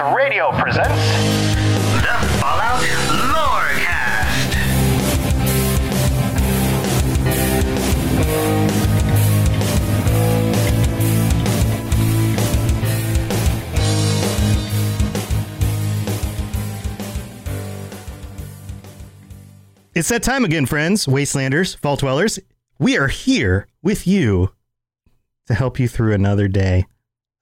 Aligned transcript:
Radio 0.00 0.50
presents 0.58 0.90
the 2.02 2.16
Fallout 2.40 2.82
Lorecast. 3.30 4.56
It's 19.94 20.08
that 20.08 20.24
time 20.24 20.44
again, 20.44 20.66
friends, 20.66 21.06
wastelanders, 21.06 21.78
vault 21.78 22.00
dwellers. 22.00 22.40
We 22.80 22.98
are 22.98 23.06
here 23.08 23.68
with 23.82 24.08
you 24.08 24.50
to 25.46 25.54
help 25.54 25.78
you 25.78 25.86
through 25.86 26.14
another 26.14 26.48
day, 26.48 26.86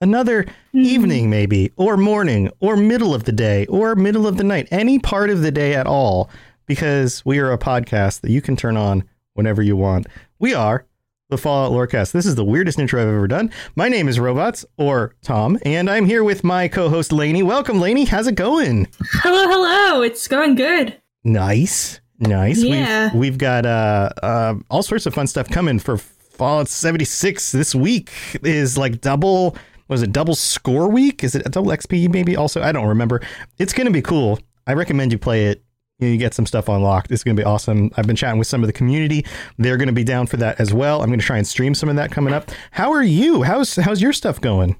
another 0.03 0.45
evening, 0.72 1.31
maybe, 1.31 1.73
or 1.77 1.96
morning, 1.96 2.51
or 2.61 2.77
middle 2.77 3.14
of 3.14 3.24
the 3.24 3.33
day, 3.33 3.64
or 3.67 3.95
middle 3.95 4.27
of 4.27 4.36
the 4.36 4.45
night, 4.45 4.68
any 4.70 4.98
part 4.98 5.30
of 5.30 5.42
the 5.42 5.52
day 5.52 5.74
at 5.74 5.86
all, 5.86 6.29
because 6.67 7.24
we 7.24 7.39
are 7.39 7.52
a 7.52 7.58
podcast 7.58 8.20
that 8.20 8.30
you 8.30 8.42
can 8.42 8.57
turn 8.57 8.77
on 8.77 9.05
whenever 9.35 9.62
you 9.62 9.77
want. 9.77 10.07
We 10.41 10.52
are 10.52 10.85
the 11.30 11.39
Fallout 11.39 11.73
Lorecast. 11.73 12.12
This 12.12 12.27
is 12.27 12.35
the 12.35 12.45
weirdest 12.45 12.79
intro 12.79 13.01
I've 13.01 13.08
ever 13.08 13.29
done. 13.29 13.51
My 13.77 13.89
name 13.89 14.08
is 14.08 14.18
Robots, 14.18 14.67
or 14.77 15.14
Tom, 15.23 15.57
and 15.64 15.89
I'm 15.89 16.05
here 16.05 16.24
with 16.24 16.42
my 16.42 16.67
co 16.67 16.89
host, 16.89 17.12
Lainey. 17.12 17.45
Welcome, 17.45 17.80
Lainey. 17.80 18.05
How's 18.05 18.27
it 18.27 18.35
going? 18.35 18.89
Hello, 19.23 19.48
hello. 19.48 20.02
It's 20.02 20.27
going 20.27 20.57
good. 20.57 21.01
Nice, 21.23 22.01
nice. 22.18 22.58
Yeah. 22.58 23.12
We've, 23.12 23.20
we've 23.20 23.39
got 23.39 23.64
uh, 23.64 24.11
uh, 24.20 24.55
all 24.68 24.83
sorts 24.83 25.07
of 25.07 25.14
fun 25.14 25.29
stuff 25.29 25.48
coming 25.48 25.79
for 25.79 25.96
Fallout 25.96 26.67
76 26.67 27.52
this 27.52 27.73
week. 27.73 28.11
Is 28.42 28.77
like 28.77 29.01
double. 29.01 29.57
Was 29.89 30.03
it 30.03 30.13
double 30.13 30.35
score 30.35 30.89
week? 30.89 31.23
Is 31.25 31.35
it 31.35 31.47
a 31.47 31.48
double 31.48 31.70
XP? 31.70 32.11
Maybe 32.11 32.37
also. 32.37 32.63
I 32.63 32.73
don't 32.73 32.87
remember. 32.87 33.20
It's 33.59 33.73
going 33.73 33.87
to 33.87 33.93
be 33.93 34.03
cool. 34.03 34.39
I 34.67 34.75
recommend 34.75 35.13
you 35.13 35.19
play 35.19 35.47
it. 35.47 35.63
You, 35.98 36.09
know, 36.09 36.13
you 36.13 36.19
get 36.19 36.35
some 36.35 36.47
stuff 36.47 36.69
unlocked. 36.69 37.11
It's 37.13 37.23
going 37.23 37.37
to 37.37 37.41
be 37.41 37.47
awesome. 37.47 37.91
I've 37.97 38.07
been 38.07 38.17
chatting 38.17 38.39
with 38.39 38.48
some 38.48 38.63
of 38.63 38.67
the 38.67 38.73
community. 38.73 39.25
They're 39.59 39.77
going 39.77 39.89
to 39.89 39.92
be 39.92 40.05
down 40.05 40.27
for 40.27 40.37
that 40.39 40.59
as 40.61 40.73
well. 40.75 41.01
I'm 41.01 41.09
going 41.09 41.21
to 41.21 41.25
try 41.25 41.37
and 41.37 41.47
stream 41.47 41.75
some 41.75 41.89
of 41.89 41.97
that 41.97 42.11
coming 42.11 42.35
up. 42.35 42.51
How 42.73 42.92
are 42.92 43.03
you? 43.03 43.42
How's 43.42 43.77
how's 43.77 44.03
your 44.03 44.13
stuff 44.13 44.41
going? 44.41 44.77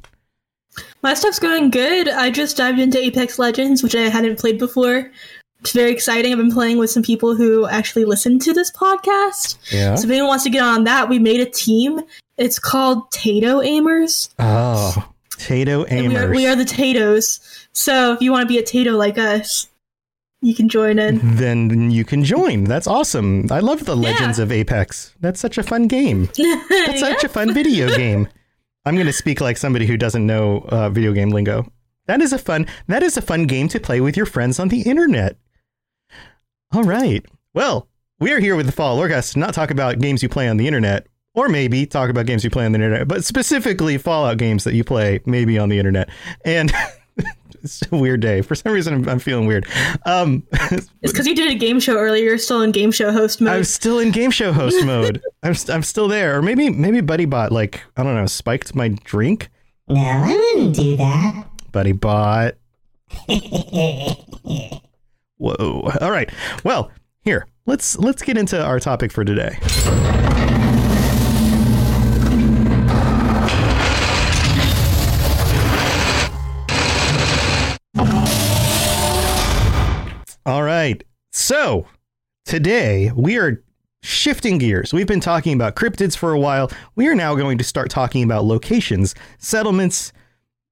My 1.03 1.15
stuff's 1.15 1.39
going 1.39 1.71
good. 1.71 2.09
I 2.09 2.31
just 2.31 2.57
dived 2.57 2.79
into 2.79 2.99
Apex 2.99 3.39
Legends, 3.39 3.83
which 3.83 3.95
I 3.95 4.03
hadn't 4.03 4.39
played 4.39 4.59
before. 4.59 5.11
It's 5.61 5.73
very 5.73 5.93
exciting. 5.93 6.33
I've 6.33 6.39
been 6.39 6.51
playing 6.51 6.79
with 6.79 6.91
some 6.91 7.05
people 7.05 7.37
who 7.37 7.69
actually 7.69 8.05
listen 8.05 8.41
to 8.41 8.53
this 8.53 8.71
podcast. 8.73 9.59
Yeah. 9.73 9.95
So 9.95 10.05
if 10.05 10.11
anyone 10.11 10.29
wants 10.29 10.45
to 10.45 10.51
get 10.51 10.63
on 10.63 10.85
that, 10.85 11.09
we 11.09 11.21
made 11.21 11.41
a 11.41 11.49
team. 11.49 12.01
It's 12.37 12.59
called 12.59 13.11
Tato 13.11 13.61
Aimers. 13.61 14.31
Oh, 14.39 15.09
Tato 15.39 15.85
And 15.85 16.09
we 16.09 16.17
are, 16.17 16.23
Amers. 16.25 16.37
we 16.37 16.47
are 16.47 16.57
the 16.57 16.65
Tatos. 16.65 17.41
So 17.73 18.13
if 18.13 18.21
you 18.23 18.33
want 18.33 18.43
to 18.43 18.49
be 18.49 18.59
a 18.59 18.63
Tato 18.63 18.97
like 18.97 19.19
us, 19.19 19.69
you 20.41 20.55
can 20.55 20.69
join 20.69 20.99
in. 20.99 21.21
then 21.37 21.91
you 21.91 22.05
can 22.05 22.25
join. 22.25 22.65
That's 22.65 22.87
awesome. 22.89 23.47
I 23.51 23.61
love 23.61 23.85
the 23.85 23.97
Legends 23.97 24.39
of 24.41 24.51
Apex. 24.51 25.15
That's 25.21 25.39
such 25.39 25.57
a 25.57 25.63
fun 25.63 25.87
game. 25.87 26.29
That's 26.69 27.01
such 27.01 27.23
a 27.23 27.29
fun 27.29 27.55
video 27.55 27.89
game. 27.97 28.27
I'm 28.85 28.95
going 28.95 29.07
to 29.07 29.13
speak 29.13 29.41
like 29.41 29.57
somebody 29.57 29.87
who 29.87 29.97
doesn't 29.97 30.27
know 30.27 30.67
uh, 30.69 30.91
video 30.91 31.13
game 31.13 31.31
lingo. 31.31 31.71
That 32.07 32.21
is 32.21 32.33
a 32.33 32.39
fun. 32.39 32.67
That 32.89 33.05
is 33.05 33.17
a 33.17 33.23
fun 33.23 33.47
game 33.47 33.69
to 33.69 33.79
play 33.79 34.01
with 34.01 34.17
your 34.17 34.27
friends 34.27 34.59
on 34.59 34.67
the 34.69 34.83
internet. 34.83 35.37
All 36.73 36.83
right. 36.83 37.25
Well, 37.55 37.87
we 38.19 38.33
are 38.33 38.41
here 38.41 38.57
with 38.57 38.67
the 38.67 38.73
Fall 38.73 38.99
Lorecast 38.99 39.35
to 39.35 39.39
not 39.39 39.55
talk 39.55 39.71
about 39.71 40.01
games 40.01 40.23
you 40.23 40.29
play 40.29 40.49
on 40.49 40.57
the 40.57 40.67
internet, 40.67 41.07
or 41.35 41.49
maybe 41.49 41.87
talk 41.87 42.11
about 42.11 42.27
games 42.27 42.45
you 42.45 42.51
play 42.51 42.65
on 42.67 42.73
the 42.73 42.77
internet, 42.77 43.09
but 43.09 43.25
specifically 43.25 43.99
Fallout 43.99 44.39
games 44.39 44.65
that 44.65 44.75
you 44.75 44.85
play 44.85 45.21
maybe 45.27 45.59
on 45.59 45.69
the 45.69 45.79
internet. 45.79 46.09
And 46.45 46.73
it's 47.63 47.83
a 47.91 47.97
weird 47.97 48.21
day. 48.21 48.43
For 48.43 48.55
some 48.55 48.73
reason, 48.73 48.95
I'm, 48.95 49.09
I'm 49.09 49.19
feeling 49.19 49.47
weird. 49.47 49.67
Um, 50.05 50.43
It's 51.03 51.13
because 51.13 51.27
you 51.27 51.35
did 51.35 51.51
a 51.51 51.55
game 51.55 51.81
show 51.81 51.97
earlier. 51.99 52.25
You're 52.25 52.39
still 52.39 52.63
in 52.63 52.71
game 52.71 52.93
show 52.93 53.11
host 53.13 53.41
mode. 53.41 53.53
I'm 53.57 53.65
still 53.65 53.99
in 53.99 54.11
game 54.13 54.31
show 54.31 54.53
host 54.53 54.83
mode. 54.87 55.21
I'm 55.43 55.55
st- 55.55 55.75
I'm 55.75 55.83
still 55.83 56.07
there, 56.09 56.39
or 56.39 56.43
maybe 56.43 56.71
maybe 56.71 57.01
Buddy 57.01 57.25
Bot 57.25 57.51
like 57.51 57.83
I 57.97 58.03
don't 58.05 58.15
know 58.15 58.27
spiked 58.27 58.75
my 58.75 58.89
drink. 59.05 59.49
No, 59.89 60.01
I 60.01 60.27
wouldn't 60.55 60.77
do 60.77 60.97
that. 60.97 61.45
Buddy 61.73 61.93
Bot. 61.93 62.55
Whoa! 65.39 65.91
All 66.01 66.11
right. 66.11 66.31
Well, 66.65 66.91
here 67.23 67.47
let's 67.67 67.99
let's 67.99 68.23
get 68.23 68.39
into 68.39 68.63
our 68.65 68.79
topic 68.79 69.11
for 69.11 69.25
today. 69.25 69.59
All 80.45 80.65
right. 80.65 81.03
So 81.31 81.87
today 82.47 83.13
we 83.15 83.39
are 83.39 83.63
shifting 84.03 84.59
gears. 84.59 84.93
We've 84.93 85.07
been 85.07 85.21
talking 85.21 85.55
about 85.55 85.77
cryptids 85.77 86.17
for 86.17 86.33
a 86.33 86.39
while. 86.39 86.69
We 86.97 87.07
are 87.07 87.15
now 87.15 87.37
going 87.37 87.59
to 87.59 87.65
start 87.65 87.91
talking 87.91 88.25
about 88.25 88.45
locations, 88.45 89.15
settlements, 89.39 90.13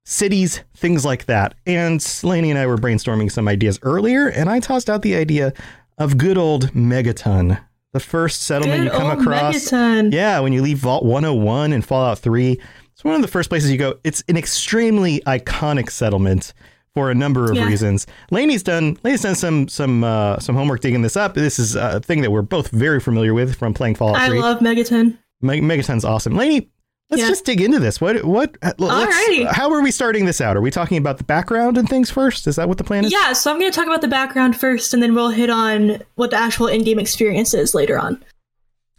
cities, 0.05 0.65
things 0.77 1.05
like 1.05 1.27
that. 1.27 1.55
And 1.67 2.05
Lainey 2.25 2.51
and 2.51 2.59
I 2.59 2.67
were 2.67 2.79
brainstorming 2.79 3.31
some 3.31 3.47
ideas 3.47 3.79
earlier, 3.83 4.27
and 4.27 4.51
I 4.51 4.59
tossed 4.59 4.91
out 4.91 5.03
the 5.03 5.15
idea 5.15 5.53
of 5.99 6.19
good 6.19 6.37
old 6.37 6.73
Megaton, 6.73 7.63
the 7.93 8.01
first 8.01 8.43
settlement 8.43 8.83
Good 8.83 8.93
you 8.93 8.99
come 8.99 9.21
across. 9.21 9.55
Megaton. 9.55 10.13
Yeah, 10.13 10.41
when 10.41 10.53
you 10.53 10.63
leave 10.63 10.79
Vault 10.79 11.05
101 11.05 11.73
and 11.73 11.85
Fallout 11.85 12.19
3, 12.19 12.61
it's 12.93 13.05
one 13.05 13.15
of 13.15 13.23
the 13.23 13.29
first 13.29 13.49
places 13.49 13.71
you 13.71 13.79
go. 13.79 14.01
It's 14.03 14.25
an 14.27 14.37
extremely 14.37 15.21
iconic 15.21 15.91
settlement 15.91 16.55
for 16.95 17.11
a 17.11 17.15
number 17.15 17.51
of 17.51 17.57
Yeah. 17.57 17.67
reasons. 17.67 18.07
Laney's 18.31 18.63
done 18.63 18.99
Laney's 19.05 19.23
done 19.23 19.35
some 19.37 19.69
some 19.69 20.03
uh, 20.05 20.39
some 20.39 20.55
homework 20.57 20.81
digging 20.81 21.03
this 21.03 21.17
up. 21.17 21.35
This 21.35 21.59
is 21.59 21.77
a 21.77 22.01
thing 22.01 22.21
that 22.23 22.31
we're 22.33 22.43
both 22.43 22.69
very 22.71 23.01
familiar 23.01 23.33
with 23.35 23.55
from 23.57 23.75
playing 23.75 23.95
Fallout 23.95 24.27
3. 24.27 24.39
I 24.39 24.41
love 24.41 24.59
Megaton. 24.61 25.17
Meg- 25.41 25.63
Megaton's 25.63 26.05
awesome. 26.05 26.35
Laney, 26.37 26.69
let's 27.11 27.23
Yeah. 27.23 27.29
just 27.29 27.45
dig 27.45 27.61
into 27.61 27.79
this. 27.79 28.01
What 28.01 28.25
what 28.25 28.59
Alrighty. 28.61 29.47
how 29.47 29.71
are 29.73 29.81
we 29.83 29.91
starting 29.91 30.25
this 30.25 30.41
out? 30.41 30.57
Are 30.57 30.61
we 30.61 30.71
talking 30.71 30.99
about 30.99 31.19
the 31.19 31.25
background 31.25 31.79
and 31.79 31.89
things 31.89 32.11
first? 32.11 32.47
Is 32.47 32.57
that 32.57 32.69
what 32.69 32.79
the 32.79 32.85
plan 32.85 33.05
is? 33.05 33.13
Yeah, 33.13 33.33
so 33.35 33.51
I'm 33.53 33.59
going 33.61 33.71
to 33.71 33.77
talk 33.77 33.87
about 33.87 34.01
the 34.01 34.09
background 34.09 34.57
first, 34.57 34.93
and 34.93 35.03
then 35.03 35.15
we'll 35.15 35.31
hit 35.31 35.49
on 35.51 36.03
what 36.17 36.31
the 36.31 36.37
actual 36.37 36.67
in-game 36.67 36.99
experience 36.99 37.55
is 37.55 37.75
later 37.75 37.99
on. 37.99 38.23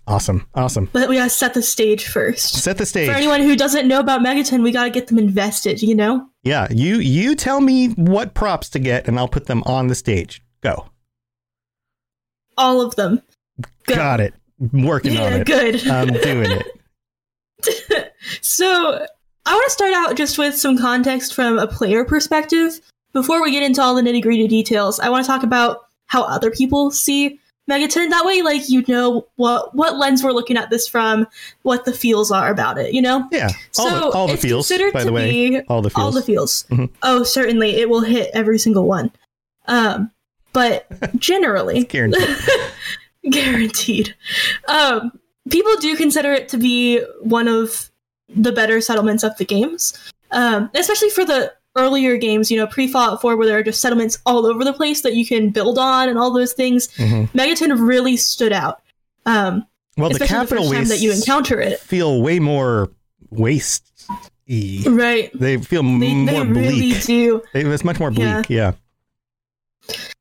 Awesome. 0.08 0.48
Awesome. 0.56 0.90
But 0.92 1.10
we 1.10 1.16
gotta 1.18 1.30
set 1.30 1.54
the 1.54 1.62
stage 1.62 2.06
first. 2.08 2.56
Set 2.56 2.78
the 2.80 2.86
stage. 2.88 3.08
For 3.08 3.14
anyone 3.16 3.42
who 3.42 3.56
doesn't 3.56 3.88
know 3.88 4.00
about 4.00 4.22
Megaton, 4.22 4.64
we 4.64 4.72
gotta 4.72 4.90
get 4.90 5.08
them 5.08 5.20
invested, 5.20 5.82
you 5.84 5.94
know? 5.96 6.28
Yeah, 6.44 6.68
you 6.72 6.98
you 6.98 7.36
tell 7.36 7.62
me 7.62 7.90
what 7.90 8.34
props 8.34 8.70
to 8.70 8.80
get 8.80 9.08
and 9.08 9.20
I'll 9.20 9.28
put 9.28 9.46
them 9.46 9.64
on 9.66 9.88
the 9.88 9.96
stage. 9.96 10.42
Go. 10.62 10.90
All 12.58 12.82
of 12.82 12.96
them. 12.96 13.22
Go. 13.86 13.96
Got 13.96 14.22
it. 14.22 14.34
I'm 14.74 14.84
working 14.84 15.18
on 15.18 15.34
it. 15.34 15.48
good. 15.48 15.88
I'm 15.88 16.08
doing 16.10 16.52
it. 16.52 18.14
so 18.42 19.06
I 19.46 19.54
want 19.54 19.66
to 19.66 19.72
start 19.72 19.94
out 19.94 20.16
just 20.16 20.38
with 20.38 20.56
some 20.56 20.78
context 20.78 21.34
from 21.34 21.58
a 21.58 21.68
player 21.68 22.06
perspective. 22.06 22.80
Before 23.14 23.42
we 23.42 23.52
get 23.52 23.64
into 23.64 23.82
all 23.82 23.96
the 23.96 24.02
nitty 24.02 24.22
gritty 24.22 24.48
details, 24.48 25.00
I 25.00 25.10
want 25.10 25.26
to 25.26 25.28
talk 25.28 25.44
about 25.44 25.80
how 26.08 26.24
other 26.24 26.50
people 26.52 26.92
see 26.92 27.40
Megaton. 27.70 28.10
That 28.10 28.26
way, 28.26 28.42
like 28.42 28.70
you 28.70 28.84
know 28.88 29.28
what 29.36 29.74
what 29.76 29.98
lens 29.98 30.24
we're 30.24 30.32
looking 30.32 30.58
at 30.58 30.70
this 30.70 30.88
from, 30.88 31.28
what 31.62 31.86
the 31.86 31.94
feels 31.94 32.32
are 32.32 32.50
about 32.52 32.78
it. 32.78 32.94
You 32.94 33.02
know. 33.02 33.28
Yeah. 33.32 33.50
All 33.78 33.90
so 33.90 34.00
the 34.12 34.18
all 34.18 34.28
the 34.28 34.38
feels, 34.38 34.68
considered 34.68 34.94
by 34.94 35.04
the 35.04 35.10
to 35.10 35.14
way. 35.14 35.50
be 35.50 35.62
all 35.70 35.82
the 35.82 35.90
feels. 35.90 36.04
all 36.04 36.12
the 36.12 36.22
feels. 36.24 36.64
Mhm. 36.70 36.90
Oh, 37.04 37.24
certainly, 37.24 37.76
it 37.78 37.90
will 37.90 38.02
hit 38.02 38.32
every 38.34 38.58
single 38.60 38.86
one. 38.88 39.12
Um, 39.68 40.12
but 40.54 40.88
generally, 41.18 41.84
Guaranteed. 41.84 42.28
guaranteed. 43.30 44.16
Um, 44.68 45.12
people 45.50 45.76
do 45.78 45.96
consider 45.96 46.34
it 46.34 46.50
to 46.50 46.58
be 46.58 47.02
one 47.22 47.48
of 47.48 47.90
the 48.34 48.52
better 48.52 48.82
settlements 48.82 49.24
of 49.24 49.38
the 49.38 49.46
games, 49.46 49.94
um, 50.32 50.70
especially 50.74 51.10
for 51.10 51.26
the 51.26 51.54
earlier 51.76 52.18
games. 52.18 52.52
You 52.52 52.58
know, 52.58 52.68
pre 52.68 52.88
Fallout 52.88 53.22
Four, 53.22 53.36
where 53.38 53.48
there 53.48 53.58
are 53.58 53.64
just 53.64 53.82
settlements 53.82 54.18
all 54.26 54.46
over 54.46 54.64
the 54.64 54.74
place 54.74 55.02
that 55.02 55.16
you 55.16 55.26
can 55.26 55.50
build 55.50 55.78
on 55.78 56.10
and 56.10 56.18
all 56.18 56.32
those 56.32 56.54
things. 56.54 56.88
Mhm. 56.98 57.30
Megaton 57.32 57.88
really 57.88 58.18
stood 58.18 58.52
out. 58.54 58.82
Um, 59.26 59.66
Well, 59.98 60.10
the 60.10 60.20
the 60.20 60.28
capital 60.28 60.72
time 60.72 60.86
that 60.88 61.00
you 61.02 61.12
encounter 61.12 61.60
it. 61.62 61.80
feel 61.80 62.22
way 62.22 62.40
more 62.40 62.90
waste. 63.30 63.84
Right. 64.86 65.30
They 65.34 65.58
feel 65.58 65.82
They, 65.84 65.90
m- 65.90 66.26
they 66.26 66.34
more 66.34 66.46
really 66.46 66.92
bleak. 66.92 67.04
do. 67.06 67.42
It 67.54 67.66
was 67.68 67.84
much 67.86 68.00
more 68.00 68.12
bleak. 68.12 68.50
Yeah. 68.50 68.74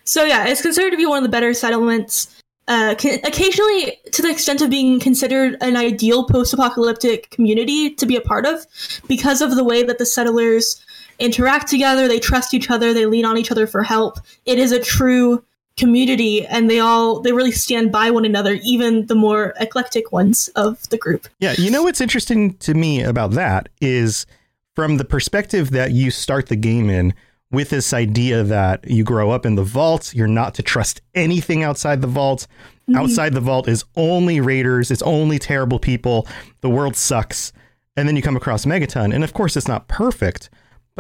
So 0.05 0.25
yeah, 0.25 0.47
it's 0.47 0.63
considered 0.63 0.91
to 0.91 0.97
be 0.97 1.07
one 1.07 1.19
of 1.19 1.23
the 1.25 1.29
better 1.29 1.53
settlements. 1.55 2.29
Uh, 2.69 2.95
can, 2.97 3.19
occasionally, 3.25 3.99
to 4.13 4.23
the 4.23 4.31
extent 4.31 4.61
of 4.63 4.71
being 4.71 5.01
considered 5.01 5.57
an 5.61 5.77
ideal 5.77 6.25
post-apocalyptic 6.25 7.29
community 7.31 7.91
to 7.95 8.07
be 8.07 8.15
a 8.15 8.21
part 8.21 8.47
of, 8.47 8.65
because 9.09 9.41
of 9.43 9.57
the 9.57 9.65
way 9.65 9.83
that 9.83 9.99
the 9.99 10.07
settlers 10.07 10.81
interact 11.21 11.69
together, 11.69 12.09
they 12.09 12.19
trust 12.19 12.55
each 12.55 12.71
other, 12.71 12.93
they 12.93 13.07
lean 13.07 13.25
on 13.25 13.37
each 13.37 13.51
other 13.51 13.67
for 13.67 13.83
help. 13.83 14.19
It 14.47 14.59
is 14.59 14.73
a 14.73 14.81
true 14.81 15.45
community, 15.77 16.47
and 16.47 16.69
they 16.69 16.81
all 16.81 17.21
they 17.21 17.33
really 17.33 17.53
stand 17.53 17.93
by 17.93 18.11
one 18.11 18.25
another, 18.25 18.59
even 18.63 19.07
the 19.07 19.15
more 19.15 19.55
eclectic 19.61 20.13
ones 20.13 20.49
of 20.57 20.89
the 20.91 20.99
group. 20.99 21.29
Yeah, 21.39 21.55
you 21.57 21.71
know 21.71 21.83
what's 21.83 22.01
interesting 22.01 22.55
to 22.59 22.75
me 22.75 23.03
about 23.03 23.33
that 23.33 23.69
is 23.81 24.27
from 24.75 24.97
the 24.97 25.05
perspective 25.05 25.71
that 25.71 25.93
you 25.93 26.11
start 26.11 26.49
the 26.49 26.57
game 26.57 26.91
in 26.91 27.15
with 27.51 27.71
this 27.71 27.93
idea 27.93 28.45
that 28.45 28.89
you 28.89 29.03
grow 29.03 29.31
up 29.31 29.45
in 29.45 29.57
the 29.57 29.65
vault, 29.65 30.15
you're 30.15 30.29
not 30.29 30.55
to 30.55 30.63
trust 30.63 31.01
anything 31.15 31.63
outside 31.63 32.01
the 32.01 32.07
vault. 32.07 32.47
Mm-hmm. 32.89 32.97
Outside 32.97 33.35
the 33.35 33.41
vault 33.41 33.69
is 33.69 33.85
only 33.97 34.41
raiders, 34.41 34.91
it's 34.91 35.03
only 35.03 35.39
terrible 35.39 35.79
people, 35.79 36.27
the 36.61 36.71
world 36.71 36.97
sucks. 36.97 37.53
And 37.97 38.07
then 38.07 38.17
you 38.17 38.23
come 38.23 38.37
across 38.37 38.65
Megaton, 38.65 39.13
and 39.13 39.25
of 39.25 39.33
course 39.33 39.57
it's 39.57 39.69
not 39.69 39.89
perfect, 39.89 40.49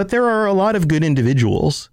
but 0.00 0.08
there 0.08 0.24
are 0.24 0.46
a 0.46 0.54
lot 0.54 0.76
of 0.76 0.88
good 0.88 1.04
individuals. 1.04 1.90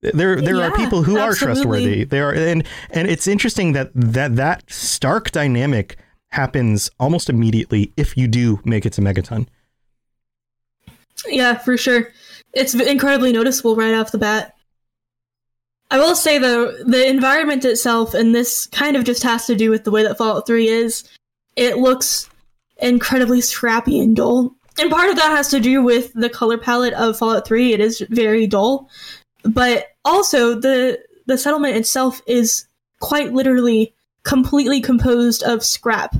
There 0.00 0.40
there 0.40 0.62
are 0.62 0.74
people 0.74 1.02
who 1.02 1.18
are 1.18 1.34
trustworthy. 1.34 2.04
There 2.04 2.30
are 2.30 2.32
and 2.32 2.66
and 2.88 3.06
it's 3.06 3.26
interesting 3.26 3.74
that 3.74 3.90
that 3.92 4.36
that 4.36 4.64
stark 4.72 5.30
dynamic 5.32 5.98
happens 6.28 6.90
almost 6.98 7.28
immediately 7.28 7.92
if 7.98 8.16
you 8.16 8.26
do 8.26 8.58
make 8.64 8.86
it 8.86 8.94
to 8.94 9.02
Megaton. 9.02 9.48
Yeah, 11.28 11.58
for 11.58 11.76
sure. 11.76 12.10
It's 12.54 12.72
incredibly 12.72 13.34
noticeable 13.34 13.76
right 13.76 13.92
off 13.92 14.12
the 14.12 14.16
bat. 14.18 14.54
I 15.90 15.98
will 15.98 16.16
say 16.16 16.38
though, 16.38 16.72
the 16.84 17.06
environment 17.06 17.66
itself, 17.66 18.14
and 18.14 18.34
this 18.34 18.64
kind 18.68 18.96
of 18.96 19.04
just 19.04 19.22
has 19.24 19.44
to 19.44 19.54
do 19.54 19.68
with 19.68 19.84
the 19.84 19.90
way 19.90 20.02
that 20.04 20.16
Fallout 20.16 20.46
3 20.46 20.68
is, 20.68 21.04
it 21.54 21.76
looks 21.76 22.30
incredibly 22.78 23.42
scrappy 23.42 24.00
and 24.00 24.16
dull. 24.16 24.56
And 24.78 24.90
part 24.90 25.10
of 25.10 25.16
that 25.16 25.30
has 25.30 25.48
to 25.50 25.60
do 25.60 25.82
with 25.82 26.12
the 26.14 26.28
color 26.30 26.56
palette 26.58 26.94
of 26.94 27.18
Fallout 27.18 27.46
3. 27.46 27.72
It 27.72 27.80
is 27.80 28.04
very 28.10 28.46
dull. 28.46 28.88
But 29.44 29.86
also 30.04 30.54
the 30.54 30.98
the 31.26 31.38
settlement 31.38 31.76
itself 31.76 32.20
is 32.26 32.66
quite 33.00 33.32
literally 33.32 33.92
completely 34.24 34.80
composed 34.80 35.42
of 35.42 35.64
scrap. 35.64 36.14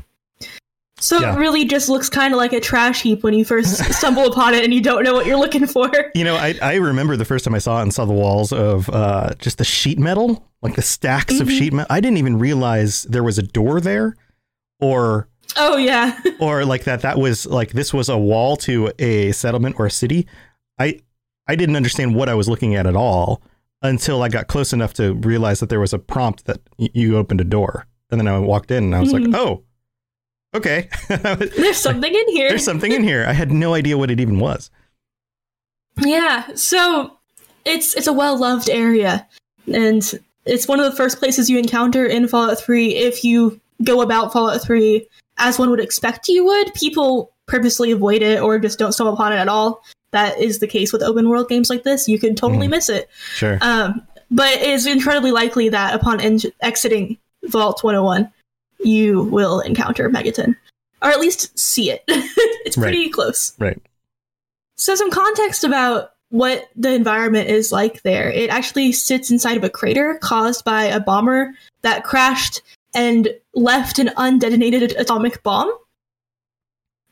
So 0.99 1.19
Yeah. 1.21 1.35
it 1.35 1.39
really 1.39 1.65
just 1.65 1.89
looks 1.89 2.09
kind 2.09 2.33
of 2.33 2.39
like 2.39 2.53
a 2.53 2.61
trash 2.61 3.03
heap 3.03 3.25
when 3.25 3.35
you 3.35 3.45
first 3.45 3.77
stumble 3.95 4.27
upon 4.27 4.55
it 4.55 4.63
and 4.63 4.73
you 4.73 4.81
don't 4.81 5.03
know 5.03 5.13
what 5.15 5.27
you're 5.27 5.37
looking 5.39 5.67
for. 5.67 5.91
You 6.15 6.23
know, 6.25 6.37
I, 6.37 6.55
I 6.63 6.75
remember 6.77 7.17
the 7.17 7.25
first 7.25 7.45
time 7.45 7.55
I 7.55 7.59
saw 7.59 7.81
it 7.81 7.83
and 7.83 7.93
saw 7.95 8.05
the 8.05 8.13
walls 8.13 8.53
of 8.53 8.89
uh, 8.91 9.35
just 9.41 9.59
the 9.59 9.65
sheet 9.65 9.99
metal, 9.99 10.49
like 10.63 10.77
the 10.77 10.83
stacks 10.83 11.41
of 11.41 11.51
sheet 11.51 11.73
metal. 11.73 11.89
I 11.91 12.01
didn't 12.01 12.19
even 12.19 12.39
realize 12.39 13.03
there 13.05 13.25
was 13.25 13.39
a 13.39 13.43
door 13.43 13.81
there, 13.81 14.17
or 14.81 15.29
Oh 15.57 15.77
yeah. 15.77 16.19
or 16.41 16.65
like 16.65 16.85
that 16.85 17.03
that 17.03 17.19
was 17.19 17.47
like 17.47 17.73
this 17.73 17.93
was 17.93 18.09
a 18.09 18.19
wall 18.19 18.57
to 18.59 18.93
a 18.99 19.33
settlement 19.33 19.77
or 19.79 19.87
a 19.87 19.91
city. 19.91 20.27
I 20.79 21.01
I 21.47 21.57
didn't 21.57 21.77
understand 21.77 22.15
what 22.15 22.29
I 22.29 22.35
was 22.35 22.49
looking 22.49 22.75
at 22.75 22.87
at 22.87 22.97
all 22.97 23.43
until 23.83 24.23
I 24.23 24.29
got 24.29 24.47
close 24.47 24.73
enough 24.73 24.95
to 24.95 25.15
realize 25.15 25.61
that 25.61 25.69
there 25.69 25.81
was 25.81 25.93
a 25.93 25.99
prompt 25.99 26.45
that 26.47 26.61
y- 26.79 26.91
you 26.95 27.17
opened 27.17 27.41
a 27.41 27.45
door, 27.45 27.87
and 28.11 28.21
then 28.21 28.29
I 28.29 28.39
walked 28.39 28.71
in 28.71 28.85
and 28.85 28.95
I 28.95 29.01
was 29.01 29.13
like, 29.13 29.25
hmm. 29.25 29.35
oh, 29.35 29.65
okay. 30.55 30.89
There's 31.09 31.79
something 31.79 32.15
in 32.15 32.29
here. 32.29 32.49
There's 32.49 32.65
something 32.65 32.93
in 32.93 33.03
here. 33.03 33.25
I 33.27 33.33
had 33.33 33.51
no 33.51 33.75
idea 33.75 33.99
what 33.99 34.11
it 34.11 34.21
even 34.21 34.39
was. 34.39 34.71
Yeah, 36.01 36.55
so 36.55 37.19
it's 37.65 37.95
it's 37.97 38.07
a 38.07 38.13
well 38.13 38.39
loved 38.39 38.71
area, 38.71 39.27
and 39.73 40.21
it's 40.45 40.69
one 40.69 40.81
of 40.81 40.91
the 40.91 40.97
first 40.97 41.19
places 41.19 41.51
you 41.51 41.59
encounter 41.59 42.07
in 42.07 42.29
Fallout 42.29 42.59
3 42.59 42.95
if 42.95 43.25
you 43.25 43.61
go 43.85 44.01
about 44.01 44.33
Fallout 44.33 44.63
3 44.63 45.07
as 45.43 45.59
one 45.59 45.71
would 45.71 45.81
expect 45.81 46.29
you 46.29 46.45
would. 46.45 46.73
People 46.75 47.33
purposely 47.47 47.91
avoid 47.91 48.23
it 48.23 48.41
or 48.41 48.59
just 48.59 48.79
don't 48.79 48.93
stumble 48.93 49.13
upon 49.15 49.33
it 49.33 49.37
at 49.37 49.49
all. 49.49 49.83
That 50.13 50.39
is 50.39 50.59
the 50.61 50.67
case 50.67 50.93
with 50.93 51.03
open 51.03 51.29
world 51.29 51.49
games 51.49 51.69
like 51.71 51.83
this. 51.85 52.07
You 52.09 52.19
can 52.19 52.35
totally 52.35 52.69
miss 52.69 52.89
it. 52.89 53.09
Sure. 53.35 53.59
Um, 53.61 54.07
but 54.31 54.51
it 54.53 54.63
is 54.71 54.87
incredibly 54.87 55.33
likely 55.33 55.69
that 55.71 55.95
upon 55.95 56.21
en- 56.21 56.39
exiting 56.61 57.19
Vault 57.47 57.83
101, 57.83 58.31
you 58.85 59.23
will 59.25 59.61
encounter 59.61 60.09
Megaton. 60.09 60.55
Or 61.03 61.11
at 61.11 61.21
least 61.21 61.59
see 61.59 61.91
it. 61.91 62.05
it's 62.09 62.77
Right. 62.79 62.89
pretty 62.93 63.09
close. 63.11 63.55
right. 63.59 63.81
So, 64.77 64.95
some 64.95 65.11
context 65.11 65.65
about 65.65 66.13
what 66.31 66.69
the 66.77 66.93
environment 66.95 67.49
is 67.49 67.73
like 67.73 68.03
there. 68.03 68.31
It 68.31 68.49
actually 68.51 68.93
sits 68.93 69.31
inside 69.31 69.57
of 69.57 69.65
a 69.65 69.71
crater 69.71 70.19
caused 70.23 70.65
by 70.65 70.85
a 70.85 70.99
bomber 71.01 71.53
that 71.83 72.05
crashed 72.05 72.63
and 72.95 73.29
left 73.55 73.99
an 73.99 74.09
undetonated 74.17 74.99
atomic 74.99 75.43
bomb, 75.43 75.71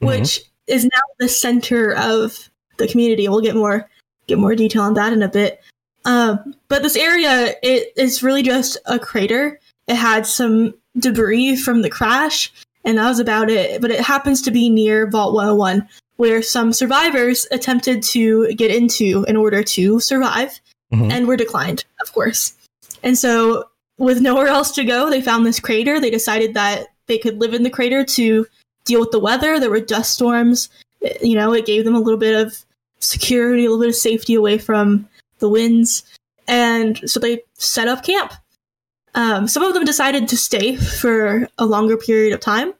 Mhm. 0.02 0.08
which 0.08 0.42
is 0.66 0.84
now 0.84 1.00
the 1.18 1.28
center 1.28 1.94
of 1.94 2.50
the 2.78 2.88
community. 2.88 3.28
We'll 3.28 3.40
get 3.40 3.56
more 3.56 3.88
get 4.26 4.38
more 4.38 4.54
detail 4.54 4.82
on 4.82 4.94
that 4.94 5.12
in 5.12 5.22
a 5.22 5.28
bit. 5.28 5.60
Um, 6.04 6.54
but 6.68 6.82
this 6.82 6.96
area 6.96 7.54
it 7.62 7.92
is 7.96 8.22
really 8.22 8.42
just 8.42 8.76
a 8.86 8.98
crater. 8.98 9.58
It 9.88 9.96
had 9.96 10.26
some 10.26 10.74
debris 10.98 11.56
from 11.56 11.82
the 11.82 11.90
crash, 11.90 12.52
and 12.84 12.98
that 12.98 13.08
was 13.08 13.18
about 13.18 13.50
it. 13.50 13.80
But 13.80 13.90
it 13.90 14.00
happens 14.00 14.40
to 14.42 14.50
be 14.50 14.70
near 14.70 15.10
Vault 15.10 15.34
101, 15.34 15.88
where 16.16 16.42
some 16.42 16.72
survivors 16.72 17.46
attempted 17.50 18.02
to 18.04 18.52
get 18.54 18.70
into 18.70 19.24
in 19.26 19.36
order 19.36 19.62
to 19.62 20.00
survive 20.00 20.60
Mhm. 20.92 21.10
and 21.10 21.26
were 21.26 21.36
declined, 21.36 21.84
of 22.02 22.12
course. 22.12 22.54
And 23.02 23.18
so, 23.18 23.64
with 24.00 24.20
nowhere 24.20 24.48
else 24.48 24.72
to 24.72 24.84
go, 24.84 25.08
they 25.10 25.20
found 25.22 25.46
this 25.46 25.60
crater. 25.60 26.00
They 26.00 26.10
decided 26.10 26.54
that 26.54 26.88
they 27.06 27.18
could 27.18 27.38
live 27.38 27.54
in 27.54 27.62
the 27.62 27.70
crater 27.70 28.02
to 28.04 28.46
deal 28.84 29.00
with 29.00 29.10
the 29.12 29.20
weather. 29.20 29.60
There 29.60 29.70
were 29.70 29.80
dust 29.80 30.14
storms. 30.14 30.68
It- 31.00 31.22
You 31.22 31.36
know, 31.36 31.52
it 31.52 31.66
gave 31.66 31.84
them 31.84 31.94
a 31.94 32.00
little 32.00 32.18
bit 32.18 32.34
of 32.34 32.64
security, 32.98 33.64
a 33.64 33.68
little 33.70 33.82
bit 33.84 33.90
of 33.90 33.94
safety 33.94 34.34
away 34.34 34.58
from 34.58 35.08
the 35.38 35.48
winds. 35.48 36.02
And 36.48 36.98
so 37.08 37.20
they 37.20 37.42
set 37.54 37.88
up 37.88 38.02
camp. 38.04 38.32
Um, 39.14 39.48
some 39.48 39.62
of 39.62 39.74
them 39.74 39.84
decided 39.84 40.28
to 40.28 40.36
stay 40.36 40.76
for 40.76 41.48
a 41.58 41.66
longer 41.66 41.96
period 41.96 42.32
of 42.32 42.40
time, 42.40 42.74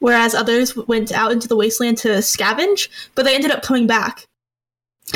whereas 0.00 0.34
others 0.34 0.76
went 0.76 1.12
out 1.12 1.32
into 1.32 1.48
the 1.48 1.56
wasteland 1.56 1.98
to 1.98 2.08
scavenge, 2.18 2.88
but 3.14 3.24
they 3.24 3.34
ended 3.34 3.50
up 3.50 3.62
coming 3.62 3.86
back. 3.86 4.26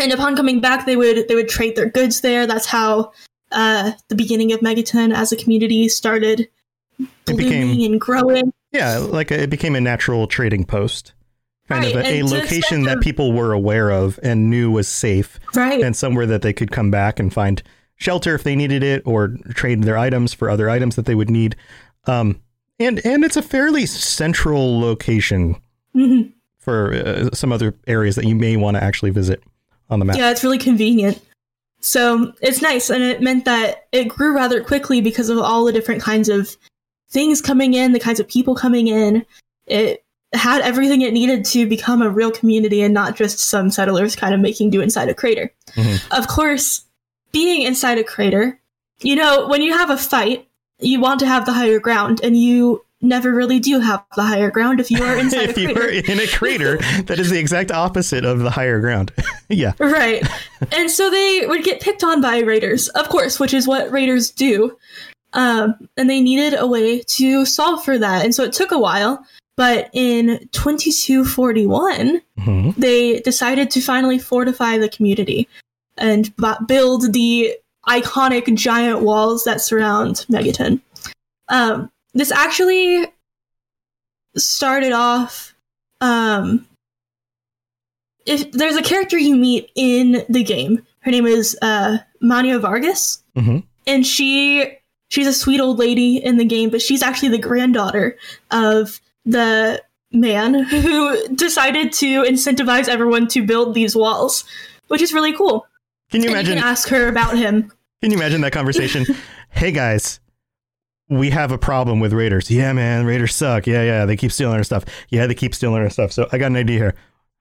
And 0.01 0.13
upon 0.13 0.35
coming 0.37 0.61
back, 0.61 0.87
they 0.87 0.97
would 0.97 1.29
they 1.29 1.35
would 1.35 1.49
trade 1.49 1.77
their 1.77 1.89
goods 1.89 2.21
there. 2.21 2.47
That's 2.47 2.67
how 2.67 3.13
uh, 3.57 3.93
the 4.09 4.15
beginning 4.15 4.53
of 4.53 4.61
Megaton 4.61 5.13
as 5.13 5.33
a 5.33 5.37
community 5.37 5.89
started 5.89 6.49
blooming 7.25 7.47
became- 7.49 7.93
and 7.93 8.01
growing. 8.01 8.53
Yeah, 8.73 8.99
like 8.99 9.31
a, 9.31 9.43
it 9.45 9.51
became 9.51 9.75
a 9.75 9.81
natural 9.81 10.27
trading 10.27 10.65
post, 10.65 11.13
kind 11.69 11.85
Right, 11.85 11.97
of 11.97 12.05
a, 12.05 12.21
a 12.21 12.23
location 12.25 12.83
that 12.85 13.01
people 13.01 13.33
were 13.33 13.53
aware 13.53 13.91
of 13.91 14.21
and 14.23 14.51
knew 14.51 14.71
was 14.71 14.87
safe, 14.87 15.41
Right. 15.55 15.81
and 15.83 15.97
somewhere 15.97 16.27
that 16.27 16.43
they 16.43 16.53
could 16.53 16.71
come 16.71 16.91
back 16.91 17.19
and 17.19 17.33
find 17.33 17.63
shelter 17.97 18.35
if 18.35 18.43
they 18.43 18.55
needed 18.55 18.83
it, 18.83 19.03
or 19.07 19.29
trade 19.55 19.83
their 19.85 19.97
items 19.97 20.35
for 20.35 20.51
other 20.51 20.69
items 20.69 20.95
that 20.97 21.07
they 21.07 21.15
would 21.15 21.31
need. 21.31 21.57
Um, 22.07 22.41
And 22.79 23.01
and 23.07 23.25
it's 23.25 23.39
a 23.39 23.43
fairly 23.43 23.87
central 23.87 24.79
location 24.79 25.57
Mhm. 25.95 26.33
for 26.59 26.93
uh, 26.93 27.31
some 27.33 27.51
other 27.53 27.75
areas 27.87 28.17
that 28.17 28.27
you 28.27 28.35
may 28.37 28.57
want 28.59 28.77
to 28.77 28.83
actually 28.85 29.11
visit 29.13 29.43
on 29.89 29.99
the 29.99 30.05
map. 30.05 30.17
Yeah, 30.19 30.31
it's 30.31 30.45
really 30.45 30.59
convenient. 30.59 31.19
So 31.87 32.33
it's 32.43 32.61
nice, 32.61 32.91
and 32.91 33.01
it 33.01 33.23
meant 33.23 33.45
that 33.45 33.87
it 33.93 34.09
grew 34.09 34.35
rather 34.35 34.61
quickly 34.61 35.01
because 35.01 35.29
of 35.29 35.39
all 35.39 35.65
the 35.65 35.73
different 35.73 36.03
kinds 36.03 36.29
of 36.29 36.57
things 37.11 37.41
coming 37.41 37.75
in, 37.75 37.93
the 37.93 38.01
kinds 38.01 38.19
of 38.19 38.27
people 38.27 38.57
coming 38.57 38.89
in. 38.89 39.25
It 39.69 40.05
had 40.33 40.63
everything 40.63 41.03
it 41.03 41.13
needed 41.13 41.45
to 41.45 41.65
become 41.65 42.03
a 42.03 42.11
real 42.11 42.33
community 42.33 42.83
and 42.83 42.93
not 42.93 43.15
just 43.15 43.39
some 43.39 43.71
settlers 43.71 44.17
kind 44.17 44.35
of 44.35 44.41
making 44.41 44.71
do 44.71 44.81
inside 44.81 45.09
a 45.09 45.15
crater. 45.15 45.53
Mhm. 45.77 46.19
Of 46.19 46.27
course, 46.27 46.83
being 47.31 47.63
inside 47.63 47.99
a 47.99 48.05
crater, 48.05 48.61
you 49.01 49.15
know, 49.15 49.47
when 49.47 49.63
you 49.63 49.73
have 49.73 49.91
a 49.91 49.97
fight, 49.97 50.49
you 50.81 50.99
want 50.99 51.21
to 51.21 51.27
have 51.29 51.47
the 51.47 51.53
higher 51.53 51.79
ground, 51.79 52.21
and 52.25 52.37
you 52.37 52.85
never 53.03 53.33
really 53.33 53.59
do 53.61 53.79
have 53.81 54.05
the 54.17 54.23
higher 54.23 54.51
ground 54.51 54.81
if 54.81 54.91
you 54.91 55.03
are 55.03 55.17
inside 55.19 55.51
if 55.51 55.57
a 55.57 55.61
you 55.61 55.75
crater. 55.75 55.81
were 55.81 55.89
in 56.13 56.21
a 56.21 56.27
crater, 56.33 56.79
that 57.05 57.19
is 57.19 57.31
the 57.31 57.39
exact 57.39 57.71
opposite 57.71 58.25
of 58.25 58.39
the 58.41 58.51
higher 58.51 58.81
ground. 58.81 59.13
yeah. 59.49 59.73
Right. 59.79 60.23
and 60.73 60.91
so 60.91 61.11
they 61.11 61.45
would 61.47 61.63
get 61.65 61.81
picked 61.81 62.03
on 62.05 62.21
by 62.21 62.39
raiders, 62.41 62.89
of 62.91 63.09
course, 63.09 63.39
which 63.39 63.53
is 63.55 63.67
what 63.69 63.91
raiders 63.91 64.31
do. 64.31 64.77
Um, 65.33 65.75
and 65.97 66.09
they 66.09 66.21
needed 66.23 66.59
a 66.59 66.67
way 66.67 67.01
to 67.03 67.45
solve 67.45 67.85
for 67.85 67.99
that. 67.99 68.25
And 68.25 68.35
so 68.35 68.43
it 68.45 68.53
took 68.55 68.71
a 68.73 68.79
while. 68.79 69.25
But 69.59 69.89
in 69.95 70.49
2241, 70.53 72.21
Mhm. 72.39 72.77
they 72.77 73.21
decided 73.21 73.71
to 73.71 73.81
finally 73.81 74.19
fortify 74.19 74.77
the 74.79 74.89
community 74.89 75.49
and 75.97 76.35
b- 76.37 76.53
build 76.67 77.13
the 77.13 77.55
iconic 77.89 78.55
giant 78.55 79.01
walls 79.03 79.45
that 79.45 79.61
surround 79.61 80.27
Megaton. 80.31 80.81
Um, 81.49 81.91
this 82.17 82.33
actually 82.33 83.07
started 84.37 84.93
off. 84.93 85.55
Um, 86.01 86.67
if 88.27 88.51
there's 88.53 88.77
a 88.77 88.83
character 88.83 89.17
you 89.19 89.37
meet 89.37 89.71
in 89.77 90.25
the 90.29 90.43
game, 90.43 90.85
her 91.01 91.11
name 91.11 91.27
is 91.27 91.57
uh, 91.63 91.99
Manya 92.21 92.59
Vargas, 92.59 93.23
Mhm. 93.37 93.63
and 93.87 94.05
she 94.07 94.65
she's 95.09 95.27
a 95.29 95.33
sweet 95.33 95.61
old 95.61 95.79
lady 95.79 96.17
in 96.17 96.37
the 96.37 96.45
game, 96.45 96.69
but 96.71 96.83
she's 96.83 97.03
actually 97.03 97.29
the 97.29 97.39
granddaughter 97.39 98.17
of 98.51 99.01
the 99.25 99.81
man 100.11 100.55
who 100.65 101.29
decided 101.29 101.93
to 101.93 102.25
incentivize 102.25 102.89
everyone 102.89 103.29
to 103.29 103.47
build 103.47 103.75
these 103.75 103.95
walls, 103.95 104.45
which 104.89 105.01
is 105.03 105.13
really 105.13 105.33
cool. 105.33 105.67
Can 106.11 106.23
you 106.23 106.29
and 106.29 106.37
imagine? 106.37 106.57
you 106.57 106.61
can 106.63 106.69
ask 106.69 106.89
her 106.89 107.07
about 107.09 107.37
him. 107.39 107.73
Can 108.03 108.11
you 108.11 108.17
imagine 108.17 108.41
that 108.41 108.53
conversation? 108.53 109.07
hey 109.51 109.71
guys, 109.71 110.19
we 111.09 111.31
have 111.31 111.53
a 111.53 111.59
problem 111.59 112.01
with 112.01 112.13
raiders. 112.13 112.51
Yeah, 112.51 112.73
man, 112.73 113.07
raiders 113.07 113.35
suck. 113.35 113.67
Yeah, 113.67 113.83
yeah, 113.83 114.07
they 114.07 114.17
keep 114.17 114.33
stealing 114.33 114.57
our 114.57 114.65
stuff. 114.65 114.85
Yeah, 115.09 115.27
they 115.27 115.35
keep 115.35 115.55
stealing 115.55 115.83
our 115.83 115.91
stuff. 115.91 116.13
So 116.13 116.29
I 116.33 116.39
got 116.39 116.47
an 116.47 116.57
idea 116.57 116.79
here. 116.79 116.95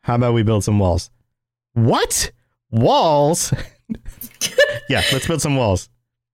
How 0.03 0.15
about 0.15 0.33
we 0.33 0.43
build 0.43 0.63
some 0.63 0.77
walls? 0.77 1.09
What? 1.73 2.31
Walls? 2.69 3.53
yeah, 4.89 5.01
let's 5.11 5.27
build 5.27 5.41
some 5.41 5.55
walls. 5.55 5.89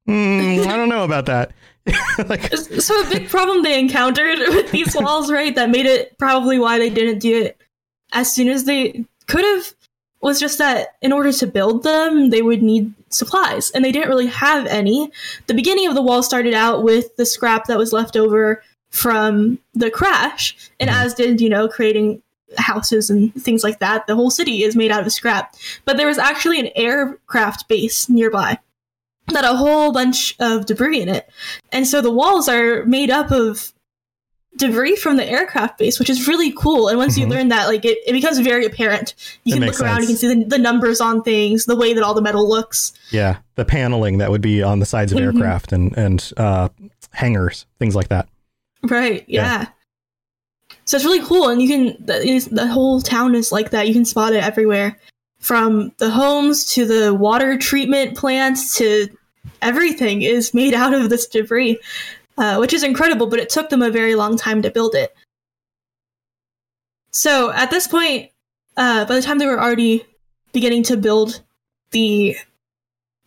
Hmm, 0.08 0.62
I 0.68 0.76
don't 0.76 0.90
know 0.90 1.04
about 1.04 1.26
that. 1.28 1.54
like, 2.28 2.54
So 2.54 3.02
a 3.02 3.10
big 3.10 3.30
problem 3.30 3.64
they 3.64 3.80
encountered 3.80 4.40
with 4.50 4.72
these 4.72 4.96
walls, 4.96 5.32
right, 5.32 5.56
that 5.56 5.70
made 5.70 5.86
it 5.86 6.18
probably 6.18 6.60
why 6.60 6.80
they 6.80 6.90
didn't 6.90 7.20
do 7.20 7.44
it 7.44 7.58
as 8.14 8.34
soon 8.34 8.50
as 8.50 8.66
they 8.66 9.06
could 9.28 9.44
have 9.44 9.74
was 10.22 10.40
just 10.40 10.58
that 10.58 10.96
in 11.02 11.12
order 11.12 11.32
to 11.32 11.48
build 11.48 11.84
them, 11.84 12.30
they 12.30 12.42
would 12.42 12.62
need 12.62 12.94
supplies, 13.12 13.72
and 13.72 13.84
they 13.84 13.92
didn't 13.92 14.10
really 14.10 14.28
have 14.28 14.66
any. 14.68 15.12
The 15.48 15.54
beginning 15.54 15.88
of 15.88 15.96
the 15.96 16.02
wall 16.02 16.24
started 16.24 16.54
out 16.54 16.84
with 16.84 17.16
the 17.16 17.26
scrap 17.26 17.66
that 17.66 17.78
was 17.78 17.94
left 17.94 18.16
over 18.16 18.64
from 18.90 19.60
the 19.74 19.92
crash, 19.92 20.56
and 20.80 20.90
mm-hmm. 20.90 21.06
as 21.06 21.14
did, 21.14 21.42
you 21.42 21.50
know, 21.50 21.68
creating 21.68 22.22
houses 22.58 23.10
and 23.10 23.34
things 23.36 23.64
like 23.64 23.80
that. 23.80 24.08
The 24.08 24.16
whole 24.16 24.30
city 24.30 24.64
is 24.64 24.76
made 24.76 24.92
out 24.92 25.06
of 25.06 25.14
scrap. 25.14 25.56
But 25.86 25.98
there 25.98 26.08
was 26.08 26.18
actually 26.18 26.60
an 26.60 26.70
aircraft 26.76 27.68
base 27.68 28.10
nearby 28.10 28.60
that 29.28 29.46
a 29.46 29.56
whole 29.56 29.92
bunch 29.92 30.36
of 30.40 30.66
debris 30.66 31.02
in 31.02 31.10
it. 31.10 31.30
And 31.72 31.88
so 31.88 32.02
the 32.02 32.12
walls 32.12 32.50
are 32.50 32.84
made 32.86 33.10
up 33.10 33.32
of 33.32 33.72
debris 34.58 34.96
from 34.98 35.18
the 35.18 35.26
aircraft 35.26 35.78
base, 35.78 35.98
which 35.98 36.10
is 36.10 36.28
really 36.28 36.52
cool. 36.58 36.88
And 36.90 36.98
once 36.98 37.16
Mhm. 37.18 37.22
you 37.22 37.28
learn 37.28 37.48
that, 37.50 37.68
like 37.68 37.86
it, 37.86 38.00
it 38.06 38.12
becomes 38.12 38.38
very 38.40 38.66
apparent. 38.66 39.16
You 39.44 39.54
That 39.56 39.60
can 39.62 39.68
look 39.70 39.82
around, 39.82 40.02
you 40.02 40.08
can 40.08 40.18
see 40.18 40.28
the, 40.34 40.44
the 40.46 40.58
numbers 40.58 41.00
on 41.02 41.24
things, 41.24 41.66
the 41.66 41.76
way 41.76 41.94
that 41.94 42.04
all 42.04 42.14
the 42.14 42.22
metal 42.22 42.48
looks. 42.48 42.92
yeah, 43.12 43.38
the 43.56 43.66
paneling 43.66 44.18
that 44.18 44.30
would 44.30 44.42
be 44.42 44.62
on 44.62 44.80
the 44.80 44.86
sides 44.86 45.12
of 45.14 45.20
Mhm. 45.20 45.24
aircraft 45.26 45.72
and 45.72 45.98
and 45.98 46.32
uh, 46.38 46.68
hangars, 47.12 47.66
things 47.80 47.96
like 47.96 48.10
that. 48.10 48.28
Right. 48.84 49.24
Yeah. 49.28 49.42
Yeah. 49.62 49.66
So 50.86 50.98
it's 50.98 51.06
really 51.06 51.22
cool, 51.22 51.48
and 51.50 51.62
you 51.62 51.68
can 51.70 51.86
the, 52.06 52.48
the 52.52 52.68
whole 52.68 53.02
town 53.02 53.36
is 53.36 53.52
like 53.52 53.70
that. 53.72 53.88
You 53.88 53.94
can 53.94 54.06
spot 54.06 54.34
it 54.34 54.44
everywhere, 54.44 54.98
from 55.40 55.92
the 55.98 56.10
homes 56.10 56.66
to 56.74 56.86
the 56.86 57.14
water 57.14 57.58
treatment 57.58 58.18
plants 58.18 58.76
to 58.78 59.08
everything 59.62 60.22
is 60.24 60.54
made 60.54 60.74
out 60.82 60.94
of 60.94 61.10
this 61.10 61.26
debris, 61.28 61.80
uh, 62.42 62.58
which 62.58 62.74
is 62.74 62.84
incredible. 62.84 63.28
But 63.28 63.40
it 63.40 63.50
took 63.50 63.70
them 63.70 63.82
a 63.84 63.92
very 63.92 64.16
long 64.16 64.36
time 64.36 64.62
to 64.64 64.72
build 64.72 64.96
it. 64.96 65.16
So 67.12 67.52
at 67.52 67.70
this 67.70 67.88
point, 67.88 68.32
uh, 68.76 69.06
by 69.06 69.16
the 69.16 69.22
time 69.22 69.38
they 69.38 69.46
were 69.46 69.62
already 69.62 70.04
beginning 70.52 70.84
to 70.84 70.98
build 70.98 71.42
the 71.92 72.36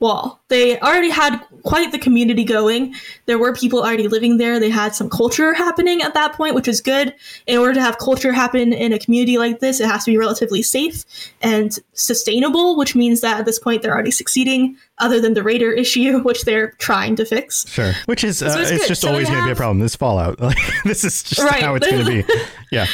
wall, 0.00 0.42
they 0.48 0.80
already 0.80 1.10
had 1.10 1.40
quite 1.64 1.92
the 1.92 1.98
community 1.98 2.44
going 2.44 2.94
there 3.26 3.38
were 3.38 3.54
people 3.54 3.80
already 3.80 4.06
living 4.06 4.36
there. 4.36 4.60
They 4.60 4.70
had 4.70 4.94
some 4.94 5.08
culture 5.08 5.54
happening 5.54 6.02
at 6.02 6.14
that 6.14 6.34
point, 6.34 6.54
which 6.54 6.66
was 6.68 6.80
good. 6.80 7.14
In 7.46 7.58
order 7.58 7.74
to 7.74 7.80
have 7.80 7.98
culture 7.98 8.32
happen 8.32 8.72
in 8.72 8.92
a 8.92 8.98
community 8.98 9.38
like 9.38 9.60
this, 9.60 9.80
it 9.80 9.86
has 9.86 10.04
to 10.04 10.10
be 10.10 10.18
relatively 10.18 10.62
safe 10.62 11.04
and 11.40 11.76
sustainable, 11.94 12.76
which 12.76 12.94
means 12.94 13.22
that 13.22 13.40
at 13.40 13.46
this 13.46 13.58
point 13.58 13.82
they're 13.82 13.94
already 13.94 14.10
succeeding, 14.10 14.76
other 14.98 15.20
than 15.20 15.34
the 15.34 15.42
raider 15.42 15.72
issue, 15.72 16.18
which 16.22 16.42
they're 16.42 16.72
trying 16.72 17.16
to 17.16 17.24
fix. 17.24 17.66
Sure. 17.68 17.92
Which 18.06 18.22
is 18.24 18.42
uh, 18.42 18.56
it's, 18.58 18.70
it's 18.70 18.88
just 18.88 19.00
So 19.00 19.08
always 19.08 19.26
going 19.28 19.40
to 19.40 19.46
be 19.46 19.52
a 19.52 19.56
problem. 19.56 19.78
This 19.80 19.96
Fallout, 19.96 20.38
like 20.40 20.58
this 20.84 21.02
is 21.04 21.22
just 21.22 21.40
Right. 21.42 21.62
how 21.62 21.74
it's 21.74 21.86
going 21.90 22.04
to 22.04 22.22
be. 22.22 22.34
Yeah. 22.70 22.86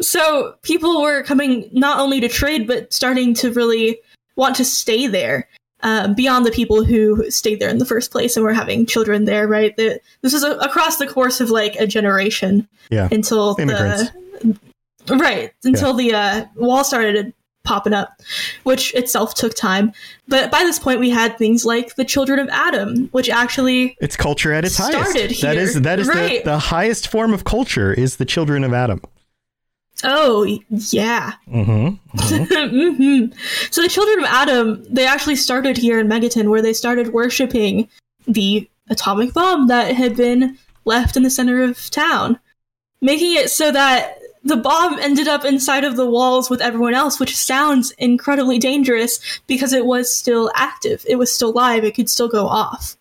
So 0.00 0.54
people 0.62 1.00
were 1.02 1.22
coming 1.22 1.68
not 1.72 1.98
only 1.98 2.20
to 2.20 2.28
trade, 2.28 2.66
but 2.66 2.92
starting 2.92 3.34
to 3.34 3.52
really 3.52 4.00
want 4.36 4.56
to 4.56 4.64
stay 4.64 5.06
there. 5.06 5.48
Uh, 5.82 6.06
beyond 6.14 6.46
the 6.46 6.50
people 6.52 6.84
who 6.84 7.28
stayed 7.28 7.58
there 7.58 7.68
in 7.68 7.78
the 7.78 7.84
first 7.84 8.12
place 8.12 8.36
and 8.36 8.44
were 8.44 8.52
having 8.52 8.86
children 8.86 9.24
there, 9.24 9.48
right? 9.48 9.76
The, 9.76 10.00
this 10.20 10.32
is 10.32 10.44
a, 10.44 10.52
across 10.58 10.98
the 10.98 11.08
course 11.08 11.40
of 11.40 11.50
like 11.50 11.74
a 11.76 11.86
generation 11.88 12.68
Yeah. 12.90 13.08
until 13.10 13.56
Immigrants. 13.58 14.10
the 15.06 15.16
right 15.16 15.52
until 15.64 15.92
the 15.94 16.14
uh, 16.14 16.44
wall 16.54 16.84
started 16.84 17.34
popping 17.64 17.92
up, 17.92 18.20
which 18.62 18.94
itself 18.94 19.34
took 19.34 19.54
time. 19.54 19.92
But 20.28 20.50
by 20.52 20.60
this 20.60 20.78
point, 20.78 21.00
we 21.00 21.10
had 21.10 21.36
things 21.38 21.64
like 21.64 21.94
the 21.96 22.04
Children 22.04 22.38
of 22.38 22.48
Atom, 22.50 23.08
which 23.12 23.28
actually 23.28 23.96
It's 24.00 24.16
culture 24.16 24.52
at 24.52 24.64
its 24.64 24.76
highest. 24.76 25.10
Started 25.10 25.30
That 25.40 25.56
is 25.56 25.72
here. 25.74 25.80
that 25.82 25.98
is 25.98 26.08
Right. 26.08 26.44
the, 26.44 26.50
the 26.52 26.58
highest 26.58 27.08
form 27.08 27.32
of 27.34 27.42
culture 27.44 27.92
is 27.92 28.16
the 28.16 28.24
children 28.24 28.62
of 28.64 28.72
Atom. 28.72 29.00
Oh 30.04 30.44
yeah. 30.70 31.34
Mm-hmm. 31.48 31.86
hmm 33.06 33.26
So 33.70 33.82
the 33.82 33.88
children 33.88 34.20
of 34.20 34.24
Atom, 34.24 34.84
they 34.88 35.06
actually 35.06 35.36
started 35.36 35.76
here 35.76 35.98
in 35.98 36.08
Megaton, 36.08 36.48
where 36.48 36.62
they 36.62 36.72
started 36.72 37.12
worshiping 37.12 37.88
the 38.26 38.68
atomic 38.90 39.32
bomb 39.32 39.68
that 39.68 39.94
had 39.94 40.16
been 40.16 40.58
left 40.84 41.16
in 41.16 41.22
the 41.22 41.30
center 41.30 41.62
of 41.62 41.90
town, 41.90 42.38
making 43.00 43.34
it 43.36 43.50
so 43.50 43.70
that 43.70 44.18
the 44.44 44.56
bomb 44.56 44.98
ended 44.98 45.28
up 45.28 45.44
inside 45.44 45.84
of 45.84 45.96
the 45.96 46.08
walls 46.08 46.50
with 46.50 46.60
everyone 46.60 46.94
else, 46.94 47.20
which 47.20 47.36
sounds 47.36 47.92
incredibly 47.92 48.58
dangerous 48.58 49.20
because 49.46 49.72
it 49.72 49.86
was 49.86 50.14
still 50.14 50.50
active. 50.56 51.04
It 51.08 51.16
was 51.16 51.32
still 51.32 51.52
live. 51.52 51.84
It 51.84 51.94
could 51.94 52.10
still 52.10 52.28
go 52.28 52.46
off, 52.46 52.96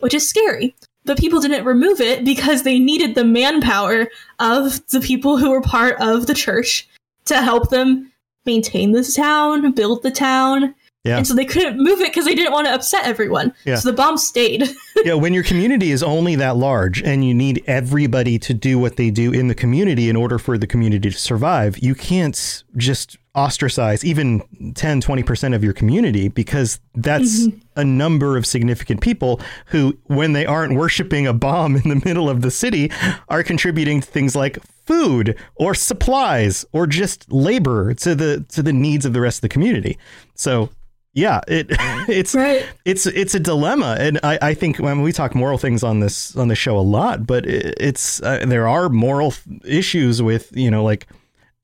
which 0.00 0.14
is 0.14 0.28
scary. 0.28 0.74
But 1.04 1.18
people 1.18 1.40
didn't 1.40 1.64
remove 1.64 2.00
it 2.00 2.24
because 2.24 2.62
they 2.62 2.78
needed 2.78 3.14
the 3.14 3.24
manpower 3.24 4.08
of 4.38 4.86
the 4.88 5.00
people 5.00 5.36
who 5.36 5.50
were 5.50 5.60
part 5.60 5.96
of 6.00 6.26
the 6.26 6.34
church 6.34 6.88
to 7.24 7.42
help 7.42 7.70
them 7.70 8.12
maintain 8.46 8.92
this 8.92 9.14
town, 9.14 9.72
build 9.72 10.02
the 10.02 10.10
town. 10.10 10.74
Yeah. 11.04 11.16
And 11.16 11.26
so 11.26 11.34
they 11.34 11.44
couldn't 11.44 11.78
move 11.78 12.00
it 12.00 12.10
because 12.10 12.26
they 12.26 12.34
didn't 12.34 12.52
want 12.52 12.68
to 12.68 12.74
upset 12.74 13.04
everyone. 13.04 13.52
Yeah. 13.64 13.74
So 13.74 13.90
the 13.90 13.96
bomb 13.96 14.16
stayed. 14.16 14.68
yeah, 15.04 15.14
when 15.14 15.34
your 15.34 15.42
community 15.42 15.90
is 15.90 16.02
only 16.02 16.36
that 16.36 16.56
large 16.56 17.02
and 17.02 17.24
you 17.24 17.34
need 17.34 17.64
everybody 17.66 18.38
to 18.38 18.54
do 18.54 18.78
what 18.78 18.96
they 18.96 19.10
do 19.10 19.32
in 19.32 19.48
the 19.48 19.54
community 19.54 20.08
in 20.08 20.14
order 20.14 20.38
for 20.38 20.56
the 20.56 20.66
community 20.66 21.10
to 21.10 21.18
survive, 21.18 21.78
you 21.78 21.96
can't 21.96 22.62
just 22.76 23.18
ostracize 23.34 24.04
even 24.04 24.42
10, 24.74 25.00
20% 25.00 25.54
of 25.54 25.64
your 25.64 25.72
community 25.72 26.28
because 26.28 26.80
that's 26.94 27.46
a 27.76 27.84
number 27.84 28.36
of 28.36 28.44
significant 28.44 29.00
people 29.00 29.40
who, 29.66 29.96
when 30.04 30.34
they 30.34 30.44
aren't 30.44 30.74
worshiping 30.74 31.26
a 31.26 31.32
bomb 31.32 31.76
in 31.76 31.88
the 31.88 32.02
middle 32.04 32.28
of 32.28 32.42
the 32.42 32.50
city, 32.50 32.90
are 33.28 33.42
contributing 33.42 34.00
to 34.02 34.06
things 34.06 34.36
like 34.36 34.58
food 34.84 35.38
or 35.54 35.74
supplies 35.74 36.66
or 36.72 36.86
just 36.86 37.30
labor 37.32 37.94
to 37.94 38.14
the 38.14 38.44
to 38.48 38.62
the 38.62 38.72
needs 38.72 39.06
of 39.06 39.12
the 39.12 39.20
rest 39.20 39.38
of 39.38 39.42
the 39.42 39.48
community. 39.48 39.96
So 40.34 40.68
yeah, 41.14 41.40
it 41.48 41.66
it's 42.08 42.34
Right. 42.34 42.66
it's 42.84 43.06
it's 43.06 43.34
a 43.34 43.40
dilemma, 43.40 43.96
and 43.98 44.18
I, 44.22 44.38
I 44.42 44.54
think 44.54 44.78
when 44.78 45.02
we 45.02 45.12
talk 45.12 45.34
moral 45.34 45.58
things 45.58 45.82
on 45.82 46.00
this 46.00 46.36
on 46.36 46.48
the 46.48 46.54
show 46.54 46.76
a 46.78 46.80
lot, 46.80 47.26
but 47.26 47.46
it, 47.46 47.74
it's 47.78 48.22
uh, 48.22 48.44
there 48.46 48.68
are 48.68 48.88
moral 48.88 49.32
issues 49.64 50.20
with 50.20 50.54
you 50.56 50.70
know 50.70 50.82
like 50.84 51.06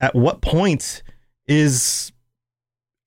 at 0.00 0.14
what 0.14 0.40
point 0.40 1.02
is 1.48 2.12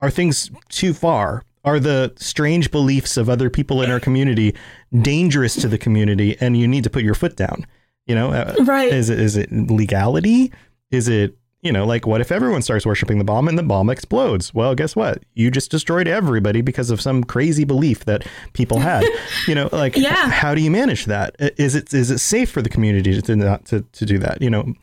are 0.00 0.10
things 0.10 0.50
too 0.68 0.92
far? 0.92 1.44
Are 1.64 1.78
the 1.78 2.12
strange 2.16 2.72
beliefs 2.72 3.16
of 3.16 3.28
other 3.30 3.48
people 3.48 3.82
in 3.82 3.90
our 3.90 4.00
community 4.00 4.54
dangerous 5.00 5.54
to 5.56 5.68
the 5.68 5.78
community, 5.78 6.36
and 6.40 6.56
you 6.56 6.66
need 6.66 6.82
to 6.84 6.90
put 6.90 7.04
your 7.04 7.14
foot 7.14 7.36
down? 7.36 7.66
You 8.06 8.16
know, 8.16 8.32
uh, 8.32 8.56
Right. 8.64 8.92
Is 8.92 9.08
it 9.10 9.20
is 9.20 9.36
it 9.36 9.52
legality? 9.52 10.52
Is 10.90 11.06
it 11.08 11.36
you 11.60 11.70
know 11.70 11.86
like 11.86 12.04
what 12.04 12.20
if 12.20 12.32
everyone 12.32 12.62
starts 12.62 12.84
worshiping 12.84 13.18
the 13.18 13.24
bomb 13.24 13.46
and 13.46 13.56
the 13.56 13.62
bomb 13.62 13.88
explodes? 13.90 14.52
Well, 14.52 14.74
guess 14.74 14.96
what? 14.96 15.22
You 15.34 15.52
just 15.52 15.70
destroyed 15.70 16.08
everybody 16.08 16.62
because 16.62 16.90
of 16.90 17.00
some 17.00 17.22
crazy 17.22 17.62
belief 17.64 18.06
that 18.06 18.26
people 18.54 18.80
had. 18.80 19.04
you 19.46 19.54
know, 19.54 19.68
like 19.70 19.96
Yeah. 19.96 20.30
how 20.30 20.56
do 20.56 20.60
you 20.60 20.70
manage 20.72 21.04
that? 21.04 21.36
Is 21.38 21.76
it 21.76 21.94
is 21.94 22.10
it 22.10 22.18
safe 22.18 22.50
for 22.50 22.60
the 22.60 22.68
community 22.68 23.22
to 23.22 23.36
not 23.36 23.66
to, 23.66 23.82
to 23.82 24.04
do 24.04 24.18
that? 24.18 24.42
You 24.42 24.50
know, 24.50 24.74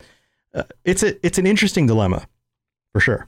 uh, 0.54 0.64
it's 0.86 1.04
a 1.04 1.24
it's 1.26 1.38
an 1.38 1.46
interesting 1.46 1.88
dilemma 1.88 2.26
for 2.94 3.02
sure. 3.02 3.28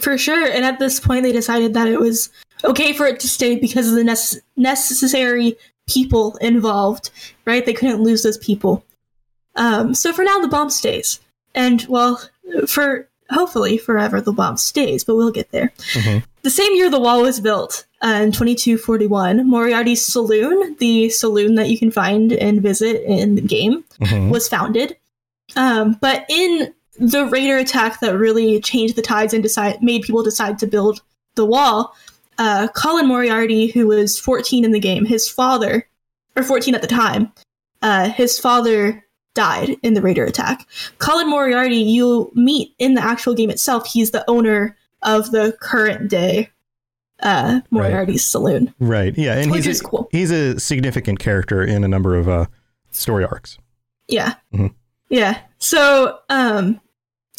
For 0.00 0.16
sure. 0.18 0.44
And 0.46 0.64
at 0.64 0.78
this 0.78 1.00
point, 1.00 1.22
they 1.22 1.32
decided 1.32 1.74
that 1.74 1.88
it 1.88 2.00
was 2.00 2.30
okay 2.64 2.92
for 2.92 3.06
it 3.06 3.20
to 3.20 3.28
stay 3.28 3.56
because 3.56 3.88
of 3.88 3.94
the 3.94 4.02
nece- 4.02 4.40
necessary 4.56 5.56
people 5.88 6.36
involved, 6.40 7.10
right? 7.44 7.64
They 7.64 7.72
couldn't 7.72 8.02
lose 8.02 8.22
those 8.22 8.38
people. 8.38 8.84
Um, 9.54 9.94
so 9.94 10.12
for 10.12 10.24
now, 10.24 10.38
the 10.40 10.48
bomb 10.48 10.70
stays. 10.70 11.20
And, 11.54 11.84
well, 11.88 12.20
for 12.66 13.08
hopefully 13.30 13.78
forever, 13.78 14.20
the 14.20 14.32
bomb 14.32 14.56
stays, 14.56 15.04
but 15.04 15.16
we'll 15.16 15.30
get 15.30 15.50
there. 15.50 15.72
The 16.42 16.50
same 16.50 16.74
year 16.76 16.90
the 16.90 17.00
wall 17.00 17.22
was 17.22 17.40
built, 17.40 17.86
uh, 18.02 18.20
in 18.22 18.30
2241, 18.32 19.48
Moriarty's 19.48 20.04
Saloon, 20.04 20.76
the 20.78 21.08
saloon 21.08 21.54
that 21.56 21.68
you 21.68 21.78
can 21.78 21.90
find 21.90 22.32
and 22.32 22.60
visit 22.62 23.02
in 23.04 23.34
the 23.34 23.40
game, 23.40 23.82
Mhm. 24.00 24.30
was 24.30 24.48
founded. 24.48 24.96
Um, 25.56 25.96
but 26.00 26.24
in 26.28 26.72
the 26.98 27.26
raider 27.26 27.56
attack 27.56 28.00
that 28.00 28.16
really 28.16 28.60
changed 28.60 28.96
the 28.96 29.02
tides 29.02 29.32
and 29.34 29.42
decide 29.42 29.82
made 29.82 30.02
people 30.02 30.22
decide 30.22 30.58
to 30.60 30.66
build 30.66 31.00
the 31.34 31.44
wall, 31.46 31.94
uh, 32.38 32.68
Colin 32.74 33.06
Moriarty, 33.06 33.68
who 33.68 33.86
was 33.86 34.18
14 34.18 34.64
in 34.64 34.70
the 34.72 34.80
game, 34.80 35.04
his 35.04 35.28
father, 35.28 35.86
or 36.36 36.42
14 36.42 36.74
at 36.74 36.82
the 36.82 36.86
time, 36.86 37.32
uh, 37.82 38.08
his 38.10 38.38
father 38.38 39.02
died 39.34 39.76
in 39.82 39.94
the 39.94 40.00
raider 40.02 40.24
attack. 40.24 40.66
Colin 40.98 41.28
Moriarty, 41.28 41.76
you'll 41.76 42.30
meet 42.34 42.74
in 42.78 42.94
the 42.94 43.02
actual 43.04 43.34
game 43.34 43.50
itself. 43.50 43.86
He's 43.86 44.10
the 44.10 44.28
owner 44.28 44.76
of 45.02 45.30
the 45.30 45.56
current 45.60 46.08
day 46.10 46.50
uh, 47.20 47.60
Moriarty's 47.70 48.24
Saloon. 48.24 48.74
Right. 48.78 49.16
Yeah, 49.16 49.38
and 49.38 49.50
Which 49.50 49.64
he's 49.66 49.80
a, 49.80 49.84
cool. 49.84 50.08
he's 50.12 50.30
a 50.30 50.58
significant 50.60 51.18
character 51.18 51.62
in 51.62 51.84
a 51.84 51.88
number 51.88 52.14
of 52.16 52.28
uh, 52.28 52.46
story 52.90 53.24
arcs. 53.24 53.58
Yeah. 54.08 54.34
Mhm. 54.52 54.74
Yeah. 55.08 55.38
So, 55.58 56.18
um, 56.28 56.80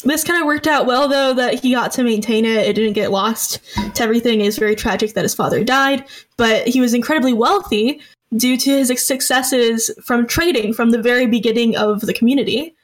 this 0.04 0.22
kind 0.22 0.40
of 0.40 0.46
worked 0.46 0.66
out 0.66 0.86
well, 0.86 1.08
though, 1.08 1.34
that 1.34 1.54
he 1.54 1.72
got 1.72 1.92
to 1.92 2.04
maintain 2.04 2.44
it. 2.44 2.66
It 2.66 2.74
didn't 2.74 2.92
get 2.92 3.10
lost 3.10 3.60
to 3.94 4.02
everything. 4.02 4.40
It's 4.40 4.58
very 4.58 4.76
tragic 4.76 5.14
that 5.14 5.24
his 5.24 5.34
father 5.34 5.64
died, 5.64 6.04
but 6.36 6.68
he 6.68 6.80
was 6.80 6.94
incredibly 6.94 7.32
wealthy 7.32 8.00
due 8.36 8.56
to 8.56 8.70
his 8.70 9.06
successes 9.06 9.90
from 10.04 10.26
trading 10.26 10.72
from 10.72 10.90
the 10.90 11.02
very 11.02 11.26
beginning 11.26 11.76
of 11.76 12.02
the 12.02 12.14
community. 12.14 12.74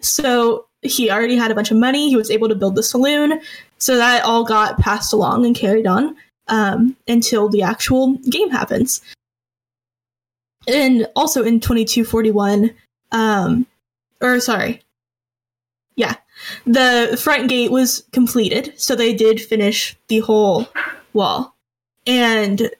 So, 0.00 0.66
he 0.82 1.10
already 1.10 1.36
had 1.36 1.50
a 1.50 1.54
bunch 1.54 1.70
of 1.70 1.76
money. 1.76 2.08
He 2.08 2.16
was 2.16 2.30
able 2.30 2.48
to 2.48 2.54
build 2.54 2.74
the 2.74 2.82
saloon. 2.82 3.40
So, 3.78 3.96
that 3.96 4.24
all 4.24 4.44
got 4.44 4.78
passed 4.78 5.12
along 5.12 5.46
and 5.46 5.56
carried 5.56 5.86
on 5.86 6.16
um, 6.48 6.96
until 7.08 7.48
the 7.48 7.62
actual 7.62 8.16
game 8.28 8.50
happens. 8.50 9.00
And 10.68 11.06
also 11.16 11.42
in 11.42 11.60
2241, 11.60 12.70
um, 13.12 13.66
or 14.20 14.40
sorry, 14.40 14.82
yeah, 15.96 16.16
the 16.66 17.18
front 17.22 17.48
gate 17.48 17.70
was 17.70 18.04
completed, 18.12 18.74
so 18.76 18.94
they 18.94 19.14
did 19.14 19.40
finish 19.40 19.96
the 20.08 20.20
whole 20.20 20.68
wall. 21.12 21.54
And 22.06 22.70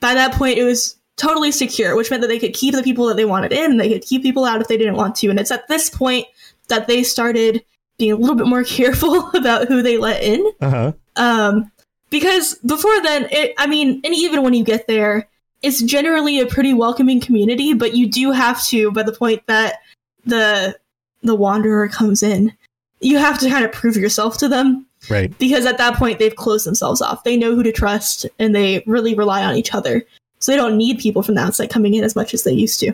by 0.00 0.14
that 0.14 0.32
point, 0.32 0.58
it 0.58 0.64
was 0.64 0.96
totally 1.16 1.52
secure, 1.52 1.96
which 1.96 2.10
meant 2.10 2.22
that 2.22 2.28
they 2.28 2.38
could 2.38 2.54
keep 2.54 2.74
the 2.74 2.82
people 2.82 3.06
that 3.06 3.16
they 3.16 3.24
wanted 3.24 3.52
in, 3.52 3.76
they 3.76 3.88
could 3.88 4.02
keep 4.02 4.22
people 4.22 4.44
out 4.44 4.60
if 4.60 4.68
they 4.68 4.78
didn't 4.78 4.96
want 4.96 5.16
to. 5.16 5.28
And 5.28 5.38
it's 5.38 5.50
at 5.50 5.68
this 5.68 5.90
point 5.90 6.26
that 6.68 6.86
they 6.86 7.02
started 7.02 7.64
being 7.98 8.12
a 8.12 8.16
little 8.16 8.36
bit 8.36 8.46
more 8.46 8.64
careful 8.64 9.28
about 9.34 9.68
who 9.68 9.82
they 9.82 9.98
let 9.98 10.22
in. 10.22 10.50
Uh 10.60 10.70
huh. 10.70 10.92
Um, 11.16 11.72
because 12.10 12.54
before 12.66 13.02
then, 13.02 13.28
it, 13.30 13.52
I 13.58 13.66
mean, 13.66 14.00
and 14.04 14.14
even 14.14 14.42
when 14.42 14.54
you 14.54 14.64
get 14.64 14.86
there, 14.86 15.28
it's 15.60 15.82
generally 15.82 16.40
a 16.40 16.46
pretty 16.46 16.72
welcoming 16.72 17.20
community, 17.20 17.74
but 17.74 17.94
you 17.94 18.08
do 18.08 18.30
have 18.30 18.64
to, 18.66 18.92
by 18.92 19.02
the 19.02 19.12
point 19.12 19.42
that 19.46 19.80
the 20.24 20.78
the 21.22 21.34
wanderer 21.34 21.88
comes 21.88 22.22
in, 22.22 22.52
you 23.00 23.18
have 23.18 23.38
to 23.38 23.48
kind 23.48 23.64
of 23.64 23.72
prove 23.72 23.96
yourself 23.96 24.38
to 24.38 24.48
them 24.48 24.86
Right. 25.08 25.36
because 25.38 25.64
at 25.64 25.78
that 25.78 25.94
point 25.94 26.18
they've 26.18 26.34
closed 26.34 26.66
themselves 26.66 27.00
off. 27.00 27.24
They 27.24 27.36
know 27.36 27.54
who 27.54 27.62
to 27.62 27.72
trust 27.72 28.26
and 28.38 28.54
they 28.54 28.82
really 28.86 29.14
rely 29.14 29.44
on 29.44 29.54
each 29.56 29.72
other. 29.74 30.04
So 30.40 30.52
they 30.52 30.56
don't 30.56 30.76
need 30.76 30.98
people 30.98 31.22
from 31.22 31.36
the 31.36 31.40
outside 31.42 31.70
coming 31.70 31.94
in 31.94 32.04
as 32.04 32.16
much 32.16 32.34
as 32.34 32.44
they 32.44 32.52
used 32.52 32.80
to. 32.80 32.92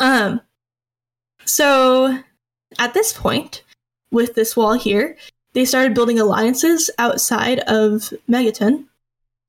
Um 0.00 0.40
so 1.44 2.18
at 2.78 2.94
this 2.94 3.12
point, 3.12 3.62
with 4.10 4.34
this 4.34 4.56
wall 4.56 4.74
here, 4.74 5.16
they 5.52 5.64
started 5.64 5.94
building 5.94 6.18
alliances 6.18 6.90
outside 6.98 7.60
of 7.60 8.12
Megaton. 8.28 8.86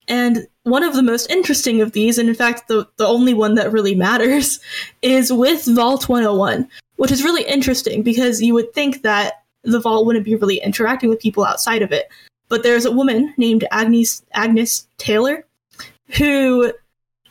And 0.08 0.48
one 0.64 0.84
of 0.84 0.94
the 0.94 1.02
most 1.02 1.30
interesting 1.32 1.82
of 1.82 1.94
these, 1.94 2.18
and 2.18 2.30
in 2.30 2.36
fact 2.36 2.68
the, 2.68 2.88
the 2.98 3.08
only 3.08 3.34
one 3.34 3.56
that 3.56 3.72
really 3.72 3.96
matters, 3.96 4.60
is 5.02 5.32
with 5.32 5.66
Vault 5.66 6.08
101, 6.10 6.68
which 6.98 7.12
is 7.12 7.24
really 7.24 7.44
interesting 7.44 8.04
because 8.04 8.42
you 8.42 8.54
would 8.54 8.74
think 8.74 9.02
that 9.04 9.44
the 9.64 9.80
vault 9.80 10.06
wouldn't 10.06 10.26
be 10.26 10.36
really 10.36 10.58
interacting 10.58 11.10
with 11.10 11.20
people 11.20 11.44
outside 11.44 11.82
of 11.82 11.92
it. 11.92 12.08
But 12.48 12.64
there's 12.64 12.86
a 12.86 12.92
woman 12.92 13.34
named 13.38 13.66
Agnes 13.72 14.24
Agnes 14.34 14.88
Taylor 14.98 15.46
who 16.18 16.72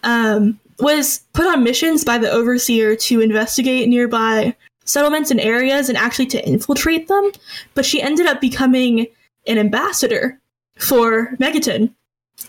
um, 0.03 0.59
was 0.81 1.21
put 1.33 1.47
on 1.47 1.63
missions 1.63 2.05
by 2.05 2.19
the 2.19 2.31
overseer 2.31 2.97
to 2.97 3.21
investigate 3.21 3.89
nearby 3.89 4.55
settlements 4.85 5.31
and 5.31 5.41
areas 5.41 5.89
and 5.89 5.97
actually 5.97 6.27
to 6.27 6.47
infiltrate 6.47 7.09
them. 7.09 7.31
But 7.75 7.87
she 7.87 8.03
ended 8.03 8.27
up 8.27 8.41
becoming 8.41 9.07
an 9.47 9.59
ambassador 9.59 10.41
for 10.79 11.37
Megaton 11.37 11.93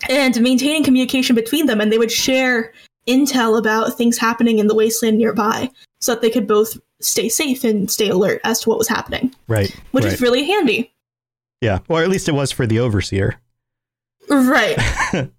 and 0.09 0.41
maintaining 0.41 0.83
communication 0.83 1.35
between 1.35 1.67
them, 1.67 1.79
and 1.79 1.91
they 1.91 1.97
would 1.97 2.11
share 2.11 2.73
intel 3.07 3.57
about 3.57 3.95
things 3.95 4.17
happening 4.17 4.57
in 4.57 4.67
the 4.67 4.75
wasteland 4.75 5.17
nearby 5.17 5.69
so 5.99 6.13
that 6.13 6.21
they 6.21 6.29
could 6.29 6.47
both 6.47 6.75
stay 7.05 7.29
safe 7.29 7.63
and 7.63 7.89
stay 7.89 8.09
alert 8.09 8.41
as 8.43 8.59
to 8.61 8.69
what 8.69 8.77
was 8.77 8.87
happening, 8.87 9.33
Right. 9.47 9.75
which 9.91 10.03
right. 10.03 10.13
is 10.13 10.21
really 10.21 10.45
handy. 10.45 10.91
yeah. 11.61 11.79
Or 11.89 12.01
at 12.03 12.09
least 12.09 12.27
it 12.29 12.33
was 12.33 12.51
for 12.51 12.65
the 12.67 12.79
overseer. 12.79 13.35
Right, 14.29 14.77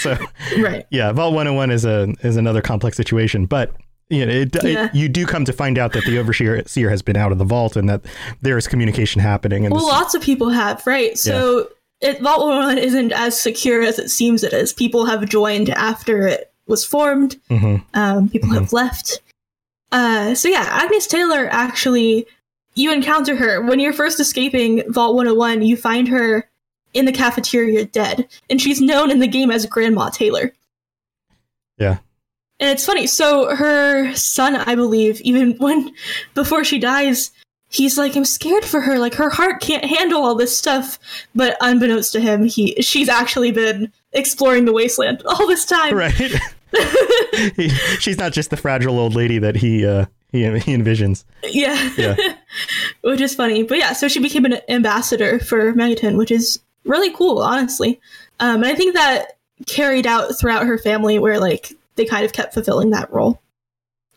So 0.00 0.16
right. 0.58 0.86
yeah, 0.90 1.12
Vault 1.12 1.34
101 1.34 1.70
is 1.70 1.84
a 1.84 2.14
is 2.22 2.36
another 2.36 2.60
complex 2.60 2.96
situation, 2.96 3.46
but 3.46 3.72
you 4.10 4.24
know, 4.24 4.32
it, 4.32 4.56
Yeah. 4.64 4.86
it, 4.86 4.94
you 4.94 5.08
do 5.08 5.26
come 5.26 5.44
to 5.44 5.52
find 5.52 5.76
out 5.78 5.92
that 5.92 6.04
the 6.04 6.18
overseer 6.18 6.62
seer 6.66 6.88
has 6.90 7.02
been 7.02 7.16
out 7.16 7.30
of 7.32 7.38
the 7.38 7.44
vault 7.44 7.76
and 7.76 7.88
that 7.88 8.02
there 8.40 8.56
is 8.56 8.66
communication 8.66 9.20
happening. 9.20 9.64
And 9.66 9.74
Well, 9.74 9.86
lots 9.86 10.14
of 10.14 10.22
people 10.22 10.48
have, 10.50 10.86
right? 10.86 11.18
So 11.18 11.68
it, 12.00 12.20
Vault 12.20 12.40
101 12.46 12.78
isn't 12.78 13.12
as 13.12 13.38
secure 13.38 13.82
as 13.82 13.98
it 13.98 14.08
seems 14.10 14.42
it 14.44 14.52
is. 14.52 14.72
People 14.72 15.04
have 15.06 15.28
joined 15.28 15.68
after 15.70 16.26
it 16.26 16.52
was 16.66 16.84
formed. 16.84 17.36
Mhm. 17.50 17.82
Um, 17.94 18.28
people 18.30 18.50
have 18.50 18.72
left. 18.72 19.20
Uh, 19.92 20.34
so 20.34 20.48
yeah, 20.48 20.66
Agnes 20.70 21.06
Taylor 21.06 21.48
actually, 21.50 22.26
you 22.74 22.92
encounter 22.92 23.34
her 23.36 23.62
when 23.62 23.80
you're 23.80 23.92
first 23.92 24.20
escaping 24.20 24.82
Vault 24.90 25.14
101. 25.14 25.62
You 25.62 25.76
find 25.76 26.08
her 26.08 26.48
in 26.94 27.04
the 27.04 27.12
cafeteria 27.12 27.84
dead, 27.84 28.28
and 28.50 28.60
she's 28.60 28.80
known 28.80 29.10
in 29.10 29.18
the 29.18 29.26
game 29.26 29.50
as 29.50 29.66
Grandma 29.66 30.10
Taylor. 30.10 30.52
Yeah. 31.78 31.98
And 32.60 32.70
it's 32.70 32.84
funny. 32.84 33.06
So 33.06 33.54
her 33.54 34.12
son, 34.14 34.56
I 34.56 34.74
believe, 34.74 35.20
even 35.20 35.52
when 35.58 35.92
before 36.34 36.64
she 36.64 36.78
dies, 36.78 37.30
he's 37.68 37.96
like, 37.96 38.16
"I'm 38.16 38.24
scared 38.24 38.64
for 38.64 38.80
her. 38.80 38.98
Like 38.98 39.14
her 39.14 39.30
heart 39.30 39.60
can't 39.60 39.84
handle 39.84 40.22
all 40.22 40.34
this 40.34 40.56
stuff." 40.56 40.98
But 41.34 41.56
unbeknownst 41.60 42.12
to 42.12 42.20
him, 42.20 42.44
he 42.44 42.74
she's 42.82 43.08
actually 43.08 43.52
been 43.52 43.92
exploring 44.12 44.64
the 44.64 44.72
wasteland 44.72 45.22
all 45.26 45.46
this 45.46 45.64
time. 45.64 45.94
right. 45.94 46.14
He- 47.56 47.68
she's 47.98 48.18
not 48.18 48.32
just 48.32 48.50
the 48.50 48.56
fragile 48.56 48.98
old 48.98 49.14
lady 49.14 49.38
that 49.38 49.56
he 49.56 49.86
uh, 49.86 50.06
he 50.30 50.42
he 50.42 50.76
envisions. 50.76 51.24
Yeah. 51.44 51.90
Yeah. 51.96 52.16
which 53.02 53.20
is 53.20 53.34
funny. 53.34 53.62
But 53.62 53.78
yeah, 53.78 53.92
so 53.92 54.08
she 54.08 54.20
became 54.20 54.44
an 54.44 54.58
ambassador 54.68 55.38
for 55.38 55.72
Megaton, 55.72 56.16
which 56.16 56.30
is 56.30 56.60
really 56.84 57.12
cool, 57.12 57.38
honestly. 57.38 58.00
Um, 58.40 58.56
and 58.56 58.66
I 58.66 58.74
think 58.74 58.94
that 58.94 59.38
carried 59.66 60.06
out 60.06 60.38
throughout 60.38 60.66
her 60.66 60.78
family, 60.78 61.18
where 61.18 61.40
like 61.40 61.72
they 61.96 62.04
kind 62.04 62.24
of 62.24 62.32
kept 62.32 62.54
fulfilling 62.54 62.90
that 62.90 63.12
role. 63.12 63.40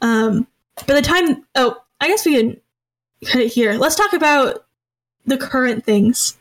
Um, 0.02 0.48
by 0.88 0.96
the 0.96 1.02
time, 1.02 1.46
oh, 1.56 1.78
I 2.00 2.08
guess 2.08 2.26
we 2.26 2.36
can 2.36 2.62
cut 3.26 3.42
it 3.42 3.54
here. 3.54 3.74
Let's 3.74 3.96
talk 3.96 4.14
about 4.14 4.66
the 5.26 5.38
current 5.38 5.86
things 5.86 6.38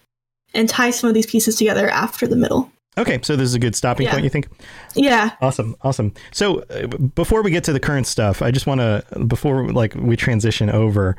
and 0.54 0.68
tie 0.68 0.90
some 0.90 1.08
of 1.08 1.14
these 1.14 1.26
pieces 1.26 1.56
together 1.56 1.88
after 1.88 2.26
the 2.26 2.36
middle. 2.36 2.70
Okay, 3.00 3.18
so 3.22 3.34
this 3.34 3.46
is 3.46 3.54
a 3.54 3.58
good 3.58 3.74
stopping 3.74 4.04
Yeah. 4.06 4.12
point, 4.12 4.24
you 4.24 4.30
think? 4.30 4.48
Yeah. 4.94 5.30
Awesome, 5.40 5.74
awesome. 5.80 6.12
So 6.32 6.60
uh, 6.64 6.86
before 6.86 7.42
we 7.42 7.50
get 7.50 7.64
to 7.64 7.72
the 7.72 7.80
current 7.80 8.06
stuff, 8.06 8.42
I 8.42 8.50
just 8.50 8.66
want 8.66 8.80
to 8.80 9.02
before 9.26 9.72
like 9.72 9.94
we 9.94 10.16
transition 10.16 10.68
over, 10.68 11.16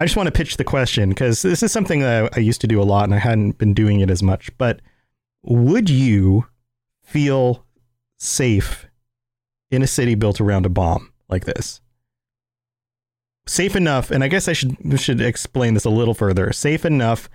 I 0.00 0.04
just 0.04 0.16
want 0.16 0.26
to 0.26 0.32
pitch 0.32 0.56
the 0.56 0.64
question 0.64 1.10
because 1.10 1.42
this 1.42 1.62
is 1.62 1.70
something 1.70 2.00
that 2.00 2.24
I, 2.34 2.38
I 2.38 2.40
used 2.40 2.60
to 2.62 2.66
do 2.66 2.82
a 2.82 2.84
lot 2.84 3.04
and 3.04 3.14
I 3.14 3.18
hadn't 3.18 3.56
been 3.58 3.72
doing 3.72 4.00
it 4.00 4.10
as 4.10 4.20
much. 4.22 4.50
But 4.58 4.80
would 5.44 5.88
you 5.88 6.46
feel 7.04 7.64
safe 8.18 8.86
in 9.70 9.82
a 9.82 9.86
city 9.86 10.16
built 10.16 10.40
around 10.40 10.66
a 10.66 10.70
bomb 10.70 11.12
like 11.28 11.44
this? 11.44 11.80
Safe 13.46 13.76
enough, 13.76 14.10
and 14.10 14.24
I 14.24 14.28
guess 14.28 14.48
I 14.48 14.54
should 14.54 14.76
should 14.98 15.20
explain 15.20 15.74
this 15.74 15.84
a 15.84 15.90
little 15.90 16.14
further. 16.14 16.52
Safe 16.52 16.84
enough 16.84 17.28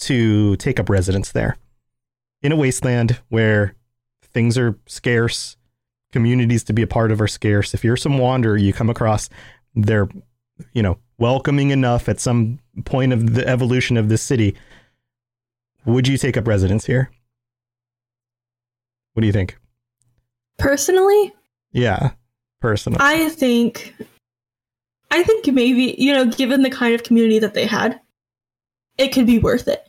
to 0.00 0.56
take 0.56 0.78
up 0.78 0.90
residence 0.90 1.32
there 1.32 1.56
in 2.44 2.52
a 2.52 2.56
wasteland 2.56 3.20
where 3.30 3.74
things 4.22 4.56
are 4.56 4.78
scarce, 4.86 5.56
communities 6.12 6.62
to 6.64 6.72
be 6.72 6.82
a 6.82 6.86
part 6.86 7.10
of 7.10 7.20
are 7.20 7.26
scarce. 7.26 7.74
If 7.74 7.82
you're 7.82 7.96
some 7.96 8.18
wanderer, 8.18 8.56
you 8.56 8.72
come 8.72 8.88
across 8.88 9.28
they're, 9.74 10.08
you 10.72 10.82
know, 10.82 10.98
welcoming 11.18 11.70
enough 11.70 12.08
at 12.08 12.20
some 12.20 12.60
point 12.84 13.12
of 13.12 13.34
the 13.34 13.46
evolution 13.46 13.96
of 13.96 14.08
this 14.08 14.22
city. 14.22 14.54
Would 15.84 16.08
you 16.08 16.16
take 16.16 16.36
up 16.36 16.46
residence 16.46 16.86
here? 16.86 17.10
What 19.12 19.20
do 19.20 19.26
you 19.26 19.32
think? 19.32 19.58
Personally, 20.58 21.32
Yeah, 21.72 22.12
personally. 22.60 22.98
I 23.00 23.28
think 23.30 23.94
I 25.10 25.22
think 25.22 25.46
maybe, 25.48 25.94
you 25.98 26.12
know, 26.12 26.26
given 26.26 26.62
the 26.62 26.70
kind 26.70 26.94
of 26.94 27.02
community 27.02 27.38
that 27.40 27.54
they 27.54 27.66
had, 27.66 28.00
it 28.98 29.08
could 29.08 29.26
be 29.26 29.38
worth 29.38 29.68
it. 29.68 29.86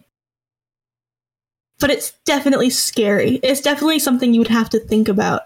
But 1.79 1.89
it's 1.89 2.13
definitely 2.25 2.69
scary. 2.69 3.39
It's 3.43 3.61
definitely 3.61 3.99
something 3.99 4.33
you 4.33 4.39
would 4.39 4.47
have 4.47 4.69
to 4.69 4.79
think 4.79 5.07
about. 5.07 5.43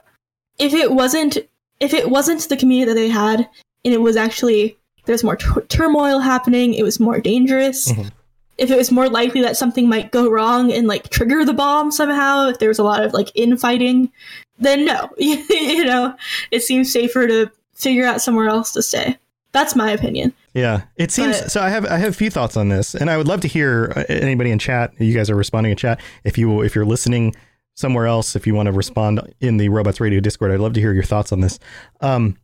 If 0.57 0.73
it 0.73 0.91
wasn't 0.91 1.37
if 1.79 1.93
it 1.93 2.09
wasn't 2.09 2.47
the 2.49 2.57
community 2.57 2.89
that 2.91 2.95
they 2.95 3.07
had 3.09 3.47
and 3.85 3.93
it 3.93 4.01
was 4.01 4.15
actually 4.17 4.77
there's 5.05 5.23
more 5.23 5.37
tur- 5.37 5.61
turmoil 5.69 6.19
happening, 6.19 6.73
it 6.73 6.83
was 6.83 6.99
more 6.99 7.19
dangerous. 7.19 7.91
Mhm. 7.91 8.11
If 8.57 8.69
it 8.69 8.77
was 8.77 8.91
more 8.91 9.07
likely 9.09 9.41
that 9.41 9.55
something 9.57 9.87
might 9.87 10.11
go 10.11 10.29
wrong 10.29 10.71
and 10.71 10.87
like 10.87 11.09
trigger 11.09 11.45
the 11.45 11.53
bomb 11.53 11.91
somehow, 11.91 12.47
if 12.49 12.59
there 12.59 12.67
was 12.69 12.79
a 12.79 12.83
lot 12.83 13.01
of 13.01 13.13
like 13.13 13.31
infighting, 13.33 14.11
then 14.59 14.85
no. 14.85 15.09
you 15.17 15.85
know, 15.85 16.13
it 16.51 16.61
seems 16.61 16.91
safer 16.91 17.25
to 17.27 17.49
figure 17.73 18.05
out 18.05 18.21
somewhere 18.21 18.49
else 18.49 18.73
to 18.73 18.83
stay. 18.83 19.17
That's 19.53 19.75
my 19.75 19.89
opinion. 19.89 20.33
Yeah, 20.53 20.81
it 20.95 21.11
seems 21.11 21.41
But- 21.41 21.51
so. 21.51 21.61
I 21.61 21.69
have 21.69 21.85
I 21.85 21.97
have 21.97 22.09
a 22.09 22.13
few 22.13 22.29
thoughts 22.29 22.57
on 22.57 22.69
this, 22.69 22.95
and 22.95 23.09
I 23.09 23.17
would 23.17 23.27
love 23.27 23.41
to 23.41 23.47
hear 23.47 23.93
uh, 23.95 24.03
anybody 24.09 24.51
in 24.51 24.59
chat. 24.59 24.91
You 24.99 25.13
guys 25.13 25.29
are 25.29 25.35
responding 25.35 25.71
in 25.71 25.77
chat. 25.77 26.01
If 26.23 26.37
you 26.37 26.61
if 26.61 26.73
you're 26.75 26.85
listening 26.85 27.35
somewhere 27.75 28.07
else, 28.07 28.35
if 28.35 28.45
you 28.47 28.53
want 28.55 28.65
to 28.67 28.73
respond 28.73 29.21
in 29.39 29.57
the 29.57 29.69
Robots 29.69 29.99
Radio 30.01 30.19
Discord, 30.19 30.51
I'd 30.51 30.59
love 30.59 30.73
to 30.73 30.79
hear 30.79 30.91
your 30.93 31.03
thoughts 31.03 31.31
on 31.31 31.41
this. 31.41 31.59
Um, 32.01 32.35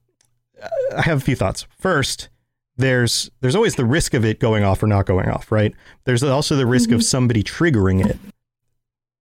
I 0.96 1.02
have 1.02 1.18
a 1.18 1.22
few 1.22 1.36
thoughts. 1.36 1.66
First, 1.80 2.30
there's 2.78 3.30
there's 3.42 3.56
always 3.56 3.76
the 3.76 3.86
risk 3.86 4.14
of 4.14 4.24
it 4.24 4.40
going 4.40 4.64
off 4.64 4.84
or 4.84 4.88
not 4.88 5.06
going 5.08 5.28
off, 5.30 5.52
right? 5.52 5.74
There's 6.06 6.24
also 6.24 6.56
the 6.56 6.66
risk 6.68 6.92
of 6.92 7.04
somebody 7.04 7.42
triggering 7.44 8.06
it. 8.06 8.18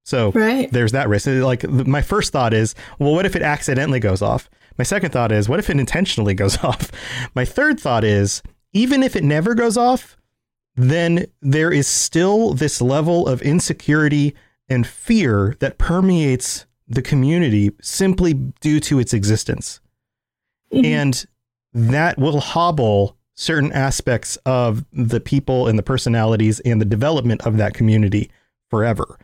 So 0.04 0.32
Right. 0.32 0.70
there's 0.70 0.92
that 0.92 1.08
risk. 1.08 1.26
Like 1.26 1.60
th- 1.60 1.86
my 1.86 2.02
first 2.02 2.32
thought 2.32 2.52
is, 2.52 2.74
well, 2.98 3.12
what 3.14 3.24
if 3.24 3.34
it 3.34 3.42
accidentally 3.42 4.00
goes 4.00 4.20
off? 4.20 4.50
My 4.76 4.84
second 4.84 5.12
thought 5.12 5.32
is, 5.32 5.48
what 5.48 5.58
if 5.58 5.70
it 5.70 5.80
intentionally 5.80 6.34
goes 6.34 6.58
off? 6.64 6.90
My 7.34 7.44
third 7.46 7.80
thought 7.80 8.04
is, 8.04 8.42
even 8.74 9.02
if 9.02 9.16
it 9.16 9.24
never 9.24 9.54
goes 9.54 9.76
off, 9.76 10.16
then 10.76 11.26
there 11.40 11.72
is 11.72 11.86
still 11.86 12.52
this 12.52 12.82
level 12.82 13.26
of 13.26 13.40
insecurity 13.40 14.34
and 14.68 14.86
fear 14.86 15.56
that 15.60 15.78
permeates 15.78 16.66
the 16.86 17.02
community 17.02 17.70
simply 17.80 18.34
due 18.34 18.80
to 18.80 18.98
its 18.98 19.14
existence. 19.14 19.80
Mhm. 20.72 20.84
And 20.84 21.26
that 21.72 22.18
will 22.18 22.40
hobble 22.40 23.16
certain 23.34 23.72
aspects 23.72 24.36
of 24.44 24.84
the 24.92 25.20
people 25.20 25.66
and 25.66 25.78
the 25.78 25.82
personalities 25.82 26.60
and 26.60 26.80
the 26.80 26.84
development 26.84 27.42
of 27.42 27.56
that 27.56 27.74
community 27.74 28.30
forever. 28.70 29.18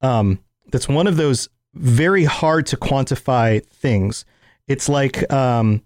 Um, 0.00 0.38
that's 0.70 0.88
one 0.88 1.06
of 1.06 1.16
those 1.16 1.48
very 1.74 2.24
hard 2.24 2.66
to 2.66 2.76
quantify 2.76 3.64
things. 3.66 4.24
It's 4.66 4.88
like 4.88 5.30
um, 5.32 5.82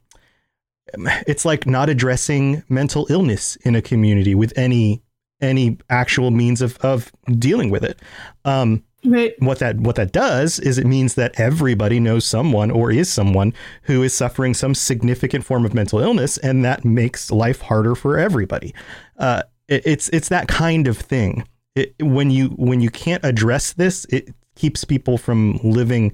it's 1.27 1.45
like 1.45 1.67
not 1.67 1.89
addressing 1.89 2.63
mental 2.69 3.07
illness 3.11 3.57
in 3.65 3.75
a 3.75 3.83
community 3.83 4.35
with 4.35 4.53
any 4.57 5.03
any 5.41 5.77
actual 5.91 6.31
means 6.31 6.63
of 6.63 6.77
of 6.79 7.13
dealing 7.39 7.71
with 7.71 7.85
it. 7.85 7.99
Um, 8.45 8.83
Right. 9.05 9.35
what 9.41 9.59
that 9.59 9.81
what 9.81 9.97
that 9.97 10.13
does 10.13 10.61
is 10.61 10.79
it 10.79 10.87
means 10.87 11.15
that 11.17 11.39
everybody 11.41 11.99
knows 11.99 12.25
someone 12.25 12.71
or 12.71 12.93
is 12.93 13.13
someone 13.13 13.53
who 13.83 14.05
is 14.05 14.15
suffering 14.15 14.55
some 14.55 14.77
significant 14.77 15.45
form 15.45 15.65
of 15.65 15.75
mental 15.75 15.99
illness, 15.99 16.39
and 16.39 16.65
that 16.65 16.85
makes 16.85 17.33
life 17.33 17.63
harder 17.63 17.97
for 17.97 18.17
everybody. 18.17 18.73
Uh, 19.19 19.43
it, 19.67 19.83
it's 19.85 20.09
it's 20.11 20.29
that 20.29 20.47
kind 20.47 20.87
of 20.87 20.97
thing. 20.97 21.49
It, 21.75 21.97
when 21.99 22.31
you 22.31 22.51
when 22.51 22.81
you 22.81 22.91
can't 22.91 23.25
address 23.25 23.73
this, 23.73 24.05
it 24.09 24.33
keeps 24.55 24.85
people 24.85 25.19
from 25.19 25.59
living 25.65 26.13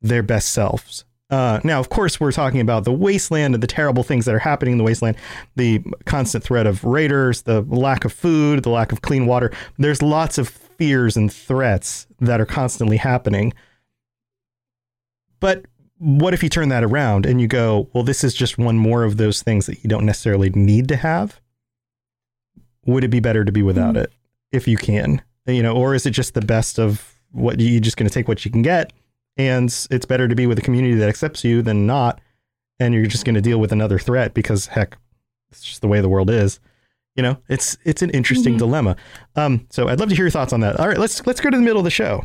their 0.00 0.22
best 0.22 0.50
selves. 0.50 1.04
Uh, 1.30 1.60
now, 1.62 1.78
of 1.78 1.90
course, 1.90 2.18
we're 2.18 2.32
talking 2.32 2.60
about 2.60 2.84
the 2.84 2.92
wasteland 2.92 3.54
and 3.54 3.62
the 3.62 3.66
terrible 3.66 4.02
things 4.02 4.24
that 4.24 4.34
are 4.34 4.38
happening 4.38 4.72
in 4.72 4.78
the 4.78 4.84
wasteland, 4.84 5.16
the 5.56 5.82
constant 6.06 6.42
threat 6.42 6.66
of 6.66 6.84
raiders, 6.84 7.42
the 7.42 7.60
lack 7.62 8.04
of 8.04 8.12
food, 8.12 8.62
the 8.62 8.70
lack 8.70 8.92
of 8.92 9.02
clean 9.02 9.26
water. 9.26 9.52
There's 9.76 10.00
lots 10.00 10.38
of 10.38 10.48
fears 10.48 11.16
and 11.16 11.30
threats 11.30 12.06
that 12.20 12.40
are 12.40 12.46
constantly 12.46 12.96
happening. 12.96 13.52
But 15.38 15.66
what 15.98 16.32
if 16.32 16.42
you 16.42 16.48
turn 16.48 16.70
that 16.70 16.84
around 16.84 17.26
and 17.26 17.40
you 17.40 17.46
go, 17.46 17.90
well, 17.92 18.04
this 18.04 18.24
is 18.24 18.32
just 18.32 18.56
one 18.56 18.78
more 18.78 19.04
of 19.04 19.18
those 19.18 19.42
things 19.42 19.66
that 19.66 19.82
you 19.82 19.88
don't 19.88 20.06
necessarily 20.06 20.50
need 20.50 20.88
to 20.88 20.96
have? 20.96 21.40
Would 22.86 23.04
it 23.04 23.08
be 23.08 23.20
better 23.20 23.44
to 23.44 23.52
be 23.52 23.62
without 23.62 23.96
it 23.96 24.12
if 24.50 24.66
you 24.66 24.78
can? 24.78 25.20
You 25.46 25.62
know, 25.62 25.76
or 25.76 25.94
is 25.94 26.06
it 26.06 26.10
just 26.12 26.34
the 26.34 26.40
best 26.40 26.78
of 26.78 27.20
what 27.32 27.60
you 27.60 27.80
just 27.80 27.98
going 27.98 28.08
to 28.08 28.14
take 28.14 28.28
what 28.28 28.44
you 28.44 28.50
can 28.50 28.62
get? 28.62 28.92
And 29.38 29.68
it's 29.90 30.04
better 30.04 30.26
to 30.28 30.34
be 30.34 30.46
with 30.46 30.58
a 30.58 30.62
community 30.62 30.94
that 30.96 31.08
accepts 31.08 31.44
you 31.44 31.62
than 31.62 31.86
not. 31.86 32.20
And 32.80 32.92
you're 32.92 33.06
just 33.06 33.24
going 33.24 33.34
to 33.36 33.40
deal 33.40 33.58
with 33.58 33.72
another 33.72 33.98
threat 33.98 34.34
because 34.34 34.66
heck, 34.66 34.98
it's 35.50 35.62
just 35.62 35.80
the 35.80 35.88
way 35.88 36.00
the 36.00 36.08
world 36.08 36.28
is. 36.30 36.60
You 37.16 37.22
know, 37.22 37.38
it's 37.48 37.76
it's 37.84 38.02
an 38.02 38.10
interesting 38.10 38.54
Mhm. 38.54 38.58
dilemma. 38.58 38.96
Um, 39.34 39.66
so 39.70 39.88
I'd 39.88 39.98
love 39.98 40.08
to 40.10 40.14
hear 40.14 40.24
your 40.24 40.30
thoughts 40.30 40.52
on 40.52 40.60
that. 40.60 40.78
All 40.78 40.86
right, 40.86 40.98
let's 40.98 41.26
let's 41.26 41.40
go 41.40 41.50
to 41.50 41.56
the 41.56 41.62
middle 41.62 41.78
of 41.80 41.84
the 41.84 41.90
show. 41.90 42.24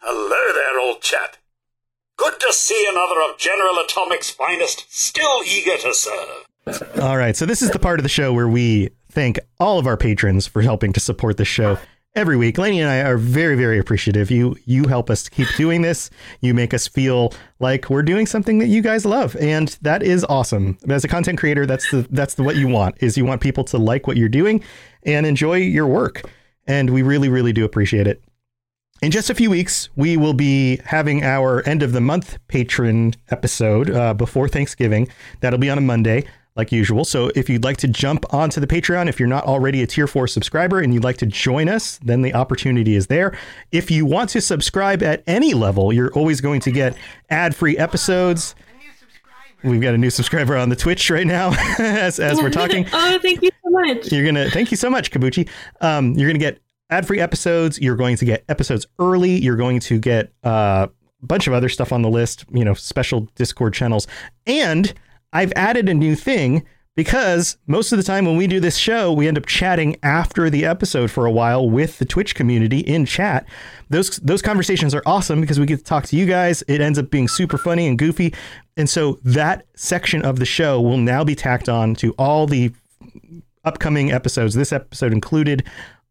Hello 0.00 0.52
there, 0.54 0.80
old 0.80 1.02
chap. 1.02 1.36
Good 2.16 2.38
to 2.40 2.52
see 2.52 2.86
another 2.88 3.20
of 3.20 3.36
General 3.36 3.74
Atomic's 3.84 4.30
finest, 4.30 4.86
still 4.88 5.42
eager 5.44 5.76
to 5.76 5.92
serve. 5.92 7.00
All 7.02 7.16
right. 7.16 7.36
So 7.36 7.46
this 7.46 7.62
is 7.62 7.70
the 7.70 7.78
part 7.80 7.98
of 7.98 8.04
the 8.04 8.08
show 8.08 8.32
where 8.32 8.48
we 8.48 8.90
thank 9.10 9.40
all 9.58 9.78
of 9.78 9.86
our 9.86 9.96
patrons 9.96 10.46
for 10.46 10.62
helping 10.62 10.92
to 10.92 11.00
support 11.00 11.36
the 11.36 11.44
show 11.44 11.78
every 12.14 12.36
week. 12.36 12.58
Laney 12.58 12.80
and 12.80 12.88
I 12.88 13.00
are 13.00 13.16
very, 13.16 13.56
very 13.56 13.78
appreciative. 13.78 14.30
You 14.30 14.56
you 14.66 14.86
help 14.86 15.10
us 15.10 15.28
keep 15.28 15.48
doing 15.56 15.82
this. 15.82 16.10
You 16.42 16.54
make 16.54 16.72
us 16.72 16.86
feel 16.86 17.32
like 17.58 17.90
we're 17.90 18.02
doing 18.02 18.26
something 18.26 18.58
that 18.58 18.66
you 18.68 18.82
guys 18.82 19.04
love, 19.04 19.36
and 19.40 19.76
that 19.82 20.02
is 20.04 20.24
awesome. 20.28 20.78
As 20.88 21.04
a 21.04 21.08
content 21.08 21.38
creator, 21.38 21.66
that's 21.66 21.90
the 21.90 22.06
that's 22.10 22.34
the 22.34 22.44
what 22.44 22.56
you 22.56 22.68
want 22.68 22.96
is 23.00 23.16
you 23.16 23.24
want 23.24 23.40
people 23.40 23.64
to 23.64 23.78
like 23.78 24.06
what 24.06 24.16
you're 24.16 24.28
doing 24.28 24.62
and 25.02 25.26
enjoy 25.26 25.56
your 25.56 25.86
work, 25.86 26.22
and 26.66 26.90
we 26.90 27.02
really, 27.02 27.28
really 27.28 27.52
do 27.52 27.64
appreciate 27.64 28.06
it. 28.06 28.22
In 29.00 29.10
just 29.10 29.30
a 29.30 29.34
few 29.34 29.50
weeks, 29.50 29.88
we 29.96 30.16
will 30.16 30.32
be 30.32 30.80
having 30.84 31.22
our 31.22 31.66
end 31.68 31.82
of 31.82 31.92
the 31.92 32.00
month 32.00 32.38
patron 32.48 33.14
episode 33.30 33.90
uh, 33.90 34.12
before 34.14 34.48
Thanksgiving. 34.48 35.08
That'll 35.40 35.58
be 35.58 35.70
on 35.70 35.78
a 35.78 35.82
Monday, 35.82 36.24
like 36.56 36.72
usual. 36.72 37.04
So 37.04 37.30
if 37.36 37.48
you'd 37.48 37.62
like 37.62 37.76
to 37.78 37.88
jump 37.88 38.24
onto 38.34 38.60
the 38.60 38.66
Patreon, 38.66 39.08
if 39.08 39.20
you're 39.20 39.28
not 39.28 39.44
already 39.44 39.82
a 39.82 39.86
tier 39.86 40.08
four 40.08 40.26
subscriber 40.26 40.80
and 40.80 40.92
you'd 40.92 41.04
like 41.04 41.16
to 41.18 41.26
join 41.26 41.68
us, 41.68 41.98
then 41.98 42.22
the 42.22 42.34
opportunity 42.34 42.96
is 42.96 43.06
there. 43.06 43.38
If 43.70 43.88
you 43.90 44.04
want 44.04 44.30
to 44.30 44.40
subscribe 44.40 45.02
at 45.04 45.22
any 45.28 45.54
level, 45.54 45.92
you're 45.92 46.12
always 46.14 46.40
going 46.40 46.60
to 46.62 46.72
get 46.72 46.96
ad 47.30 47.54
free 47.54 47.78
episodes. 47.78 48.56
We've 49.62 49.80
got 49.80 49.94
a 49.94 49.98
new 49.98 50.10
subscriber 50.10 50.56
on 50.56 50.68
the 50.68 50.76
Twitch 50.76 51.08
right 51.10 51.26
now 51.26 51.52
as, 51.78 52.18
as 52.18 52.38
we're 52.38 52.50
talking. 52.50 52.86
oh, 52.92 53.18
thank 53.22 53.42
you 53.42 53.50
so 53.64 53.70
much. 53.70 54.12
You're 54.12 54.24
gonna 54.24 54.50
thank 54.50 54.70
you 54.70 54.76
so 54.76 54.88
much, 54.88 55.10
Kabuchi. 55.10 55.48
Um, 55.80 56.12
you're 56.14 56.28
gonna 56.28 56.38
get 56.38 56.60
ad-free 56.90 57.20
episodes. 57.20 57.78
You're 57.80 57.96
going 57.96 58.16
to 58.16 58.24
get 58.24 58.44
episodes 58.48 58.86
early. 58.98 59.38
You're 59.38 59.56
going 59.56 59.80
to 59.80 59.98
get 59.98 60.32
uh, 60.44 60.88
a 61.22 61.26
bunch 61.26 61.46
of 61.46 61.52
other 61.52 61.68
stuff 61.68 61.92
on 61.92 62.02
the 62.02 62.10
list. 62.10 62.44
You 62.52 62.64
know, 62.64 62.74
special 62.74 63.28
Discord 63.34 63.74
channels, 63.74 64.06
and 64.46 64.92
I've 65.32 65.52
added 65.56 65.88
a 65.88 65.94
new 65.94 66.14
thing 66.14 66.64
because 66.96 67.58
most 67.68 67.92
of 67.92 67.96
the 67.96 68.02
time 68.02 68.24
when 68.24 68.36
we 68.36 68.48
do 68.48 68.58
this 68.58 68.76
show, 68.76 69.12
we 69.12 69.28
end 69.28 69.38
up 69.38 69.46
chatting 69.46 69.94
after 70.02 70.50
the 70.50 70.64
episode 70.64 71.12
for 71.12 71.26
a 71.26 71.30
while 71.30 71.70
with 71.70 71.98
the 71.98 72.04
Twitch 72.04 72.34
community 72.34 72.80
in 72.80 73.06
chat. 73.06 73.46
Those 73.88 74.16
those 74.16 74.42
conversations 74.42 74.94
are 74.94 75.02
awesome 75.06 75.40
because 75.40 75.60
we 75.60 75.66
get 75.66 75.78
to 75.78 75.84
talk 75.84 76.06
to 76.06 76.16
you 76.16 76.26
guys. 76.26 76.64
It 76.66 76.80
ends 76.80 76.98
up 76.98 77.10
being 77.10 77.28
super 77.28 77.56
funny 77.56 77.86
and 77.86 77.96
goofy. 77.96 78.34
And 78.76 78.90
so 78.90 79.20
that 79.22 79.66
section 79.76 80.22
of 80.22 80.40
the 80.40 80.44
show 80.44 80.80
will 80.80 80.96
now 80.96 81.22
be 81.22 81.36
tacked 81.36 81.68
on 81.68 81.94
to 81.96 82.12
all 82.18 82.46
the 82.46 82.72
upcoming 83.64 84.10
episodes, 84.10 84.54
this 84.54 84.72
episode 84.72 85.12
included 85.12 85.64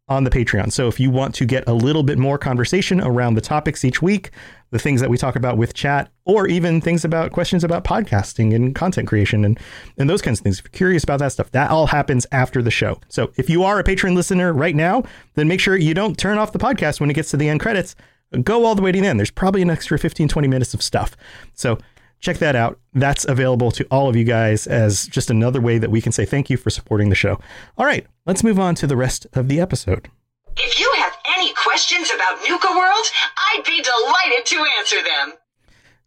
on 0.08 0.24
the 0.24 0.30
Patreon. 0.30 0.72
So 0.72 0.88
if 0.88 0.98
you 0.98 1.10
want 1.10 1.34
to 1.36 1.44
get 1.44 1.68
a 1.68 1.72
little 1.72 2.02
bit 2.02 2.18
more 2.18 2.38
conversation 2.38 3.00
around 3.00 3.34
the 3.34 3.40
topics 3.40 3.84
each 3.84 4.00
week, 4.00 4.30
the 4.70 4.78
things 4.78 5.00
that 5.00 5.10
we 5.10 5.16
talk 5.16 5.36
about 5.36 5.56
with 5.56 5.74
chat, 5.74 6.10
or 6.24 6.46
even 6.46 6.80
things 6.80 7.04
about 7.04 7.32
questions 7.32 7.64
about 7.64 7.84
podcasting 7.84 8.54
and 8.54 8.74
content 8.74 9.08
creation 9.08 9.44
and, 9.44 9.58
and 9.96 10.08
those 10.08 10.22
kinds 10.22 10.40
of 10.40 10.44
things. 10.44 10.58
If 10.58 10.66
you're 10.66 10.70
curious 10.70 11.04
about 11.04 11.20
that 11.20 11.32
stuff, 11.32 11.50
that 11.52 11.70
all 11.70 11.86
happens 11.86 12.26
after 12.32 12.62
the 12.62 12.70
show. 12.70 13.00
So 13.08 13.32
if 13.36 13.48
you 13.48 13.62
are 13.64 13.78
a 13.78 13.84
patron 13.84 14.14
listener 14.14 14.52
right 14.52 14.74
now, 14.74 15.04
then 15.34 15.48
make 15.48 15.60
sure 15.60 15.76
you 15.76 15.94
don't 15.94 16.18
turn 16.18 16.38
off 16.38 16.52
the 16.52 16.58
podcast 16.58 17.00
when 17.00 17.10
it 17.10 17.14
gets 17.14 17.30
to 17.30 17.36
the 17.36 17.48
end 17.48 17.60
credits. 17.60 17.94
Go 18.42 18.66
all 18.66 18.74
the 18.74 18.82
way 18.82 18.92
to 18.92 19.00
the 19.00 19.06
end. 19.06 19.18
There's 19.18 19.30
probably 19.30 19.62
an 19.62 19.70
extra 19.70 19.98
15, 19.98 20.28
20 20.28 20.48
minutes 20.48 20.74
of 20.74 20.82
stuff. 20.82 21.16
So 21.54 21.78
check 22.20 22.38
that 22.38 22.56
out. 22.56 22.78
That's 22.94 23.24
available 23.24 23.70
to 23.72 23.84
all 23.90 24.08
of 24.08 24.16
you 24.16 24.24
guys 24.24 24.66
as 24.66 25.06
just 25.06 25.30
another 25.30 25.60
way 25.60 25.78
that 25.78 25.90
we 25.90 26.00
can 26.00 26.12
say 26.12 26.24
thank 26.24 26.50
you 26.50 26.56
for 26.56 26.70
supporting 26.70 27.08
the 27.08 27.14
show. 27.14 27.40
All 27.76 27.86
right, 27.86 28.06
let's 28.26 28.44
move 28.44 28.58
on 28.58 28.74
to 28.76 28.86
the 28.86 28.96
rest 28.96 29.26
of 29.34 29.48
the 29.48 29.60
episode. 29.60 30.08
If 30.56 30.80
you 30.80 30.90
have 30.96 31.12
any 31.36 31.52
questions 31.54 32.10
about 32.14 32.38
Nuka 32.48 32.70
World, 32.70 33.06
I'd 33.36 33.62
be 33.64 33.82
delighted 33.82 34.46
to 34.46 34.64
answer 34.78 35.02
them. 35.02 35.34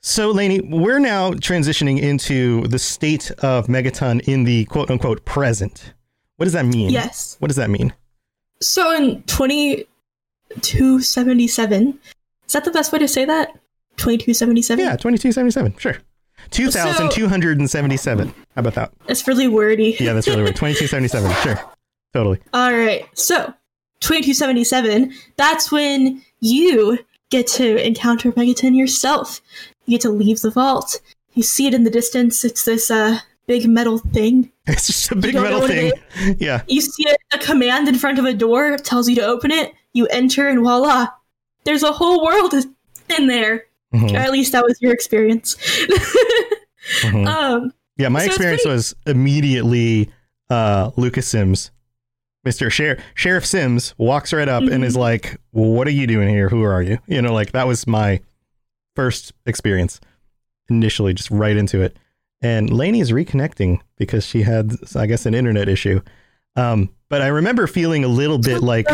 So, 0.02 0.32
Lainey, 0.32 0.62
we're 0.62 1.00
now 1.00 1.32
transitioning 1.32 2.02
into 2.02 2.66
the 2.68 2.80
state 2.80 3.30
of 3.44 3.68
Megaton 3.68 4.28
in 4.28 4.46
the 4.46 4.66
quote 4.66 4.90
unquote 4.90 5.24
present. 5.26 5.94
What 6.38 6.46
does 6.46 6.54
that 6.54 6.66
mean? 6.66 6.90
Yes. 6.90 7.36
What 7.40 7.50
does 7.50 7.58
that 7.58 7.70
mean? 7.70 7.94
So 8.62 8.96
in 8.96 9.22
2277, 9.24 12.00
is 12.48 12.54
that 12.54 12.66
the 12.66 12.72
best 12.72 12.92
way 12.92 13.00
to 13.00 13.08
say 13.08 13.26
that? 13.26 13.58
2277? 13.98 14.84
Yeah, 14.86 14.96
2277. 14.96 15.78
Sure. 15.78 15.98
2277. 16.50 18.28
How 18.28 18.34
about 18.56 18.74
that? 18.76 18.92
It's 19.08 19.28
really 19.28 19.48
wordy. 19.48 19.96
Yeah, 20.00 20.14
that's 20.14 20.28
really 20.28 20.44
weird. 20.44 20.56
2277. 20.56 21.32
Sure. 21.44 21.72
Totally. 22.14 22.40
All 22.54 22.74
right. 22.74 23.08
So 23.14 23.54
2277, 24.02 25.14
that's 25.38 25.72
when 25.72 26.22
you 26.40 27.00
get 27.30 27.48
to 27.48 27.86
encounter 27.86 28.32
Megaton 28.32 28.76
yourself. 28.78 29.42
You 29.86 29.92
get 29.94 30.02
to 30.02 30.10
leave 30.10 30.42
the 30.42 30.52
vault. 30.52 31.00
You 31.34 31.44
see 31.44 31.68
it 31.68 31.74
in 31.74 31.84
the 31.84 31.90
distance. 31.90 32.44
It's 32.44 32.66
this 32.66 32.92
uh, 32.92 33.20
big 33.48 33.68
metal 33.68 33.98
thing. 34.00 34.52
It's 34.68 34.88
just 34.88 35.12
a 35.12 35.16
big 35.16 35.36
metal 35.36 35.68
thing. 35.68 35.92
Yeah. 36.38 36.62
You 36.68 36.82
see 36.82 37.06
a, 37.10 37.36
a 37.36 37.40
command 37.40 37.88
in 37.88 37.98
front 37.98 38.20
of 38.20 38.26
a 38.26 38.34
door, 38.34 38.78
tells 38.78 39.10
you 39.10 39.16
to 39.16 39.26
open 39.26 39.52
it. 39.52 39.74
You 39.94 40.08
enter, 40.08 40.48
and 40.48 40.60
voila, 40.60 41.08
there's 41.64 41.84
a 41.84 41.92
whole 41.92 42.24
world 42.24 42.54
in 42.54 43.28
there. 43.28 43.66
Mhm. 43.94 44.14
Or 44.14 44.18
at 44.18 44.32
least 44.32 44.52
that 44.54 44.64
was 44.64 44.82
your 44.82 44.94
experience. 44.94 45.56
Mhm. 47.02 47.28
um, 47.28 47.74
Yeah, 47.98 48.10
my 48.10 48.22
So 48.22 48.26
experience 48.28 48.62
pretty- 48.64 48.74
was 48.76 48.96
immediately 49.06 50.10
uh, 50.50 50.92
Lucas 50.98 51.28
Sims. 51.28 51.72
Mr. 52.48 52.72
Sher- 52.72 52.98
Sheriff 53.14 53.46
Sims 53.46 53.94
walks 53.98 54.34
right 54.34 54.50
up 54.50 54.64
and 54.64 54.84
is 54.84 54.96
like, 54.98 55.38
What 55.52 55.88
are 55.88 55.92
you 55.92 56.08
doing 56.08 56.30
here? 56.30 56.50
Who 56.50 56.64
are 56.64 56.82
you? 56.82 56.98
You 57.08 57.22
know, 57.22 57.34
like 57.34 57.52
that 57.52 57.68
was 57.68 57.86
my 57.86 58.20
first 58.96 59.34
experience 59.46 60.00
initially, 60.70 61.14
just 61.14 61.30
right 61.30 61.56
into 61.56 61.82
it. 61.82 61.96
And 62.42 62.72
Lainey 62.72 63.00
is 63.02 63.12
reconnecting 63.12 63.80
because 63.98 64.26
she 64.26 64.42
had, 64.42 64.72
I 64.96 65.06
guess, 65.06 65.26
an 65.28 65.36
internet 65.36 65.70
issue. 65.70 66.02
Um, 66.56 66.90
but 67.10 67.22
I 67.22 67.28
remember 67.28 67.68
feeling 67.68 68.04
a 68.04 68.08
little 68.08 68.40
bit 68.40 68.62
like, 68.64 68.88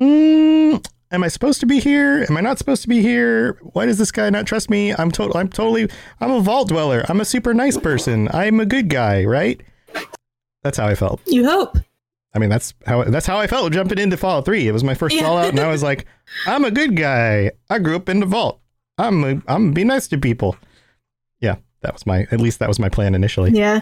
mm, 0.00 0.84
Am 1.12 1.24
I 1.24 1.28
supposed 1.28 1.58
to 1.60 1.66
be 1.66 1.80
here? 1.80 2.24
Am 2.28 2.36
I 2.36 2.40
not 2.40 2.58
supposed 2.58 2.82
to 2.82 2.88
be 2.88 3.02
here? 3.02 3.58
Why 3.72 3.86
does 3.86 3.98
this 3.98 4.12
guy 4.12 4.30
not 4.30 4.46
trust 4.46 4.70
me? 4.70 4.94
I'm 4.94 5.10
total. 5.10 5.36
I'm 5.36 5.48
totally. 5.48 5.88
I'm 6.20 6.30
a 6.30 6.40
vault 6.40 6.68
dweller. 6.68 7.04
I'm 7.08 7.20
a 7.20 7.24
super 7.24 7.52
nice 7.52 7.76
person. 7.76 8.28
I'm 8.32 8.60
a 8.60 8.66
good 8.66 8.88
guy, 8.88 9.24
right? 9.24 9.60
That's 10.62 10.78
how 10.78 10.86
I 10.86 10.94
felt. 10.94 11.20
you 11.26 11.44
hope. 11.44 11.78
I 12.32 12.38
mean, 12.38 12.48
that's 12.48 12.74
how 12.86 13.02
that's 13.02 13.26
how 13.26 13.38
I 13.38 13.48
felt 13.48 13.72
jumping 13.72 13.98
into 13.98 14.16
Fallout 14.16 14.44
Three. 14.44 14.68
It 14.68 14.72
was 14.72 14.84
my 14.84 14.94
first 14.94 15.16
Yeah. 15.16 15.22
Fallout, 15.22 15.48
and 15.48 15.58
I 15.58 15.66
was 15.68 15.82
like, 15.82 16.06
I'm 16.46 16.64
a 16.64 16.70
good 16.70 16.94
guy. 16.94 17.50
I 17.68 17.80
grew 17.80 17.96
up 17.96 18.08
in 18.08 18.20
the 18.20 18.26
vault. 18.26 18.60
I'm 18.96 19.24
a, 19.24 19.42
I'm 19.48 19.72
be 19.72 19.82
nice 19.82 20.06
to 20.08 20.18
people. 20.18 20.56
Yeah, 21.40 21.56
that 21.80 21.92
was 21.92 22.06
my 22.06 22.28
at 22.30 22.40
least 22.40 22.60
that 22.60 22.68
was 22.68 22.78
my 22.78 22.88
plan 22.88 23.16
initially. 23.16 23.50
Yeah. 23.50 23.80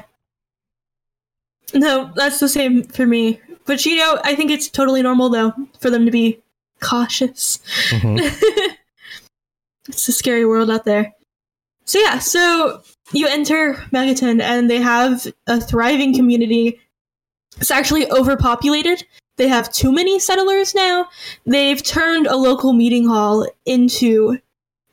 No, 1.75 2.11
that's 2.15 2.41
the 2.41 2.49
same 2.49 2.85
for 2.85 3.05
me. 3.05 3.39
But 3.67 3.85
you 3.85 3.97
know, 3.97 4.19
I 4.25 4.35
think 4.35 4.51
it's 4.51 4.69
totally 4.69 5.03
normal 5.03 5.29
though 5.29 5.53
for 5.81 5.91
them 5.91 6.07
to 6.07 6.11
be 6.11 6.41
cautious. 6.81 7.61
Mhm. 7.91 8.21
it's 9.89 10.09
a 10.09 10.13
scary 10.13 10.45
world 10.45 10.71
out 10.71 10.85
there. 10.85 11.13
So 11.85 11.99
yeah, 11.99 12.19
so 12.19 12.83
you 13.13 13.27
enter 13.27 13.75
Megaton 13.93 14.43
and 14.43 14.71
they 14.71 14.79
have 14.81 15.27
a 15.47 15.61
thriving 15.61 16.15
community. 16.15 16.79
It's 17.59 17.71
actually 17.71 18.11
overpopulated. 18.11 19.05
They 19.39 19.49
have 19.49 19.73
too 19.73 19.93
many 19.93 20.19
settlers 20.19 20.75
now. 20.75 21.09
They've 21.47 21.83
turned 21.83 22.27
a 22.27 22.37
local 22.37 22.73
meeting 22.73 23.07
hall 23.07 23.47
into 23.65 24.39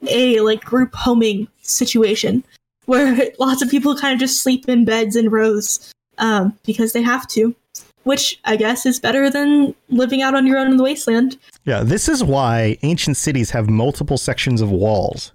a 0.07 0.39
like 0.39 0.63
group 0.63 0.93
homing 0.95 1.47
situation 1.61 2.43
where 2.85 3.31
lots 3.39 3.61
of 3.61 3.69
people 3.69 3.95
kind 3.95 4.13
of 4.13 4.19
just 4.19 4.41
sleep 4.41 4.69
in 4.69 4.85
beds 4.85 5.15
in 5.15 5.29
rows 5.29 5.91
um, 6.19 6.57
because 6.65 6.93
they 6.93 7.01
have 7.01 7.27
to, 7.29 7.55
which 8.03 8.39
I 8.45 8.55
guess 8.55 8.85
is 8.85 8.99
better 8.99 9.29
than 9.29 9.75
living 9.89 10.21
out 10.21 10.35
on 10.35 10.47
your 10.47 10.59
own 10.59 10.71
in 10.71 10.77
the 10.77 10.83
wasteland. 10.83 11.37
Yeah, 11.65 11.83
this 11.83 12.07
is 12.07 12.23
why 12.23 12.77
ancient 12.83 13.17
cities 13.17 13.51
have 13.51 13.69
multiple 13.69 14.17
sections 14.17 14.61
of 14.61 14.71
walls. 14.71 15.33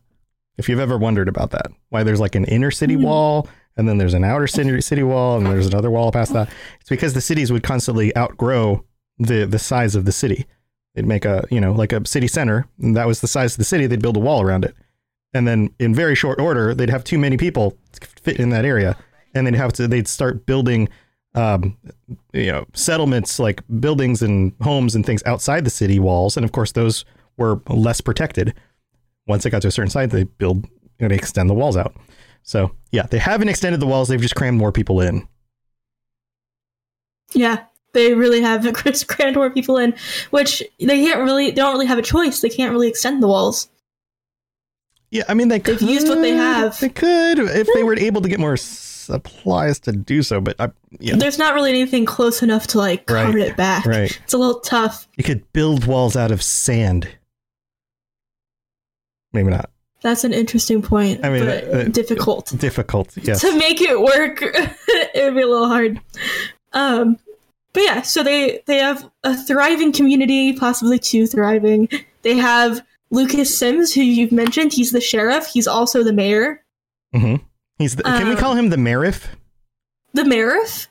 If 0.57 0.69
you've 0.69 0.81
ever 0.81 0.97
wondered 0.97 1.29
about 1.29 1.51
that, 1.51 1.73
why 1.89 2.03
there's 2.03 2.21
like 2.21 2.35
an 2.35 2.45
inner 2.45 2.71
city 2.71 2.95
hmm. 2.95 3.03
wall 3.03 3.49
and 3.77 3.89
then 3.89 3.99
there's 3.99 4.15
an 4.15 4.25
outer 4.25 4.47
city 4.47 4.81
city 4.81 5.03
wall 5.03 5.39
and 5.39 5.47
there's 5.47 5.67
another 5.67 5.91
wall 5.91 6.13
past 6.13 6.33
that. 6.33 6.51
It's 6.81 6.91
because 6.91 7.15
the 7.15 7.21
cities 7.21 7.51
would 7.51 7.63
constantly 7.63 8.17
outgrow 8.17 8.85
the 9.19 9.45
the 9.45 9.59
size 9.59 9.95
of 9.95 10.05
the 10.05 10.13
city. 10.13 10.47
They'd 10.95 11.07
make 11.07 11.25
a 11.25 11.47
you 11.51 11.61
know 11.61 11.73
like 11.73 11.93
a 11.93 12.07
city 12.07 12.29
center, 12.29 12.67
and 12.81 12.97
that 12.97 13.07
was 13.07 13.21
the 13.21 13.29
size 13.29 13.55
of 13.55 13.59
the 13.59 13.65
city. 13.65 13.87
They'd 13.87 14.03
build 14.03 14.17
a 14.17 14.21
wall 14.21 14.43
around 14.43 14.65
it, 14.65 14.75
and 15.33 15.47
then 15.47 15.73
in 15.79 15.95
very 15.95 16.15
short 16.15 16.41
order, 16.41 16.75
they'd 16.75 16.91
have 16.91 17.05
too 17.05 17.19
many 17.19 17.37
people 17.37 17.77
to 17.93 18.07
fit 18.23 18.41
in 18.41 18.51
that 18.51 18.65
area, 18.65 18.97
and 19.35 19.47
they'd 19.47 19.55
have 19.55 19.73
to 19.75 19.89
they'd 19.89 20.09
start 20.09 20.47
building 20.47 20.89
um, 21.35 21.77
you 22.33 22.51
know 22.51 22.67
settlements 22.75 23.39
like 23.39 23.63
buildings 23.79 24.23
and 24.23 24.53
homes 24.63 24.95
and 24.95 25.05
things 25.07 25.23
outside 25.27 25.65
the 25.65 25.71
city 25.71 25.99
walls, 25.99 26.37
and 26.37 26.45
of 26.45 26.53
course 26.53 26.73
those 26.73 27.05
were 27.37 27.61
less 27.69 28.01
protected. 28.01 28.55
Once 29.27 29.47
it 29.47 29.51
got 29.51 29.63
to 29.63 29.69
a 29.69 29.71
certain 29.71 29.91
size, 29.91 30.11
they 30.11 30.25
build 30.25 30.67
you 30.67 30.73
know, 31.01 31.09
they 31.09 31.15
extend 31.15 31.49
the 31.49 31.55
walls 31.55 31.77
out. 31.77 31.95
So 32.43 32.73
yeah, 32.91 33.07
they 33.07 33.19
haven't 33.19 33.49
extended 33.49 33.81
the 33.81 33.87
walls; 33.87 34.09
they've 34.09 34.21
just 34.21 34.35
crammed 34.35 34.59
more 34.59 34.73
people 34.73 35.01
in. 35.01 35.27
Yeah, 37.33 37.65
they 37.93 38.15
really 38.15 38.41
have 38.41 38.67
crammed 39.07 39.37
more 39.37 39.51
people 39.51 39.77
in, 39.77 39.95
which 40.31 40.63
they 40.79 41.05
can't 41.05 41.21
really, 41.21 41.47
they 41.47 41.57
don't 41.57 41.73
really 41.73 41.87
have 41.87 41.99
a 41.99 42.03
choice. 42.03 42.41
They 42.41 42.49
can't 42.49 42.73
really 42.73 42.89
extend 42.89 43.23
the 43.23 43.29
walls. 43.29 43.69
Yeah, 45.11 45.25
I 45.29 45.35
mean 45.35 45.49
they 45.49 45.59
They've 45.59 45.79
could, 45.79 45.89
used 45.89 46.09
what 46.09 46.21
they 46.21 46.31
have. 46.31 46.79
They 46.79 46.89
could 46.89 47.39
if 47.41 47.69
they 47.75 47.83
were 47.83 47.97
able 47.97 48.21
to 48.23 48.29
get 48.29 48.39
more 48.39 48.57
supplies 49.11 49.79
to 49.81 49.93
do 49.93 50.23
so, 50.23 50.41
but 50.41 50.57
I, 50.61 50.71
yeah, 50.99 51.17
There's 51.17 51.39
not 51.39 51.55
really 51.55 51.71
anything 51.71 52.05
close 52.07 52.43
enough 52.43 52.67
to 52.69 52.79
like 52.79 53.09
Right, 53.11 53.35
it 53.35 53.57
back. 53.57 53.85
right. 53.87 54.19
It's 54.25 54.35
a 54.35 54.39
little 54.39 54.61
tough. 54.61 55.07
you 55.17 55.25
could 55.25 55.51
build 55.53 55.85
walls 55.87 56.17
out 56.17 56.31
of 56.31 56.43
sand. 56.43 57.09
Maybe 59.33 59.51
not 59.51 59.71
That's 60.03 60.25
an 60.25 60.33
interesting 60.33 60.83
point. 60.83 61.25
I 61.25 61.31
mean, 61.31 61.45
but 61.45 61.65
uh, 61.65 61.71
uh, 61.79 61.85
difficult. 61.85 62.53
difficult. 62.59 63.17
Yes, 63.17 63.41
to 63.43 63.57
make 63.59 63.81
it 63.81 64.01
work 64.01 64.39
it 64.43 65.25
would 65.25 65.35
be 65.35 65.43
a 65.43 65.47
little 65.47 65.69
hard 65.69 66.01
um 66.73 67.19
but 67.73 67.83
yeah 67.83 68.01
so 68.03 68.23
they 68.23 68.63
they 68.67 68.79
have 68.79 69.09
a 69.25 69.37
thriving 69.37 69.91
community 69.93 70.53
possibly 70.53 70.99
two 70.99 71.27
thriving 71.27 71.89
They 72.23 72.37
have 72.37 72.85
Lucas 73.13 73.57
Sims, 73.59 73.93
who 73.93 74.03
you've 74.03 74.31
mentioned. 74.31 74.73
He's 74.73 74.93
the 74.93 75.01
sheriff. 75.01 75.47
He's 75.49 75.67
also 75.67 76.05
the 76.05 76.13
mayor. 76.13 76.63
hmm 77.13 77.37
He's 77.81 77.97
the, 77.97 78.03
can 78.03 78.27
we 78.29 78.35
Um, 78.35 78.39
call 78.39 78.55
him 78.55 78.69
the 78.69 78.77
Marif? 78.77 79.25
The 80.13 80.23
Marif? 80.23 80.87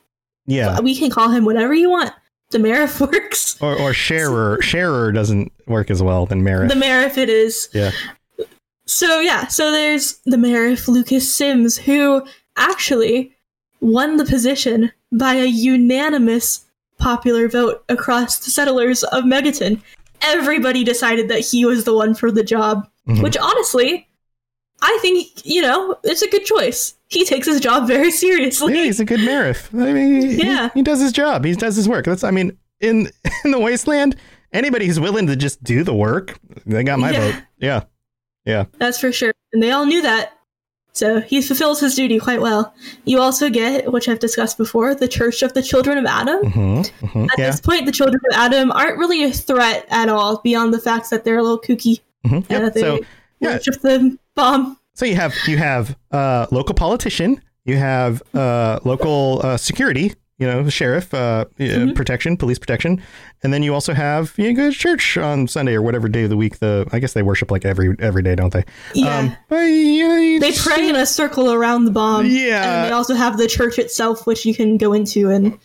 Yeah. 0.47 0.79
We 0.79 0.95
can 0.97 1.11
call 1.11 1.29
him 1.29 1.45
whatever 1.45 1.73
you 1.73 1.89
want. 1.89 2.11
The 2.49 2.57
Marif 2.57 2.99
works. 3.11 3.61
Or 3.61 3.79
or 3.79 3.93
sharer. 3.93 4.59
sharer 4.61 5.11
doesn't 5.11 5.51
work 5.67 5.91
as 5.91 6.01
well 6.01 6.25
than 6.25 6.41
Marif. 6.43 6.67
The 6.69 6.73
Marif 6.75 7.15
it 7.17 7.29
is. 7.29 7.69
yeah. 7.73 7.91
So 8.87 9.19
yeah, 9.19 9.45
so 9.47 9.71
there's 9.71 10.17
the 10.25 10.37
Marif 10.37 10.87
Lucas 10.87 11.33
Sims, 11.33 11.77
who 11.77 12.25
actually 12.57 13.35
won 13.81 14.17
the 14.17 14.25
position 14.25 14.91
by 15.11 15.35
a 15.35 15.45
unanimous 15.45 16.65
popular 16.97 17.47
vote 17.47 17.83
across 17.87 18.39
the 18.43 18.49
settlers 18.49 19.03
of 19.03 19.25
Megaton. 19.25 19.79
Everybody 20.23 20.83
decided 20.83 21.29
that 21.29 21.41
he 21.41 21.65
was 21.65 21.83
the 21.83 21.93
one 21.95 22.15
for 22.15 22.31
the 22.31 22.43
job, 22.43 22.89
Mhm. 23.07 23.21
which 23.21 23.37
honestly, 23.37 24.07
I 24.81 24.97
think, 25.01 25.27
you 25.45 25.61
know, 25.61 25.97
it's 26.03 26.21
a 26.21 26.29
good 26.29 26.45
choice. 26.45 26.95
He 27.07 27.25
takes 27.25 27.47
his 27.47 27.59
job 27.59 27.87
very 27.87 28.11
seriously. 28.11 28.75
Yeah, 28.77 28.83
he's 28.83 28.99
a 28.99 29.05
good 29.05 29.19
Marif. 29.19 29.67
I 29.73 29.91
mean, 29.93 30.21
he- 30.21 30.45
Yeah. 30.45 30.69
he, 30.73 30.81
does 30.81 30.99
his 31.01 31.11
job. 31.11 31.43
He 31.45 31.53
does 31.55 31.75
his 31.75 31.87
work. 31.89 32.05
That's, 32.05 32.23
I 32.23 32.31
mean, 32.31 32.57
in 32.79 33.09
in 33.43 33.51
the 33.51 33.59
wasteland, 33.59 34.15
anybody 34.53 34.85
who's 34.87 34.99
willing 34.99 35.27
to 35.27 35.35
just 35.35 35.63
do 35.63 35.83
the 35.83 35.93
work, 35.93 36.39
they 36.65 36.83
got 36.83 36.99
my 36.99 37.11
Yeah. 37.11 37.31
vote. 37.31 37.43
Yeah, 37.57 37.83
yeah. 38.45 38.65
That's 38.77 38.99
for 38.99 39.11
sure. 39.11 39.33
And 39.53 39.61
they 39.61 39.71
all 39.71 39.85
knew 39.85 40.01
that. 40.01 40.33
So 40.93 41.21
he 41.21 41.41
fulfills 41.41 41.79
his 41.79 41.95
duty 41.95 42.19
quite 42.19 42.41
well. 42.41 42.73
You 43.05 43.19
also 43.21 43.49
get, 43.49 43.91
which 43.91 44.09
I've 44.09 44.19
discussed 44.19 44.57
before, 44.57 44.95
the 44.95 45.07
Church 45.07 45.43
of 45.43 45.53
the 45.53 45.61
Children 45.61 45.97
of 45.97 46.05
Atom. 46.05 46.51
hmm 46.51 46.81
hmm 47.05 47.23
At 47.31 47.37
Yeah. 47.39 47.51
this 47.51 47.61
point, 47.61 47.85
the 47.85 47.91
Children 47.91 48.19
of 48.31 48.37
Atom 48.37 48.71
aren't 48.71 48.97
really 48.97 49.23
a 49.23 49.31
threat 49.31 49.85
at 49.91 50.09
all, 50.09 50.41
beyond 50.43 50.73
the 50.73 50.79
fact 50.79 51.09
that 51.11 51.23
they're 51.23 51.37
a 51.37 51.43
little 51.43 51.59
kooky. 51.61 51.99
hmm 52.25 52.35
and 52.49 52.49
Yep. 52.49 52.77
So 52.77 52.99
yeah. 53.39 53.53
worship 53.53 53.81
the 53.81 54.17
bomb. 54.35 54.77
So 54.93 55.05
you 55.05 55.15
have 55.15 55.35
you 55.47 55.57
have 55.57 55.97
uh, 56.11 56.47
local 56.51 56.75
politician, 56.75 57.41
you 57.65 57.77
have 57.77 58.21
uh, 58.33 58.79
local 58.83 59.41
uh, 59.43 59.57
security, 59.57 60.13
you 60.39 60.47
know, 60.47 60.67
sheriff, 60.69 61.13
uh, 61.13 61.45
uh, 61.59 61.93
protection, 61.93 62.37
police 62.37 62.59
protection, 62.59 63.01
and 63.43 63.53
then 63.53 63.63
you 63.63 63.73
also 63.73 63.93
have 63.93 64.33
you 64.37 64.53
go 64.53 64.69
to 64.69 64.75
church 64.75 65.17
on 65.17 65.47
Sunday 65.47 65.73
or 65.73 65.81
whatever 65.81 66.07
day 66.07 66.23
of 66.23 66.29
the 66.29 66.37
week. 66.37 66.59
The 66.59 66.87
I 66.91 66.99
guess 66.99 67.13
they 67.13 67.23
worship 67.23 67.51
like 67.51 67.65
every 67.65 67.95
every 67.99 68.23
day, 68.23 68.35
don't 68.35 68.51
they? 68.51 68.63
Yeah. 68.93 69.35
but, 69.49 69.55
know, 69.57 70.17
you 70.17 70.39
They 70.39 70.53
pray 70.53 70.87
in 70.87 70.95
a 70.95 71.05
circle 71.05 71.53
around 71.53 71.85
the 71.85 71.91
bomb. 71.91 72.25
Yeah. 72.25 72.83
And 72.83 72.89
they 72.89 72.93
also 72.93 73.15
have 73.15 73.37
the 73.37 73.47
church 73.47 73.79
itself, 73.79 74.25
which 74.25 74.45
you 74.45 74.53
can 74.53 74.77
go 74.77 74.93
into 74.93 75.29
and 75.29 75.57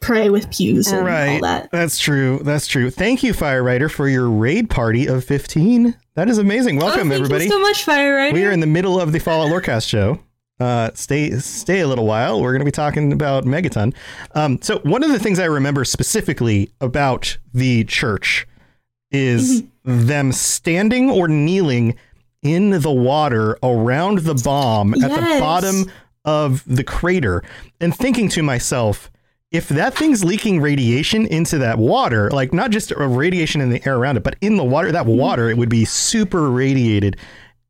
pray 0.00 0.30
with 0.30 0.50
pews 0.50 0.88
and 0.88 0.98
all 1.00 1.04
Right. 1.04 1.40
that. 1.42 1.70
That's 1.70 1.98
true. 1.98 2.40
That's 2.42 2.66
true. 2.66 2.90
Thank 2.90 3.22
you, 3.22 3.32
Firerider, 3.32 3.90
for 3.90 4.08
your 4.08 4.28
raid 4.28 4.70
party 4.70 5.06
of 5.06 5.24
15. 5.24 5.94
That 6.14 6.28
is 6.28 6.38
amazing. 6.38 6.76
Welcome, 6.76 7.08
oh, 7.08 7.10
thank 7.10 7.22
everybody. 7.24 7.44
you 7.44 7.50
so 7.50 7.60
much, 7.60 7.84
Fire 7.84 8.16
Rider. 8.16 8.34
We 8.34 8.44
are 8.44 8.50
in 8.50 8.60
the 8.60 8.66
middle 8.66 9.00
of 9.00 9.12
the 9.12 9.18
Fallout 9.18 9.50
Lorecast 9.50 9.88
show. 9.88 10.18
Uh, 10.58 10.90
stay 10.94 11.30
stay 11.38 11.80
a 11.80 11.88
little 11.88 12.04
while. 12.06 12.40
We're 12.42 12.52
going 12.52 12.60
to 12.60 12.66
be 12.66 12.70
talking 12.70 13.12
about 13.14 13.44
Megaton. 13.44 13.94
Um, 14.34 14.60
so 14.60 14.78
one 14.80 15.02
of 15.02 15.10
the 15.10 15.18
things 15.18 15.38
I 15.38 15.46
remember 15.46 15.84
specifically 15.86 16.70
about 16.80 17.38
the 17.54 17.84
church 17.84 18.46
is 19.10 19.62
Mm-hmm. 19.62 20.06
them 20.06 20.32
standing 20.32 21.10
or 21.10 21.26
kneeling 21.26 21.94
in 22.42 22.82
the 22.82 22.92
water 22.92 23.56
around 23.62 24.18
the 24.18 24.34
bomb 24.34 24.92
at 24.92 25.00
the 25.10 25.40
bottom 25.40 25.90
of 26.26 26.62
the 26.66 26.84
crater 26.84 27.42
and 27.80 27.96
thinking 27.96 28.28
to 28.28 28.42
myself, 28.42 29.10
if 29.50 29.68
that 29.68 29.94
thing's 29.94 30.24
leaking 30.24 30.60
radiation 30.60 31.26
into 31.26 31.58
that 31.58 31.78
water, 31.78 32.30
like 32.30 32.52
not 32.52 32.70
just 32.70 32.92
a 32.92 33.06
radiation 33.06 33.60
in 33.60 33.70
the 33.70 33.84
air 33.86 33.96
around 33.96 34.16
it, 34.16 34.22
but 34.22 34.36
in 34.40 34.56
the 34.56 34.64
water, 34.64 34.92
that 34.92 35.06
mm-hmm. 35.06 35.18
water, 35.18 35.50
it 35.50 35.56
would 35.56 35.68
be 35.68 35.84
super 35.84 36.50
radiated. 36.50 37.16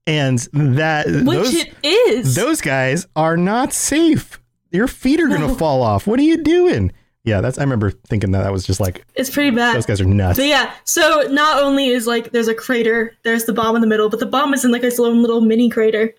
And 0.07 0.39
that 0.53 1.07
Which 1.07 1.25
those 1.25 1.55
it 1.55 1.75
is. 1.83 2.35
those 2.35 2.61
guys 2.61 3.07
are 3.17 3.37
not 3.37 3.73
safe. 3.73 4.41
Your 4.73 4.89
feet 4.89 5.21
are 5.21 5.29
going 5.29 5.41
to 5.41 5.49
No. 5.49 5.55
fall 5.55 5.83
off. 5.83 6.07
What 6.07 6.19
are 6.19 6.25
you 6.25 6.43
doing? 6.43 6.93
Yeah, 7.23 7.41
that's 7.43 7.59
I 7.59 7.63
remember 7.63 7.91
thinking 7.91 8.31
that 8.33 8.43
that 8.43 8.53
was 8.53 8.65
just 8.65 8.81
like 8.81 9.05
it's 9.15 9.29
pretty 9.31 9.51
bad. 9.51 9.77
those 9.77 9.85
guys 9.87 10.01
are 10.01 10.07
nuts. 10.07 10.39
So 10.39 10.45
yeah, 10.45 10.73
so 10.85 11.27
not 11.31 11.63
only 11.63 11.89
is 11.89 12.07
like 12.07 12.33
there's 12.33 12.49
a 12.49 12.55
crater, 12.55 13.15
there's 13.25 13.45
the 13.45 13.53
bomb 13.53 13.77
in 13.77 13.83
the 13.83 13.87
middle, 13.87 14.09
but 14.09 14.21
the 14.21 14.27
bomb 14.27 14.55
is 14.55 14.65
in 14.65 14.73
like 14.73 14.85
own 14.85 15.21
little 15.21 15.43
mini 15.43 15.69
crater, 15.69 16.15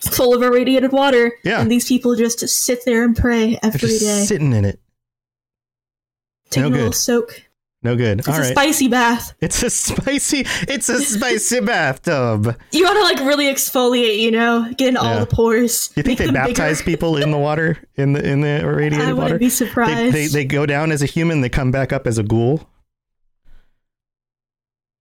full 0.00 0.34
of 0.34 0.42
irradiated 0.42 0.92
water. 0.92 1.32
Yeah. 1.44 1.60
and 1.60 1.70
these 1.70 1.86
people 1.86 2.16
just 2.16 2.40
sit 2.48 2.84
there 2.86 3.04
and 3.04 3.14
pray 3.14 3.58
every 3.62 3.80
just 3.80 4.00
day, 4.00 4.24
sitting 4.24 4.52
in 4.54 4.64
it. 4.64 4.80
No 6.56 6.66
a 6.66 6.68
little 6.68 6.86
good. 6.88 6.94
soak. 6.94 7.42
No 7.82 7.96
good. 7.96 8.18
It's 8.18 8.28
All 8.28 8.34
a 8.34 8.40
right. 8.40 8.50
spicy 8.52 8.88
bath. 8.88 9.32
It's 9.40 9.62
a 9.62 9.70
spicy. 9.70 10.44
It's 10.68 10.88
a 10.90 11.00
spicy 11.00 11.60
bathtub. 11.64 12.54
You 12.72 12.84
want 12.84 12.96
to 12.96 13.02
like 13.02 13.18
really 13.26 13.46
exfoliate, 13.46 14.18
you 14.18 14.30
know, 14.30 14.70
get 14.76 14.88
in 14.88 14.96
all 14.98 15.18
the 15.18 15.24
pores. 15.26 15.90
You 15.96 16.02
think 16.02 16.18
they 16.18 16.30
baptize 16.30 16.80
bigger. 16.82 16.90
people 16.90 17.16
in 17.16 17.30
the 17.30 17.38
water 17.38 17.78
in 17.96 18.12
the 18.12 18.22
in 18.22 18.42
the 18.42 18.60
irradiated 18.60 19.08
I 19.08 19.12
water? 19.14 19.22
wouldn't 19.22 19.40
be 19.40 19.46
They, 19.46 19.50
surprised. 19.50 20.14
they 20.14 20.26
they 20.26 20.44
go 20.44 20.66
down 20.66 20.92
as 20.92 21.00
a 21.02 21.06
human. 21.06 21.40
They 21.40 21.48
come 21.48 21.70
back 21.70 21.90
up 21.92 22.06
as 22.06 22.18
a 22.18 22.22
ghoul. 22.22 22.68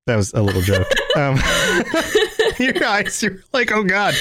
That 0.07 0.15
was 0.15 0.31
a 0.33 0.41
little 0.41 0.62
joke. 0.62 0.88
Um, 1.17 1.38
your 2.59 2.85
eyes, 2.85 3.21
you're 3.23 3.39
like, 3.51 3.71
oh 3.73 3.83
god. 3.83 4.13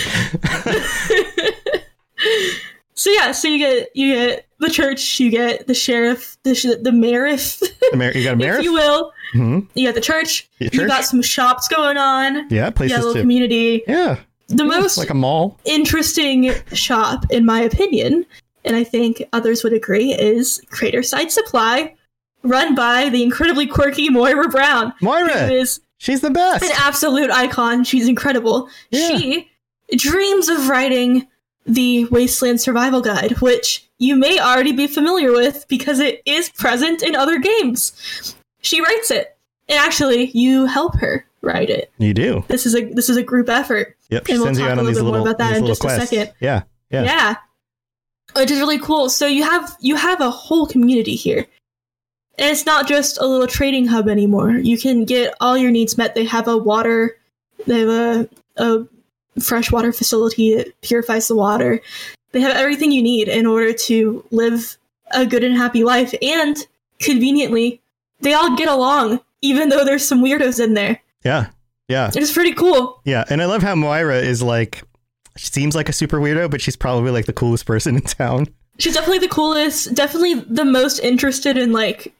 so 2.94 3.10
yeah, 3.10 3.30
so 3.32 3.46
you 3.46 3.58
get 3.58 3.90
you 3.94 4.14
get 4.14 4.47
the 4.60 4.68
church, 4.70 5.20
you 5.20 5.30
get 5.30 5.66
the 5.66 5.74
sheriff, 5.74 6.36
the 6.42 6.54
sh- 6.54 6.66
the 6.82 6.90
mayorif, 6.90 7.60
The 7.90 7.96
mar- 7.96 8.12
you 8.12 8.24
got 8.24 8.34
a 8.34 8.36
mayor, 8.36 8.52
if 8.54 8.58
mayor? 8.58 8.62
you 8.64 8.72
will. 8.72 9.12
hmm 9.32 9.60
You 9.74 9.86
got 9.88 9.94
the 9.94 10.00
church. 10.00 10.48
Yeah, 10.58 10.70
You 10.72 10.86
got 10.86 11.04
some 11.04 11.22
shops 11.22 11.68
going 11.68 11.96
on. 11.96 12.34
Yeah, 12.34 12.42
You 12.50 12.58
got 12.60 12.68
a 12.68 12.72
places 12.72 12.96
little 12.98 13.14
to. 13.14 13.20
community. 13.20 13.82
Yeah, 13.86 14.18
The 14.48 14.64
most 14.64 14.98
like 14.98 15.10
a 15.10 15.14
mall. 15.14 15.58
interesting 15.64 16.52
shop, 16.72 17.24
in 17.30 17.44
my 17.46 17.60
opinion, 17.60 18.26
and 18.64 18.74
I 18.76 18.84
think 18.84 19.22
others 19.32 19.62
would 19.64 19.72
agree, 19.72 20.12
is 20.12 20.60
Crater 20.70 21.02
Side 21.02 21.30
Supply, 21.30 21.94
run 22.42 22.74
by 22.74 23.08
the 23.08 23.22
incredibly 23.22 23.66
quirky 23.66 24.08
Moira 24.10 24.48
Brown, 24.48 24.92
Moira, 25.00 25.50
is 25.50 25.80
she's 25.98 26.20
the 26.20 26.30
best. 26.30 26.64
an 26.64 26.70
absolute 26.76 27.30
icon. 27.30 27.84
She's 27.84 28.08
incredible. 28.08 28.68
Yeah. 28.90 29.16
She 29.18 29.48
dreams 29.96 30.48
of 30.48 30.68
writing 30.68 31.26
the 31.68 32.06
Wasteland 32.06 32.60
Survival 32.60 33.00
Guide, 33.00 33.40
which 33.40 33.88
you 33.98 34.16
may 34.16 34.38
already 34.38 34.72
be 34.72 34.86
familiar 34.86 35.32
with 35.32 35.66
because 35.68 36.00
it 36.00 36.22
is 36.24 36.48
present 36.50 37.02
in 37.02 37.14
other 37.14 37.38
games. 37.38 38.34
She 38.60 38.80
writes 38.80 39.10
it, 39.10 39.36
and 39.68 39.78
actually, 39.78 40.30
you 40.30 40.66
help 40.66 40.96
her 40.96 41.26
write 41.42 41.70
it. 41.70 41.92
You 41.98 42.14
do. 42.14 42.44
This 42.48 42.66
is 42.66 42.74
a 42.74 42.92
this 42.92 43.08
is 43.08 43.16
a 43.16 43.22
group 43.22 43.48
effort. 43.48 43.96
Yep. 44.10 44.26
She 44.26 44.32
And 44.32 44.40
we'll 44.40 44.46
sends 44.46 44.58
you 44.58 44.66
talk 44.66 44.78
a 44.78 44.82
little 44.82 45.04
bit 45.04 45.08
more 45.08 45.20
about 45.20 45.38
that 45.38 45.56
in 45.56 45.62
little 45.62 45.68
just 45.68 45.84
a 45.84 46.06
second. 46.06 46.32
Yeah. 46.40 46.62
Yeah. 46.90 47.04
Yeah. 47.04 47.36
Which 48.34 48.50
is 48.50 48.58
really 48.58 48.78
cool. 48.78 49.10
So 49.10 49.26
you 49.26 49.44
have 49.44 49.76
you 49.80 49.96
have 49.96 50.20
a 50.20 50.30
whole 50.30 50.66
community 50.66 51.14
here. 51.14 51.46
And 52.38 52.50
it's 52.50 52.64
not 52.64 52.86
just 52.86 53.18
a 53.20 53.26
little 53.26 53.48
trading 53.48 53.88
hub 53.88 54.08
anymore. 54.08 54.52
You 54.52 54.78
can 54.78 55.04
get 55.04 55.34
all 55.40 55.58
your 55.58 55.72
needs 55.72 55.98
met. 55.98 56.14
They 56.14 56.24
have 56.24 56.46
a 56.46 56.56
water 56.56 57.18
they 57.66 57.80
have 57.80 57.88
a 57.88 58.28
a 58.56 58.86
freshwater 59.40 59.92
facility 59.92 60.54
that 60.56 60.80
purifies 60.80 61.28
the 61.28 61.34
water. 61.34 61.80
They 62.32 62.40
have 62.40 62.56
everything 62.56 62.92
you 62.92 63.02
need 63.02 63.28
in 63.28 63.46
order 63.46 63.72
to 63.72 64.24
live 64.30 64.76
a 65.12 65.24
good 65.24 65.44
and 65.44 65.56
happy 65.56 65.84
life. 65.84 66.14
And 66.20 66.56
conveniently, 66.98 67.80
they 68.20 68.34
all 68.34 68.56
get 68.56 68.68
along, 68.68 69.20
even 69.40 69.68
though 69.68 69.84
there's 69.84 70.06
some 70.06 70.22
weirdos 70.22 70.62
in 70.62 70.74
there. 70.74 71.00
Yeah. 71.24 71.48
Yeah. 71.88 72.10
It's 72.14 72.32
pretty 72.32 72.52
cool. 72.52 73.00
Yeah. 73.04 73.24
And 73.30 73.40
I 73.40 73.46
love 73.46 73.62
how 73.62 73.74
Moira 73.74 74.18
is 74.18 74.42
like, 74.42 74.82
she 75.36 75.46
seems 75.46 75.74
like 75.74 75.88
a 75.88 75.92
super 75.92 76.18
weirdo, 76.18 76.50
but 76.50 76.60
she's 76.60 76.76
probably 76.76 77.10
like 77.10 77.26
the 77.26 77.32
coolest 77.32 77.64
person 77.64 77.96
in 77.96 78.02
town. 78.02 78.46
She's 78.78 78.94
definitely 78.94 79.20
the 79.20 79.28
coolest, 79.28 79.94
definitely 79.94 80.34
the 80.34 80.64
most 80.64 80.98
interested 80.98 81.56
in 81.56 81.72
like 81.72 82.12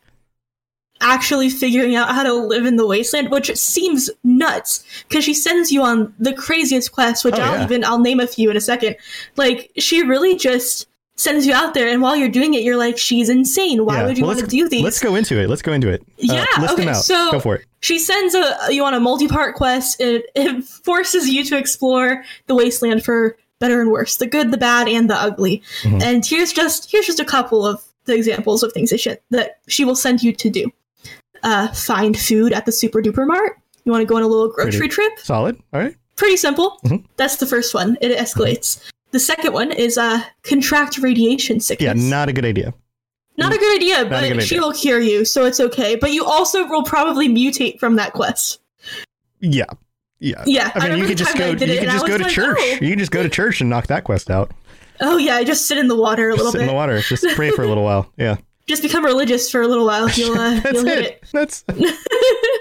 actually 1.01 1.49
figuring 1.51 1.95
out 1.95 2.09
how 2.15 2.23
to 2.23 2.33
live 2.33 2.67
in 2.67 2.77
the 2.77 2.87
wasteland, 2.87 3.31
which 3.31 3.55
seems 3.57 4.11
nuts 4.25 4.85
because 5.09 5.25
she 5.25 5.35
sends 5.35 5.71
you 5.73 5.83
on 5.83 6.15
the 6.19 6.33
craziest 6.33 6.93
quests, 6.93 7.25
which 7.25 7.35
Oh, 7.37 7.41
I'll 7.43 7.59
yeah. 7.59 7.65
even 7.65 7.85
I'll 7.85 7.99
name 8.01 8.21
a 8.21 8.27
few 8.27 8.51
in 8.51 8.57
a 8.57 8.61
second. 8.61 8.97
Like 9.37 9.71
she 9.79 10.03
really 10.03 10.37
just 10.37 10.87
sends 11.17 11.47
you 11.47 11.53
out 11.53 11.75
there, 11.75 11.89
and 11.89 12.01
while 12.01 12.15
you're 12.15 12.29
doing 12.29 12.55
it, 12.55 12.63
you're 12.63 12.77
like, 12.77 12.97
she's 12.97 13.29
insane. 13.29 13.85
Why 13.85 13.99
yeah. 13.99 14.07
would 14.07 14.17
you 14.19 14.23
Well, 14.25 14.37
want 14.37 14.45
to 14.45 14.57
do 14.57 14.69
these? 14.69 14.85
Let's 14.85 15.01
go 15.01 15.17
into 15.17 15.37
it. 15.41 15.49
Let's 15.49 15.63
go 15.63 15.73
into 15.73 15.89
it. 15.89 16.01
Uh, 16.03 16.05
Yeah, 16.19 16.45
them 16.61 16.71
okay, 16.71 16.89
out. 16.89 17.03
so- 17.05 17.33
go 17.33 17.41
for 17.41 17.57
it. 17.57 17.65
she 17.81 17.99
sends 17.99 18.35
a 18.35 18.57
you 18.71 18.85
on 18.85 18.95
a 18.95 19.01
multi-part 19.01 19.55
quest 19.57 20.01
it, 20.01 20.27
it 20.35 20.65
forces 20.65 21.29
you 21.29 21.45
to 21.45 21.57
explore 21.57 22.25
the 22.49 22.55
wasteland 22.55 23.05
for 23.05 23.37
better 23.61 23.81
and 23.81 23.91
worse 23.91 24.17
the 24.17 24.27
good 24.27 24.51
the 24.53 24.57
bad 24.57 24.89
and 24.89 25.09
the 25.11 25.15
ugly 25.15 25.63
Mhm. 25.83 26.03
and 26.03 26.25
here's 26.27 26.53
just 26.53 26.91
here's 26.91 27.07
just 27.07 27.19
a 27.21 27.25
couple 27.25 27.65
of 27.67 27.83
the 28.07 28.15
examples 28.15 28.63
of 28.65 28.73
things 28.73 28.91
that 28.91 28.99
she, 29.01 29.15
that 29.31 29.59
she 29.69 29.85
will 29.85 29.95
send 29.97 30.23
you 30.25 30.33
to 30.33 30.49
do 30.51 30.73
uh, 31.43 31.69
find 31.69 32.19
food 32.19 32.53
at 32.53 32.67
the 32.67 32.73
super 32.73 33.01
duper 33.03 33.27
mart 33.27 33.53
you 33.85 33.93
want 33.93 34.03
to 34.03 34.07
go 34.07 34.17
on 34.17 34.23
a 34.23 34.27
little 34.27 34.49
grocery 34.49 34.73
Pretty- 34.89 34.95
trip 34.95 35.13
Solid. 35.21 35.57
All 35.73 35.81
right. 35.81 35.95
pretty 36.17 36.37
simple 36.37 36.79
Mhm. 36.85 37.05
that's 37.17 37.37
the 37.37 37.47
first 37.47 37.75
one 37.75 37.97
it 38.01 38.17
escalates 38.17 38.81
the 39.13 39.19
second 39.21 39.53
one 39.53 39.73
is 39.73 39.97
uh, 39.97 40.23
contract 40.43 40.99
radiation 40.99 41.61
sickness 41.61 41.99
Yeah. 42.03 42.09
Not 42.11 42.29
a 42.29 42.33
good 42.33 42.45
idea. 42.45 42.75
not 43.39 43.55
a 43.55 43.59
good 43.59 43.75
idea, 43.77 44.01
Not 44.03 44.11
but 44.11 44.21
good 44.29 44.43
she 44.43 44.57
idea. 44.57 44.61
will 44.67 44.73
cure 44.75 44.99
you, 45.01 45.25
so 45.25 45.45
it's 45.47 45.61
okay. 45.61 45.95
But 45.97 46.13
you 46.13 46.25
also 46.27 46.67
will 46.67 46.83
probably 46.83 47.29
mutate 47.29 47.79
from 47.79 47.95
that 47.97 48.13
quest. 48.13 48.59
Yeah. 49.41 49.65
Yeah. 50.19 50.43
Yeah, 50.45 50.73
I 50.75 50.81
I 50.81 50.89
mean, 50.91 50.99
you 50.99 51.07
could 51.07 51.17
just 51.17 51.39
go. 51.39 51.51
You 51.51 51.57
could 51.57 51.69
just 51.69 52.07
go 52.07 52.19
to 52.19 52.25
like, 52.25 52.33
church. 52.33 52.57
oh. 52.59 52.79
You 52.83 52.91
can 52.91 52.99
just 52.99 53.13
go 53.13 53.23
to 53.23 53.29
church 53.29 53.61
and 53.61 53.71
knock 53.71 53.87
that 53.87 54.03
quest 54.05 54.29
out. 54.31 54.51
Oh 55.01 55.17
yeah, 55.17 55.41
just 55.45 55.67
sit 55.67 55.79
in 55.79 55.87
the 55.87 55.95
water 55.97 56.29
a 56.29 56.33
Just 56.33 56.39
little 56.39 56.53
sit 56.53 56.59
bit. 56.59 56.63
in 56.65 56.69
the 56.69 56.75
water. 56.75 57.01
Just 57.01 57.25
pray 57.37 57.51
for 57.53 57.63
a 57.63 57.67
little 57.69 57.85
while. 57.85 58.13
Yeah. 58.19 58.37
Just 58.69 58.83
become 58.83 59.05
religious 59.05 59.51
for 59.51 59.63
a 59.63 59.67
little 59.67 59.87
while. 59.87 60.09
You'll 60.11 60.33
uh, 60.39 60.61
That's 60.61 60.75
you'll 60.83 60.89
it. 60.89 60.99
it. 61.07 61.25
That's. 61.33 61.65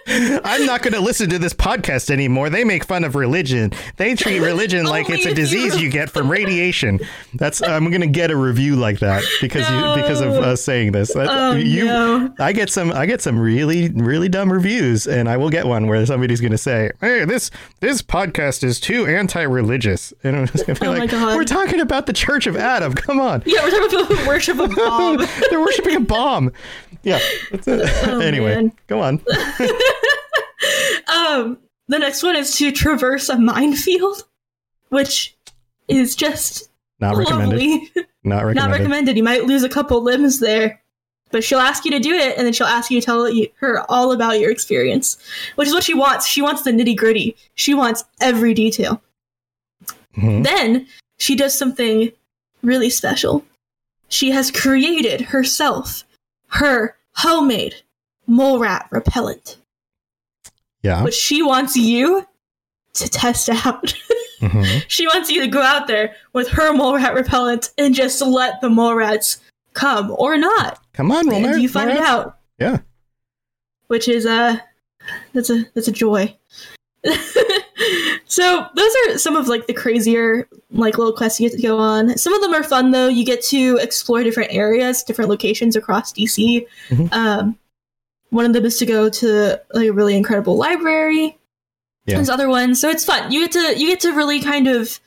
I'm 0.10 0.66
not 0.66 0.82
going 0.82 0.94
to 0.94 1.02
listen 1.02 1.30
to 1.32 1.38
this 1.40 1.54
podcast 1.54 2.10
anymore. 2.10 2.50
They 2.50 2.64
make 2.64 2.86
fun 2.86 3.04
of 3.04 3.16
religion. 3.16 3.74
They 3.98 4.16
treat 4.16 4.40
religion 4.40 4.86
like 4.96 5.10
it's 5.10 5.26
a 5.26 5.34
disease 5.34 5.76
you- 5.76 5.88
you 5.88 5.90
get 5.92 6.10
from 6.10 6.30
radiation. 6.32 7.00
That's. 7.34 7.62
I'm 7.62 7.90
going 7.90 8.02
to 8.02 8.08
get 8.08 8.32
a 8.32 8.36
review 8.38 8.76
like 8.78 9.00
that 9.00 9.24
because 9.42 9.70
you 9.70 10.02
because 10.02 10.22
of 10.22 10.30
No. 10.34 10.42
us 10.42 10.62
saying 10.64 10.94
this. 10.94 11.14
That- 11.14 11.28
Oh, 11.30 11.52
you, 11.56 11.86
no. 11.86 12.34
I 12.40 12.54
get 12.54 12.70
some. 12.70 12.92
I 12.94 13.06
get 13.06 13.22
some 13.22 13.38
really 13.38 13.90
really 13.90 14.30
dumb 14.30 14.52
reviews, 14.52 15.08
and 15.08 15.28
I 15.30 15.36
will 15.38 15.50
get 15.50 15.66
one 15.68 15.88
where 15.88 16.06
somebody's 16.06 16.40
going 16.40 16.52
to 16.54 16.58
say, 16.58 16.90
"Hey, 17.02 17.26
this 17.26 17.52
this 17.82 18.02
podcast 18.02 18.64
is 18.64 18.80
too 18.80 19.06
anti-religious," 19.06 20.14
and 20.24 20.38
I'm 20.38 20.48
just 20.48 20.66
going 20.66 20.76
to 20.76 20.82
be 20.82 20.88
Oh 20.88 20.92
like, 20.94 21.12
"We're 21.12 21.44
talking 21.44 21.82
about 21.82 22.06
the 22.06 22.14
Church 22.14 22.48
of 22.48 22.56
Atom. 22.56 22.94
Come 22.94 23.20
on." 23.20 23.44
Yeah, 23.46 23.62
we're 23.64 23.72
talking 23.90 24.00
about 24.16 24.28
worship 24.28 24.58
of 24.60 24.74
Bob. 24.74 25.20
They're 25.50 25.60
worshiping 25.62 25.97
a 25.98 26.00
bomb. 26.00 26.52
Yeah. 27.04 27.20
That's 27.52 27.68
it. 27.68 27.82
anyway, 28.08 28.54
Oh, 28.54 28.62
man. 28.62 28.72
go 28.88 29.02
on. 29.02 29.22
Um, 31.08 31.58
the 31.88 32.00
next 32.00 32.24
one 32.24 32.36
is 32.36 32.56
to 32.58 32.72
traverse 32.72 33.30
a 33.30 33.38
minefield, 33.38 34.24
which 34.90 35.36
is 35.88 36.16
just 36.16 36.70
Not 37.00 37.16
recommended. 37.16 37.60
lovely. 37.60 37.92
Not 38.24 38.44
recommended. 38.46 38.56
Not 38.56 38.72
recommended. 38.72 39.18
You 39.18 39.24
might 39.24 39.46
lose 39.46 39.64
a 39.64 39.70
couple 39.70 40.02
limbs 40.04 40.40
there, 40.40 40.82
but 41.32 41.44
she'll 41.44 41.60
ask 41.60 41.86
you 41.86 41.92
to 41.92 42.00
do 42.00 42.12
it, 42.14 42.38
and 42.38 42.46
then 42.46 42.54
she'll 42.54 42.68
ask 42.68 42.92
you 42.92 43.00
to 43.00 43.06
tell 43.06 43.30
you, 43.30 43.48
her 43.60 43.90
all 43.90 44.12
about 44.12 44.40
your 44.40 44.52
experience, 44.52 45.18
which 45.56 45.68
is 45.68 45.74
what 45.74 45.84
she 45.84 45.94
wants. 45.94 46.28
She 46.28 46.42
wants 46.42 46.64
the 46.64 46.72
nitty 46.72 46.98
gritty. 46.98 47.36
She 47.56 47.74
wants 47.74 48.04
every 48.20 48.54
detail. 48.54 49.02
Mhm. 50.18 50.44
Then 50.44 50.88
she 51.20 51.36
does 51.36 51.58
something 51.58 52.12
really 52.64 52.90
special. 52.90 53.46
She 54.10 54.32
has 54.32 54.52
created 54.52 55.22
herself 55.22 56.04
her 56.48 56.96
homemade 57.16 57.76
mole 58.26 58.60
rat 58.60 58.88
repellent, 58.92 59.58
Yeah. 60.84 61.04
which 61.04 61.14
she 61.16 61.42
wants 61.42 61.76
you 61.76 62.26
to 62.94 63.10
test 63.10 63.50
out. 63.50 63.94
Mhm. 64.40 64.84
she 64.88 65.08
wants 65.08 65.32
you 65.32 65.42
to 65.42 65.48
go 65.48 65.64
out 65.64 65.88
there 65.88 66.16
with 66.32 66.48
her 66.50 66.72
mole 66.72 66.94
rat 66.96 67.16
repellent 67.16 67.72
and 67.80 67.96
just 67.96 68.22
let 68.22 68.62
the 68.62 68.70
mole 68.70 68.94
rats 68.94 69.40
come 69.74 70.12
or 70.16 70.38
not. 70.38 70.80
Come 70.94 71.12
on, 71.12 71.28
Romer. 71.28 71.58
you 71.58 71.68
find 71.68 71.90
Alright. 71.90 72.08
out, 72.08 72.38
Yeah. 72.60 72.78
which 73.88 74.08
is 74.08 74.28
uh 74.28 74.58
that's 75.34 75.50
a 75.50 75.66
that's 75.74 75.88
a 75.88 75.92
joy. 75.92 76.38
so 78.28 78.68
those 78.76 78.92
are 79.08 79.18
some 79.18 79.36
of 79.36 79.48
like 79.48 79.68
the 79.68 79.74
crazier 79.74 80.48
like 80.72 80.98
little 80.98 81.14
quests 81.14 81.40
you 81.40 81.50
get 81.50 81.56
to 81.56 81.62
go 81.62 81.78
on. 81.78 82.18
Some 82.18 82.34
of 82.34 82.42
them 82.42 82.54
are 82.54 82.64
fun 82.64 82.92
though. 82.92 83.08
You 83.08 83.26
get 83.26 83.42
to 83.46 83.78
explore 83.78 84.24
different 84.24 84.54
areas, 84.54 85.04
different 85.04 85.30
locations 85.30 85.76
across 85.76 86.12
DC. 86.12 86.66
Mhm. 86.90 87.14
Um, 87.14 87.58
one 88.30 88.46
of 88.46 88.54
them 88.54 88.66
is 88.66 88.78
to 88.80 88.86
go 88.86 89.10
to 89.10 89.60
like 89.74 89.88
a 89.88 89.94
really 89.94 90.16
incredible 90.16 90.58
library. 90.58 91.38
Yeah. 92.06 92.16
There's 92.16 92.30
other 92.30 92.50
ones, 92.50 92.80
so 92.80 92.90
it's 92.90 93.06
fun. 93.06 93.32
You 93.32 93.42
get 93.42 93.52
to 93.54 93.80
you 93.80 93.88
get 93.88 94.00
to 94.02 94.12
really 94.12 94.42
kind 94.42 94.68
of 94.68 95.00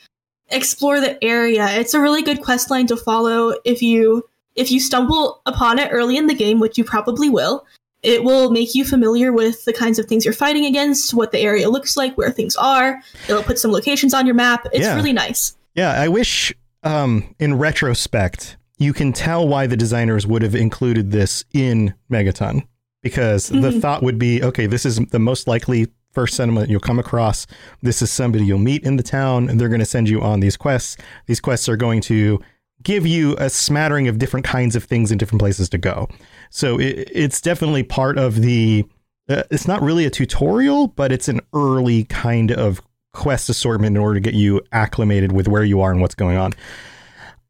explore 0.49 1.01
the 1.01 1.23
area. 1.23 1.69
It's 1.79 1.95
a 1.95 2.01
really 2.01 2.23
good 2.23 2.43
quest 2.43 2.71
line 2.71 2.87
to 2.89 2.97
follow 2.97 3.55
if 3.65 3.83
you 3.83 4.25
if 4.57 4.71
you 4.71 4.81
stumble 4.81 5.41
upon 5.47 5.79
it 5.79 5.89
early 5.93 6.17
in 6.17 6.27
the 6.27 6.35
game, 6.35 6.59
which 6.61 6.77
you 6.77 6.85
probably 6.85 7.29
will. 7.31 7.65
It 8.03 8.25
will 8.25 8.51
make 8.51 8.75
you 8.75 8.85
familiar 8.85 9.33
with 9.33 9.65
the 9.65 9.73
kinds 9.73 9.99
of 9.99 10.07
things 10.07 10.25
you're 10.25 10.33
fighting 10.35 10.65
against, 10.65 11.13
what 11.13 11.33
the 11.33 11.39
area 11.39 11.69
looks 11.69 11.97
like, 11.97 12.17
where 12.17 12.31
things 12.31 12.57
are. 12.57 13.01
It'll 13.29 13.43
put 13.43 13.59
some 13.59 13.73
locations 13.73 14.15
on 14.15 14.25
your 14.27 14.35
map. 14.35 14.67
It's 14.73 14.85
Yeah. 14.85 14.95
really 14.95 15.13
nice. 15.13 15.55
Yeah. 15.75 15.91
I 16.01 16.09
wish, 16.09 16.53
um, 16.83 17.35
in 17.39 17.59
retrospect, 17.59 18.57
you 18.79 18.93
can 18.95 19.13
tell 19.13 19.47
why 19.47 19.67
the 19.67 19.77
designers 19.77 20.27
would 20.27 20.41
have 20.43 20.55
included 20.55 21.11
this 21.11 21.45
in 21.53 21.93
Megaton 22.11 22.63
because 23.03 23.49
the 23.49 23.71
Mhm. 23.71 23.81
thought 23.83 24.03
would 24.03 24.19
be, 24.19 24.43
okay, 24.43 24.67
this 24.67 24.87
is 24.87 24.99
the 25.11 25.19
most 25.19 25.47
likely 25.47 25.89
first 26.13 26.35
settlement 26.35 26.71
you'll 26.71 26.81
come 26.81 26.99
across. 26.99 27.47
This 27.83 28.01
is 28.03 28.11
somebody 28.11 28.45
you'll 28.45 28.59
meet 28.59 28.83
in 28.83 28.97
the 28.97 29.03
town, 29.03 29.49
and 29.49 29.61
they're 29.61 29.69
going 29.69 29.81
to 29.81 29.87
send 29.87 30.09
you 30.09 30.21
on 30.23 30.41
these 30.41 30.57
quests. 30.57 30.97
These 31.27 31.41
quests 31.41 31.69
are 31.69 31.77
going 31.77 32.01
to 32.03 32.41
give 32.83 33.07
you 33.07 33.37
a 33.39 33.51
smattering 33.51 34.09
of 34.09 34.19
different 34.19 34.45
kinds 34.45 34.75
of 34.75 34.85
things 34.85 35.11
and 35.13 35.21
different 35.21 35.41
places 35.41 35.69
to 35.69 35.79
go. 35.79 36.09
So 36.51 36.79
it, 36.79 37.11
it's 37.13 37.41
definitely 37.41 37.83
part 37.83 38.19
of 38.19 38.43
the. 38.43 38.85
Uh, 39.29 39.45
it's 39.51 39.69
not 39.69 39.81
really 39.81 40.05
a 40.05 40.11
tutorial, 40.11 40.89
but 40.89 41.13
it's 41.13 41.29
an 41.29 41.41
early 41.55 42.05
kind 42.05 42.51
of 42.51 42.83
quest 43.13 43.49
assortment 43.49 43.97
in 43.97 44.03
order 44.03 44.15
to 44.15 44.21
get 44.21 44.35
you 44.35 44.61
acclimated 44.73 45.33
with 45.33 45.49
where 45.49 45.65
you 45.65 45.81
are 45.81 45.93
and 45.93 46.01
what's 46.01 46.15
going 46.15 46.37
on. 46.37 46.53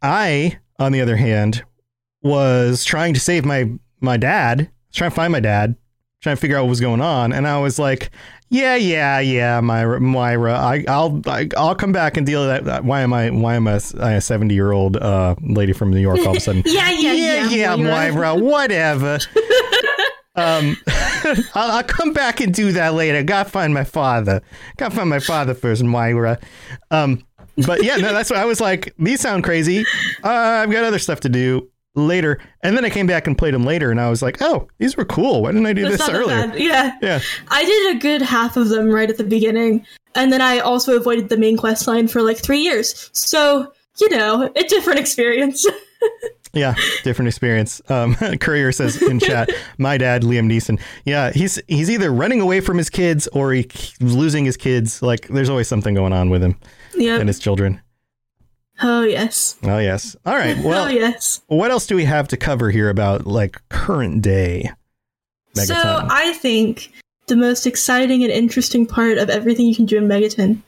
I, 0.03 0.59
on 0.79 0.93
the 0.93 1.01
other 1.01 1.17
hand, 1.17 1.65
was 2.23 2.85
trying 2.85 3.15
to 3.15 3.21
save 3.21 3.45
my 3.45 3.71
my 4.01 4.17
dad, 4.17 4.71
trying 4.93 5.11
to 5.11 5.15
find 5.15 5.33
my 5.33 5.41
dad, 5.41 5.77
trying 6.21 6.37
to 6.37 6.41
figure 6.41 6.57
out 6.57 6.63
what 6.63 6.71
was 6.71 6.81
going 6.81 7.01
on, 7.01 7.33
and 7.33 7.47
I 7.47 7.59
was 7.59 7.79
like, 7.79 8.11
"Yeah, 8.51 8.77
yeah, 8.77 9.21
yeah, 9.21 9.61
Myra, 9.61 10.01
Myra, 10.01 10.53
I, 10.53 10.85
I'll 10.87 11.21
I, 11.27 11.49
I'll 11.57 11.75
come 11.75 11.93
back 11.93 12.17
and 12.17 12.27
deal 12.27 12.47
with 12.47 12.65
that. 12.67 12.85
Why 12.85 13.01
am 13.01 13.13
I 13.13 13.31
why 13.31 13.55
am 13.55 13.67
I 13.67 13.81
a 14.01 14.21
seventy 14.21 14.55
year 14.55 14.73
old 14.73 14.97
uh, 14.97 15.35
lady 15.41 15.73
from 15.73 15.91
New 15.91 16.01
York 16.01 16.19
all 16.21 16.31
of 16.31 16.37
a 16.37 16.41
sudden? 16.41 16.63
Yeah, 16.71 16.91
yeah, 16.91 17.13
yeah, 17.13 17.49
yeah. 17.49 17.77
Myra, 17.77 18.35
whatever." 18.35 19.19
um, 20.37 20.77
I'll, 21.55 21.73
I'll 21.73 21.83
come 21.85 22.13
back 22.13 22.41
and 22.41 22.53
do 22.53 22.73
that 22.73 22.95
later. 22.95 23.23
Gotta 23.23 23.49
find 23.49 23.73
my 23.73 23.85
father. 23.85 24.43
Gotta 24.77 24.95
find 24.95 25.09
my 25.09 25.21
father 25.21 25.55
first, 25.55 25.83
Myra. 25.83 26.39
Um, 26.91 27.25
but 27.67 27.83
yeah, 27.83 27.97
no, 27.97 28.13
that's 28.13 28.31
what 28.31 28.39
I 28.39 28.45
was 28.45 28.61
like. 28.61 28.95
These 28.99 29.21
sound 29.21 29.45
crazy. 29.45 29.85
Uh, 30.23 30.29
I've 30.29 30.71
got 30.71 30.85
other 30.85 30.99
stuff 30.99 31.21
to 31.21 31.29
do 31.29 31.69
later. 31.95 32.39
And 32.63 32.77
then 32.77 32.85
I 32.85 32.91
came 32.91 33.07
back 33.07 33.27
and 33.27 33.37
played 33.37 33.55
them 33.55 33.65
later, 33.65 33.91
and 33.91 34.01
I 34.01 34.11
was 34.11 34.23
like, 34.23 34.41
oh, 34.41 34.69
these 34.79 34.97
were 34.97 35.05
cool. 35.05 35.43
Why 35.43 35.53
didn't 35.53 35.67
I 35.67 35.73
do 35.73 35.83
That's 35.83 35.99
this 35.99 36.09
earlier? 36.09 36.53
Yeah. 36.57 36.97
Yeah. 37.03 37.21
I 37.49 37.65
did 37.65 37.97
a 37.97 37.99
good 37.99 38.23
half 38.23 38.57
of 38.57 38.69
them 38.69 38.89
right 38.89 39.11
at 39.11 39.17
the 39.17 39.25
beginning, 39.25 39.85
and 40.15 40.33
then 40.33 40.41
I 40.41 40.59
also 40.59 40.97
avoided 40.97 41.29
the 41.29 41.37
main 41.37 41.57
quest 41.57 41.87
line 41.87 42.09
for 42.09 42.23
like 42.23 42.39
three 42.39 42.61
years. 42.61 43.11
So, 43.13 43.73
you 44.01 44.09
know, 44.11 44.51
a 44.55 44.63
different 44.65 45.01
experience. 45.01 45.67
Yeah, 46.53 46.75
different 47.05 47.29
experience. 47.29 47.81
Um, 47.89 48.15
Courier 48.41 48.73
says 48.73 49.01
in 49.01 49.21
chat, 49.21 49.51
"My 49.79 49.97
dad, 49.97 50.23
Liam 50.23 50.51
Neeson. 50.51 50.81
Yeah, 51.05 51.31
he's 51.31 51.61
he's 51.69 51.89
either 51.89 52.11
running 52.11 52.41
away 52.41 52.61
from 52.61 52.77
his 52.77 52.91
kids 52.91 53.29
or 53.29 53.53
he's 53.53 53.95
losing 54.01 54.45
his 54.45 54.57
kids. 54.57 55.01
Like, 55.01 55.29
there's 55.29 55.49
always 55.49 55.69
something 55.69 55.95
going 55.95 56.13
on 56.13 56.29
with 56.29 56.43
him 56.43 56.57
yep. 56.95 57.21
and 57.21 57.29
his 57.29 57.39
children. 57.39 57.81
Oh, 58.83 59.03
yes. 59.03 59.57
Oh 59.63 59.79
yes. 59.79 60.17
All 60.25 60.35
right. 60.35 60.57
Well, 60.65 60.87
oh, 60.87 60.89
yes. 60.89 61.43
what 61.49 61.71
else 61.71 61.87
do 61.87 61.97
we 61.97 62.05
have 62.05 62.29
to 62.29 62.37
cover 62.37 62.71
here 62.71 62.89
about 62.89 63.27
like 63.27 63.61
current 63.69 64.23
day? 64.23 64.71
So, 65.55 65.75
I 65.77 66.33
think 66.35 66.93
the 67.27 67.37
most 67.37 67.67
exciting 67.67 68.23
and 68.23 68.33
interesting 68.33 68.87
part 68.87 69.19
of 69.19 69.29
everything 69.29 69.67
you 69.67 69.75
can 69.75 69.87
do 69.87 69.99
in 69.99 70.07
Megaton 70.07 70.63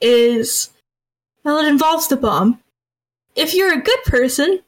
is, 0.00 0.70
well, 1.42 1.58
it 1.58 1.68
involves 1.68 2.08
the 2.08 2.16
bomb. 2.16 2.60
If 3.34 3.54
you're 3.54 3.72
a 3.72 3.80
good 3.80 4.02
person, 4.04 4.60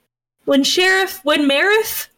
when 0.44 0.64
Sheriff, 0.64 1.20
when 1.24 1.48
Marif 1.48 2.08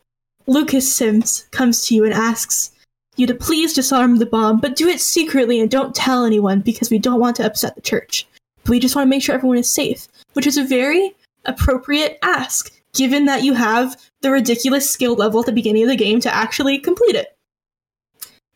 Lucas 0.46 0.92
Sims 0.92 1.46
comes 1.50 1.86
to 1.86 1.94
you 1.94 2.04
and 2.04 2.14
asks 2.14 2.70
you 3.16 3.26
to 3.26 3.34
please 3.34 3.74
disarm 3.74 4.18
the 4.18 4.26
bomb, 4.26 4.60
but 4.60 4.76
do 4.76 4.88
it 4.88 5.00
secretly 5.00 5.60
and 5.60 5.70
don't 5.70 5.94
tell 5.94 6.24
anyone 6.24 6.60
because 6.60 6.90
we 6.90 6.98
don't 6.98 7.20
want 7.20 7.36
to 7.36 7.46
upset 7.46 7.74
the 7.74 7.80
church. 7.80 8.26
We 8.66 8.78
just 8.80 8.96
want 8.96 9.06
to 9.06 9.10
make 9.10 9.22
sure 9.22 9.34
everyone 9.34 9.58
is 9.58 9.70
safe, 9.70 10.08
which 10.34 10.46
is 10.46 10.56
a 10.58 10.64
very 10.64 11.12
appropriate 11.46 12.18
ask, 12.22 12.72
given 12.92 13.24
that 13.26 13.42
you 13.42 13.54
have 13.54 13.96
the 14.20 14.30
ridiculous 14.30 14.88
skill 14.88 15.14
level 15.14 15.40
at 15.40 15.46
the 15.46 15.52
beginning 15.52 15.82
of 15.82 15.88
the 15.88 15.96
game 15.96 16.20
to 16.20 16.34
actually 16.34 16.78
complete 16.78 17.16
it. 17.16 17.36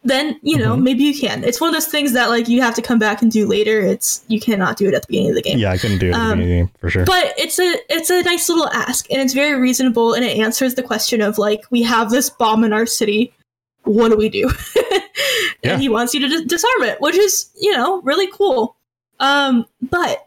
Then, 0.04 0.38
you 0.42 0.56
know, 0.56 0.76
Mhm. 0.76 0.82
maybe 0.84 1.02
you 1.04 1.18
can. 1.18 1.42
It's 1.42 1.60
one 1.60 1.68
of 1.68 1.74
those 1.74 1.88
things 1.88 2.12
that 2.12 2.28
like 2.28 2.48
you 2.48 2.62
have 2.62 2.74
to 2.76 2.82
come 2.82 2.98
back 3.00 3.20
and 3.20 3.32
do 3.32 3.46
later. 3.46 3.80
It's 3.80 4.22
you 4.28 4.38
cannot 4.40 4.76
do 4.76 4.86
it 4.88 4.94
at 4.94 5.02
the 5.02 5.06
beginning 5.08 5.30
of 5.30 5.34
the 5.34 5.42
game. 5.42 5.58
yeah, 5.58 5.72
I 5.72 5.76
couldn't 5.76 5.98
do 5.98 6.06
it 6.10 6.14
at 6.14 6.16
the 6.18 6.20
Um, 6.32 6.38
beginning 6.38 6.70
for 6.80 6.88
sure. 6.88 7.04
But 7.04 7.34
it's 7.36 7.58
a 7.58 7.74
it's 7.90 8.08
a 8.08 8.22
nice 8.22 8.48
little 8.48 8.68
ask, 8.68 9.10
and 9.10 9.20
it's 9.20 9.34
very 9.34 9.58
reasonable, 9.60 10.14
and 10.14 10.24
it 10.24 10.38
answers 10.38 10.76
the 10.76 10.84
question 10.84 11.20
of 11.20 11.36
like 11.36 11.62
we 11.70 11.82
have 11.82 12.10
this 12.10 12.30
bomb 12.30 12.62
in 12.64 12.72
our 12.72 12.86
city, 12.86 13.32
what 13.82 14.10
do 14.10 14.16
we 14.16 14.28
do? 14.28 14.50
Yeah. 15.64 15.72
And 15.72 15.82
he 15.82 15.88
wants 15.88 16.14
you 16.14 16.20
to 16.20 16.28
dis- 16.28 16.42
disarm 16.42 16.82
it, 16.84 17.00
which 17.00 17.16
is 17.16 17.50
you 17.60 17.72
know 17.76 18.00
really 18.02 18.28
cool. 18.28 18.76
Um, 19.18 19.66
but 19.82 20.24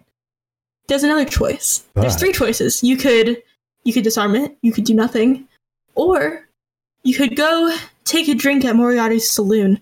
there's 0.92 1.04
another 1.04 1.24
choice. 1.24 1.86
There's 1.94 2.18
three 2.18 2.34
choices. 2.34 2.84
You 2.84 2.98
could 2.98 3.42
you 3.86 3.94
could 3.94 4.04
disarm 4.04 4.36
it, 4.36 4.58
you 4.62 4.74
could 4.74 4.84
do 4.84 4.94
nothing, 4.94 5.48
or 5.96 6.50
you 7.04 7.16
could 7.16 7.38
go 7.38 7.74
take 8.04 8.28
a 8.28 8.36
drink 8.36 8.66
at 8.66 8.76
Moriarty's 8.76 9.32
saloon. 9.32 9.82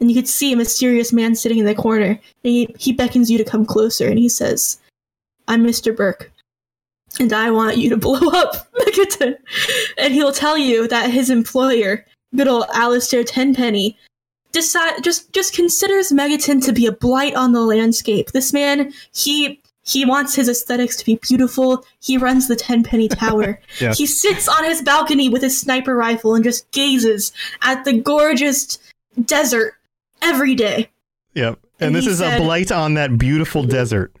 And 0.00 0.10
you 0.10 0.14
could 0.14 0.28
see 0.28 0.52
a 0.52 0.56
mysterious 0.56 1.14
man 1.14 1.34
sitting 1.34 1.58
in 1.58 1.64
the 1.64 1.74
corner, 1.74 2.10
and 2.10 2.20
he, 2.42 2.72
he 2.78 2.92
beckons 2.92 3.30
you 3.30 3.38
to 3.38 3.44
come 3.44 3.66
closer, 3.66 4.06
and 4.06 4.16
he 4.16 4.28
says, 4.28 4.78
I'm 5.48 5.64
Mr. 5.64 5.96
Burke, 5.96 6.30
and 7.18 7.32
I 7.32 7.50
want 7.50 7.78
you 7.78 7.88
to 7.90 7.96
blow 8.06 8.30
up 8.30 8.70
Megaton. 8.74 9.34
And 9.96 10.14
he'll 10.14 10.30
tell 10.30 10.56
you 10.56 10.86
that 10.88 11.10
his 11.10 11.30
employer, 11.30 12.06
good 12.36 12.46
old 12.46 12.66
Alistair 12.74 13.24
Tenpenny, 13.24 13.96
decide 14.52 15.02
just 15.02 15.32
just 15.32 15.54
considers 15.54 16.12
Megaton 16.12 16.62
to 16.66 16.72
be 16.72 16.86
a 16.86 16.92
blight 16.92 17.34
on 17.34 17.52
the 17.52 17.62
landscape. 17.62 18.30
This 18.30 18.52
man, 18.52 18.92
he 19.12 19.60
he 19.88 20.04
wants 20.04 20.34
his 20.34 20.48
aesthetics 20.48 20.96
to 20.96 21.04
be 21.06 21.16
beautiful. 21.16 21.84
He 22.00 22.18
runs 22.18 22.46
the 22.46 22.56
Tenpenny 22.56 23.08
Tower. 23.08 23.58
Yeah. 23.80 23.94
He 23.94 24.04
sits 24.06 24.46
on 24.48 24.64
his 24.64 24.82
balcony 24.82 25.28
with 25.30 25.40
his 25.42 25.58
sniper 25.58 25.96
rifle 25.96 26.34
and 26.34 26.44
just 26.44 26.70
gazes 26.72 27.32
at 27.62 27.84
the 27.86 27.94
gorgeous 27.94 28.78
desert 29.24 29.74
every 30.20 30.54
day. 30.54 30.90
Yep. 31.34 31.58
And, 31.80 31.86
And 31.88 31.96
this 31.96 32.06
is 32.06 32.18
said- 32.18 32.40
a 32.40 32.44
blight 32.44 32.70
on 32.70 32.94
that 32.94 33.16
beautiful 33.16 33.62
desert. 33.62 34.12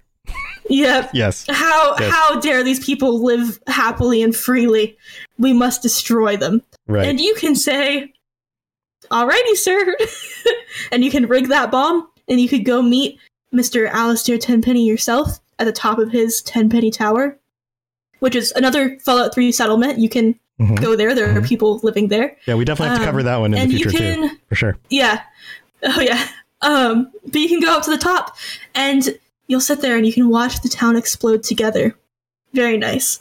Yep. 0.70 1.10
Yes. 1.14 1.46
How 1.48 1.96
Yes. 1.98 2.12
how 2.12 2.40
dare 2.40 2.62
these 2.62 2.84
people 2.84 3.22
live 3.22 3.58
happily 3.66 4.22
and 4.22 4.36
freely? 4.36 4.96
We 5.38 5.52
must 5.54 5.80
destroy 5.82 6.36
them. 6.36 6.62
Right. 6.86 7.06
And 7.06 7.18
you 7.18 7.34
can 7.36 7.54
say, 7.54 8.12
"Alrighty, 9.10 9.56
sir," 9.56 9.96
and 10.92 11.02
you 11.02 11.10
can 11.10 11.26
rig 11.26 11.48
that 11.48 11.70
bomb, 11.70 12.06
and 12.28 12.38
you 12.38 12.48
could 12.50 12.66
go 12.66 12.82
meet 12.82 13.18
Mister 13.50 13.86
Alistair 13.86 14.36
Tenpenny 14.36 14.86
yourself 14.86 15.40
at 15.58 15.64
the 15.64 15.72
top 15.72 15.98
of 15.98 16.10
his 16.12 16.40
Tenpenny 16.42 16.90
Tower, 16.90 17.38
which 18.20 18.34
is 18.34 18.52
another 18.52 18.98
Fallout 19.00 19.34
Three 19.34 19.52
settlement. 19.52 19.98
You 19.98 20.08
can 20.08 20.38
Mhm. 20.60 20.80
go 20.80 20.96
there. 20.96 21.14
There 21.14 21.36
are 21.36 21.40
people 21.42 21.78
living 21.82 22.08
there. 22.08 22.36
Yeah, 22.46 22.54
we 22.56 22.64
definitely 22.64 22.88
have 22.90 22.98
to 22.98 23.02
Um, 23.04 23.08
cover 23.08 23.22
that 23.22 23.36
one 23.38 23.54
in 23.54 23.60
and 23.60 23.70
the 23.70 23.74
you 23.76 23.84
future 23.90 23.98
too, 23.98 24.20
can- 24.28 24.38
for 24.48 24.54
sure. 24.54 24.76
Yeah. 24.90 25.20
Oh 25.84 26.00
yeah. 26.00 26.26
Um, 26.62 27.10
but 27.24 27.40
you 27.40 27.48
can 27.48 27.60
go 27.60 27.76
up 27.76 27.84
to 27.84 27.90
the 27.90 27.96
top 27.98 28.36
and 28.74 29.16
you'll 29.46 29.60
sit 29.60 29.80
there 29.80 29.96
and 29.96 30.04
you 30.04 30.12
can 30.12 30.28
watch 30.28 30.60
the 30.62 30.68
town 30.68 30.96
explode 30.96 31.44
together. 31.44 31.94
Very 32.52 32.76
nice. 32.76 33.20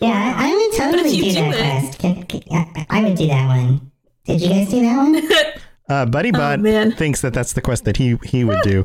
Yeah, 0.00 0.34
I, 0.36 0.50
I 0.50 0.54
would 0.54 0.72
totally 0.76 1.16
do 1.16 1.22
do 1.24 1.32
that 1.32 1.54
it- 1.54 1.56
quest. 1.56 1.98
Can, 1.98 2.22
can, 2.24 2.42
I, 2.52 2.86
I 2.90 3.02
would 3.02 3.16
do 3.16 3.26
that 3.26 3.46
one. 3.48 3.90
Did 4.26 4.40
you 4.40 4.48
guys 4.50 4.68
do 4.70 4.80
that 4.82 4.96
one? 4.96 5.14
Uh, 5.88 6.04
Buddy 6.04 6.32
Bot 6.32 6.58
Oh, 6.66 6.90
thinks 6.90 7.20
that 7.20 7.32
that's 7.32 7.52
the 7.52 7.60
quest 7.60 7.84
that 7.84 7.96
he 7.96 8.18
he 8.24 8.42
would 8.44 8.60
do. 8.62 8.84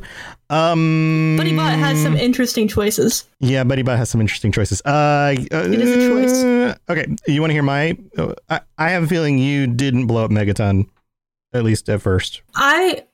Um, 0.50 1.34
Buddy 1.36 1.56
Bot 1.56 1.72
has 1.78 2.00
some 2.02 2.16
interesting 2.16 2.68
choices. 2.68 3.24
Yeah, 3.40 3.64
Buddy 3.64 3.82
Bot 3.82 3.98
has 3.98 4.08
some 4.10 4.20
interesting 4.20 4.52
choices. 4.52 4.80
Uh, 4.82 5.34
It 5.36 5.52
is 5.52 5.90
a 5.90 6.08
choice. 6.08 6.42
uh, 6.42 6.74
Okay, 6.92 7.06
you 7.26 7.40
want 7.40 7.50
to 7.50 7.54
hear 7.54 7.62
my? 7.62 7.96
uh, 8.16 8.34
I, 8.48 8.60
I 8.78 8.90
have 8.90 9.02
a 9.04 9.06
feeling 9.06 9.38
you 9.38 9.66
didn't 9.66 10.06
blow 10.06 10.24
up 10.24 10.30
Megaton, 10.30 10.88
at 11.52 11.64
least 11.64 11.88
at 11.88 12.00
first. 12.02 12.42
I 12.54 13.04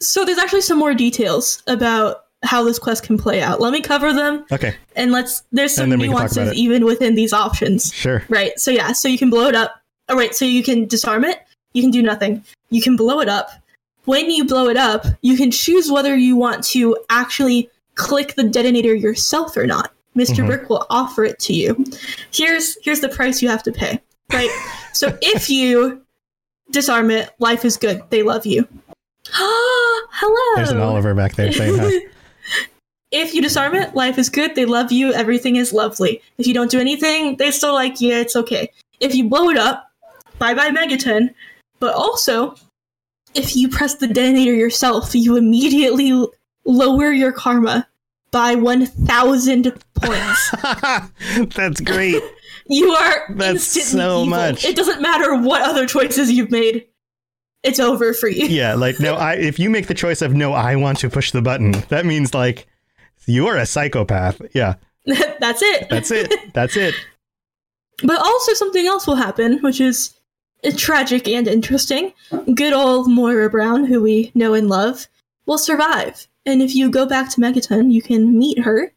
so 0.00 0.24
there's 0.24 0.38
actually 0.38 0.62
some 0.62 0.78
more 0.78 0.92
details 0.94 1.62
about 1.68 2.24
how 2.42 2.62
this 2.64 2.78
quest 2.78 3.04
can 3.04 3.16
play 3.16 3.40
out. 3.40 3.60
Let 3.60 3.72
me 3.72 3.80
cover 3.80 4.12
them 4.12 4.44
Okay, 4.52 4.74
and 4.96 5.12
let's 5.12 5.44
there's 5.52 5.74
some 5.74 5.84
And 5.84 5.92
then 5.92 5.98
we 6.00 6.08
can 6.08 6.16
talk 6.16 6.32
about 6.32 6.36
nuances 6.36 6.58
even 6.58 6.84
within 6.84 7.14
these 7.14 7.32
options. 7.32 7.92
sure. 7.94 8.24
Right. 8.28 8.58
So 8.58 8.70
yeah, 8.70 8.92
so 8.92 9.06
you 9.08 9.18
can 9.18 9.30
blow 9.30 9.46
it 9.46 9.54
up. 9.54 9.72
Oh 10.08 10.16
right, 10.16 10.34
so 10.34 10.44
you 10.44 10.62
can 10.64 10.86
disarm 10.86 11.24
it. 11.24 11.38
You 11.74 11.82
can 11.82 11.90
do 11.90 12.02
nothing. 12.02 12.42
You 12.70 12.80
can 12.80 12.96
blow 12.96 13.20
it 13.20 13.28
up. 13.28 13.50
When 14.04 14.30
you 14.30 14.44
blow 14.44 14.68
it 14.68 14.76
up, 14.76 15.04
you 15.22 15.36
can 15.36 15.50
choose 15.50 15.90
whether 15.90 16.16
you 16.16 16.36
want 16.36 16.64
to 16.68 16.96
actually 17.10 17.68
click 17.94 18.34
the 18.34 18.44
detonator 18.44 18.94
yourself 18.94 19.56
or 19.56 19.66
not. 19.66 19.90
mister 20.16 20.42
Mhm. 20.44 20.46
Brick 20.46 20.70
will 20.70 20.86
offer 20.90 21.24
it 21.24 21.40
to 21.40 21.52
you. 21.52 21.84
Here's 22.32 22.78
here's 22.82 23.00
the 23.00 23.08
price 23.08 23.42
you 23.42 23.48
have 23.48 23.64
to 23.64 23.72
pay. 23.72 24.00
Right? 24.32 24.48
so 24.92 25.18
if 25.20 25.50
you 25.50 26.00
disarm 26.70 27.10
it, 27.10 27.30
life 27.40 27.64
is 27.64 27.76
good. 27.76 28.00
They 28.10 28.22
love 28.22 28.46
you. 28.46 28.68
Hello. 29.32 30.56
There's 30.56 30.70
an 30.70 30.80
Oliver 30.80 31.14
back 31.14 31.34
there 31.34 31.50
saying 31.52 31.78
hi. 31.78 31.90
If 33.10 33.32
you 33.32 33.40
disarm 33.42 33.74
it, 33.76 33.94
life 33.94 34.18
is 34.18 34.28
good. 34.28 34.54
They 34.56 34.64
love 34.64 34.90
you. 34.90 35.12
Everything 35.12 35.54
is 35.56 35.72
lovely. 35.72 36.20
If 36.36 36.48
you 36.48 36.54
don't 36.54 36.70
do 36.70 36.80
anything, 36.80 37.36
they 37.36 37.52
still 37.52 37.72
like 37.72 38.00
you. 38.00 38.12
It's 38.12 38.34
okay. 38.34 38.70
If 38.98 39.14
you 39.14 39.28
blow 39.28 39.50
it 39.50 39.56
up, 39.56 39.88
bye 40.38 40.52
bye 40.54 40.70
Megaton. 40.70 41.30
But 41.84 41.94
also, 41.96 42.54
if 43.34 43.54
you 43.54 43.68
press 43.68 43.96
the 43.96 44.06
detonator 44.06 44.54
yourself, 44.54 45.14
you 45.14 45.36
immediately 45.36 46.12
l- 46.12 46.32
lower 46.64 47.12
your 47.12 47.30
karma 47.30 47.86
by 48.30 48.54
1,000 48.54 49.64
points. 49.96 50.50
That's 51.54 51.82
great. 51.82 52.22
you 52.68 52.88
are 52.92 53.26
That's 53.34 53.64
so 53.64 53.98
evil. 54.22 54.26
much. 54.26 54.64
It 54.64 54.76
doesn't 54.76 55.02
matter 55.02 55.36
what 55.36 55.60
other 55.60 55.86
choices 55.86 56.32
you've 56.32 56.50
made. 56.50 56.86
It's 57.62 57.78
over 57.78 58.14
for 58.14 58.28
you. 58.30 58.46
Yeah, 58.46 58.76
like 58.76 58.98
no, 58.98 59.12
I 59.14 59.34
if 59.34 59.58
you 59.58 59.68
make 59.68 59.86
the 59.88 59.94
choice 59.94 60.22
of 60.22 60.32
no, 60.32 60.54
I 60.54 60.76
want 60.76 61.00
to 61.00 61.10
push 61.10 61.32
the 61.32 61.42
button, 61.42 61.72
that 61.90 62.06
means 62.06 62.32
like 62.32 62.66
you're 63.26 63.58
a 63.58 63.66
psychopath. 63.66 64.40
Yeah, 64.54 64.76
That's 65.06 65.60
it. 65.60 65.88
that's 65.90 66.10
it. 66.10 66.32
That's 66.54 66.78
it. 66.78 66.94
But 68.02 68.16
also 68.24 68.54
something 68.54 68.86
else 68.86 69.06
will 69.06 69.16
happen, 69.16 69.58
which 69.58 69.82
is 69.82 70.13
tragic 70.72 71.28
and 71.28 71.46
interesting. 71.48 72.12
Good 72.54 72.72
old 72.72 73.10
Moira 73.10 73.50
Brown, 73.50 73.84
who 73.84 74.02
we 74.02 74.30
know 74.34 74.54
and 74.54 74.68
love, 74.68 75.06
will 75.46 75.58
survive. 75.58 76.26
And 76.46 76.62
if 76.62 76.74
you 76.74 76.90
go 76.90 77.06
back 77.06 77.30
to 77.30 77.40
Megaton, 77.40 77.90
you 77.92 78.02
can 78.02 78.38
meet 78.38 78.58
her, 78.60 78.92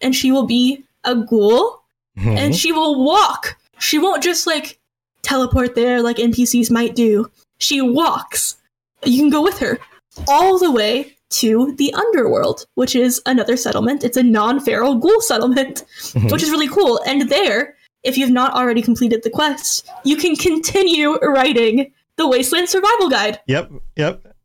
and 0.00 0.14
she 0.14 0.32
will 0.32 0.46
be 0.46 0.84
a 1.04 1.14
ghoul, 1.14 1.82
Mhm. 2.18 2.36
and 2.36 2.56
she 2.56 2.72
will 2.72 3.04
walk. 3.04 3.56
She 3.78 3.98
won't 3.98 4.22
just 4.22 4.46
like 4.46 4.78
teleport 5.22 5.74
there 5.74 6.02
like 6.02 6.18
NPCs 6.18 6.70
might 6.70 6.94
do. 6.94 7.30
She 7.58 7.80
walks. 7.80 8.56
You 9.04 9.18
can 9.18 9.30
go 9.30 9.42
with 9.42 9.58
her 9.58 9.78
all 10.26 10.58
the 10.58 10.70
way 10.70 11.14
to 11.28 11.74
the 11.76 11.92
underworld, 11.92 12.66
which 12.74 12.94
is 12.96 13.20
another 13.26 13.56
settlement. 13.56 14.04
It's 14.04 14.16
a 14.16 14.22
non-feral 14.22 14.94
ghoul 14.96 15.20
settlement, 15.20 15.84
Mhm. 16.14 16.30
which 16.32 16.42
is 16.42 16.50
really 16.50 16.68
cool. 16.68 17.00
And 17.06 17.28
there, 17.28 17.75
if 18.06 18.16
you've 18.16 18.30
not 18.30 18.54
already 18.54 18.82
completed 18.82 19.22
the 19.22 19.30
quest, 19.30 19.88
you 20.04 20.16
can 20.16 20.36
continue 20.36 21.18
writing 21.18 21.92
the 22.16 22.26
Wasteland 22.26 22.68
Survival 22.68 23.10
Guide, 23.10 23.40
Yep, 23.46 23.70
yep. 23.96 24.36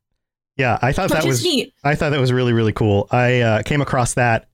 Yeah, 0.58 0.78
I 0.82 0.92
thought 0.92 1.10
which 1.10 1.20
that 1.22 1.26
was 1.26 1.44
neat. 1.44 1.74
I 1.84 1.96
thought 1.96 2.10
that 2.10 2.20
was 2.20 2.32
really 2.32 2.54
really 2.54 2.74
cool. 2.74 3.08
I 3.12 3.40
uh, 3.40 3.64
came 3.64 3.82
across 3.82 4.16
that 4.16 4.50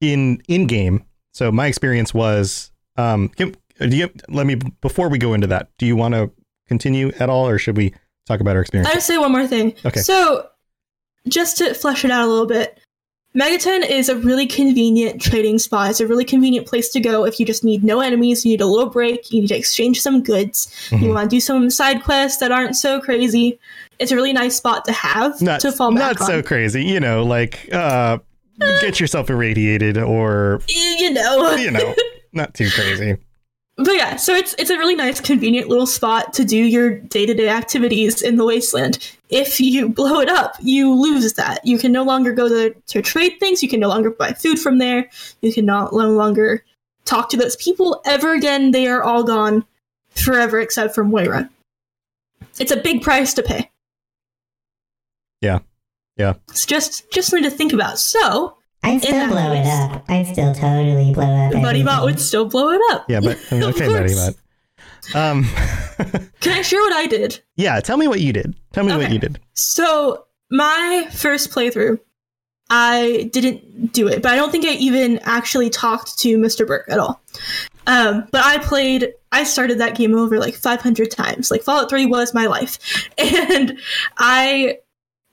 in 0.00 0.42
in 0.48 0.66
game. 0.66 1.04
So 1.32 1.52
my 1.52 1.66
experience 1.66 2.12
was 2.12 2.72
um 2.96 3.28
can, 3.30 3.54
do 3.78 3.96
you 3.96 4.10
let 4.28 4.46
me 4.46 4.56
before 4.80 5.08
we 5.08 5.18
go 5.18 5.34
into 5.34 5.46
that. 5.46 5.70
Do 5.78 5.86
you 5.86 5.96
want 5.96 6.14
to 6.14 6.30
continue 6.66 7.12
at 7.20 7.30
all 7.30 7.48
or 7.48 7.58
should 7.58 7.76
we 7.76 7.94
talk 8.26 8.40
about 8.40 8.56
our 8.56 8.62
experience? 8.62 8.90
I 8.90 8.94
would 8.94 9.02
say 9.02 9.18
one 9.18 9.32
more 9.32 9.46
thing. 9.46 9.74
Okay. 9.84 10.00
So, 10.00 10.48
just 11.28 11.58
to 11.58 11.74
flesh 11.74 12.04
it 12.04 12.10
out 12.10 12.24
a 12.24 12.30
little 12.30 12.46
bit, 12.46 12.80
Megaton 13.36 13.86
is 13.88 14.08
a 14.08 14.16
really 14.16 14.46
convenient 14.46 15.20
trading 15.20 15.58
spot. 15.58 15.90
It's 15.90 16.00
a 16.00 16.06
really 16.06 16.24
convenient 16.24 16.66
place 16.66 16.88
to 16.90 17.00
go 17.00 17.24
if 17.26 17.38
you 17.38 17.44
just 17.44 17.62
need 17.64 17.84
no 17.84 18.00
enemies, 18.00 18.44
you 18.46 18.52
need 18.52 18.62
a 18.62 18.66
little 18.66 18.88
break, 18.88 19.30
you 19.30 19.42
need 19.42 19.48
to 19.48 19.56
exchange 19.56 20.00
some 20.00 20.22
goods, 20.22 20.72
Mhm. 20.90 21.02
you 21.02 21.08
want 21.10 21.28
to 21.30 21.36
do 21.36 21.40
some 21.40 21.68
side 21.68 22.02
quests 22.02 22.38
that 22.40 22.50
aren't 22.50 22.76
so 22.76 22.98
crazy. 23.00 23.58
It's 23.98 24.10
a 24.10 24.14
really 24.16 24.32
nice 24.32 24.56
spot 24.56 24.84
to 24.86 24.92
have 24.92 25.40
not 25.42 25.60
to 25.60 25.70
fall 25.72 25.90
back 25.92 26.00
on. 26.02 26.08
not 26.08 26.18
back 26.18 26.26
so 26.28 26.42
crazy, 26.42 26.84
you 26.84 26.98
know, 27.00 27.24
like 27.24 27.68
uh 27.74 28.18
get 28.80 28.98
yourself 29.00 29.28
irradiated 29.28 29.98
or 29.98 30.60
you 30.68 31.10
know. 31.10 31.54
you 31.56 31.70
know, 31.70 31.94
not 32.32 32.54
too 32.54 32.70
crazy. 32.70 33.16
But 33.76 33.94
yeah, 33.94 34.16
so 34.16 34.34
it's 34.34 34.54
it's 34.58 34.70
a 34.70 34.78
really 34.78 34.94
nice, 34.94 35.20
convenient 35.20 35.68
little 35.68 35.86
spot 35.86 36.32
to 36.34 36.44
do 36.46 36.56
your 36.56 36.98
day 36.98 37.26
to 37.26 37.34
day 37.34 37.50
activities 37.50 38.22
in 38.22 38.36
the 38.36 38.44
wasteland. 38.46 39.14
If 39.28 39.60
you 39.60 39.90
blow 39.90 40.20
it 40.20 40.30
up, 40.30 40.54
you 40.60 40.94
lose 40.94 41.34
that. 41.34 41.64
You 41.66 41.76
can 41.76 41.92
no 41.92 42.02
longer 42.02 42.32
go 42.32 42.48
to, 42.48 42.74
to 42.74 43.02
trade 43.02 43.38
things. 43.38 43.62
You 43.62 43.68
can 43.68 43.80
no 43.80 43.88
longer 43.88 44.10
buy 44.10 44.32
food 44.32 44.58
from 44.58 44.78
there. 44.78 45.10
You 45.42 45.52
can 45.52 45.66
no 45.66 45.90
longer 45.92 46.64
talk 47.04 47.28
to 47.30 47.36
those 47.36 47.56
people 47.56 48.00
ever 48.06 48.32
again. 48.32 48.70
They 48.70 48.86
are 48.86 49.02
all 49.02 49.24
gone 49.24 49.64
forever, 50.14 50.58
except 50.58 50.94
for 50.94 51.04
Moira. 51.04 51.50
It's 52.58 52.72
a 52.72 52.78
big 52.78 53.02
price 53.02 53.34
to 53.34 53.42
pay. 53.42 53.70
Yeah. 55.42 55.58
Yeah. 56.16 56.34
It's 56.48 56.64
just 56.64 57.10
just 57.10 57.28
something 57.28 57.48
to 57.48 57.54
think 57.54 57.74
about. 57.74 57.98
So, 57.98 58.56
I 58.82 58.98
still 58.98 59.12
that 59.12 59.30
blow 59.30 59.52
it 59.52 59.66
up. 59.66 60.04
I 60.08 60.22
still 60.22 60.54
totally 60.54 61.12
blow 61.12 61.24
up. 61.24 61.52
Buddy 61.52 61.82
Bot 61.82 62.04
would 62.04 62.20
still 62.20 62.44
blow 62.46 62.70
it 62.70 62.80
up. 62.92 63.06
Yeah, 63.08 63.20
but 63.20 63.36
Of 63.52 63.62
okay, 63.74 63.88
buddy, 63.88 64.14
course. 64.14 64.36
but 65.12 65.16
um 65.16 65.44
Can 66.40 66.52
I 66.58 66.62
share 66.62 66.80
what 66.80 66.92
I 66.92 67.06
did? 67.06 67.40
yeah, 67.56 67.80
tell 67.80 67.96
me 67.96 68.06
what 68.08 68.20
you 68.20 68.32
did. 68.32 68.54
Tell 68.72 68.84
me 68.84 68.96
what 68.96 69.10
you 69.10 69.18
did. 69.18 69.40
So 69.54 70.26
my 70.50 71.08
first 71.12 71.50
playthrough, 71.50 71.98
I 72.70 73.30
didn't 73.32 73.92
do 73.92 74.06
it, 74.08 74.22
but 74.22 74.32
I 74.32 74.36
don't 74.36 74.50
think 74.52 74.64
I 74.64 74.72
even 74.74 75.18
actually 75.24 75.70
talked 75.70 76.18
to 76.20 76.36
Mr. 76.38 76.66
Burke 76.66 76.86
at 76.88 76.98
all. 76.98 77.20
Um, 77.88 78.26
but 78.32 78.44
I 78.44 78.58
played, 78.58 79.12
I 79.32 79.44
started 79.44 79.78
that 79.78 79.96
game 79.96 80.14
over 80.16 80.38
like 80.38 80.54
500 80.54 81.10
times. 81.10 81.50
Like 81.50 81.62
Fallout 81.62 81.88
3 81.88 82.06
was 82.06 82.34
my 82.34 82.46
life, 82.46 83.08
and 83.18 83.78
I 84.18 84.78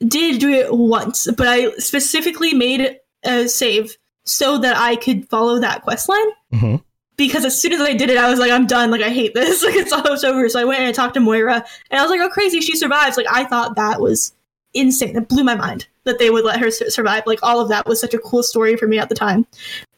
did 0.08 0.40
do 0.40 0.50
it 0.50 0.72
once, 0.74 1.28
but 1.36 1.48
I 1.48 1.72
specifically 1.78 2.54
made 2.54 2.98
a 3.26 3.48
save 3.48 3.98
so 4.26 4.58
that 4.58 4.78
I 4.78 4.96
could 4.96 5.28
follow 5.30 5.60
that 5.60 5.84
quest 5.84 6.10
line 6.10 6.28
hmm 6.52 6.76
because 7.16 7.46
as 7.46 7.60
soon 7.60 7.74
as 7.74 7.82
I 7.82 7.94
did 7.94 8.10
it, 8.10 8.18
I 8.18 8.30
was 8.30 8.40
like, 8.40 8.52
I'm 8.52 8.66
done. 8.66 8.92
Like, 8.92 9.02
I 9.02 9.10
hate 9.10 9.34
this. 9.34 9.64
Like, 9.64 9.76
it's 9.76 9.94
almost 9.94 10.26
over. 10.26 10.50
So 10.50 10.60
I 10.60 10.66
went 10.66 10.80
and 10.80 10.90
I 10.90 10.92
talked 10.92 11.14
to 11.14 11.20
Moira, 11.20 11.64
and 11.90 12.00
I 12.00 12.02
was 12.02 12.12
like, 12.12 12.20
oh, 12.20 12.30
crazy, 12.30 12.60
she 12.60 12.76
survives. 12.76 13.18
Like, 13.18 13.28
I 13.30 13.46
thought 13.46 13.76
that 13.76 14.02
was 14.02 14.34
insane. 14.74 15.16
It 15.16 15.30
blew 15.30 15.44
my 15.44 15.56
mind 15.56 15.88
that 16.04 16.20
they 16.20 16.30
would 16.30 16.44
let 16.44 16.60
her 16.60 16.72
survive. 16.72 17.24
Like, 17.26 17.40
all 17.44 17.60
of 17.60 17.70
that 17.70 17.86
was 17.86 18.02
such 18.02 18.14
a 18.14 18.20
cool 18.20 18.44
story 18.44 18.76
for 18.76 18.88
me 18.88 19.00
at 19.00 19.10
the 19.10 19.16
time. 19.16 19.46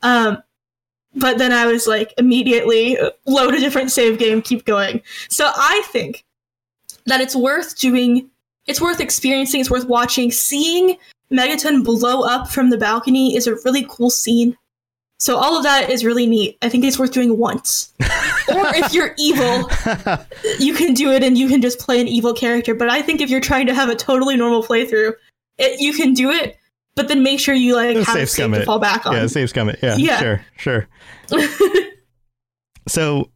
Um, 0.04 0.44
but 1.16 1.38
then 1.38 1.52
I 1.52 1.66
was 1.66 1.88
like, 1.88 2.14
immediately 2.18 2.98
load 3.26 3.54
a 3.54 3.60
different 3.60 3.92
save 3.92 4.20
game, 4.20 4.42
keep 4.42 4.66
going. 4.66 5.02
So 5.30 5.50
I 5.56 5.82
think 5.92 6.26
that 7.06 7.22
it's 7.22 7.36
worth 7.36 7.78
doing 7.80 8.30
it's 8.68 8.82
worth 8.82 9.00
experiencing. 9.00 9.62
It's 9.62 9.70
worth 9.70 9.86
watching. 9.86 10.32
Seeing 10.32 10.98
Megaton 11.32 11.84
blow 11.84 12.22
up 12.24 12.50
from 12.50 12.70
the 12.70 12.78
balcony 12.78 13.36
is 13.36 13.48
a 13.48 13.56
really 13.66 13.86
cool 13.90 14.10
scene. 14.10 14.58
So 15.18 15.38
all 15.38 15.58
of 15.58 15.64
that 15.64 15.90
is 15.90 16.04
really 16.04 16.28
neat. 16.28 16.58
I 16.62 16.70
think 16.70 16.84
it's 16.84 17.00
worth 17.00 17.12
doing 17.14 17.38
once. 17.38 17.94
or 18.02 18.66
if 18.76 18.94
you're 18.94 19.16
evil, 19.18 19.70
you 20.60 20.74
can 20.74 20.94
do 20.94 21.12
it 21.12 21.24
and 21.24 21.38
you 21.38 21.48
can 21.48 21.62
just 21.62 21.80
play 21.80 22.02
an 22.02 22.08
evil 22.08 22.34
character. 22.34 22.76
But 22.76 22.90
I 22.90 23.02
think 23.02 23.22
if 23.22 23.30
you're 23.30 23.40
trying 23.42 23.68
to 23.68 23.74
have 23.74 23.90
a 23.90 23.96
totally 23.96 24.36
normal 24.36 24.62
playthrough, 24.62 25.14
it, 25.58 25.80
you 25.80 25.94
can 25.94 26.14
do 26.14 26.32
it. 26.32 26.58
But 26.96 27.08
then 27.08 27.24
make 27.24 27.40
sure 27.40 27.56
you 27.56 27.76
like 27.76 27.96
have 27.98 28.06
save 28.08 28.30
scum 28.30 28.52
to 28.54 28.64
fall 28.64 28.80
back 28.80 29.06
on. 29.06 29.14
Yeah, 29.16 29.28
save 29.28 29.50
scum 29.50 29.70
it. 29.70 29.80
Yeah, 29.82 29.96
Yeah. 29.98 30.20
sure, 30.20 30.46
sure. 30.58 30.88
so 32.88 33.32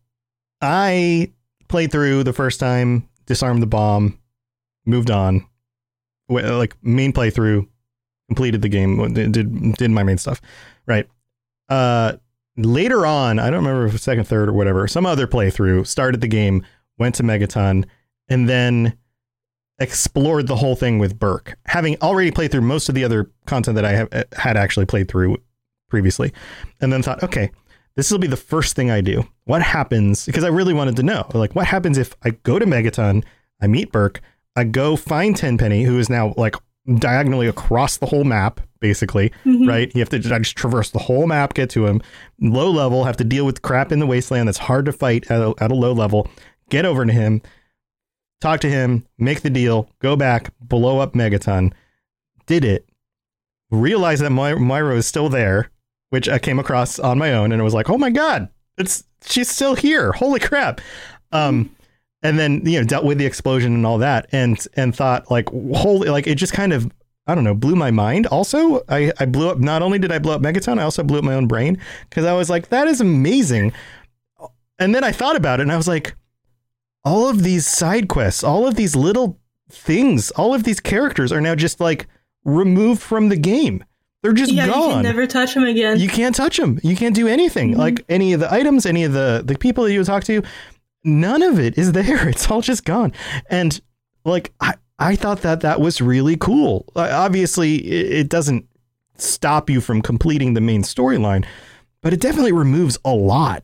I 0.62 1.32
played 1.68 1.92
through 1.92 2.24
the 2.24 2.34
first 2.34 2.60
time, 2.60 3.08
disarmed 3.26 3.62
the 3.62 3.68
bomb, 3.68 4.20
moved 4.86 5.12
on. 5.12 5.46
Like 6.30 6.76
main 6.84 7.12
playthrough, 7.12 7.68
completed 8.30 8.62
the 8.62 8.70
game, 8.70 9.14
did 9.14 9.34
did 9.74 9.92
my 9.92 10.04
main 10.04 10.18
stuff, 10.18 10.40
right? 10.86 11.08
Uh, 11.68 12.14
later 12.56 13.06
on, 13.06 13.40
I 13.40 13.50
don't 13.50 13.66
remember 13.66 13.88
if 13.88 14.00
second, 14.00 14.26
third, 14.26 14.48
or 14.50 14.54
whatever. 14.54 14.88
Some 14.88 15.06
other 15.06 15.28
playthrough 15.28 15.88
started 15.88 16.22
the 16.22 16.28
game, 16.28 16.64
went 16.98 17.16
to 17.16 17.24
Megaton, 17.24 17.86
and 18.30 18.48
then 18.48 18.98
explored 19.80 20.48
the 20.48 20.56
whole 20.56 20.76
thing 20.76 21.00
with 21.00 21.18
Burke, 21.18 21.58
having 21.66 21.98
already 22.02 22.32
played 22.32 22.52
through 22.52 22.62
most 22.62 22.88
of 22.88 22.96
the 22.96 23.04
other 23.04 23.32
content 23.48 23.76
that 23.76 23.86
I 23.86 23.92
have 23.94 24.26
had 24.34 24.58
actually 24.58 24.86
played 24.86 25.10
through 25.10 25.38
previously, 25.90 26.32
and 26.80 26.94
then 26.94 27.02
thought, 27.02 27.24
okay, 27.24 27.50
this 27.96 28.12
will 28.12 28.20
be 28.20 28.28
the 28.28 28.38
first 28.38 28.76
thing 28.76 28.92
I 28.92 29.02
do. 29.02 29.28
What 29.46 29.62
happens? 29.64 30.26
Because 30.26 30.44
I 30.44 30.50
really 30.50 30.74
wanted 30.74 30.96
to 30.98 31.04
know, 31.04 31.26
like, 31.34 31.56
what 31.56 31.66
happens 31.66 31.98
if 31.98 32.16
I 32.24 32.32
go 32.32 32.60
to 32.60 32.66
Megaton, 32.66 33.24
I 33.62 33.68
meet 33.68 33.92
Burke, 33.92 34.22
I 34.56 34.66
go 34.66 34.96
find 34.96 35.36
Tenpenny, 35.36 35.84
who 35.84 35.98
is 35.98 36.10
now 36.10 36.34
like 36.38 36.56
diagonally 36.98 37.48
across 37.48 37.98
the 37.98 38.06
whole 38.06 38.24
map, 38.24 38.62
basically, 38.80 39.32
right? 39.46 39.92
You 39.94 40.00
have 40.00 40.10
to 40.10 40.20
just 40.20 40.56
traverse 40.56 40.90
the 40.92 41.00
whole 41.00 41.28
map, 41.28 41.54
get 41.54 41.70
to 41.72 41.86
him. 41.86 42.02
Low 42.40 42.72
level, 42.72 43.04
have 43.04 43.18
to 43.18 43.24
deal 43.24 43.46
with 43.46 43.62
crap 43.62 43.92
in 43.92 44.00
the 44.00 44.06
wasteland 44.08 44.48
that's 44.48 44.58
hard 44.58 44.86
to 44.86 44.92
fight 44.94 45.30
at 45.30 45.42
a, 45.42 45.54
at 45.60 45.72
a 45.72 45.76
low 45.76 45.94
level. 45.94 46.28
Get 46.70 46.86
over 46.86 47.06
to 47.06 47.12
him, 47.14 47.42
talk 48.42 48.60
to 48.62 48.70
him, 48.70 49.06
make 49.18 49.42
the 49.42 49.50
deal, 49.50 49.90
go 50.00 50.16
back, 50.16 50.54
blow 50.62 51.00
up 51.00 51.14
Megaton. 51.14 51.74
Did 52.46 52.64
it. 52.66 52.86
Realize 53.72 54.20
that 54.22 54.32
My- 54.32 54.56
Myra 54.56 54.96
is 54.96 55.06
still 55.06 55.30
there, 55.30 55.70
which 56.10 56.28
I 56.28 56.40
came 56.40 56.58
across 56.58 56.98
on 56.98 57.20
my 57.20 57.34
own, 57.34 57.52
and 57.52 57.62
it 57.62 57.64
was 57.64 57.74
like, 57.76 57.90
oh 57.90 57.98
my 57.98 58.10
god, 58.10 58.50
it's 58.78 59.04
she's 59.26 59.50
still 59.50 59.76
here. 59.76 60.12
Holy 60.14 60.40
crap! 60.40 60.82
Um, 61.32 61.70
and 62.22 62.38
then 62.38 62.66
you 62.66 62.80
know 62.80 62.86
dealt 62.86 63.06
with 63.06 63.18
the 63.18 63.26
explosion 63.26 63.74
and 63.74 63.86
all 63.86 63.98
that, 64.00 64.28
and 64.32 64.66
and 64.76 64.96
thought 64.96 65.30
like, 65.32 65.50
holy, 65.50 66.10
like 66.10 66.28
it 66.28 66.36
just 66.36 66.54
kind 66.54 66.74
of 66.74 66.90
I 67.28 67.36
don't 67.36 67.44
know, 67.44 67.54
blew 67.54 67.76
my 67.76 67.92
mind. 67.92 68.28
Also, 68.28 68.82
I 68.90 69.12
I 69.20 69.26
blew 69.26 69.50
up. 69.50 69.60
Not 69.60 69.82
only 69.82 70.00
did 70.00 70.12
I 70.12 70.20
blow 70.20 70.34
up 70.34 70.42
Megaton, 70.42 70.80
I 70.80 70.84
also 70.84 71.04
blew 71.04 71.20
up 71.20 71.24
my 71.24 71.36
own 71.36 71.48
brain 71.48 71.78
because 72.10 72.26
I 72.26 72.34
was 72.34 72.50
like, 72.50 72.70
that 72.70 72.88
is 72.88 73.02
amazing. 73.02 73.72
And 74.80 74.96
then 74.96 75.04
I 75.04 75.12
thought 75.12 75.36
about 75.36 75.60
it, 75.60 75.64
and 75.64 75.72
I 75.72 75.78
was 75.78 75.88
like, 75.88 76.16
all 77.04 77.28
of 77.28 77.44
these 77.44 77.68
side 77.68 78.08
quests, 78.08 78.44
all 78.44 78.68
of 78.68 78.76
these 78.76 78.96
little 78.96 79.40
things, 79.70 80.32
all 80.32 80.54
of 80.54 80.64
these 80.64 80.80
characters 80.80 81.32
are 81.32 81.42
now 81.42 81.56
just 81.56 81.80
like 81.80 82.08
removed 82.46 83.02
from 83.02 83.30
the 83.30 83.38
game. 83.38 83.84
They're 84.22 84.34
just 84.34 84.52
yeah, 84.52 84.68
gone. 84.68 84.82
you 84.82 84.94
can 84.96 85.04
never 85.04 85.28
touch 85.28 85.54
them 85.54 85.64
again. 85.64 86.00
You 86.00 86.10
can't 86.10 86.36
touch 86.36 86.58
them. 86.58 86.80
You 86.84 86.96
can't 86.96 87.16
do 87.16 87.28
anything. 87.28 87.72
Mm-hmm. 87.72 87.80
Like 87.80 88.06
any 88.10 88.34
of 88.34 88.42
the 88.42 88.52
items, 88.52 88.86
any 88.86 89.04
of 89.04 89.14
the 89.14 89.44
the 89.46 89.58
people 89.58 89.86
that 89.86 89.94
you 89.94 90.00
would 90.00 90.08
talk 90.08 90.24
to, 90.26 90.42
none 91.04 91.42
of 91.42 91.60
it 91.60 91.78
is 91.78 91.92
there. 91.94 92.28
It's 92.30 92.50
all 92.50 92.62
just 92.62 92.86
gone. 92.86 93.14
And 93.50 93.80
like 94.26 94.52
I 94.60 94.76
I 94.98 95.16
thought 95.16 95.42
that 95.44 95.62
that 95.62 95.80
was 95.80 96.02
really 96.02 96.36
cool. 96.36 96.86
Obviously, 96.96 97.76
it, 97.78 98.28
doesn't 98.28 98.66
stop 99.16 99.70
you 99.70 99.80
from 99.80 100.02
completing 100.02 100.54
the 100.56 100.62
main 100.62 100.84
storyline, 100.84 101.46
but 102.02 102.12
it 102.14 102.20
definitely 102.20 102.52
removes 102.52 102.98
a 103.06 103.14
lot. 103.14 103.64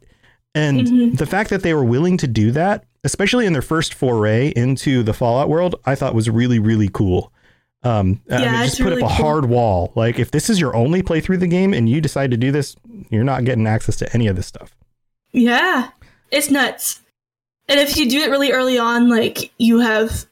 And 0.53 0.87
Mm-hmm. 0.87 1.15
the 1.15 1.25
fact 1.25 1.49
that 1.49 1.61
they 1.61 1.73
were 1.73 1.83
willing 1.83 2.15
to 2.19 2.27
do 2.27 2.51
that, 2.51 2.85
especially 3.03 3.45
in 3.45 3.51
their 3.51 3.61
first 3.61 3.93
foray 3.93 4.53
into 4.55 5.03
the 5.03 5.13
Fallout 5.13 5.49
world, 5.49 5.75
I 5.85 5.95
thought 5.95 6.15
was 6.15 6.29
really 6.29 6.59
really 6.59 6.89
cool. 6.93 7.33
Um, 7.83 8.21
I 8.31 8.41
Yeah, 8.41 8.51
mean, 8.53 8.61
it's 8.61 8.71
just 8.71 8.81
put 8.81 8.89
really 8.91 9.03
up 9.03 9.11
a 9.11 9.15
cool. 9.15 9.25
hard 9.25 9.45
wall. 9.45 9.91
Like 9.95 10.17
if 10.19 10.31
this 10.31 10.49
is 10.49 10.59
your 10.61 10.73
only 10.75 11.03
playthrough 11.03 11.35
of 11.35 11.41
the 11.41 11.47
game 11.47 11.73
and 11.73 11.89
you 11.89 11.99
decide 11.99 12.31
to 12.31 12.37
do 12.37 12.51
this, 12.53 12.75
you're 13.09 13.25
not 13.25 13.43
getting 13.43 13.67
access 13.67 13.97
to 13.97 14.13
any 14.13 14.27
of 14.27 14.37
this 14.37 14.47
stuff. 14.47 14.73
Yeah, 15.33 15.89
it's 16.31 16.49
nuts. 16.49 17.01
And 17.67 17.79
if 17.79 17.97
you 17.97 18.09
do 18.09 18.19
it 18.21 18.29
really 18.29 18.51
early 18.51 18.77
on, 18.77 19.09
like 19.09 19.51
you 19.57 19.79
have, 19.79 20.25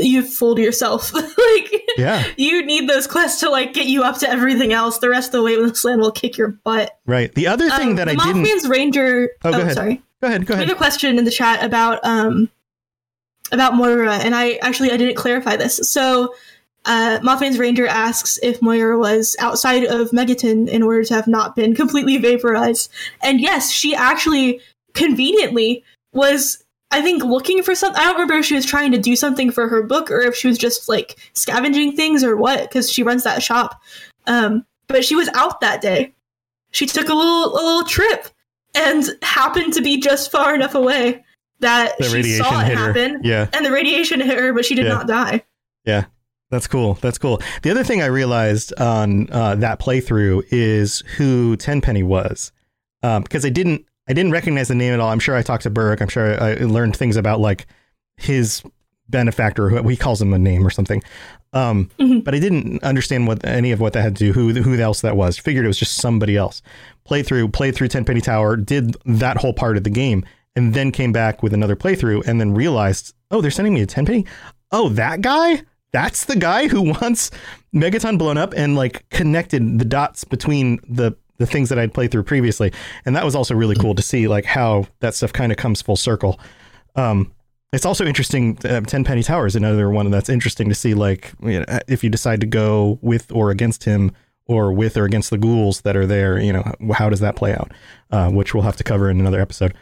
you've 0.00 0.32
fooled 0.32 0.58
yourself. 0.58 1.12
like 1.14 1.82
Yeah, 1.98 2.24
you 2.36 2.64
need 2.64 2.88
those 2.88 3.06
quests 3.06 3.40
to 3.40 3.50
like 3.50 3.72
get 3.74 3.86
you 3.86 4.02
up 4.02 4.18
to 4.18 4.28
everything 4.28 4.72
else. 4.72 4.98
The 4.98 5.10
rest 5.10 5.28
of 5.28 5.32
the 5.32 5.42
way, 5.42 5.56
Wasteland 5.58 6.00
will 6.00 6.10
kick 6.12 6.38
your 6.38 6.48
butt. 6.64 6.98
right. 7.06 7.34
The 7.34 7.46
other 7.48 7.68
thing 7.70 7.90
Um, 7.90 7.96
that 7.96 8.08
I 8.08 8.14
didn't. 8.14 8.42
Mothman's 8.44 8.68
Ranger. 8.68 9.30
Oh, 9.44 9.52
go 9.52 9.60
ahead. 9.60 9.74
sorry. 9.74 10.02
Go 10.22 10.28
ahead. 10.28 10.46
Go 10.46 10.54
ahead. 10.54 10.64
We 10.64 10.68
have 10.68 10.76
a 10.76 10.78
question 10.78 11.18
in 11.18 11.24
the 11.26 11.30
chat 11.30 11.62
about 11.62 12.00
um 12.04 12.48
about 13.52 13.74
Moira, 13.74 14.14
and 14.16 14.34
I 14.34 14.52
actually 14.62 14.90
I 14.90 14.96
didn't 14.96 15.16
clarify 15.16 15.56
this. 15.56 15.76
So, 15.90 16.34
uh, 16.86 17.18
Mothman's 17.22 17.58
Ranger 17.58 17.86
asks 17.86 18.38
if 18.42 18.62
Moira 18.62 18.98
was 18.98 19.36
outside 19.38 19.84
of 19.84 20.10
Megaton 20.12 20.66
in 20.66 20.82
order 20.82 21.04
to 21.04 21.14
have 21.14 21.26
not 21.28 21.54
been 21.54 21.74
completely 21.82 22.16
vaporized, 22.16 22.90
and 23.22 23.38
yes, 23.40 23.70
she 23.70 23.94
actually 23.94 24.60
conveniently 24.94 25.84
was. 26.14 26.62
I 26.90 27.02
think 27.02 27.24
looking 27.24 27.62
for 27.64 27.74
something. 27.74 28.00
I 28.00 28.04
don't 28.04 28.14
remember 28.14 28.34
if 28.34 28.44
she 28.44 28.54
was 28.54 28.64
trying 28.64 28.92
to 28.92 28.98
do 28.98 29.16
something 29.16 29.50
for 29.50 29.66
her 29.68 29.82
book 29.82 30.12
or 30.12 30.20
if 30.20 30.36
she 30.36 30.46
was 30.46 30.56
just 30.56 30.88
like 30.88 31.18
scavenging 31.32 31.96
things 31.96 32.22
or 32.22 32.36
what, 32.36 32.60
because 32.62 32.88
she 32.92 33.02
runs 33.02 33.24
that 33.24 33.42
shop. 33.42 33.82
Um, 34.28 34.64
but 34.86 35.04
she 35.04 35.16
was 35.16 35.28
out 35.34 35.60
that 35.60 35.80
day. 35.80 36.14
She 36.70 36.86
took 36.86 37.08
a 37.08 37.14
little 37.14 37.52
a 37.52 37.62
little 37.64 37.84
trip 37.84 38.28
and 38.76 39.04
happened 39.22 39.72
to 39.74 39.82
be 39.82 39.98
just 40.00 40.30
far 40.30 40.54
enough 40.54 40.74
away 40.76 41.24
that 41.60 41.96
The 41.98 42.04
she 42.04 42.22
saw 42.34 42.60
it 42.60 42.66
hit 42.66 42.78
her. 42.78 42.86
happen. 42.92 43.20
Yeah. 43.24 43.48
And 43.52 43.66
the 43.66 43.72
radiation 43.72 44.20
hit 44.20 44.38
her, 44.38 44.52
but 44.52 44.64
she 44.64 44.74
did 44.76 44.84
Yeah. 44.86 44.92
not 44.92 45.08
die. 45.08 45.42
Yeah, 45.84 46.04
that's 46.50 46.66
cool. 46.68 46.94
That's 47.00 47.18
cool. 47.18 47.40
The 47.62 47.70
other 47.70 47.82
thing 47.82 48.02
I 48.02 48.06
realized 48.06 48.72
on 48.78 49.28
uh, 49.32 49.56
that 49.56 49.80
playthrough 49.80 50.44
is 50.50 51.00
who 51.16 51.56
Tenpenny 51.56 52.02
was, 52.04 52.52
um, 53.02 53.22
because 53.22 53.44
I 53.44 53.48
didn't 53.50 53.84
I 54.08 54.12
didn't 54.12 54.32
recognize 54.32 54.68
the 54.68 54.74
name 54.74 54.92
at 54.92 55.00
all. 55.00 55.10
I'm 55.10 55.18
sure 55.18 55.34
I 55.34 55.42
talked 55.42 55.62
to 55.62 55.70
Burke. 55.70 56.00
I'm 56.00 56.08
sure 56.08 56.40
I 56.42 56.54
learned 56.56 56.96
things 56.96 57.16
about 57.16 57.40
like 57.40 57.66
his 58.16 58.62
benefactor, 59.08 59.68
who 59.68 59.86
he 59.88 59.96
calls 59.96 60.20
him 60.20 60.32
a 60.32 60.38
name 60.38 60.66
or 60.66 60.70
something. 60.70 61.02
Um, 61.52 61.90
But 62.24 62.34
I 62.34 62.38
didn't 62.38 62.82
understand 62.82 63.26
what 63.26 63.44
any 63.44 63.70
of 63.72 63.80
what 63.80 63.92
that 63.92 64.02
had 64.02 64.16
to 64.16 64.26
do. 64.26 64.32
Who 64.32 64.52
who 64.62 64.78
else 64.80 65.00
that 65.02 65.16
was? 65.16 65.38
Figured 65.38 65.64
it 65.64 65.68
was 65.68 65.78
just 65.78 65.96
somebody 65.96 66.36
else. 66.36 66.62
Played 67.04 67.26
through, 67.26 67.48
played 67.48 67.74
through 67.74 67.88
Tenpenny 67.88 68.20
Tower, 68.20 68.56
did 68.56 68.96
that 69.04 69.36
whole 69.36 69.52
part 69.52 69.76
of 69.76 69.84
the 69.84 69.90
game, 69.90 70.24
and 70.56 70.74
then 70.74 70.90
came 70.90 71.12
back 71.12 71.42
with 71.42 71.52
another 71.54 71.76
playthrough, 71.76 72.26
and 72.26 72.40
then 72.40 72.54
realized, 72.54 73.14
oh, 73.30 73.40
they're 73.40 73.50
sending 73.50 73.74
me 73.74 73.82
a 73.82 73.86
Tenpenny. 73.86 74.26
Oh, 74.70 74.88
that 74.90 75.20
guy. 75.20 75.62
That's 75.92 76.24
the 76.24 76.34
guy 76.36 76.66
who 76.66 76.82
wants 77.00 77.30
Megaton 77.74 78.18
blown 78.18 78.36
up 78.36 78.52
and 78.56 78.74
like 78.74 79.08
connected 79.10 79.78
the 79.78 79.84
dots 79.84 80.24
between 80.24 80.80
the 80.88 81.12
the 81.38 81.46
things 81.46 81.68
that 81.68 81.78
I'd 81.78 81.94
played 81.94 82.10
through 82.10 82.24
previously, 82.24 82.72
and 83.04 83.16
that 83.16 83.24
was 83.24 83.34
also 83.34 83.54
really 83.54 83.76
cool 83.76 83.94
to 83.94 84.02
see 84.02 84.28
like 84.28 84.44
how 84.44 84.86
that 85.00 85.14
stuff 85.14 85.32
kind 85.32 85.52
of 85.52 85.58
comes 85.58 85.82
full 85.82 85.96
circle. 85.96 86.38
Um, 86.96 87.32
it's 87.72 87.84
also 87.84 88.04
interesting. 88.04 88.56
Uh, 88.64 88.80
Tenpenny 88.82 89.22
Tower 89.22 89.46
is 89.46 89.56
another 89.56 89.90
one 89.90 90.10
that's 90.10 90.28
interesting 90.28 90.68
to 90.68 90.74
see. 90.74 90.94
Like, 90.94 91.32
you 91.42 91.60
know, 91.60 91.78
if 91.88 92.04
you 92.04 92.10
decide 92.10 92.40
to 92.40 92.46
go 92.46 92.98
with 93.02 93.32
or 93.32 93.50
against 93.50 93.84
him, 93.84 94.12
or 94.46 94.72
with 94.72 94.96
or 94.96 95.04
against 95.04 95.30
the 95.30 95.38
ghouls 95.38 95.80
that 95.82 95.96
are 95.96 96.06
there, 96.06 96.38
you 96.38 96.52
know, 96.52 96.62
how 96.92 97.08
does 97.08 97.20
that 97.20 97.36
play 97.36 97.54
out? 97.54 97.72
Uh, 98.10 98.30
which 98.30 98.54
we'll 98.54 98.62
have 98.62 98.76
to 98.76 98.84
cover 98.84 99.10
in 99.10 99.20
another 99.20 99.40
episode. 99.40 99.74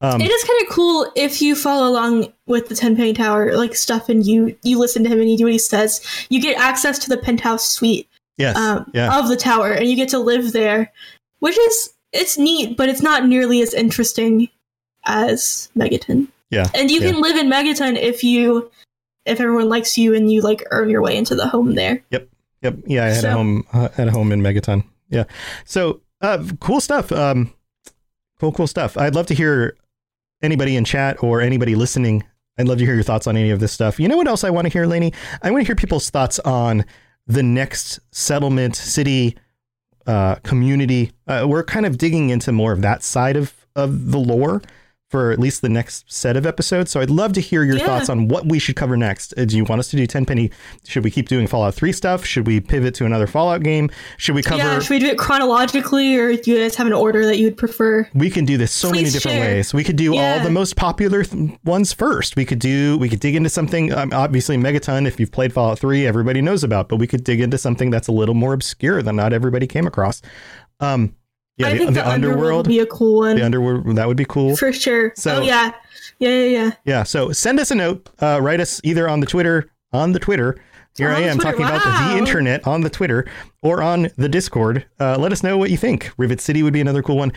Um, 0.00 0.20
it 0.20 0.30
is 0.30 0.44
kind 0.44 0.62
of 0.62 0.68
cool 0.68 1.10
if 1.16 1.42
you 1.42 1.56
follow 1.56 1.88
along 1.88 2.32
with 2.46 2.68
the 2.68 2.76
Tenpenny 2.76 3.12
Tower 3.12 3.56
like 3.56 3.74
stuff 3.74 4.08
and 4.08 4.24
you 4.24 4.56
you 4.62 4.78
listen 4.78 5.02
to 5.02 5.10
him 5.10 5.20
and 5.20 5.28
you 5.28 5.36
do 5.36 5.44
what 5.44 5.52
he 5.52 5.58
says. 5.58 6.00
You 6.28 6.40
get 6.40 6.56
access 6.56 7.00
to 7.00 7.08
the 7.08 7.16
penthouse 7.16 7.68
suite 7.68 8.07
yes, 8.38 8.56
um, 8.56 8.90
yeah, 8.94 9.18
of 9.18 9.28
the 9.28 9.36
tower, 9.36 9.72
and 9.72 9.88
you 9.88 9.96
get 9.96 10.08
to 10.10 10.18
live 10.18 10.52
there, 10.52 10.92
which 11.40 11.58
is 11.58 11.94
it's 12.12 12.38
neat, 12.38 12.76
but 12.76 12.88
it's 12.88 13.02
not 13.02 13.26
nearly 13.26 13.60
as 13.60 13.74
interesting 13.74 14.48
as 15.04 15.70
Megaton. 15.76 16.28
yeah, 16.50 16.66
And 16.74 16.90
you 16.90 17.00
yeah. 17.00 17.10
can 17.10 17.20
live 17.20 17.36
in 17.36 17.48
Megaton 17.48 17.96
if 18.00 18.24
you 18.24 18.70
if 19.26 19.40
everyone 19.40 19.68
likes 19.68 19.98
you 19.98 20.14
and 20.14 20.32
you 20.32 20.40
like 20.40 20.64
earn 20.70 20.88
your 20.88 21.02
way 21.02 21.16
into 21.16 21.34
the 21.34 21.46
home 21.46 21.74
there. 21.74 22.02
Yep. 22.10 22.28
Yep, 22.62 22.76
yeah, 22.86 23.04
I 23.04 23.08
had 23.10 23.24
a 23.24 23.32
home 23.32 23.64
uh, 23.72 23.88
at 23.96 24.08
a 24.08 24.10
home 24.10 24.32
in 24.32 24.40
Megaton. 24.40 24.82
Yeah. 25.10 25.24
So 25.64 26.00
uh, 26.20 26.44
cool 26.60 26.80
stuff. 26.80 27.12
Um, 27.12 27.52
cool, 28.40 28.50
cool 28.50 28.66
stuff. 28.66 28.96
I'd 28.96 29.14
love 29.14 29.26
to 29.26 29.34
hear 29.34 29.76
anybody 30.42 30.74
in 30.74 30.84
chat 30.84 31.22
or 31.22 31.40
anybody 31.40 31.76
listening. 31.76 32.24
I'd 32.58 32.66
love 32.66 32.78
to 32.78 32.84
hear 32.84 32.94
your 32.94 33.04
thoughts 33.04 33.28
on 33.28 33.36
any 33.36 33.50
of 33.50 33.60
this 33.60 33.72
stuff. 33.72 34.00
You 34.00 34.08
know 34.08 34.16
what 34.16 34.26
else 34.26 34.42
I 34.42 34.50
want 34.50 34.66
to 34.66 34.72
hear, 34.72 34.86
Lainey? 34.86 35.12
I 35.42 35.52
want 35.52 35.62
to 35.62 35.66
hear 35.66 35.76
people's 35.76 36.10
thoughts 36.10 36.40
on 36.40 36.84
the 37.28 37.42
next 37.42 38.00
settlement, 38.10 38.74
city, 38.74 39.36
uh, 40.06 40.36
community. 40.36 41.12
Uh, 41.26 41.46
we're 41.48 41.62
kind 41.62 41.86
of 41.86 41.98
digging 41.98 42.30
into 42.30 42.50
more 42.50 42.72
of 42.72 42.82
that 42.82 43.02
side 43.02 43.36
of 43.36 43.54
of 43.76 44.10
the 44.10 44.18
lore 44.18 44.60
for 45.08 45.30
at 45.32 45.38
least 45.38 45.62
the 45.62 45.68
next 45.70 46.04
set 46.12 46.36
of 46.36 46.44
episodes. 46.44 46.90
So 46.90 47.00
I'd 47.00 47.08
love 47.08 47.32
to 47.32 47.40
hear 47.40 47.64
your 47.64 47.76
Yeah. 47.78 47.86
thoughts 47.86 48.10
on 48.10 48.28
what 48.28 48.46
we 48.46 48.58
should 48.58 48.76
cover 48.76 48.94
next. 48.96 49.32
Uh, 49.38 49.46
Do 49.46 49.56
you 49.56 49.64
want 49.64 49.78
us 49.80 49.88
to 49.88 49.96
do 49.96 50.06
Tenpenny? 50.06 50.50
Should 50.86 51.02
we 51.02 51.10
keep 51.10 51.28
doing 51.28 51.46
Fallout 51.46 51.74
3 51.74 51.92
stuff? 51.92 52.26
Should 52.26 52.46
we 52.46 52.60
pivot 52.60 52.94
to 52.96 53.06
another 53.06 53.26
Fallout 53.26 53.62
game? 53.62 53.88
Should 54.18 54.34
we 54.34 54.42
cover 54.42 54.58
Yeah, 54.62 54.78
should 54.80 54.90
we 54.90 54.98
do 54.98 55.06
it 55.06 55.16
chronologically, 55.18 56.16
or 56.16 56.36
do 56.36 56.50
you 56.50 56.58
guys 56.58 56.74
have 56.74 56.86
an 56.86 56.92
order 56.92 57.24
that 57.24 57.38
you 57.38 57.44
would 57.46 57.56
prefer? 57.56 58.06
we 58.14 58.28
can 58.28 58.44
do 58.44 58.58
this 58.58 58.70
so 58.70 58.90
many 58.90 59.04
different 59.08 59.36
share. 59.38 59.54
ways. 59.56 59.72
We 59.72 59.82
could 59.82 59.96
do 59.96 60.14
all 60.16 60.40
the 60.40 60.50
most 60.50 60.76
popular 60.76 61.24
th- 61.24 61.52
ones 61.64 61.92
first. 61.94 62.36
We 62.36 62.44
could 62.44 62.58
do 62.58 62.98
we 62.98 63.08
could 63.08 63.20
dig 63.20 63.34
into 63.34 63.48
something 63.48 63.92
um, 63.94 64.12
obviously 64.12 64.56
Megaton 64.58 65.06
if 65.06 65.18
you've 65.18 65.32
played 65.32 65.52
Fallout 65.54 65.78
3 65.78 66.06
everybody 66.06 66.42
knows 66.42 66.62
about, 66.62 66.88
but 66.90 66.96
we 66.96 67.06
could 67.06 67.24
dig 67.24 67.40
into 67.40 67.56
something 67.56 67.90
that's 67.90 68.08
a 68.08 68.12
little 68.12 68.34
more 68.34 68.52
obscure 68.52 69.02
than 69.02 69.16
not 69.16 69.32
everybody 69.32 69.66
came 69.66 69.86
across. 69.86 70.20
Um 70.80 71.14
yeah, 71.58 71.68
I 71.68 71.72
the, 71.72 71.78
think 71.78 71.88
the, 71.90 72.02
the, 72.02 72.08
underworld 72.08 72.66
would 72.66 72.70
be 72.70 72.78
a 72.78 72.86
cool 72.86 73.18
one 73.18 73.36
the 73.36 73.44
underworld 73.44 73.96
that 73.96 74.06
would 74.06 74.16
be 74.16 74.24
cool. 74.24 74.56
for 74.56 74.72
sure. 74.72 75.12
So- 75.16 75.36
oh 75.36 75.42
yeah, 75.42 75.72
yeah, 76.18 76.28
yeah, 76.28 76.44
yeah. 76.44 76.70
Yeah, 76.84 77.02
so 77.02 77.32
send 77.32 77.60
us 77.60 77.70
a 77.70 77.74
note. 77.74 78.08
Uh, 78.20 78.38
write 78.40 78.60
us 78.60 78.80
either 78.84 79.08
on 79.08 79.20
the 79.20 79.26
Twitter, 79.26 79.70
on 79.92 80.12
the 80.12 80.18
Twitter. 80.18 80.56
Here 80.96 81.10
I 81.10 81.20
am 81.20 81.36
Twitter, 81.36 81.52
talking 81.52 81.66
about 81.66 81.84
wow. 81.84 82.12
the 82.12 82.18
internet 82.18 82.66
on 82.66 82.80
the 82.80 82.90
Twitter 82.90 83.24
or 83.62 83.82
on 83.82 84.08
the 84.16 84.28
Discord. 84.28 84.84
Uh, 84.98 85.16
let 85.16 85.30
us 85.30 85.44
know 85.44 85.56
what 85.56 85.70
you 85.70 85.76
think. 85.76 86.10
Rivet 86.16 86.40
City 86.40 86.64
would 86.64 86.72
be 86.72 86.80
another 86.80 87.02
cool 87.02 87.16
one. 87.16 87.32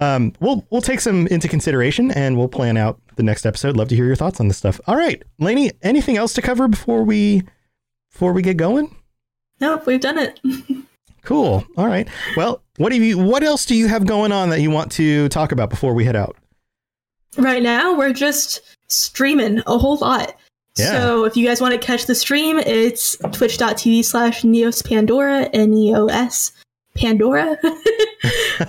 Um, 0.00 0.32
we'll 0.40 0.66
we'll 0.70 0.82
take 0.82 1.00
some 1.00 1.26
into 1.28 1.48
consideration 1.48 2.10
and 2.10 2.36
we'll 2.36 2.48
plan 2.48 2.76
out 2.76 3.00
the 3.16 3.22
next 3.22 3.46
episode. 3.46 3.76
Love 3.76 3.88
to 3.88 3.96
hear 3.96 4.06
your 4.06 4.16
thoughts 4.16 4.40
on 4.40 4.48
this 4.48 4.56
stuff. 4.56 4.80
All 4.86 4.96
right, 4.96 5.22
Lainey, 5.38 5.70
anything 5.82 6.16
else 6.16 6.32
to 6.34 6.42
cover 6.42 6.66
before 6.66 7.04
we 7.04 7.42
before 8.10 8.32
we 8.32 8.42
get 8.42 8.56
going? 8.56 8.94
Nope, 9.60 9.86
we've 9.86 10.00
done 10.00 10.18
it. 10.18 10.40
Cool. 11.28 11.62
All 11.76 11.86
right. 11.86 12.08
Well, 12.38 12.62
what 12.78 12.90
do 12.90 13.02
you 13.02 13.18
what 13.18 13.42
else 13.42 13.66
do 13.66 13.74
you 13.74 13.88
have 13.88 14.06
going 14.06 14.32
on 14.32 14.48
that 14.50 14.60
you 14.60 14.70
want 14.70 14.90
to 14.92 15.28
talk 15.28 15.52
about 15.52 15.70
before 15.70 15.94
we 15.94 16.04
head 16.04 16.16
out? 16.16 16.36
right 17.36 17.62
now, 17.62 17.94
we're 17.96 18.12
just 18.12 18.60
streaming 18.88 19.62
a 19.66 19.78
whole 19.78 19.96
lot. 19.96 20.34
Yeah. 20.76 20.92
So 20.92 21.24
if 21.24 21.36
you 21.36 21.46
guys 21.46 21.60
want 21.60 21.72
to 21.72 21.78
catch 21.78 22.06
the 22.06 22.14
stream, 22.14 22.58
it's 22.58 23.16
twitch.tv 23.32 24.04
slash 24.04 24.42
Neos 24.42 24.86
Pandora, 24.86 25.44
N 25.52 25.72
E 25.74 25.94
O 25.94 26.06
S 26.06 26.52
Pandora. 26.96 27.56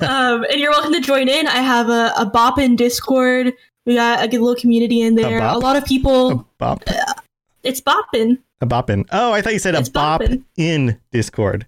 um, 0.02 0.44
and 0.52 0.60
you're 0.60 0.72
welcome 0.72 0.94
to 0.94 1.02
join 1.02 1.30
in. 1.30 1.48
I 1.48 1.58
have 1.58 1.90
a, 1.90 2.12
a 2.18 2.26
bop 2.26 2.58
in 2.60 2.76
Discord. 2.76 3.54
We 3.86 3.96
got 3.96 4.24
a 4.24 4.28
good 4.28 4.42
little 4.42 4.60
community 4.60 5.02
in 5.02 5.16
there. 5.16 5.38
A, 5.38 5.42
bop? 5.42 5.64
lot 5.64 5.76
of 5.76 5.86
people. 5.86 6.32
A 6.32 6.46
bop. 6.58 6.84
It's 7.64 7.82
bopping. 7.82 8.40
A 8.62 8.66
boppin. 8.68 9.08
Oh, 9.12 9.32
I 9.32 9.42
thought 9.42 9.54
you 9.54 9.60
said 9.60 9.76
a 9.76 9.80
It's 9.80 9.90
bop 9.90 10.22
boppin'. 10.22 10.44
in 10.58 11.00
Discord. 11.12 11.66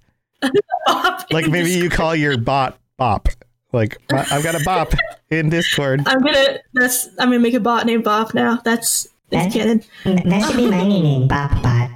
Bop 0.86 1.26
Like 1.32 1.46
in 1.46 1.52
maybe 1.52 1.72
you 1.72 1.90
call 1.90 2.16
your 2.16 2.38
bot 2.38 2.78
bop. 2.98 3.28
Like 3.74 3.98
"I- 4.12 4.28
I've 4.32 4.44
got 4.44 4.56
a 4.56 4.64
bop 4.64 4.94
in 5.30 5.50
Discord. 5.50 6.04
I'm 6.06 6.20
gonna. 6.22 6.60
That's. 6.74 7.08
I'm 7.20 7.30
gonna 7.30 7.40
make 7.40 7.54
a 7.54 7.60
bot 7.60 7.86
named 7.86 8.04
Bop 8.04 8.34
now. 8.34 8.60
That's. 8.64 9.08
That's 9.30 9.54
canon. 9.54 9.82
That 10.04 10.46
should 10.46 10.58
be 10.58 10.70
my 10.70 10.84
new 10.84 11.02
name, 11.02 11.28
Bop 11.28 11.52
Bot. 11.64 11.90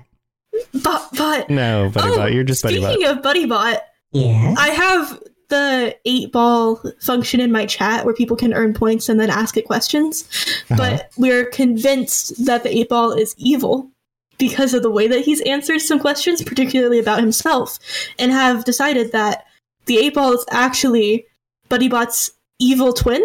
Bot. 0.82 1.16
Bot. 1.16 1.50
No, 1.50 1.90
buddy 1.94 2.10
oh, 2.12 2.16
bot. 2.16 2.34
You're 2.34 2.46
just 2.46 2.64
buddy 2.64 2.80
bot. 2.80 2.94
speaking 2.94 3.08
of 3.08 3.22
buddy 3.22 3.46
bot, 3.46 3.82
yeah, 4.12 4.56
I 4.58 4.70
have 4.70 5.22
the 5.50 5.96
eight 6.06 6.32
ball 6.32 6.82
function 7.02 7.40
in 7.40 7.52
my 7.52 7.66
chat 7.66 8.06
where 8.06 8.14
people 8.14 8.38
can 8.38 8.54
earn 8.54 8.74
points 8.74 9.10
and 9.10 9.20
then 9.20 9.30
ask 9.30 9.58
it 9.58 9.66
questions. 9.66 10.24
Uh-huh. 10.70 10.76
But 10.78 11.12
we're 11.18 11.46
convinced 11.46 12.46
that 12.46 12.64
the 12.64 12.76
eight 12.76 12.90
ball 12.90 13.12
is 13.12 13.36
evil 13.38 13.92
because 14.38 14.74
of 14.74 14.84
the 14.84 14.92
way 14.92 15.08
that 15.08 15.22
he's 15.22 15.42
answered 15.42 15.80
some 15.80 16.00
questions, 16.00 16.44
particularly 16.44 17.00
about 17.00 17.20
himself, 17.20 17.80
and 18.20 18.32
have 18.32 18.66
decided 18.66 19.12
that 19.12 19.46
the 19.86 19.98
eight 19.98 20.14
ball 20.14 20.34
is 20.34 20.46
actually 20.50 21.26
Buddy 21.70 21.88
Bot's 21.88 22.32
evil 22.60 22.94
twin. 22.94 23.24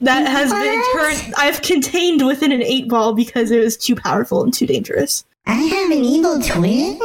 That 0.00 0.28
has 0.28 0.52
been 0.52 0.82
turned. 0.92 1.34
I've 1.36 1.60
contained 1.62 2.24
within 2.24 2.52
an 2.52 2.62
eight 2.62 2.88
ball 2.88 3.14
because 3.14 3.50
it 3.50 3.58
was 3.58 3.76
too 3.76 3.96
powerful 3.96 4.44
and 4.44 4.54
too 4.54 4.66
dangerous. 4.66 5.24
I 5.46 5.54
have 5.54 5.90
an 5.90 6.04
evil 6.04 6.40
twin? 6.40 7.00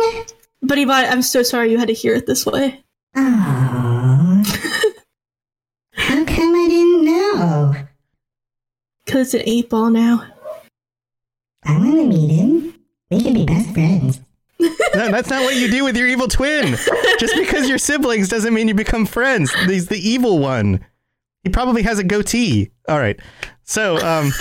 Buddy 0.62 0.86
Bot, 0.86 1.06
I'm 1.06 1.24
so 1.24 1.42
sorry 1.42 1.72
you 1.72 1.80
had 1.80 1.88
to 1.88 1.94
hear 1.94 2.14
it 2.14 2.28
this 2.28 2.46
way. 2.46 2.84
Oh. 3.16 4.44
How 5.94 6.26
come 6.26 6.56
I 6.56 6.68
didn't 6.70 7.06
know? 7.06 7.74
Because 9.06 9.34
it's 9.34 9.44
an 9.44 9.50
eight 9.50 9.70
ball 9.70 9.90
now. 9.90 10.26
I 11.66 11.78
want 11.78 11.96
to 11.96 12.06
meet 12.06 12.30
him. 12.30 12.76
We 13.14 13.24
can 13.24 13.34
be 13.34 13.46
best 13.46 13.74
friends. 13.74 14.20
No, 14.96 15.10
that's 15.12 15.30
not 15.30 15.44
what 15.44 15.56
you 15.56 15.70
do 15.72 15.84
with 15.84 15.98
your 15.98 16.08
evil 16.08 16.28
twin. 16.28 16.78
Just 17.20 17.36
because 17.36 17.68
you're 17.68 17.80
siblings 17.80 18.30
doesn't 18.30 18.54
mean 18.54 18.68
you 18.68 18.76
become 18.76 19.08
friends. 19.08 19.52
He's 19.66 19.88
the 19.88 19.98
evil 19.98 20.38
one. 20.38 20.86
He 21.44 21.50
probably 21.50 21.82
has 21.82 21.98
a 21.98 22.04
goatee. 22.04 22.72
All 22.88 23.00
right. 23.00 23.20
So, 23.64 23.98
um, 23.98 24.32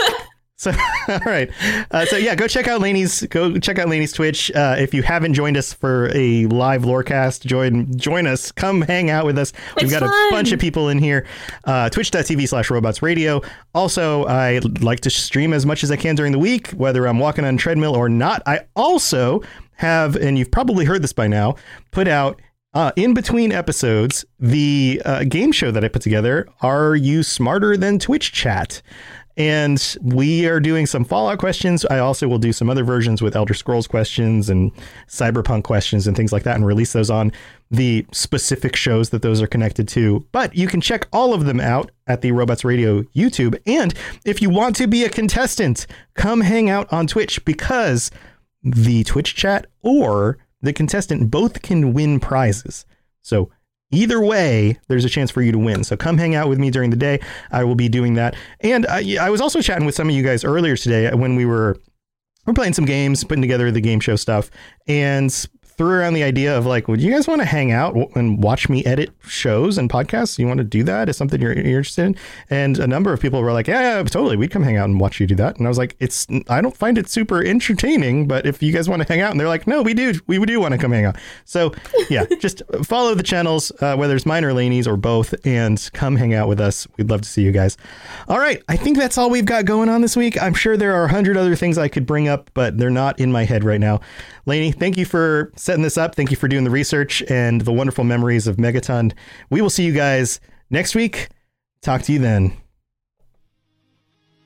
so 0.63 0.71
all 1.09 1.19
right. 1.27 1.51
Uh, 1.91 2.05
so 2.07 2.17
yeah, 2.17 2.35
go 2.35 2.47
check 2.47 2.69
out 2.69 2.81
Lainey's. 2.81 3.23
Go 3.27 3.59
check 3.59 3.79
out 3.79 3.89
Lainey's 3.89 4.13
Twitch. 4.13 4.51
Uh, 4.53 4.77
if 4.79 4.95
you 4.95 5.03
haven't 5.03 5.35
joined 5.35 5.57
us 5.57 5.73
for 5.73 6.11
a 6.15 6.47
live 6.47 6.83
lorecast, 6.83 7.45
join 7.45 7.97
join 7.97 8.27
us. 8.27 8.53
Come 8.53 8.83
hang 8.83 9.11
out 9.11 9.27
with 9.27 9.39
us. 9.39 9.53
We've 9.77 9.85
It's 9.85 9.93
got 9.93 10.03
a 10.05 10.31
bunch 10.31 10.53
of 10.53 10.61
people 10.61 10.89
in 10.89 10.99
here. 10.99 11.27
Uh, 11.65 11.89
Twitch.tv 11.89 12.49
slash 12.49 12.71
robots 12.71 13.03
radio. 13.03 13.43
Also, 13.75 14.25
I 14.27 14.61
like 14.81 15.01
to 15.01 15.11
stream 15.11 15.53
as 15.53 15.67
much 15.67 15.83
as 15.83 15.91
I 15.91 15.97
can 15.97 16.15
during 16.15 16.33
the 16.33 16.39
week, 16.39 16.69
whether 16.71 17.07
I'm 17.07 17.19
walking 17.19 17.45
on 17.45 17.57
a 17.57 17.59
treadmill 17.59 17.97
or 17.97 18.09
not. 18.09 18.43
I 18.47 18.61
also 18.77 19.43
have, 19.73 20.15
and 20.15 20.39
you've 20.39 20.51
probably 20.51 20.85
heard 20.85 21.03
this 21.03 21.13
by 21.13 21.27
now, 21.27 21.57
put 21.91 22.07
out 22.07 22.41
uh, 22.75 22.93
in 22.97 23.15
between 23.15 23.53
episodes 23.53 24.25
the 24.39 25.03
uh, 25.05 25.25
game 25.25 25.53
show 25.53 25.71
that 25.71 25.85
I 25.85 25.89
put 25.89 26.03
together. 26.03 26.49
Are 26.63 26.97
you 26.97 27.23
smarter 27.23 27.77
than 27.77 27.99
Twitch 27.99 28.33
chat? 28.33 28.81
And 29.37 29.97
we 30.03 30.47
are 30.47 30.61
doing 30.61 30.87
some 30.87 31.05
Fallout 31.05 31.39
questions. 31.39 31.85
I 31.87 31.99
also 31.99 32.28
will 32.28 32.39
do 32.39 32.53
some 32.53 32.68
other 32.68 32.85
versions 32.85 33.22
with 33.22 33.35
Elder 33.35 33.55
Scrolls 33.55 33.87
questions 33.87 34.51
and 34.51 34.72
Cyberpunk 35.09 35.64
questions 35.64 36.07
and 36.07 36.16
things 36.16 36.33
like 36.33 36.43
that 36.43 36.57
and 36.57 36.66
release 36.66 36.93
those 36.93 37.11
on 37.11 37.33
the 37.70 38.07
specific 38.12 38.76
shows 38.76 39.11
that 39.11 39.22
those 39.22 39.41
are 39.41 39.47
connected 39.47 39.89
to. 39.89 40.26
But 40.33 40.55
you 40.55 40.68
can 40.68 40.80
check 40.80 41.09
all 41.12 41.33
of 41.33 41.47
them 41.47 41.61
out 41.61 41.91
at 42.07 42.20
the 42.20 42.33
Robots 42.33 42.64
Radio 42.64 43.03
YouTube. 43.14 43.59
And 43.66 43.95
if 44.26 44.43
you 44.43 44.51
want 44.51 44.76
to 44.76 44.87
be 44.87 45.05
a 45.05 45.09
contestant, 45.09 45.87
come 46.14 46.43
hang 46.43 46.68
out 46.68 46.93
on 46.93 47.07
Twitch 47.07 47.43
because 47.45 48.11
the 48.62 49.03
Twitch 49.05 49.35
chat 49.35 49.66
or 49.80 50.39
the 50.61 50.72
contestant 50.72 51.30
both 51.30 51.62
can 51.62 51.95
win 51.95 52.20
prizes. 52.20 52.85
So 53.22 53.51
either 53.93 54.20
way, 54.20 54.78
there's 54.88 55.05
a 55.05 55.09
chance 55.09 55.30
for 55.30 55.43
you 55.43 55.53
to 55.53 55.59
win. 55.59 55.84
So 55.84 55.97
come 55.97 56.18
hang 56.18 56.34
out 56.34 56.49
with 56.49 56.59
me 56.59 56.70
during 56.70 56.90
the 56.90 56.97
day. 56.97 57.20
I 57.51 57.64
will 57.64 57.74
be 57.74 57.88
doing 57.88 58.14
that. 58.14 58.34
And 58.61 58.86
I, 58.88 59.16
I 59.20 59.30
was 59.30 59.40
also 59.40 59.61
chatting 59.61 59.86
with 59.86 59.95
some 59.95 60.09
of 60.09 60.14
you 60.14 60.22
guys 60.22 60.45
earlier 60.45 60.76
today 60.76 61.12
when 61.14 61.36
we 61.36 61.47
were 61.47 61.76
we're 62.47 62.55
playing 62.55 62.72
some 62.72 62.86
games, 62.86 63.22
putting 63.22 63.43
together 63.43 63.70
the 63.70 63.80
game 63.80 64.01
show 64.01 64.16
stuff, 64.16 64.51
and 64.88 65.47
threw 65.83 65.99
around 65.99 66.14
the 66.14 66.22
idea 66.22 66.57
of 66.57 66.64
like, 66.64 66.87
would 66.87 67.03
you 67.03 67.11
guys 67.11 67.26
want 67.26 67.41
to 67.41 67.45
hang 67.45 67.72
out 67.72 67.97
and 68.14 68.41
watch 68.41 68.68
me 68.68 68.85
edit 68.85 69.11
shows 69.26 69.78
and 69.78 69.91
podcasts? 69.91 70.39
You 70.39 70.47
want 70.47 70.59
to 70.59 70.64
do 70.64 70.85
that? 70.85 71.09
Is 71.09 71.16
something 71.16 71.41
you're, 71.41 71.55
you're 71.55 71.78
interested 71.78 72.05
in? 72.05 72.16
And 72.51 72.78
a 72.78 72.87
number 72.87 73.12
of 73.12 73.20
people 73.20 73.43
were 73.43 73.53
like, 73.53 73.66
yeah, 73.66 73.97
yeah, 73.97 74.03
totally. 74.05 74.37
We'd 74.37 74.53
come 74.53 74.62
hang 74.62 74.76
out 74.76 74.89
and 74.89 75.01
watch 75.01 75.18
you 75.18 75.26
do 75.26 75.35
that. 75.35 75.57
And 75.57 75.66
I 75.66 75.68
was 75.68 75.78
like, 75.78 75.97
it's 75.99 76.28
I 76.49 76.61
don't 76.61 76.76
find 76.76 76.99
it 76.99 77.09
super 77.09 77.45
entertaining, 77.45 78.28
but 78.28 78.47
if 78.47 78.62
you 78.62 78.72
guys 78.72 78.89
want 78.89 79.03
to 79.03 79.09
hang 79.09 79.22
out, 79.22 79.33
and 79.33 79.41
they're 79.41 79.49
like, 79.49 79.66
no, 79.66 79.83
we 79.83 79.93
do, 79.93 80.14
we 80.28 80.39
do 80.47 80.61
want 80.61 80.70
to 80.70 80.78
come 80.78 80.93
hang 80.93 81.05
out. 81.05 81.16
So 81.47 81.74
yeah, 82.09 82.26
just 82.39 82.62
follow 82.85 83.16
the 83.16 83.24
channels, 83.24 83.72
uh, 83.80 83.97
whether 83.97 84.14
it's 84.14 84.24
mine 84.24 84.45
or 84.45 84.53
Lainey's 84.53 84.87
or 84.87 84.97
both, 84.97 85.35
and 85.45 85.91
come 85.95 86.14
hang 86.14 86.33
out 86.33 86.47
with 86.47 86.61
us. 86.61 86.87
We'd 86.97 87.11
love 87.11 87.22
to 87.22 87.28
see 87.28 87.43
you 87.43 87.51
guys. 87.51 87.76
All 88.28 88.39
right, 88.39 88.62
I 88.68 88.76
think 88.76 88.99
that's 88.99 89.18
all 89.18 89.30
we've 89.30 89.45
got 89.45 89.64
going 89.64 89.89
on 89.89 90.01
this 90.01 90.16
week. 90.16 90.41
I'm 90.41 90.55
sure 90.55 90.76
there 90.76 90.95
are 90.95 91.07
a 91.07 91.11
hundred 91.11 91.37
other 91.37 91.57
things 91.57 91.76
I 91.76 91.89
could 91.89 92.07
bring 92.07 92.28
up, 92.28 92.53
but 92.55 92.78
they're 92.78 92.89
not 92.89 93.18
in 93.18 93.33
my 93.33 93.43
head 93.43 93.64
right 93.64 93.80
now. 93.80 94.01
Lainey, 94.47 94.70
thank 94.70 94.97
you 94.97 95.05
for 95.05 95.53
setting 95.57 95.72
this 95.81 95.97
up. 95.97 96.14
Thank 96.14 96.31
you 96.31 96.37
for 96.37 96.49
doing 96.49 96.64
the 96.64 96.70
research 96.70 97.23
and 97.31 97.62
the 97.62 97.73
wonderful 97.73 98.05
memories 98.05 98.47
of 98.47 98.57
Megaton. 98.57 99.14
We 99.49 99.62
will 99.62 99.70
see 99.70 99.85
you 99.85 99.93
guys 99.93 100.41
next 100.68 100.95
week. 100.95 101.29
Talk 101.81 102.03
to 102.03 102.12
you 102.12 102.18
then. 102.18 102.55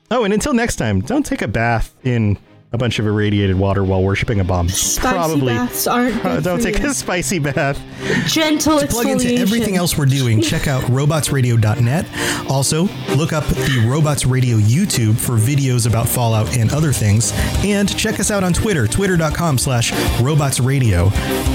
Oh, 0.09 0.23
and 0.23 0.33
until 0.33 0.53
next 0.53 0.77
time, 0.77 1.01
don't 1.01 1.25
take 1.25 1.41
a 1.41 1.47
bath 1.49 1.93
in 2.05 2.37
a 2.73 2.77
bunch 2.77 2.99
of 2.99 3.07
irradiated 3.07 3.57
water 3.57 3.81
while 3.81 4.03
worshiping 4.03 4.41
a 4.41 4.43
bomb. 4.43 4.67
Spicy 4.67 4.99
Probably 4.99 5.53
baths 5.53 5.87
aren't. 5.87 6.13
uh, 6.25 6.41
don't 6.41 6.57
for 6.57 6.63
take 6.65 6.79
you. 6.79 6.89
a 6.89 6.93
spicy 6.93 7.39
bath. 7.39 7.81
gentle 8.27 8.79
To 8.79 8.87
plug 8.87 9.07
into 9.07 9.33
everything 9.35 9.77
else 9.77 9.97
we're 9.97 10.05
doing, 10.05 10.41
check 10.41 10.67
out 10.67 10.83
robotsradio.net. 10.83 12.05
Also, 12.49 12.83
look 13.15 13.31
up 13.31 13.45
the 13.45 13.85
Robots 13.89 14.25
Radio 14.25 14.57
YouTube 14.57 15.17
for 15.17 15.37
videos 15.37 15.87
about 15.87 16.09
Fallout 16.09 16.57
and 16.57 16.73
other 16.73 16.91
things. 16.91 17.31
And 17.63 17.97
check 17.97 18.19
us 18.19 18.31
out 18.31 18.43
on 18.43 18.51
Twitter, 18.51 18.85
twitter.com 18.85 19.57
slash 19.57 19.93
robotsradio. 20.19 21.09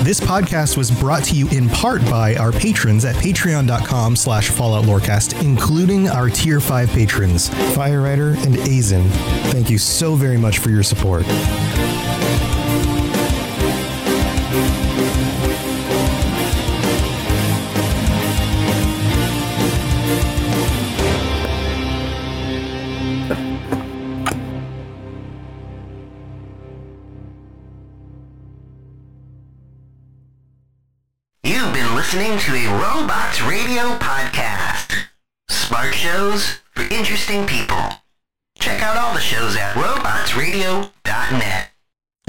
This 0.05 0.19
podcast 0.19 0.79
was 0.79 0.91
brought 0.91 1.25
to 1.25 1.35
you 1.37 1.47
in 1.51 1.69
part 1.69 2.01
by 2.07 2.37
our 2.37 2.53
patrons 2.53 3.05
at 3.05 3.17
patreon.com 3.17 4.17
slash 4.17 4.49
Fallout 4.49 4.85
Lorecast, 4.87 5.43
including 5.43 6.09
our 6.09 6.31
tier 6.31 6.59
5 6.59 6.89
patrons, 6.89 7.51
Firerider 7.51 8.35
and 8.47 8.55
Azen. 8.57 9.11
Thank 9.53 9.69
you 9.69 9.77
so 9.77 10.15
very 10.15 10.39
much 10.39 10.59
for 10.59 10.71
your 10.71 10.83
support. 10.83 11.02
You've 11.05 12.12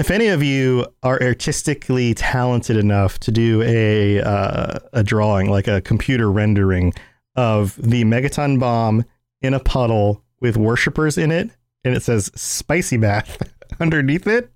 If 0.04 0.10
any 0.10 0.26
of 0.26 0.42
you 0.42 0.84
are 1.02 1.18
artistically 1.22 2.12
talented 2.12 2.76
enough 2.76 3.18
to 3.20 3.32
do 3.32 3.62
a 3.62 4.20
uh, 4.20 4.78
a 4.92 5.02
drawing, 5.02 5.48
like 5.48 5.66
a 5.66 5.80
computer 5.80 6.30
rendering 6.30 6.92
of 7.36 7.74
the 7.76 8.04
megaton 8.04 8.60
bomb 8.60 9.06
in 9.40 9.54
a 9.54 9.60
puddle 9.60 10.22
with 10.42 10.58
worshippers 10.58 11.16
in 11.16 11.30
it, 11.30 11.48
and 11.84 11.96
it 11.96 12.02
says 12.02 12.30
"spicy 12.34 12.98
bath" 12.98 13.38
underneath 13.80 14.26
it, 14.26 14.52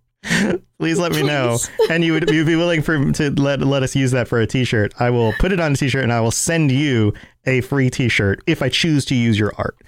please 0.78 0.99
let 0.99 1.12
me 1.12 1.22
know. 1.22 1.57
And 1.88 2.05
you 2.05 2.12
would 2.12 2.28
you'd 2.28 2.46
be 2.46 2.57
willing 2.57 2.82
for 2.82 3.11
to 3.12 3.30
let 3.30 3.61
let 3.61 3.82
us 3.82 3.96
use 3.96 4.11
that 4.11 4.28
for 4.28 4.40
a 4.40 4.46
T-shirt. 4.46 4.92
I 5.01 5.09
will 5.09 5.32
put 5.38 5.51
it 5.51 5.61
on 5.61 5.72
a 5.72 5.76
T-shirt, 5.76 6.03
and 6.03 6.12
I 6.12 6.20
will 6.20 6.30
send 6.30 6.70
you 6.70 7.14
a 7.46 7.62
free 7.62 7.88
T-shirt 7.88 8.42
if 8.46 8.61
I 8.61 8.68
choose 8.68 9.07
to 9.07 9.14
use 9.14 9.38
your 9.38 9.55
art. 9.57 9.78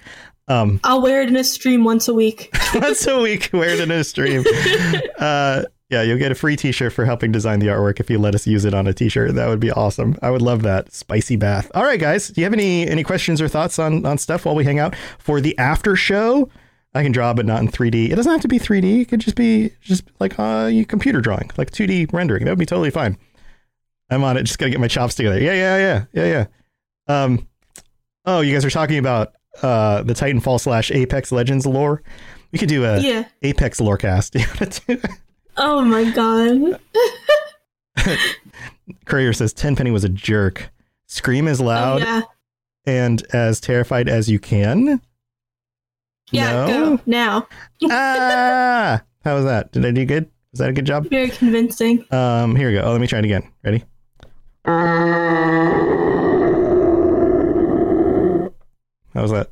Um, 0.47 0.79
I'll 0.83 1.01
wear 1.01 1.21
it 1.21 1.29
in 1.29 1.35
a 1.35 1.43
stream 1.43 1.83
once 1.83 2.07
a 2.07 2.13
week. 2.13 2.49
once 2.75 3.07
a 3.07 3.21
week, 3.21 3.49
wear 3.53 3.69
it 3.69 3.79
in 3.79 3.91
a 3.91 4.03
stream. 4.03 4.43
Uh, 5.21 5.65
yeah, 5.91 6.01
you'll 6.01 6.17
get 6.17 6.31
a 6.31 6.35
free 6.35 6.55
T-shirt 6.55 6.93
for 6.93 7.05
helping 7.05 7.31
design 7.31 7.59
the 7.59 7.67
artwork 7.67 7.99
if 7.99 8.09
you 8.09 8.17
let 8.17 8.33
us 8.33 8.47
use 8.47 8.65
it 8.65 8.73
on 8.73 8.87
a 8.87 8.93
T-shirt. 8.93 9.35
That 9.35 9.49
would 9.49 9.59
be 9.59 9.69
awesome. 9.69 10.17
I 10.23 10.31
would 10.31 10.41
love 10.41 10.63
that. 10.63 10.91
Spicy 10.91 11.35
bath. 11.35 11.69
All 11.75 11.83
right, 11.83 11.99
guys. 11.99 12.29
Do 12.29 12.41
you 12.41 12.45
have 12.45 12.53
any 12.53 12.87
any 12.87 13.03
questions 13.03 13.39
or 13.39 13.47
thoughts 13.47 13.77
on 13.77 14.03
on 14.05 14.17
stuff 14.17 14.45
while 14.45 14.55
we 14.55 14.63
hang 14.63 14.79
out 14.79 14.95
for 15.19 15.41
the 15.41 15.55
after 15.59 15.95
show? 15.95 16.49
I 16.93 17.03
can 17.03 17.11
draw, 17.11 17.33
but 17.33 17.45
not 17.45 17.61
in 17.61 17.67
3D. 17.67 18.09
It 18.09 18.15
doesn't 18.15 18.31
have 18.31 18.41
to 18.41 18.47
be 18.47 18.57
3D. 18.57 19.01
It 19.01 19.09
could 19.09 19.19
just 19.19 19.35
be 19.35 19.71
just 19.81 20.03
like 20.19 20.39
uh, 20.39 20.71
computer 20.87 21.21
drawing, 21.21 21.51
like 21.57 21.71
2D 21.71 22.11
rendering. 22.11 22.45
That 22.45 22.51
would 22.51 22.59
be 22.59 22.65
totally 22.65 22.89
fine. 22.89 23.17
I'm 24.09 24.23
on 24.23 24.37
it. 24.37 24.43
Just 24.43 24.59
gotta 24.59 24.71
get 24.71 24.79
my 24.79 24.87
chops 24.87 25.15
together. 25.15 25.39
Yeah, 25.39 25.53
yeah, 25.53 25.77
yeah, 25.77 26.05
yeah, 26.13 26.45
yeah. 27.07 27.23
Um, 27.23 27.47
oh, 28.25 28.41
you 28.41 28.53
guys 28.53 28.65
are 28.65 28.69
talking 28.69 28.97
about 28.97 29.33
uh 29.61 30.03
the 30.03 30.13
Titanfall 30.13 30.59
slash 30.59 30.91
Apex 30.91 31.31
Legends 31.31 31.65
lore. 31.65 32.01
We 32.51 32.59
could 32.59 32.69
do 32.69 32.83
a 32.85 32.99
Yeah. 32.99 33.25
Apex 33.43 33.79
lorecast. 33.79 34.35
You 34.39 34.45
wanna 34.59 34.71
do 35.01 35.07
it? 35.07 35.11
Oh 35.57 35.81
my 35.83 36.09
god. 36.11 36.79
Courier 39.05 39.33
says 39.33 39.53
Tenpenny 39.53 39.91
was 39.91 40.03
a 40.03 40.09
jerk. 40.09 40.69
Scream 41.07 41.47
as 41.47 41.59
Oh, 41.61 41.65
loud 41.65 42.01
yeah. 42.01 42.21
and 42.85 43.21
as 43.33 43.59
terrified 43.59 44.07
as 44.09 44.29
you 44.29 44.39
can. 44.39 45.01
Yeah, 46.31 46.65
No? 46.65 46.67
go 46.97 47.01
now. 47.05 47.47
ah, 47.89 49.01
how 49.25 49.35
was 49.35 49.43
that? 49.45 49.71
Did 49.73 49.85
I 49.85 49.91
do 49.91 50.05
good? 50.05 50.29
Was 50.53 50.59
that 50.59 50.69
a 50.69 50.73
good 50.73 50.85
job? 50.85 51.09
Very 51.09 51.29
convincing. 51.29 52.05
Um, 52.11 52.55
here 52.55 52.69
we 52.69 52.75
go. 52.75 52.81
Oh, 52.83 52.91
let 52.93 53.01
me 53.01 53.07
try 53.07 53.19
it 53.19 53.25
again. 53.25 53.43
Ready? 53.63 53.83
How 59.13 59.21
was 59.23 59.31
that? 59.31 59.49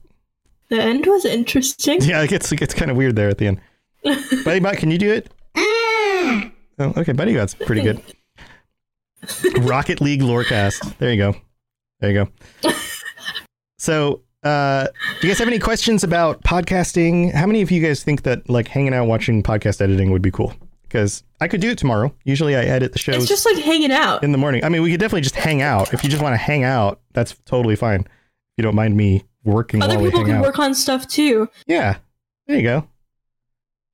The 0.69 0.81
end 0.81 1.05
was 1.05 1.25
interesting. 1.25 2.01
Yeah, 2.01 2.21
it 2.21 2.29
gets 2.29 2.51
it 2.51 2.57
gets 2.57 2.73
kind 2.73 2.91
of 2.91 2.97
weird 2.97 3.15
there 3.15 3.29
at 3.29 3.37
the 3.37 3.47
end. 3.47 3.61
Buddy 4.45 4.59
Bot, 4.59 4.77
can 4.77 4.91
you 4.91 4.97
do 4.97 5.11
it? 5.11 5.31
oh, 5.55 6.93
okay, 6.97 7.11
Buddy 7.11 7.35
Bot's 7.35 7.55
pretty 7.55 7.81
good. 7.81 8.01
Rocket 9.61 9.99
League 10.01 10.21
Lorecast. 10.21 10.97
There 10.97 11.11
you 11.11 11.17
go. 11.17 11.35
There 11.99 12.11
you 12.11 12.25
go. 12.63 12.71
So, 13.81 14.23
uh, 14.43 14.87
do 15.21 15.27
you 15.27 15.31
guys 15.33 15.39
have 15.39 15.47
any 15.47 15.57
questions 15.57 16.03
about 16.03 16.43
podcasting? 16.43 17.33
How 17.33 17.47
many 17.47 17.61
of 17.61 17.71
you 17.71 17.81
guys 17.81 18.03
think 18.03 18.23
that 18.23 18.49
like 18.49 18.67
hanging 18.67 18.93
out 18.93 19.07
watching 19.07 19.41
podcast 19.41 19.79
editing 19.79 20.11
would 20.11 20.21
be 20.21 20.31
cool? 20.31 20.53
Because 20.83 21.23
I 21.39 21.47
could 21.47 21.61
do 21.61 21.69
it 21.69 21.77
tomorrow. 21.77 22.13
Usually, 22.25 22.57
I 22.57 22.63
edit 22.65 22.91
the 22.91 22.99
shows 22.99 23.15
It's 23.15 23.27
just 23.29 23.45
like 23.45 23.57
hanging 23.63 23.93
out. 23.93 24.21
in 24.21 24.33
the 24.33 24.37
morning. 24.37 24.65
I 24.65 24.69
mean, 24.69 24.81
we 24.81 24.91
could 24.91 24.99
definitely 24.99 25.21
just 25.21 25.35
hang 25.35 25.61
out. 25.61 25.93
If 25.93 26.03
you 26.03 26.09
just 26.09 26.21
want 26.21 26.33
to 26.33 26.37
hang 26.37 26.65
out, 26.65 26.99
that's 27.13 27.37
totally 27.45 27.77
fine. 27.77 28.01
If 28.01 28.07
you 28.57 28.63
don't 28.63 28.75
mind 28.75 28.97
me 28.97 29.23
working 29.49 29.81
Other 29.83 29.97
people 29.99 30.23
can 30.23 30.35
out. 30.35 30.43
work 30.43 30.59
on 30.59 30.73
stuff 30.75 31.07
too. 31.07 31.49
Yeah. 31.67 31.97
There 32.47 32.57
you 32.57 32.63
go. 32.63 32.87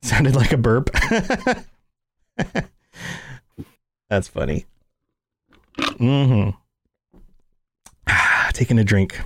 Sounded 0.02 0.36
like 0.36 0.52
a 0.54 0.58
burp. 0.58 0.90
That's 4.10 4.28
funny. 4.28 4.66
Mm-hmm. 5.78 6.52
Taking 8.54 8.80
a 8.80 8.84
drink. 8.84 9.20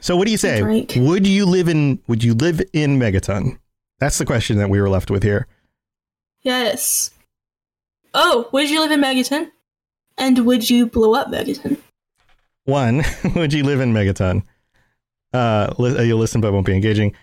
So 0.00 0.16
what 0.16 0.24
do 0.26 0.30
you 0.30 0.38
say? 0.38 0.62
Would 0.96 1.26
you 1.26 1.46
live 1.46 1.68
in 1.68 2.00
would 2.06 2.24
you 2.24 2.34
live 2.34 2.60
in 2.72 2.98
Megaton? 2.98 3.58
That's 3.98 4.18
the 4.18 4.24
question 4.24 4.56
that 4.58 4.70
we 4.70 4.80
were 4.80 4.88
left 4.88 5.10
with 5.10 5.22
here. 5.22 5.46
Yes. 6.42 7.10
Oh, 8.14 8.48
would 8.52 8.70
you 8.70 8.80
live 8.80 8.90
in 8.90 9.00
Megaton? 9.00 9.50
And 10.16 10.44
would 10.46 10.68
you 10.68 10.86
blow 10.86 11.14
up 11.14 11.28
Megaton? 11.28 11.76
One, 12.64 13.02
would 13.34 13.52
you 13.52 13.62
live 13.62 13.80
in 13.80 13.92
Megaton? 13.92 14.42
Uh, 15.32 15.72
li- 15.78 16.06
you'll 16.06 16.18
listen 16.18 16.40
but 16.40 16.52
won't 16.52 16.66
be 16.66 16.74
engaging. 16.74 17.14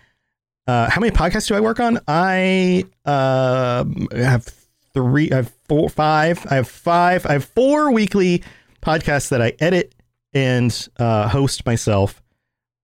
Uh, 0.66 0.88
how 0.90 1.00
many 1.00 1.10
podcasts 1.10 1.48
do 1.48 1.54
I 1.54 1.60
work 1.60 1.80
on? 1.80 1.98
I 2.06 2.84
uh, 3.06 3.84
have 4.12 4.52
three, 4.92 5.30
I 5.32 5.36
have 5.36 5.52
four, 5.66 5.88
five. 5.88 6.46
I 6.50 6.56
have 6.56 6.68
five. 6.68 7.24
I 7.26 7.32
have 7.34 7.44
four 7.44 7.90
weekly 7.90 8.42
podcasts 8.82 9.30
that 9.30 9.40
I 9.40 9.54
edit 9.60 9.94
and 10.34 10.88
uh, 10.98 11.28
host 11.28 11.64
myself. 11.64 12.22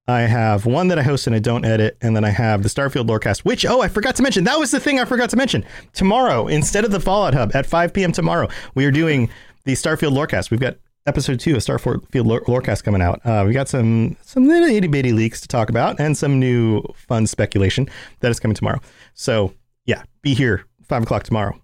I 0.07 0.22
have 0.22 0.66
one 0.66 0.89
that 0.89 0.99
I 0.99 1.03
host 1.03 1.27
and 1.27 1.35
I 1.35 1.39
don't 1.39 1.64
edit, 1.64 1.97
and 2.03 2.14
then 2.14 2.25
I 2.25 2.31
have 2.31 2.62
the 2.62 2.68
Starfield 2.68 3.07
Lorecast, 3.07 3.41
which 3.41 3.64
oh 3.64 3.81
I 3.81 3.89
forgot 3.89 4.16
to 4.16 4.22
mention. 4.22 4.45
That 4.45 4.59
was 4.59 4.70
the 4.70 4.81
thing 4.81 5.01
I 5.01 5.07
forgot 5.07 5.31
to 5.31 5.37
mention. 5.37 5.64
Tomorrow, 5.95 6.47
instead 6.47 6.85
of 6.85 6.91
the 6.91 7.01
Fallout 7.01 7.33
Hub 7.33 7.55
at 7.55 7.64
5 7.64 7.95
p.m. 7.95 8.12
tomorrow, 8.12 8.49
we 8.75 8.85
are 8.85 8.91
doing 8.91 9.31
the 9.64 9.72
Starfield 9.72 10.12
Lorecast. 10.12 10.51
We've 10.51 10.61
got 10.61 10.77
episode 11.07 11.41
two 11.41 11.53
of 11.55 11.59
Starfield 11.59 12.05
Lore- 12.27 12.43
Lorecast 12.43 12.83
coming 12.85 13.03
out. 13.03 13.21
Uh, 13.25 13.45
we 13.47 13.53
got 13.53 13.69
some 13.69 14.17
some 14.23 14.47
little 14.47 14.69
itty 14.69 14.89
bitty 14.89 15.13
leaks 15.13 15.41
to 15.43 15.49
talk 15.49 15.69
about, 15.69 15.99
and 16.01 16.17
some 16.17 16.39
new 16.39 16.83
fun 16.97 17.27
speculation 17.27 17.89
that 18.21 18.31
is 18.31 18.41
coming 18.41 18.55
tomorrow. 18.55 18.81
So 19.15 19.55
yeah, 19.87 20.03
be 20.23 20.35
here 20.35 20.65
five 20.83 21.03
o'clock 21.03 21.23
tomorrow, 21.25 21.59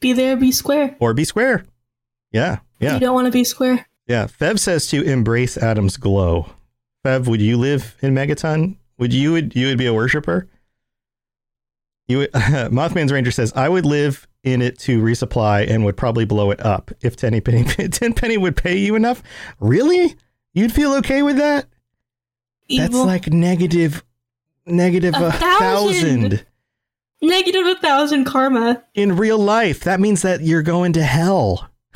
Be 0.00 0.12
there, 0.12 0.36
be 0.36 0.52
square. 0.52 0.96
or 1.00 1.14
be 1.14 1.24
square. 1.24 1.64
Yeah, 2.32 2.58
yeah. 2.80 2.94
You 2.94 3.00
don't 3.00 3.14
want 3.14 3.26
to 3.26 3.32
be 3.32 3.44
square. 3.44 3.86
Yeah, 4.06 4.26
Fev 4.26 4.58
says 4.58 4.86
to 4.88 5.02
embrace 5.02 5.56
Atom's 5.56 5.96
glow. 5.96 6.50
Fev, 7.04 7.26
would 7.28 7.40
you 7.42 7.56
live 7.58 7.96
in 8.00 8.14
Megaton? 8.14 8.76
Would 8.98 9.12
you 9.12 9.32
would 9.32 9.54
you 9.54 9.66
would 9.68 9.78
be 9.78 9.86
a 9.86 9.94
worshiper? 9.94 10.48
You 12.08 12.18
would, 12.18 12.32
Mothman's 12.32 13.12
Ranger 13.12 13.30
says 13.30 13.52
I 13.54 13.68
would 13.68 13.84
live 13.86 14.26
in 14.42 14.62
it 14.62 14.78
to 14.80 15.00
resupply 15.02 15.68
and 15.68 15.84
would 15.84 15.96
probably 15.96 16.24
blow 16.24 16.50
it 16.50 16.64
up 16.64 16.90
if 17.02 17.16
Tenny 17.16 17.40
Penny 17.40 17.64
Ten 17.88 18.14
Penny 18.14 18.36
would 18.38 18.56
pay 18.56 18.78
you 18.78 18.94
enough. 18.94 19.22
Really? 19.60 20.16
You'd 20.54 20.72
feel 20.72 20.94
okay 20.94 21.22
with 21.22 21.36
that? 21.36 21.66
That's 22.70 22.94
like 22.94 23.28
negative 23.32 24.02
negative 24.66 25.14
A 25.14 25.26
a 25.28 25.32
thousand. 25.32 26.30
thousand 26.30 26.44
Negative 27.20 27.66
a 27.66 27.74
thousand 27.76 28.24
karma. 28.26 28.84
in 28.94 29.16
real 29.16 29.38
life. 29.38 29.80
That 29.80 29.98
means 30.00 30.22
that 30.22 30.40
you're 30.42 30.62
going 30.62 30.92
to 30.94 31.02
hell. 31.02 31.68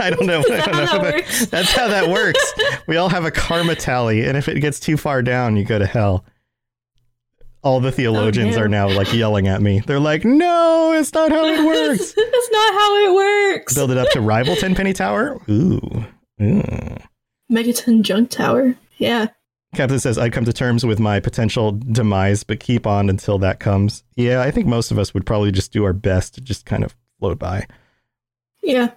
I 0.00 0.10
don't 0.10 0.26
know. 0.26 0.40
I 0.40 0.60
don't 0.60 0.74
how 0.88 0.96
know. 0.96 1.02
that? 1.10 1.48
That's 1.50 1.72
how 1.72 1.86
that 1.88 2.08
works. 2.08 2.54
we 2.88 2.96
all 2.96 3.08
have 3.08 3.24
a 3.24 3.30
karma 3.30 3.76
tally, 3.76 4.24
and 4.24 4.36
if 4.36 4.48
it 4.48 4.58
gets 4.60 4.80
too 4.80 4.96
far 4.96 5.22
down, 5.22 5.56
you 5.56 5.64
go 5.64 5.78
to 5.78 5.86
hell. 5.86 6.24
All 7.64 7.80
the 7.80 7.90
theologians 7.90 8.56
no. 8.56 8.62
are 8.62 8.68
now 8.68 8.88
like 8.88 9.12
yelling 9.14 9.48
at 9.48 9.62
me. 9.62 9.80
They're 9.80 9.98
like, 9.98 10.24
"No, 10.24 10.92
it's 10.92 11.12
not 11.14 11.32
how 11.32 11.44
it 11.46 11.64
works." 11.66 12.12
That's 12.12 12.50
not 12.52 12.74
how 12.74 12.96
it 13.06 13.14
works. 13.14 13.74
Build 13.74 13.90
it 13.90 13.96
up 13.96 14.10
to 14.10 14.20
rival 14.20 14.54
Tenpenny 14.54 14.92
Tower. 14.92 15.40
Ooh. 15.50 16.04
Ooh. 16.42 16.96
Megaton 17.50 18.02
Junk 18.02 18.30
Tower. 18.30 18.74
Yeah. 18.98 19.28
Captain 19.74 19.98
says, 19.98 20.18
I'd 20.18 20.32
come 20.32 20.44
to 20.44 20.52
terms 20.52 20.86
with 20.86 21.00
my 21.00 21.18
potential 21.18 21.72
demise, 21.72 22.44
but 22.44 22.60
keep 22.60 22.86
on 22.86 23.10
until 23.10 23.38
that 23.38 23.58
comes. 23.58 24.04
Yeah, 24.14 24.40
I 24.40 24.52
think 24.52 24.66
most 24.66 24.92
of 24.92 24.98
us 24.98 25.12
would 25.12 25.26
probably 25.26 25.50
just 25.50 25.72
do 25.72 25.84
our 25.84 25.92
best 25.92 26.34
to 26.34 26.40
just 26.40 26.64
kind 26.64 26.84
of 26.84 26.94
float 27.18 27.38
by. 27.38 27.66
Yeah. 28.62 28.92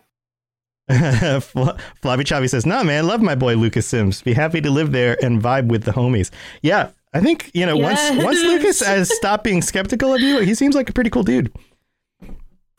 Fl- 1.39 1.75
Flavi 2.01 2.21
Chavi 2.23 2.49
says, 2.49 2.65
"Nah, 2.65 2.83
man, 2.83 3.07
love 3.07 3.21
my 3.21 3.35
boy 3.35 3.55
Lucas 3.55 3.85
Sims. 3.87 4.21
Be 4.21 4.33
happy 4.33 4.61
to 4.61 4.69
live 4.69 4.91
there 4.93 5.17
and 5.21 5.41
vibe 5.41 5.67
with 5.67 5.83
the 5.83 5.91
homies." 5.91 6.29
Yeah, 6.61 6.91
I 7.13 7.21
think 7.21 7.49
you 7.53 7.65
know 7.65 7.75
Yes. 7.77 8.11
once 8.11 8.23
once 8.25 8.41
Lucas 8.43 8.81
has 8.81 9.15
stopped 9.15 9.43
being 9.43 9.61
skeptical 9.61 10.13
of 10.13 10.21
you, 10.21 10.39
he 10.39 10.53
seems 10.55 10.75
like 10.75 10.89
a 10.89 10.93
pretty 10.93 11.09
cool 11.09 11.23
dude. 11.23 11.51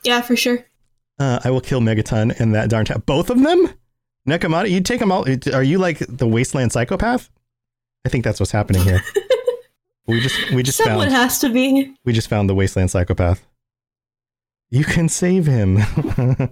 Yeah, 0.05 0.21
for 0.21 0.37
sure. 0.37 0.65
Uh, 1.19 1.41
I 1.43 1.51
will 1.51 1.61
kill 1.61 1.81
Megaton 1.81 2.39
and 2.39 2.55
that 2.55 2.71
darn 2.71 2.85
town. 2.85 3.03
Both 3.07 3.31
of 3.31 3.43
them, 3.43 3.69
Nekomata. 4.29 4.71
You 4.71 4.81
take 4.81 5.01
them 5.01 5.11
all. 5.11 5.27
Are 5.53 5.63
you 5.63 5.79
like 5.79 5.99
the 6.09 6.29
wasteland 6.29 6.73
psychopath? 6.73 7.29
I 8.07 8.09
think 8.09 8.23
that's 8.25 8.39
what's 8.39 8.53
happening 8.53 8.83
here. 8.83 9.03
we 10.07 10.21
just 10.21 10.51
we 10.53 10.63
just 10.63 10.79
Someone 10.79 11.09
found 11.09 11.13
has 11.17 11.41
to 11.41 11.49
be. 11.51 11.93
we 12.05 12.13
just 12.13 12.29
found 12.29 12.49
the 12.49 12.55
wasteland 12.55 12.91
psychopath. 12.93 13.45
You 14.71 14.85
can 14.85 15.09
save 15.09 15.47
him. 15.47 15.79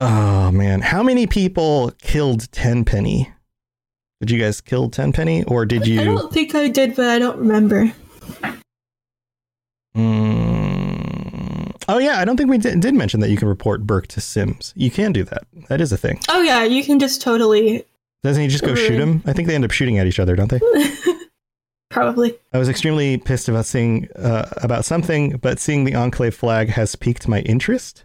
oh 0.00 0.50
man, 0.50 0.80
how 0.80 1.02
many 1.02 1.26
people 1.26 1.92
killed 1.98 2.50
Tenpenny? 2.52 3.32
Did 4.20 4.30
you 4.30 4.38
guys 4.40 4.60
kill 4.60 4.88
Tenpenny, 4.88 5.44
or 5.44 5.66
did 5.66 5.86
you? 5.86 6.00
I 6.00 6.04
don't 6.04 6.32
think 6.32 6.54
I 6.54 6.68
did, 6.68 6.96
but 6.96 7.08
I 7.08 7.18
don't 7.18 7.38
remember. 7.38 7.92
Mm, 9.96 11.72
Oh 11.88 11.98
yeah, 11.98 12.18
I 12.20 12.24
don't 12.24 12.36
think 12.36 12.50
we 12.50 12.58
did, 12.58 12.80
did 12.80 12.94
mention 12.94 13.20
that 13.20 13.30
you 13.30 13.36
can 13.36 13.46
report 13.48 13.86
Burke 13.86 14.08
to 14.08 14.20
Sims. 14.20 14.72
You 14.76 14.90
can 14.90 15.12
do 15.12 15.22
that. 15.24 15.44
That 15.68 15.80
is 15.80 15.92
a 15.92 15.96
thing. 15.96 16.20
Oh 16.28 16.42
yeah, 16.42 16.64
you 16.64 16.82
can 16.82 16.98
just 16.98 17.22
totally 17.22 17.84
Doesn't 18.22 18.42
he 18.42 18.48
just 18.48 18.64
go 18.64 18.74
shoot 18.74 18.98
him? 19.00 19.22
I 19.26 19.32
think 19.32 19.46
they 19.48 19.54
end 19.54 19.64
up 19.64 19.70
shooting 19.70 19.98
at 19.98 20.06
each 20.06 20.18
other, 20.18 20.34
don't 20.34 20.50
they? 20.50 20.60
probably. 21.90 22.34
I 22.52 22.58
was 22.58 22.68
extremely 22.68 23.18
pissed 23.18 23.48
about 23.48 23.66
seeing 23.66 24.08
uh, 24.16 24.48
about 24.56 24.84
something, 24.84 25.36
but 25.38 25.60
seeing 25.60 25.84
the 25.84 25.94
Enclave 25.94 26.34
flag 26.34 26.70
has 26.70 26.96
piqued 26.96 27.28
my 27.28 27.40
interest. 27.42 28.04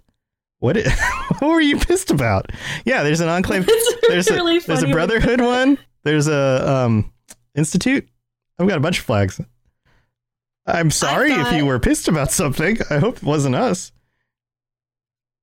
What? 0.59 0.77
i- 0.77 0.89
what 1.39 1.49
were 1.49 1.61
you 1.61 1.77
pissed 1.79 2.11
about? 2.11 2.51
Yeah, 2.85 3.01
there's 3.03 3.21
an 3.21 3.29
Enclave. 3.29 3.65
It's 3.67 4.07
there's 4.07 4.29
a, 4.29 4.59
there's 4.67 4.83
a 4.83 4.87
Brotherhood 4.89 5.41
one. 5.41 5.79
There's 6.03 6.27
a 6.27 6.69
um 6.69 7.11
Institute. 7.55 8.07
I've 8.59 8.67
got 8.67 8.77
a 8.77 8.81
bunch 8.81 8.99
of 8.99 9.05
flags. 9.05 9.39
I'm 10.65 10.91
sorry 10.91 11.31
if 11.31 11.51
you 11.53 11.65
were 11.65 11.79
pissed 11.79 12.07
about 12.07 12.31
something. 12.31 12.77
I 12.89 12.99
hope 12.99 13.17
it 13.17 13.23
wasn't 13.23 13.55
us. 13.55 13.91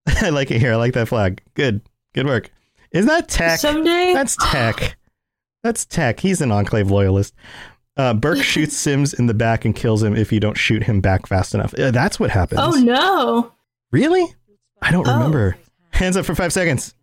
I 0.23 0.31
like 0.31 0.51
it 0.51 0.61
here. 0.61 0.73
I 0.73 0.77
like 0.77 0.95
that 0.95 1.09
flag. 1.09 1.43
Good. 1.55 1.81
Good 2.15 2.27
work. 2.27 2.51
Isn't 2.93 3.09
that 3.09 3.29
tech? 3.29 3.59
Someday, 3.61 4.13
That's 4.15 4.37
tech. 4.51 4.97
That's 5.63 5.85
tech. 5.85 6.21
He's 6.21 6.41
an 6.41 6.51
Enclave 6.53 6.91
loyalist. 6.91 7.35
Uh, 7.97 8.15
Burke 8.15 8.39
shoots 8.43 8.77
Simms 8.77 9.13
in 9.13 9.27
the 9.27 9.35
back 9.35 9.65
and 9.65 9.75
kills 9.75 10.03
him 10.03 10.17
if 10.17 10.33
you 10.33 10.41
don't 10.41 10.57
shoot 10.57 10.85
him 10.85 11.01
back 11.01 11.27
fast 11.27 11.55
enough. 11.55 11.75
Uh, 11.79 11.91
that's 11.91 12.19
what 12.19 12.31
happens. 12.31 12.61
oh 12.63 12.71
no, 12.71 13.53
Really? 13.91 14.25
I 14.81 14.91
don't 14.93 15.07
Oh. 15.09 15.15
remember. 15.15 15.57
Hands 15.91 16.17
up 16.17 16.25
for 16.25 16.35
five 16.37 16.53
seconds. 16.53 16.95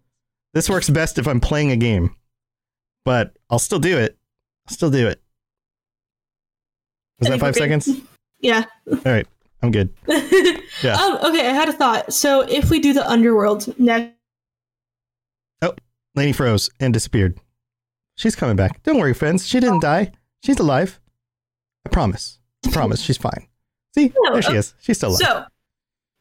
This 0.53 0.70
works 0.70 0.89
best 0.89 1.20
if 1.20 1.28
I'm 1.28 1.41
playing 1.41 1.72
a 1.72 1.76
game, 1.76 2.16
but 3.06 3.38
I'll 3.49 3.60
still 3.60 3.80
do 3.80 3.97
it. 3.97 4.18
I'll 4.68 4.74
still 4.74 4.91
do 4.91 5.08
it. 5.08 5.22
Was 7.20 7.30
that 7.30 7.39
five 7.39 7.56
seconds? 7.56 7.88
yeah. 8.39 8.66
All 8.91 8.97
right. 9.06 9.28
I'm 9.64 9.72
good. 9.72 9.93
Yeah. 10.84 10.95
Um, 10.95 11.18
okay, 11.30 11.47
I 11.47 11.53
had 11.53 11.70
a 11.70 11.74
thought. 11.74 12.12
So 12.14 12.41
if 12.41 12.70
we 12.70 12.82
do 12.82 12.91
the 12.91 13.10
underworld 13.10 13.74
next, 13.80 14.12
Oh, 15.62 15.74
Lainey 16.16 16.34
froze 16.34 16.70
and 16.82 16.93
disappeared. 16.93 17.39
She's 18.18 18.36
coming 18.36 18.58
back. 18.58 18.84
Don't 18.84 18.97
worry, 18.99 19.14
friends. 19.14 19.47
She 19.47 19.62
didn't 19.62 19.80
die. 19.82 20.12
She's 20.43 20.60
alive. 20.60 20.99
I 21.86 21.89
promise. 21.89 22.39
I 22.66 22.72
promise. 22.72 22.99
She's 22.99 23.16
fine. 23.18 23.47
See? 23.95 24.12
No, 24.24 24.34
There 24.34 24.41
she 24.41 24.49
okay. 24.49 24.58
is. 24.58 24.74
She's 24.82 24.97
still 24.97 25.12
alive. 25.12 25.20
so 25.22 25.45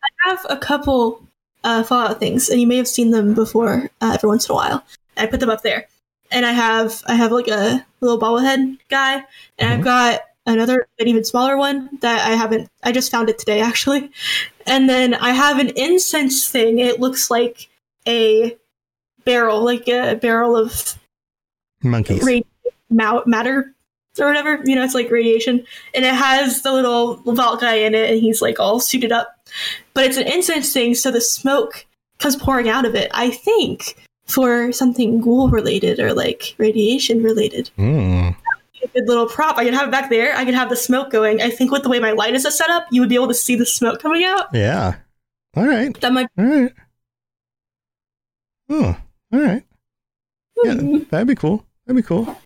I 0.04 0.28
have 0.30 0.46
a 0.48 0.56
couple 0.56 1.26
uh, 1.64 1.82
Fallout 1.82 2.20
things, 2.20 2.48
and 2.48 2.60
you 2.60 2.68
may 2.68 2.76
have 2.76 2.88
seen 2.88 3.10
them 3.10 3.34
before 3.34 3.90
uh, 4.00 4.12
every 4.14 4.28
once 4.28 4.48
in 4.48 4.52
a 4.52 4.54
while. 4.54 4.84
I 5.16 5.26
put 5.26 5.40
them 5.40 5.50
up 5.50 5.62
there, 5.62 5.88
and 6.30 6.44
I 6.46 6.52
have 6.52 7.02
I 7.06 7.14
have 7.14 7.32
like 7.32 7.48
a 7.48 7.84
little 8.00 8.18
bobblehead 8.20 8.78
guy, 8.88 9.22
and 9.58 9.70
I've 9.72 9.80
Mhm. 9.80 9.84
got 9.84 10.20
another 10.46 10.86
an 10.98 11.08
even 11.08 11.24
smaller 11.24 11.56
one 11.56 11.88
that 12.02 12.26
I 12.26 12.34
haven't. 12.34 12.68
I 12.82 12.92
just 12.92 13.10
found 13.10 13.28
it 13.30 13.38
today 13.38 13.60
actually, 13.70 14.10
and 14.66 14.88
then 14.88 15.14
I 15.14 15.30
have 15.30 15.58
an 15.58 15.70
incense 15.70 16.48
thing. 16.48 16.78
It 16.78 17.00
looks 17.00 17.30
like 17.30 17.68
a 18.06 18.56
barrel, 19.24 19.64
like 19.64 19.88
a 19.88 20.14
barrel 20.16 20.56
of 20.56 20.98
Monkeys. 21.82 22.22
radi- 22.22 22.44
ma- 22.90 23.22
matter 23.26 23.74
or 24.18 24.26
whatever. 24.26 24.60
You 24.64 24.76
know, 24.76 24.84
it's 24.84 24.94
like 24.94 25.10
radiation, 25.10 25.64
and 25.94 26.04
it 26.04 26.14
has 26.14 26.62
the 26.62 26.72
little 26.72 27.16
vault 27.34 27.60
guy 27.60 27.74
in 27.76 27.94
it, 27.94 28.10
and 28.10 28.20
he's 28.20 28.40
like 28.42 28.60
all 28.60 28.80
suited 28.80 29.12
up. 29.12 29.36
But 29.94 30.04
it's 30.04 30.16
an 30.16 30.26
incense 30.26 30.72
thing, 30.72 30.94
so 30.94 31.10
the 31.10 31.20
smoke 31.20 31.86
comes 32.18 32.36
pouring 32.36 32.68
out 32.68 32.84
of 32.84 32.94
it. 32.94 33.10
I 33.14 33.30
think 33.30 33.96
for 34.26 34.72
something 34.72 35.20
ghoul 35.20 35.48
related 35.48 36.00
or 36.00 36.14
like 36.14 36.54
radiation 36.58 37.22
related. 37.22 37.70
Mm. 37.78 38.36
A 38.82 38.88
good 38.88 39.08
little 39.08 39.26
prop. 39.26 39.56
I 39.56 39.64
could 39.64 39.74
have 39.74 39.88
it 39.88 39.90
back 39.90 40.10
there. 40.10 40.36
I 40.36 40.44
could 40.44 40.54
have 40.54 40.68
the 40.68 40.76
smoke 40.76 41.10
going. 41.10 41.40
I 41.40 41.50
think 41.50 41.70
with 41.70 41.82
the 41.82 41.88
way 41.88 42.00
my 42.00 42.12
light 42.12 42.34
is 42.34 42.42
set 42.42 42.70
up, 42.70 42.86
you 42.90 43.00
would 43.00 43.08
be 43.08 43.14
able 43.14 43.28
to 43.28 43.34
see 43.34 43.56
the 43.56 43.66
smoke 43.66 44.00
coming 44.00 44.24
out. 44.24 44.48
Yeah. 44.52 44.96
All 45.56 45.66
right. 45.66 45.98
That 46.00 46.12
might. 46.12 46.28
All 46.38 46.44
right. 46.44 46.72
Oh, 48.68 48.96
all 49.32 49.40
right. 49.40 49.62
Yeah, 50.62 50.74
that'd 51.10 51.28
be 51.28 51.34
cool. 51.34 51.66
That'd 51.86 52.02
be 52.02 52.06
cool. 52.06 52.36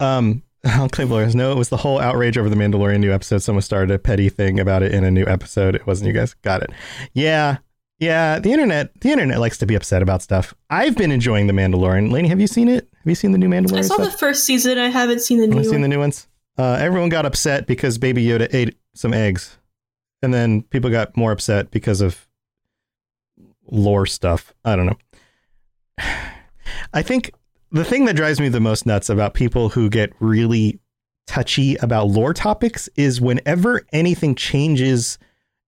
Um, 0.00 0.42
Enclave 0.64 1.10
lawyers. 1.10 1.34
No, 1.34 1.52
it 1.52 1.58
was 1.58 1.68
the 1.68 1.76
whole 1.76 2.00
outrage 2.00 2.38
over 2.38 2.48
the 2.48 2.56
Mandalorian 2.56 3.00
new 3.00 3.12
episode. 3.12 3.38
Someone 3.38 3.62
started 3.62 3.90
a 3.90 3.98
petty 3.98 4.28
thing 4.28 4.58
about 4.58 4.82
it 4.82 4.92
in 4.92 5.04
a 5.04 5.10
new 5.10 5.24
episode. 5.26 5.74
It 5.74 5.86
wasn't 5.86 6.08
you 6.08 6.14
guys. 6.14 6.34
Got 6.34 6.62
it. 6.62 6.70
Yeah. 7.12 7.58
Yeah. 7.98 8.38
The 8.38 8.52
internet, 8.52 8.98
the 9.00 9.10
internet 9.10 9.40
likes 9.40 9.58
to 9.58 9.66
be 9.66 9.74
upset 9.74 10.02
about 10.02 10.22
stuff. 10.22 10.54
I've 10.70 10.96
been 10.96 11.10
enjoying 11.10 11.46
the 11.46 11.52
Mandalorian. 11.52 12.10
Lainey, 12.10 12.28
have 12.28 12.40
you 12.40 12.46
seen 12.46 12.68
it? 12.68 12.88
Have 12.92 13.06
you 13.06 13.14
seen 13.14 13.32
the 13.32 13.38
new 13.38 13.48
Mandalorian 13.48 13.78
I 13.78 13.82
saw 13.82 13.94
stuff? 13.94 14.12
the 14.12 14.18
first 14.18 14.44
season. 14.44 14.78
I 14.78 14.88
haven't 14.88 15.20
seen 15.20 15.40
the 15.40 15.46
new. 15.46 15.56
Have 15.56 15.66
seen 15.66 15.80
the 15.80 15.88
new 15.88 15.98
ones? 15.98 16.28
Uh, 16.56 16.76
everyone 16.80 17.08
got 17.08 17.24
upset 17.24 17.66
because 17.66 17.98
Baby 17.98 18.24
Yoda 18.24 18.52
ate 18.52 18.76
some 18.94 19.14
eggs, 19.14 19.58
and 20.22 20.34
then 20.34 20.62
people 20.62 20.90
got 20.90 21.16
more 21.16 21.30
upset 21.30 21.70
because 21.70 22.00
of 22.00 22.26
lore 23.70 24.06
stuff. 24.06 24.52
I 24.64 24.74
don't 24.76 24.86
know. 24.86 24.98
I 26.92 27.02
think 27.02 27.32
the 27.70 27.84
thing 27.84 28.06
that 28.06 28.16
drives 28.16 28.40
me 28.40 28.48
the 28.48 28.60
most 28.60 28.86
nuts 28.86 29.08
about 29.10 29.34
people 29.34 29.68
who 29.68 29.88
get 29.88 30.12
really 30.20 30.80
touchy 31.26 31.76
about 31.76 32.08
lore 32.08 32.32
topics 32.32 32.88
is 32.96 33.20
whenever 33.20 33.86
anything 33.92 34.34
changes, 34.34 35.18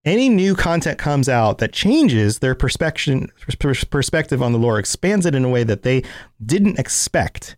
any 0.05 0.29
new 0.29 0.55
content 0.55 0.99
comes 0.99 1.29
out 1.29 1.59
that 1.59 1.73
changes 1.73 2.39
their 2.39 2.55
perspective 2.55 3.31
perspective 3.91 4.43
on 4.43 4.53
the 4.53 4.59
lore, 4.59 4.79
expands 4.79 5.27
it 5.27 5.35
in 5.35 5.45
a 5.45 5.49
way 5.49 5.65
that 5.65 5.83
they 5.83 6.03
didn't 6.45 6.79
expect. 6.79 7.57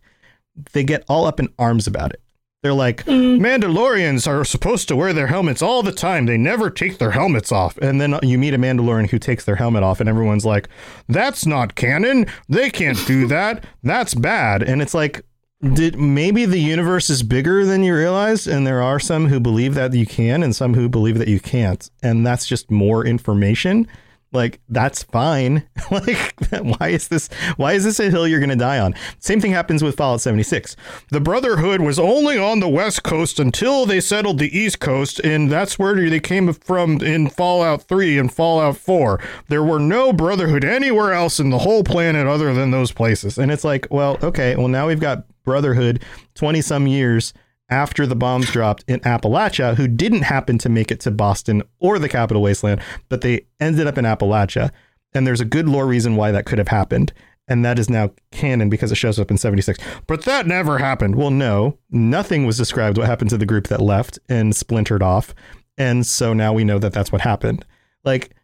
They 0.73 0.83
get 0.83 1.03
all 1.07 1.25
up 1.25 1.39
in 1.39 1.49
arms 1.57 1.87
about 1.87 2.11
it. 2.13 2.21
They're 2.63 2.73
like, 2.73 3.03
mm. 3.03 3.39
Mandalorians 3.41 4.25
are 4.25 4.45
supposed 4.45 4.87
to 4.87 4.95
wear 4.95 5.11
their 5.11 5.27
helmets 5.27 5.61
all 5.61 5.83
the 5.83 5.91
time. 5.91 6.25
They 6.25 6.37
never 6.37 6.69
take 6.69 6.97
their 6.97 7.11
helmets 7.11 7.51
off. 7.51 7.77
And 7.79 7.99
then 7.99 8.17
you 8.23 8.37
meet 8.37 8.53
a 8.53 8.57
Mandalorian 8.57 9.09
who 9.09 9.19
takes 9.19 9.43
their 9.43 9.57
helmet 9.57 9.83
off, 9.83 9.99
and 9.99 10.07
everyone's 10.07 10.45
like, 10.45 10.69
that's 11.09 11.45
not 11.45 11.75
canon. 11.75 12.25
They 12.47 12.69
can't 12.69 13.05
do 13.05 13.27
that. 13.27 13.65
That's 13.83 14.13
bad. 14.13 14.63
And 14.63 14.81
it's 14.81 14.93
like, 14.93 15.25
did 15.71 15.97
maybe 15.97 16.45
the 16.45 16.59
universe 16.59 17.09
is 17.09 17.23
bigger 17.23 17.65
than 17.65 17.83
you 17.83 17.95
realize? 17.95 18.47
And 18.47 18.67
there 18.67 18.81
are 18.81 18.99
some 18.99 19.27
who 19.27 19.39
believe 19.39 19.75
that 19.75 19.93
you 19.93 20.05
can, 20.05 20.43
and 20.43 20.55
some 20.55 20.73
who 20.73 20.89
believe 20.89 21.17
that 21.19 21.29
you 21.29 21.39
can't. 21.39 21.89
And 22.01 22.25
that's 22.25 22.45
just 22.45 22.69
more 22.69 23.05
information. 23.05 23.87
Like 24.33 24.59
that's 24.67 25.03
fine. 25.03 25.63
like 25.91 26.33
why 26.61 26.89
is 26.89 27.07
this 27.07 27.29
why 27.55 27.73
is 27.73 27.83
this 27.83 27.99
a 27.99 28.09
hill 28.09 28.27
you're 28.27 28.39
going 28.39 28.49
to 28.49 28.55
die 28.55 28.79
on? 28.79 28.95
Same 29.19 29.39
thing 29.39 29.51
happens 29.51 29.83
with 29.83 29.95
Fallout 29.95 30.21
76. 30.21 30.75
The 31.09 31.21
Brotherhood 31.21 31.81
was 31.81 31.99
only 31.99 32.37
on 32.37 32.59
the 32.59 32.67
West 32.67 33.03
Coast 33.03 33.39
until 33.39 33.85
they 33.85 34.01
settled 34.01 34.39
the 34.39 34.57
East 34.57 34.79
Coast 34.79 35.19
and 35.19 35.51
that's 35.51 35.77
where 35.77 35.93
they 35.93 36.19
came 36.19 36.51
from 36.51 36.99
in 37.01 37.29
Fallout 37.29 37.83
3 37.83 38.17
and 38.17 38.33
Fallout 38.33 38.75
4. 38.75 39.19
There 39.49 39.63
were 39.63 39.79
no 39.79 40.11
Brotherhood 40.11 40.65
anywhere 40.65 41.13
else 41.13 41.39
in 41.39 41.51
the 41.51 41.59
whole 41.59 41.83
planet 41.83 42.25
other 42.25 42.55
than 42.55 42.71
those 42.71 42.91
places. 42.91 43.37
And 43.37 43.51
it's 43.51 43.63
like, 43.63 43.87
well, 43.91 44.17
okay, 44.23 44.55
well 44.55 44.67
now 44.67 44.87
we've 44.87 44.99
got 44.99 45.25
Brotherhood 45.43 46.03
20 46.35 46.61
some 46.61 46.87
years 46.87 47.33
after 47.69 48.05
the 48.05 48.15
bombs 48.15 48.51
dropped 48.51 48.83
in 48.87 48.99
Appalachia, 49.01 49.75
who 49.75 49.87
didn't 49.87 50.23
happen 50.23 50.57
to 50.59 50.69
make 50.69 50.91
it 50.91 50.99
to 51.01 51.11
Boston 51.11 51.63
or 51.79 51.97
the 51.97 52.09
capital 52.09 52.41
wasteland, 52.41 52.81
but 53.09 53.21
they 53.21 53.45
ended 53.59 53.87
up 53.87 53.97
in 53.97 54.05
Appalachia. 54.05 54.71
And 55.13 55.25
there's 55.25 55.41
a 55.41 55.45
good 55.45 55.67
lore 55.67 55.87
reason 55.87 56.15
why 56.15 56.31
that 56.31 56.45
could 56.45 56.57
have 56.57 56.67
happened. 56.67 57.13
And 57.47 57.63
that 57.65 57.77
is 57.77 57.89
now 57.89 58.11
canon 58.31 58.69
because 58.69 58.91
it 58.91 58.95
shows 58.95 59.19
up 59.19 59.29
in 59.29 59.37
76. 59.37 59.77
But 60.07 60.23
that 60.23 60.47
never 60.47 60.77
happened. 60.77 61.15
Well, 61.15 61.31
no, 61.31 61.77
nothing 61.89 62.45
was 62.45 62.57
described 62.57 62.97
what 62.97 63.07
happened 63.07 63.29
to 63.31 63.37
the 63.37 63.45
group 63.45 63.67
that 63.67 63.81
left 63.81 64.17
and 64.29 64.55
splintered 64.55 65.03
off. 65.03 65.35
And 65.77 66.05
so 66.05 66.33
now 66.33 66.53
we 66.53 66.63
know 66.63 66.79
that 66.79 66.93
that's 66.93 67.11
what 67.11 67.21
happened. 67.21 67.65
Like, 68.03 68.35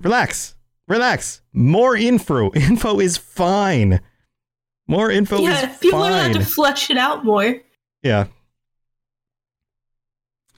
relax, 0.00 0.56
relax. 0.88 1.42
More 1.52 1.96
info. 1.96 2.52
Info 2.54 3.00
is 3.00 3.16
fine. 3.16 4.00
More 4.86 5.10
info 5.10 5.38
yeah, 5.40 5.70
is 5.70 5.78
people 5.78 6.00
fine. 6.00 6.12
are 6.12 6.16
allowed 6.30 6.32
to 6.34 6.44
flesh 6.44 6.90
it 6.90 6.98
out 6.98 7.24
more. 7.24 7.56
yeah. 8.02 8.26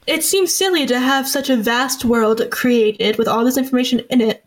It 0.07 0.23
seems 0.23 0.55
silly 0.55 0.85
to 0.87 0.99
have 1.01 1.27
such 1.27 1.49
a 1.49 1.57
vast 1.57 2.05
world 2.05 2.43
created 2.51 3.17
with 3.17 3.27
all 3.27 3.43
this 3.43 3.57
information 3.57 4.01
in 4.11 4.21
it, 4.21 4.45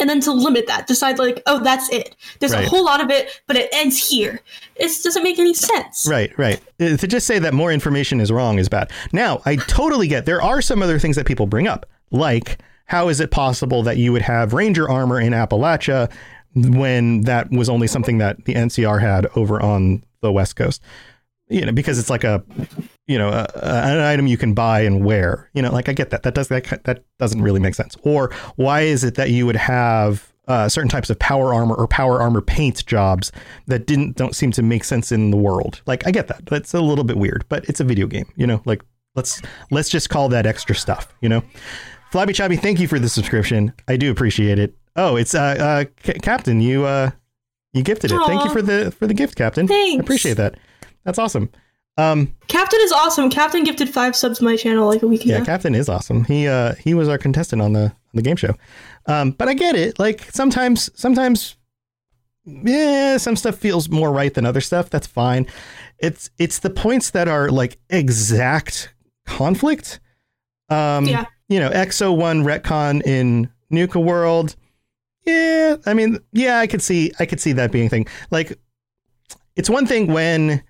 and 0.00 0.10
then 0.10 0.20
to 0.22 0.32
limit 0.32 0.66
that, 0.66 0.88
decide 0.88 1.20
like, 1.20 1.40
oh, 1.46 1.62
that's 1.62 1.88
it. 1.90 2.16
There's 2.40 2.52
Right. 2.52 2.64
a 2.64 2.68
whole 2.68 2.84
lot 2.84 3.00
of 3.00 3.08
it, 3.08 3.28
but 3.46 3.56
it 3.56 3.68
ends 3.72 4.10
here. 4.10 4.40
It 4.74 4.90
doesn't 5.04 5.22
make 5.22 5.38
any 5.38 5.54
sense. 5.54 6.08
Right, 6.10 6.36
right. 6.36 6.60
Uh, 6.80 6.96
To 6.96 7.06
just 7.06 7.28
say 7.28 7.38
that 7.38 7.54
more 7.54 7.70
information 7.72 8.20
is 8.20 8.32
wrong 8.32 8.58
is 8.58 8.68
bad. 8.68 8.90
Now, 9.12 9.40
I 9.46 9.54
totally 9.56 10.08
get 10.08 10.26
there 10.26 10.42
are 10.42 10.60
some 10.60 10.82
other 10.82 10.98
things 10.98 11.14
that 11.14 11.26
people 11.26 11.46
bring 11.46 11.68
up, 11.68 11.86
like 12.10 12.58
how 12.86 13.08
is 13.08 13.20
it 13.20 13.30
possible 13.30 13.84
that 13.84 13.98
you 13.98 14.12
would 14.12 14.22
have 14.22 14.52
Ranger 14.52 14.88
armor 14.88 15.20
in 15.20 15.32
Appalachia 15.32 16.10
when 16.56 17.20
that 17.22 17.50
was 17.50 17.68
only 17.68 17.86
something 17.86 18.18
that 18.18 18.44
the 18.44 18.54
NCR 18.54 19.00
had 19.00 19.26
over 19.36 19.60
on 19.62 20.02
the 20.22 20.32
West 20.32 20.56
Coast? 20.56 20.82
You 21.48 21.64
know, 21.64 21.72
because 21.72 21.98
it's 22.00 22.10
like 22.10 22.24
a, 22.24 22.42
you 23.06 23.18
know, 23.18 23.28
a, 23.28 23.46
a- 23.54 23.82
an 23.92 24.00
item 24.00 24.26
you 24.26 24.36
can 24.36 24.52
buy 24.52 24.80
and 24.80 25.04
wear. 25.04 25.48
You 25.54 25.62
know, 25.62 25.70
like 25.72 25.88
I 25.88 25.92
get 25.92 26.10
that. 26.10 26.24
That 26.24 26.34
does 26.34 26.48
that 26.48 26.82
that 26.84 27.04
doesn't 27.18 27.40
really 27.42 27.60
make 27.60 27.74
sense. 27.74 27.96
Or 28.02 28.32
why 28.56 28.80
is 28.80 29.04
it 29.04 29.14
that 29.14 29.30
you 29.30 29.46
would 29.46 29.54
have 29.56 30.32
uh, 30.48 30.68
certain 30.68 30.88
types 30.88 31.10
of 31.10 31.18
power 31.18 31.52
armor 31.52 31.74
or 31.74 31.86
power 31.88 32.20
armor 32.20 32.40
paint 32.40 32.84
jobs 32.86 33.32
that 33.66 33.86
didn't 33.86 34.16
don't 34.16 34.34
seem 34.34 34.52
to 34.52 34.62
make 34.62 34.84
sense 34.84 35.10
in 35.12 35.30
the 35.30 35.36
world. 35.36 35.82
Like 35.86 36.06
I 36.06 36.10
get 36.10 36.28
that. 36.28 36.46
That's 36.46 36.72
a 36.74 36.80
little 36.80 37.04
bit 37.04 37.16
weird, 37.16 37.44
but 37.48 37.64
it's 37.68 37.80
a 37.80 37.84
video 37.84 38.06
game, 38.06 38.26
you 38.36 38.46
know? 38.46 38.62
Like 38.64 38.82
let's 39.14 39.42
let's 39.70 39.88
just 39.88 40.08
call 40.08 40.28
that 40.30 40.46
extra 40.46 40.74
stuff, 40.74 41.12
you 41.20 41.28
know? 41.28 41.42
Flabby 42.12 42.32
Chabby, 42.32 42.60
thank 42.60 42.78
you 42.78 42.86
for 42.86 42.98
the 43.00 43.08
subscription. 43.08 43.72
I 43.88 43.96
do 43.96 44.10
appreciate 44.10 44.58
it. 44.58 44.74
Oh, 44.96 45.16
it's 45.16 45.34
uh, 45.34 45.84
uh 46.08 46.12
Captain. 46.22 46.60
You 46.60 46.84
uh, 46.84 47.10
you 47.72 47.82
gifted 47.82 48.12
it. 48.12 48.20
Thank 48.26 48.44
you 48.44 48.50
for 48.50 48.62
the 48.62 48.90
for 48.90 49.06
the 49.06 49.14
gift, 49.14 49.36
Captain. 49.36 49.68
Thanks. 49.68 50.00
I 50.00 50.02
appreciate 50.02 50.36
that. 50.38 50.56
That's 51.04 51.18
awesome. 51.18 51.50
Um, 51.98 52.34
Captain 52.48 52.78
is 52.82 52.92
awesome. 52.92 53.30
Captain 53.30 53.64
gifted 53.64 53.88
five 53.88 54.14
subs 54.14 54.38
to 54.38 54.44
my 54.44 54.56
channel 54.56 54.86
like 54.86 55.02
a 55.02 55.06
week 55.06 55.24
ago. 55.24 55.36
yeah. 55.38 55.44
Captain 55.44 55.74
is 55.74 55.88
awesome. 55.88 56.24
He 56.24 56.46
uh 56.46 56.74
he 56.74 56.94
was 56.94 57.08
our 57.08 57.18
contestant 57.18 57.62
on 57.62 57.72
the 57.72 57.84
on 57.84 57.92
the 58.14 58.22
game 58.22 58.36
show. 58.36 58.54
Um, 59.06 59.30
but 59.30 59.48
I 59.48 59.54
get 59.54 59.74
it. 59.76 59.98
Like 59.98 60.22
sometimes 60.32 60.90
sometimes 60.98 61.56
yeah, 62.44 63.16
some 63.16 63.34
stuff 63.36 63.56
feels 63.56 63.88
more 63.88 64.12
right 64.12 64.32
than 64.32 64.46
other 64.46 64.60
stuff. 64.60 64.90
That's 64.90 65.06
fine. 65.06 65.46
It's 65.98 66.30
it's 66.38 66.58
the 66.60 66.70
points 66.70 67.10
that 67.10 67.28
are 67.28 67.50
like 67.50 67.78
exact 67.90 68.94
conflict. 69.26 70.00
Um 70.68 71.06
Yeah. 71.06 71.24
you 71.48 71.60
know, 71.60 71.68
X-01 71.70 72.44
retcon 72.44 73.04
in 73.06 73.50
Nuka 73.70 73.98
World. 74.00 74.54
Yeah, 75.26 75.76
I 75.84 75.94
mean, 75.94 76.18
yeah, 76.32 76.58
I 76.58 76.66
could 76.66 76.82
see 76.82 77.12
I 77.18 77.26
could 77.26 77.40
see 77.40 77.52
that 77.52 77.72
being 77.72 77.86
a 77.86 77.90
thing. 77.90 78.06
Like 78.30 78.58
it's 79.56 79.70
one 79.70 79.86
thing 79.86 80.12
when 80.12 80.62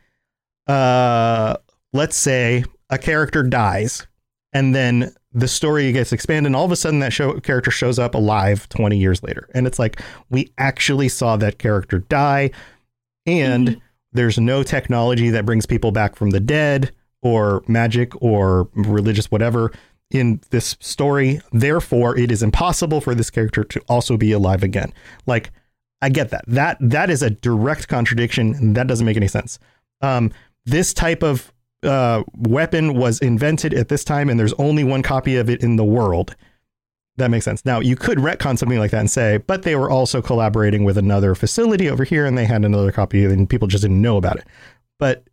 uh 0.66 1.56
let's 1.92 2.16
say 2.16 2.64
a 2.90 2.98
character 2.98 3.42
dies 3.42 4.06
and 4.52 4.74
then 4.74 5.14
the 5.32 5.46
story 5.48 5.92
gets 5.92 6.12
expanded 6.12 6.46
and 6.46 6.56
all 6.56 6.64
of 6.64 6.72
a 6.72 6.76
sudden 6.76 7.00
that 7.00 7.12
show 7.12 7.38
character 7.40 7.70
shows 7.70 7.98
up 7.98 8.14
alive 8.14 8.68
20 8.70 8.96
years 8.96 9.22
later 9.22 9.48
and 9.54 9.66
it's 9.66 9.78
like 9.78 10.00
we 10.30 10.50
actually 10.58 11.08
saw 11.08 11.36
that 11.36 11.58
character 11.58 12.00
die 12.00 12.50
and 13.26 13.80
there's 14.12 14.38
no 14.38 14.62
technology 14.62 15.30
that 15.30 15.46
brings 15.46 15.66
people 15.66 15.92
back 15.92 16.16
from 16.16 16.30
the 16.30 16.40
dead 16.40 16.90
or 17.22 17.62
magic 17.68 18.10
or 18.22 18.68
religious 18.74 19.30
whatever 19.30 19.72
in 20.10 20.40
this 20.50 20.76
story 20.80 21.40
therefore 21.52 22.16
it 22.16 22.30
is 22.30 22.42
impossible 22.42 23.00
for 23.00 23.14
this 23.14 23.30
character 23.30 23.64
to 23.64 23.80
also 23.88 24.16
be 24.16 24.32
alive 24.32 24.62
again 24.62 24.92
like 25.26 25.50
i 26.00 26.08
get 26.08 26.30
that 26.30 26.44
that 26.46 26.76
that 26.80 27.10
is 27.10 27.22
a 27.22 27.30
direct 27.30 27.88
contradiction 27.88 28.72
that 28.72 28.86
doesn't 28.86 29.06
make 29.06 29.16
any 29.16 29.28
sense 29.28 29.58
um 30.02 30.30
this 30.64 30.92
type 30.94 31.22
of 31.22 31.52
uh, 31.82 32.24
weapon 32.36 32.94
was 32.94 33.20
invented 33.20 33.72
at 33.72 33.88
this 33.88 34.04
time, 34.04 34.28
and 34.28 34.38
there's 34.38 34.52
only 34.54 34.84
one 34.84 35.02
copy 35.02 35.36
of 35.36 35.48
it 35.48 35.62
in 35.62 35.76
the 35.76 35.84
world. 35.84 36.36
That 37.16 37.30
makes 37.30 37.44
sense. 37.46 37.64
Now, 37.64 37.80
you 37.80 37.96
could 37.96 38.18
retcon 38.18 38.58
something 38.58 38.78
like 38.78 38.90
that 38.90 39.00
and 39.00 39.10
say, 39.10 39.38
but 39.38 39.62
they 39.62 39.76
were 39.76 39.88
also 39.88 40.20
collaborating 40.20 40.84
with 40.84 40.98
another 40.98 41.34
facility 41.34 41.88
over 41.88 42.04
here, 42.04 42.26
and 42.26 42.36
they 42.36 42.44
had 42.44 42.64
another 42.64 42.92
copy, 42.92 43.24
and 43.24 43.48
people 43.48 43.68
just 43.68 43.82
didn't 43.82 44.02
know 44.02 44.16
about 44.16 44.36
it. 44.36 44.46
But 44.98 45.24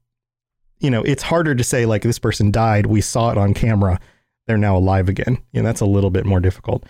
you 0.79 0.89
know, 0.89 1.01
it's 1.03 1.23
harder 1.23 1.55
to 1.55 1.63
say 1.63 1.85
like 1.85 2.01
this 2.01 2.19
person 2.19 2.51
died. 2.51 2.85
We 2.85 3.01
saw 3.01 3.31
it 3.31 3.37
on 3.37 3.53
camera. 3.53 3.99
They're 4.47 4.57
now 4.57 4.77
alive 4.77 5.09
again. 5.09 5.37
You 5.51 5.61
know, 5.61 5.67
that's 5.67 5.81
a 5.81 5.85
little 5.85 6.09
bit 6.09 6.25
more 6.25 6.39
difficult. 6.39 6.83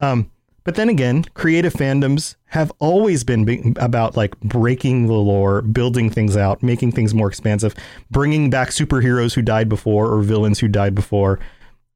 Um, 0.00 0.30
but 0.64 0.74
then 0.74 0.90
again, 0.90 1.24
creative 1.32 1.72
fandoms 1.72 2.36
have 2.46 2.70
always 2.78 3.24
been 3.24 3.44
be- 3.46 3.72
about 3.76 4.16
like 4.16 4.38
breaking 4.40 5.06
the 5.06 5.14
lore, 5.14 5.62
building 5.62 6.10
things 6.10 6.36
out, 6.36 6.62
making 6.62 6.92
things 6.92 7.14
more 7.14 7.28
expansive, 7.28 7.74
bringing 8.10 8.50
back 8.50 8.68
superheroes 8.68 9.34
who 9.34 9.40
died 9.40 9.68
before 9.70 10.12
or 10.12 10.20
villains 10.20 10.58
who 10.58 10.68
died 10.68 10.94
before. 10.94 11.40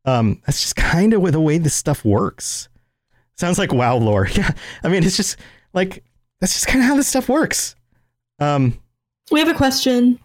Um, 0.07 0.41
that's 0.47 0.63
just 0.63 0.77
kind 0.77 1.13
of 1.13 1.31
the 1.31 1.41
way 1.41 1.59
this 1.59 1.75
stuff 1.75 2.05
works. 2.05 2.69
Sounds 3.37 3.59
like 3.59 3.73
WoW 3.73 3.97
lore. 3.99 4.27
Yeah, 4.35 4.51
I 4.83 4.89
mean, 4.89 5.05
it's 5.05 5.17
just 5.17 5.37
like 5.75 6.03
that's 6.41 6.55
just 6.55 6.67
kind 6.67 6.81
of 6.81 6.87
how 6.87 6.97
this 6.97 7.09
stuff 7.09 7.29
works. 7.29 7.77
Um, 8.39 8.81
We 9.31 9.41
have 9.41 9.49
a 9.49 9.55
question. 9.55 10.19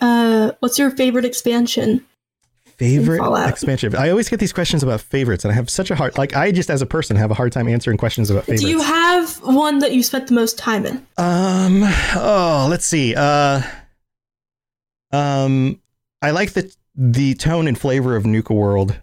Uh, 0.00 0.52
what's 0.60 0.78
your 0.78 0.90
favorite 0.90 1.24
expansion? 1.24 2.04
Favorite 2.78 3.48
expansion. 3.48 3.94
I 3.94 4.10
always 4.10 4.28
get 4.28 4.40
these 4.40 4.52
questions 4.52 4.82
about 4.82 5.00
favorites, 5.00 5.44
and 5.44 5.52
I 5.52 5.54
have 5.54 5.70
such 5.70 5.90
a 5.90 5.94
hard 5.94 6.16
like 6.18 6.34
I 6.34 6.50
just 6.52 6.70
as 6.70 6.82
a 6.82 6.86
person 6.86 7.16
have 7.16 7.30
a 7.30 7.34
hard 7.34 7.52
time 7.52 7.68
answering 7.68 7.96
questions 7.98 8.30
about 8.30 8.44
favorites. 8.44 8.62
Do 8.62 8.68
you 8.68 8.80
have 8.82 9.36
one 9.42 9.78
that 9.78 9.92
you 9.92 10.02
spent 10.02 10.26
the 10.28 10.34
most 10.34 10.58
time 10.58 10.84
in? 10.86 10.96
Um. 11.16 11.82
Oh, 12.16 12.66
let's 12.68 12.84
see. 12.86 13.14
Uh. 13.14 13.62
Um. 15.12 15.80
I 16.22 16.30
like 16.30 16.52
the 16.52 16.74
the 16.96 17.34
tone 17.34 17.68
and 17.68 17.78
flavor 17.78 18.16
of 18.16 18.26
Nuka 18.26 18.54
World. 18.54 18.98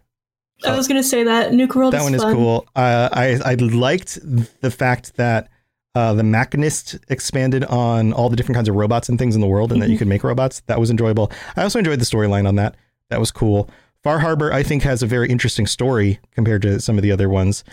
I 0.63 0.75
was 0.75 0.87
gonna 0.87 1.03
say 1.03 1.23
that 1.23 1.53
Nuka 1.53 1.77
World. 1.77 1.93
that 1.93 2.03
one 2.03 2.13
is 2.13 2.21
fun. 2.21 2.35
cool. 2.35 2.67
Uh, 2.75 3.09
I 3.11 3.39
I 3.43 3.53
liked 3.55 4.19
the 4.61 4.69
fact 4.71 5.15
that 5.17 5.49
uh, 5.95 6.13
the 6.13 6.23
Mechanist 6.23 6.97
expanded 7.09 7.63
on 7.65 8.13
all 8.13 8.29
the 8.29 8.35
different 8.35 8.55
kinds 8.55 8.69
of 8.69 8.75
robots 8.75 9.09
and 9.09 9.17
things 9.17 9.35
in 9.35 9.41
the 9.41 9.47
world, 9.47 9.71
and 9.71 9.81
that 9.81 9.89
you 9.89 9.95
Mhm. 9.95 9.99
could 9.99 10.07
make 10.07 10.23
robots. 10.23 10.61
That 10.67 10.79
was 10.79 10.89
enjoyable. 10.89 11.31
I 11.55 11.63
also 11.63 11.79
enjoyed 11.79 11.99
the 11.99 12.05
storyline 12.05 12.47
on 12.47 12.55
that. 12.55 12.75
That 13.11 13.19
was 13.19 13.29
cool. 13.31 13.69
Far 14.03 14.17
Harbor, 14.19 14.51
I 14.51 14.63
think, 14.63 14.81
has 14.83 15.03
a 15.03 15.07
very 15.07 15.29
interesting 15.29 15.67
story 15.67 16.19
compared 16.31 16.63
to 16.63 16.79
some 16.81 16.97
of 16.97 17.03
the 17.03 17.11
other 17.11 17.29
ones. 17.29 17.63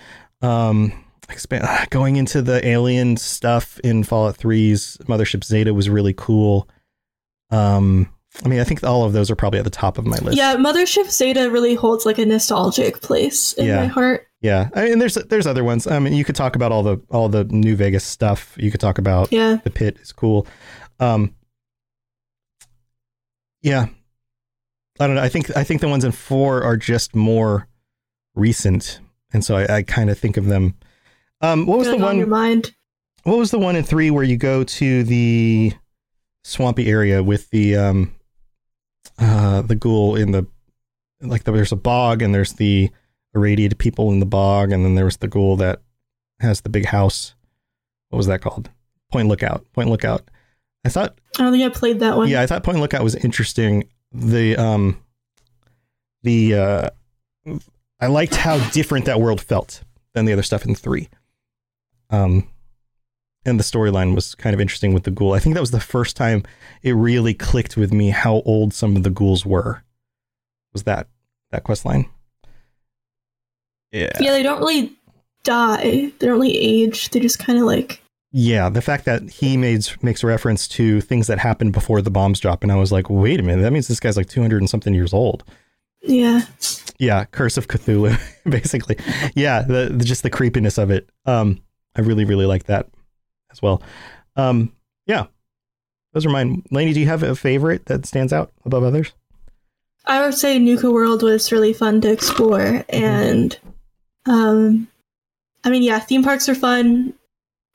Um, 0.42 0.92
expand, 1.30 1.64
going 1.90 2.16
into 2.16 2.42
the 2.42 2.64
alien 2.66 3.16
stuff 3.16 3.78
in 3.80 4.04
Fallout 4.04 4.36
3's 4.36 4.98
Mothership 5.08 5.42
Zeta 5.44 5.72
was 5.72 5.88
really 5.88 6.12
cool. 6.14 6.68
Um, 7.50 8.12
I 8.44 8.48
mean, 8.48 8.60
I 8.60 8.64
think 8.64 8.84
all 8.84 9.04
of 9.04 9.14
those 9.14 9.30
are 9.30 9.36
probably 9.36 9.58
at 9.58 9.64
the 9.64 9.70
top 9.70 9.96
of 9.96 10.06
my 10.06 10.18
list. 10.18 10.36
Yeah, 10.36 10.56
Mothership 10.56 11.10
Zeta 11.10 11.50
really 11.50 11.74
holds 11.74 12.04
like 12.04 12.18
a 12.18 12.26
nostalgic 12.26 13.00
place 13.00 13.54
in 13.54 13.66
Yeah. 13.66 13.76
my 13.80 13.86
heart. 13.86 14.26
Yeah, 14.40 14.68
I 14.74 14.84
mean, 14.84 14.98
there's 15.00 15.14
there's 15.14 15.46
other 15.48 15.64
ones. 15.64 15.86
I 15.88 15.98
mean, 15.98 16.12
you 16.12 16.24
could 16.24 16.36
talk 16.36 16.54
about 16.54 16.70
all 16.70 16.82
the 16.84 17.00
all 17.10 17.28
the 17.28 17.44
New 17.44 17.74
Vegas 17.74 18.04
stuff. 18.04 18.54
You 18.58 18.70
could 18.70 18.80
talk 18.80 18.98
about 18.98 19.32
Yeah. 19.32 19.56
the 19.64 19.70
pit 19.70 19.96
is 20.00 20.12
cool. 20.12 20.46
Um, 21.00 21.34
yeah, 23.62 23.86
I 25.00 25.06
don't 25.06 25.16
know. 25.16 25.22
I 25.22 25.28
think 25.28 25.56
I 25.56 25.64
think 25.64 25.80
the 25.80 25.88
ones 25.88 26.04
in 26.04 26.12
four 26.12 26.62
are 26.62 26.76
just 26.76 27.14
more 27.14 27.68
recent, 28.34 29.00
and 29.32 29.44
so 29.44 29.56
I, 29.56 29.76
I 29.78 29.82
kind 29.82 30.10
of 30.10 30.18
think 30.18 30.36
of 30.36 30.46
them. 30.46 30.74
Um, 31.40 31.66
what 31.66 31.78
was 31.78 31.88
Like 31.88 31.98
the 31.98 32.02
on 32.04 32.08
one? 32.08 32.18
your 32.18 32.26
mind? 32.26 32.74
What 33.24 33.38
was 33.38 33.50
the 33.50 33.58
one 33.58 33.76
in 33.76 33.84
three 33.84 34.10
where 34.10 34.24
you 34.24 34.36
go 34.36 34.64
to 34.64 35.02
the 35.04 35.72
swampy 36.44 36.88
area 36.88 37.22
with 37.22 37.50
the 37.50 37.76
um, 37.76 38.14
uh, 39.18 39.62
the 39.62 39.74
ghoul 39.76 40.16
in 40.16 40.32
the 40.32 40.46
like 41.20 41.44
the, 41.44 41.52
there's 41.52 41.72
a 41.72 41.76
bog 41.76 42.22
and 42.22 42.34
there's 42.34 42.54
the 42.54 42.90
irradiated 43.34 43.78
people 43.78 44.10
in 44.10 44.20
the 44.20 44.26
bog 44.26 44.72
and 44.72 44.84
then 44.84 44.94
there's 44.94 45.18
the 45.18 45.28
ghoul 45.28 45.56
that 45.56 45.80
has 46.40 46.60
the 46.62 46.68
big 46.68 46.86
house. 46.86 47.34
What 48.10 48.16
was 48.16 48.26
that 48.28 48.40
called? 48.40 48.70
Point 49.12 49.28
Lookout. 49.28 49.64
Point 49.72 49.90
Lookout. 49.90 50.28
I 50.84 50.88
thought 50.88 51.18
I 51.38 51.42
don't 51.42 51.52
think 51.52 51.64
I 51.64 51.76
played 51.76 52.00
that 52.00 52.16
one. 52.16 52.28
yeah, 52.28 52.40
I 52.40 52.46
thought 52.46 52.62
Point 52.64 52.78
Lookout 52.80 53.02
was 53.04 53.14
interesting. 53.16 53.84
The 54.12 54.56
um 54.56 55.02
the 56.22 56.54
uh 56.54 56.90
I 58.00 58.06
liked 58.06 58.36
how 58.36 58.58
different 58.70 59.06
that 59.06 59.20
world 59.20 59.40
felt 59.40 59.82
than 60.14 60.24
the 60.24 60.32
other 60.32 60.42
stuff 60.42 60.64
in 60.64 60.74
3. 60.74 61.08
Um 62.10 62.48
and 63.44 63.58
the 63.58 63.64
storyline 63.64 64.14
was 64.14 64.34
kind 64.34 64.54
of 64.54 64.60
interesting 64.60 64.92
with 64.92 65.04
the 65.04 65.10
ghoul. 65.10 65.32
I 65.32 65.38
think 65.38 65.54
that 65.54 65.60
was 65.60 65.70
the 65.70 65.80
first 65.80 66.16
time 66.16 66.42
it 66.82 66.92
really 66.92 67.34
clicked 67.34 67.76
with 67.76 67.92
me 67.92 68.10
how 68.10 68.42
old 68.44 68.74
some 68.74 68.96
of 68.96 69.02
the 69.02 69.10
ghouls 69.10 69.46
were. 69.46 69.82
Was 70.72 70.82
that 70.84 71.08
that 71.50 71.64
quest 71.64 71.84
line? 71.84 72.06
Yeah. 73.92 74.10
Yeah, 74.20 74.32
they 74.32 74.42
don't 74.42 74.60
really 74.60 74.92
die. 75.44 75.82
They 75.82 76.12
don't 76.26 76.32
really 76.32 76.56
age. 76.58 77.08
They 77.10 77.20
just 77.20 77.38
kind 77.38 77.58
of 77.58 77.64
like 77.64 78.02
Yeah, 78.40 78.68
the 78.68 78.80
fact 78.80 79.04
that 79.06 79.28
he 79.28 79.56
makes 79.56 80.00
makes 80.00 80.22
reference 80.22 80.68
to 80.68 81.00
things 81.00 81.26
that 81.26 81.40
happened 81.40 81.72
before 81.72 82.00
the 82.00 82.10
bombs 82.10 82.38
drop, 82.38 82.62
and 82.62 82.70
I 82.70 82.76
was 82.76 82.92
like, 82.92 83.10
wait 83.10 83.40
a 83.40 83.42
minute, 83.42 83.62
that 83.62 83.72
means 83.72 83.88
this 83.88 83.98
guy's 83.98 84.16
like 84.16 84.28
two 84.28 84.40
hundred 84.40 84.58
and 84.58 84.70
something 84.70 84.94
years 84.94 85.12
old. 85.12 85.42
yeah. 86.02 86.42
Yeah, 87.00 87.24
Curse 87.24 87.56
of 87.56 87.66
Cthulhu, 87.66 88.16
basically. 88.48 88.96
Yeah, 89.34 89.62
the, 89.62 89.92
the 89.92 90.04
just 90.04 90.22
the 90.22 90.30
creepiness 90.30 90.78
of 90.78 90.92
it. 90.92 91.10
Um, 91.26 91.60
I 91.96 92.02
really 92.02 92.24
really 92.24 92.46
like 92.46 92.66
that 92.66 92.86
as 93.50 93.60
well. 93.60 93.82
Um, 94.36 94.72
yeah, 95.06 95.26
those 96.12 96.24
are 96.24 96.30
mine. 96.30 96.62
Lainey, 96.70 96.92
do 96.92 97.00
you 97.00 97.06
have 97.06 97.24
a 97.24 97.34
favorite 97.34 97.86
that 97.86 98.06
stands 98.06 98.32
out 98.32 98.52
above 98.64 98.84
others? 98.84 99.14
I 100.06 100.24
would 100.24 100.34
say 100.34 100.60
Nuka 100.60 100.92
World 100.92 101.24
was 101.24 101.50
really 101.50 101.72
fun 101.72 102.00
to 102.02 102.12
explore, 102.12 102.84
and 102.88 103.58
um, 104.26 104.86
I 105.64 105.70
mean, 105.70 105.82
yeah, 105.82 105.98
theme 105.98 106.22
parks 106.22 106.48
are 106.48 106.54
fun. 106.54 107.14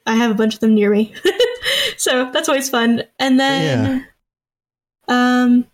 I 0.05 0.15
have 0.15 0.31
a 0.31 0.35
bunch 0.35 0.55
of 0.55 0.59
them 0.59 0.75
near 0.75 0.91
me, 0.91 1.13
so 1.97 2.29
that's 2.31 2.49
always 2.49 2.69
fun. 2.69 3.03
And 3.19 3.39
then, 3.39 4.07
um, 5.07 5.65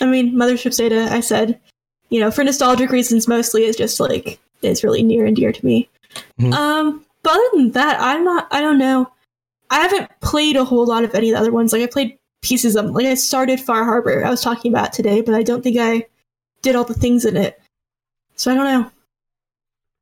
I 0.00 0.06
mean, 0.06 0.34
Mothership 0.34 0.74
Zeta, 0.74 1.08
I 1.10 1.20
said, 1.20 1.58
you 2.10 2.20
know, 2.20 2.30
for 2.30 2.44
nostalgic 2.44 2.90
reasons, 2.90 3.26
mostly 3.28 3.62
it's 3.62 3.78
just 3.78 3.98
like 4.00 4.38
it's 4.62 4.84
really 4.84 5.02
near 5.02 5.24
and 5.24 5.34
dear 5.36 5.52
to 5.52 5.64
me. 5.66 5.88
Mhm. 6.38 6.52
Um, 6.52 7.04
but 7.22 7.32
other 7.32 7.48
than 7.54 7.70
that, 7.72 7.96
I'm 8.00 8.24
not. 8.24 8.48
I 8.50 8.60
don't 8.60 8.78
know. 8.78 9.10
I 9.70 9.80
haven't 9.80 10.10
played 10.20 10.56
a 10.56 10.64
whole 10.64 10.86
lot 10.86 11.04
of 11.04 11.14
any 11.14 11.30
of 11.30 11.34
the 11.34 11.40
other 11.40 11.52
ones. 11.52 11.72
Like 11.72 11.82
I 11.82 11.86
played 11.86 12.18
pieces 12.42 12.76
of 12.76 12.84
them. 12.84 12.92
Like 12.92 13.06
I 13.06 13.14
started 13.14 13.58
Far 13.60 13.84
Harbor. 13.84 14.24
I 14.24 14.28
was 14.28 14.42
talking 14.42 14.70
about 14.70 14.92
today, 14.92 15.22
but 15.22 15.34
I 15.34 15.42
don't 15.42 15.62
think 15.62 15.78
I 15.78 16.06
did 16.60 16.76
all 16.76 16.84
the 16.84 16.92
things 16.92 17.24
in 17.24 17.36
it. 17.36 17.58
So 18.36 18.52
I 18.52 18.54
don't 18.54 18.64
know. 18.64 18.90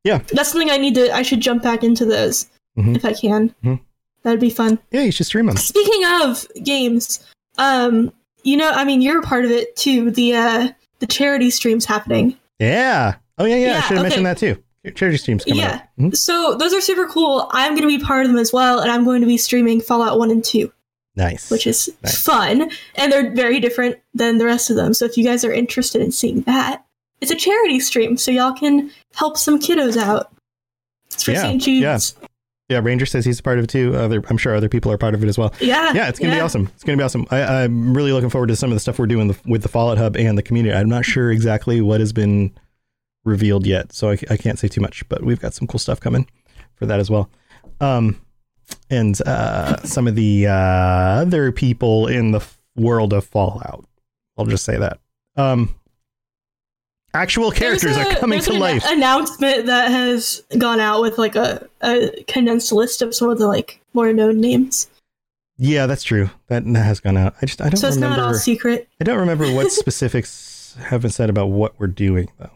Yeah. 0.02 0.18
That's 0.32 0.50
something 0.50 0.70
I 0.70 0.78
need 0.78 0.94
to. 0.96 1.14
I 1.14 1.22
should 1.22 1.40
jump 1.40 1.62
back 1.62 1.84
into 1.84 2.04
those 2.04 2.49
Mhm. 2.78 2.96
if 2.96 3.04
I 3.04 3.12
can. 3.12 3.54
Mhm. 3.64 3.80
That'd 4.22 4.40
be 4.40 4.50
fun. 4.50 4.78
Yeah, 4.90 5.02
you 5.02 5.12
should 5.12 5.26
stream 5.26 5.46
them. 5.46 5.56
Speaking 5.56 6.02
of 6.22 6.46
games, 6.62 7.20
um, 7.58 8.12
you 8.42 8.56
know, 8.56 8.70
I 8.70 8.84
mean, 8.84 9.00
you're 9.02 9.20
a 9.20 9.22
part 9.22 9.44
of 9.44 9.50
it 9.50 9.76
too. 9.76 10.10
The 10.10 10.34
uh, 10.36 10.68
the 10.98 11.06
charity 11.06 11.50
streams 11.50 11.84
happening. 11.86 12.36
Yeah. 12.58 13.14
Oh 13.38 13.44
yeah, 13.46 13.56
yeah. 13.56 13.78
I 13.78 13.80
should 13.82 13.96
have 13.96 14.02
mentioned 14.04 14.26
that 14.26 14.38
too. 14.38 14.62
Charity 14.94 15.18
streams 15.18 15.44
coming 15.44 15.58
yeah. 15.60 15.74
up. 15.76 15.88
Mhm. 15.98 16.16
So 16.16 16.54
those 16.54 16.72
are 16.74 16.80
super 16.80 17.06
cool. 17.06 17.48
I'm 17.52 17.72
going 17.74 17.82
to 17.82 17.98
be 17.98 18.02
part 18.02 18.24
of 18.24 18.32
them 18.32 18.38
as 18.40 18.52
well, 18.52 18.80
and 18.80 18.90
I'm 18.90 19.04
going 19.04 19.20
to 19.20 19.26
be 19.26 19.36
streaming 19.36 19.80
Fallout 19.82 20.18
1 20.18 20.30
and 20.30 20.42
2, 20.42 20.72
Nice. 21.16 21.50
which 21.50 21.66
is 21.66 21.90
Nice. 22.02 22.16
fun. 22.22 22.70
And 22.94 23.12
they're 23.12 23.30
very 23.34 23.60
different 23.60 23.98
than 24.14 24.38
the 24.38 24.46
rest 24.46 24.70
of 24.70 24.76
them. 24.76 24.94
So 24.94 25.04
if 25.04 25.18
you 25.18 25.24
guys 25.24 25.44
are 25.44 25.52
interested 25.52 26.00
in 26.00 26.12
seeing 26.12 26.40
that, 26.42 26.82
it's 27.20 27.30
a 27.30 27.34
charity 27.34 27.78
stream, 27.80 28.16
so 28.16 28.30
y'all 28.30 28.54
can 28.54 28.90
help 29.14 29.36
some 29.36 29.58
kiddos 29.60 29.98
out. 29.98 30.32
It's 31.12 31.24
for 31.24 31.32
Yeah, 31.32 31.42
St. 31.42 31.60
Jude's. 31.62 32.14
yeah. 32.22 32.28
Yeah, 32.70 32.78
Ranger 32.82 33.04
says 33.04 33.24
he's 33.24 33.40
a 33.40 33.42
part 33.42 33.58
of 33.58 33.64
it 33.64 33.66
too. 33.66 33.96
Other, 33.96 34.22
I'm 34.28 34.38
sure 34.38 34.54
other 34.54 34.68
people 34.68 34.92
are 34.92 34.96
part 34.96 35.14
of 35.14 35.24
it 35.24 35.28
as 35.28 35.36
well. 35.36 35.52
Yeah, 35.60 35.92
yeah, 35.92 36.08
it's 36.08 36.20
gonna 36.20 36.34
be 36.34 36.40
awesome. 36.40 36.70
It's 36.74 36.84
gonna 36.84 36.96
be 36.96 37.02
awesome. 37.02 37.26
I, 37.30 37.42
I'm 37.64 37.92
really 37.94 38.12
looking 38.12 38.30
forward 38.30 38.46
to 38.46 38.56
some 38.56 38.70
of 38.70 38.76
the 38.76 38.80
stuff 38.80 38.98
we're 38.98 39.06
doing 39.06 39.26
the, 39.26 39.36
with 39.44 39.62
the 39.62 39.68
Fallout 39.68 39.98
Hub 39.98 40.16
and 40.16 40.38
the 40.38 40.42
community. 40.42 40.72
I'm 40.72 40.88
not 40.88 41.04
sure 41.04 41.32
exactly 41.32 41.80
what 41.80 41.98
has 41.98 42.12
been 42.12 42.52
revealed 43.24 43.66
yet, 43.66 43.92
so 43.92 44.10
I, 44.10 44.18
I 44.30 44.36
can't 44.36 44.56
say 44.56 44.68
too 44.68 44.80
much. 44.80 45.06
But 45.08 45.24
we've 45.24 45.40
got 45.40 45.52
some 45.52 45.66
cool 45.66 45.80
stuff 45.80 45.98
coming 45.98 46.28
for 46.76 46.86
that 46.86 47.00
as 47.00 47.10
well. 47.10 47.28
Um, 47.80 48.20
and 48.88 49.20
uh, 49.22 49.82
some 49.82 50.06
of 50.06 50.14
the 50.14 50.46
uh, 50.46 50.52
other 50.52 51.50
people 51.50 52.06
in 52.06 52.30
the 52.30 52.46
world 52.76 53.12
of 53.12 53.24
Fallout. 53.24 53.84
I'll 54.38 54.46
just 54.46 54.64
say 54.64 54.76
that. 54.78 55.00
Um, 55.36 55.74
actual 57.14 57.50
characters 57.50 57.96
a- 57.96 58.00
are 58.08 58.14
coming 58.16 58.38
there's 58.38 58.46
to 58.46 58.54
an 58.54 58.60
life. 58.60 58.84
Announcement 58.86 59.66
that 59.66 59.90
has 59.90 60.42
gone 60.58 60.80
out 60.80 61.00
with 61.02 61.18
like 61.18 61.36
a, 61.36 61.68
a 61.82 62.24
condensed 62.28 62.72
list 62.72 63.02
of 63.02 63.14
some 63.14 63.28
of 63.30 63.38
the 63.38 63.46
like 63.46 63.80
more 63.94 64.12
known 64.12 64.40
names. 64.40 64.88
Yeah, 65.58 65.86
that's 65.86 66.02
true. 66.02 66.30
That, 66.48 66.64
that 66.72 66.82
has 66.84 67.00
gone 67.00 67.16
out. 67.18 67.34
I 67.42 67.46
just 67.46 67.60
I 67.60 67.68
don't 67.68 67.76
So 67.76 67.88
it's 67.88 67.96
remember. 67.96 68.16
not 68.16 68.26
all 68.28 68.34
secret. 68.34 68.88
I 69.00 69.04
don't 69.04 69.18
remember 69.18 69.52
what 69.52 69.70
specifics 69.72 70.76
have 70.80 71.02
been 71.02 71.10
said 71.10 71.28
about 71.30 71.46
what 71.48 71.74
we're 71.78 71.86
doing 71.88 72.30
though. 72.38 72.50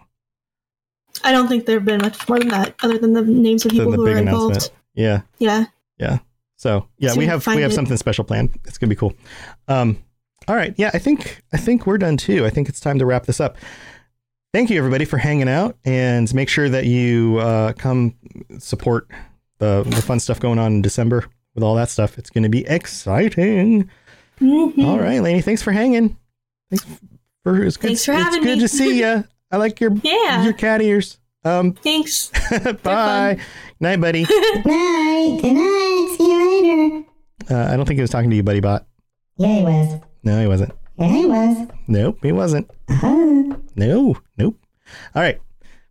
I 1.23 1.33
don't 1.33 1.49
think 1.49 1.67
there 1.67 1.77
have 1.77 1.85
been 1.85 2.01
much 2.03 2.29
more 2.29 2.39
than 2.39 2.49
that, 2.49 2.75
other 2.83 2.99
than 2.99 3.13
the 3.13 3.23
names 3.23 3.65
of 3.65 3.71
people 3.73 3.93
who 3.93 4.05
big 4.05 4.17
are 4.17 4.19
involved. 4.19 4.71
Yeah, 4.95 5.23
Yeah. 5.39 5.67
yeah. 5.99 6.19
So 6.57 6.87
yeah, 6.99 7.11
So 7.11 7.19
we 7.19 7.27
have 7.27 7.47
we 7.47 7.63
have 7.63 7.73
it. 7.73 7.75
something 7.75 7.97
special 7.97 8.25
planned. 8.25 8.59
It's 8.65 8.79
gonna 8.79 8.89
be 8.91 8.97
cool. 8.97 9.13
Um, 9.69 9.99
all 10.49 10.57
right. 10.57 10.75
Yeah, 10.77 10.91
I 10.95 10.99
think 10.99 11.43
I 11.53 11.57
think 11.57 11.87
we're 11.87 11.99
done 11.99 12.17
too. 12.17 12.47
I 12.47 12.51
think 12.51 12.69
it's 12.69 12.81
time 12.81 12.99
to 13.01 13.07
wrap 13.07 13.27
this 13.27 13.41
up. 13.41 13.57
Thank 14.55 14.71
you 14.71 14.79
everybody 14.79 15.05
for 15.05 15.19
hanging 15.19 15.49
out, 15.49 15.77
and 15.85 16.33
make 16.33 16.49
sure 16.49 16.69
that 16.69 16.85
you 16.87 17.39
uh, 17.39 17.73
come 17.73 18.15
support 18.61 19.09
the 19.59 19.83
the 19.83 20.01
fun 20.01 20.21
stuff 20.21 20.39
going 20.39 20.61
on 20.61 20.75
in 20.75 20.81
December 20.81 21.25
with 21.57 21.65
all 21.65 21.75
that 21.75 21.89
stuff. 21.89 22.19
It's 22.19 22.31
gonna 22.31 22.49
be 22.49 22.65
exciting. 22.67 23.91
Mhm. 24.41 24.85
All 24.87 25.01
right, 25.01 25.21
Lainey. 25.21 25.41
Thanks 25.41 25.61
for 25.61 25.73
hanging. 25.73 26.17
Thanks 26.71 26.87
for 27.43 27.65
it's 27.65 27.77
good. 27.77 27.89
Thanks 27.89 28.05
for 28.05 28.13
it's 28.13 28.37
good 28.37 28.45
me. 28.59 28.61
to 28.61 28.69
see 28.69 29.01
you. 29.01 29.25
I 29.51 29.57
like 29.57 29.81
your 29.81 29.93
Yeah. 30.05 30.45
your 30.45 30.53
cat 30.53 30.81
ears. 30.81 31.19
Um, 31.45 31.73
Thanks. 31.73 32.31
bye. 32.85 33.39
Night, 33.81 34.01
buddy. 34.01 34.25
Good 34.25 34.65
night. 34.67 35.39
Good 35.43 35.53
night. 35.53 36.15
See 36.17 36.27
you 36.31 36.63
later. 36.63 37.07
Uh, 37.55 37.73
I 37.73 37.77
don't 37.77 37.87
think 37.87 37.99
he 37.99 38.03
was 38.03 38.11
talking 38.11 38.31
to 38.31 38.37
you, 38.37 38.43
buddy 38.45 38.61
bot. 38.61 38.87
Yeah, 39.37 39.49
he 39.59 39.63
was. 39.65 40.01
No, 40.23 40.41
he 40.41 40.47
wasn't. 40.47 40.73
Yeah, 40.99 41.09
he 41.09 41.27
was. 41.27 41.69
Nope, 41.89 42.19
he 42.23 42.33
wasn't. 42.33 42.71
Uh-huh. 42.89 43.57
No, 43.77 44.17
nope. 44.39 44.57
All 45.15 45.23
right. 45.23 45.41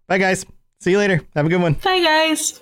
Bye, 0.08 0.18
guys. 0.18 0.46
See 0.80 0.92
you 0.92 0.98
later. 0.98 1.22
Have 1.36 1.46
a 1.46 1.50
good 1.50 1.62
one. 1.62 1.74
Bye, 1.74 2.02
guys. 2.02 2.62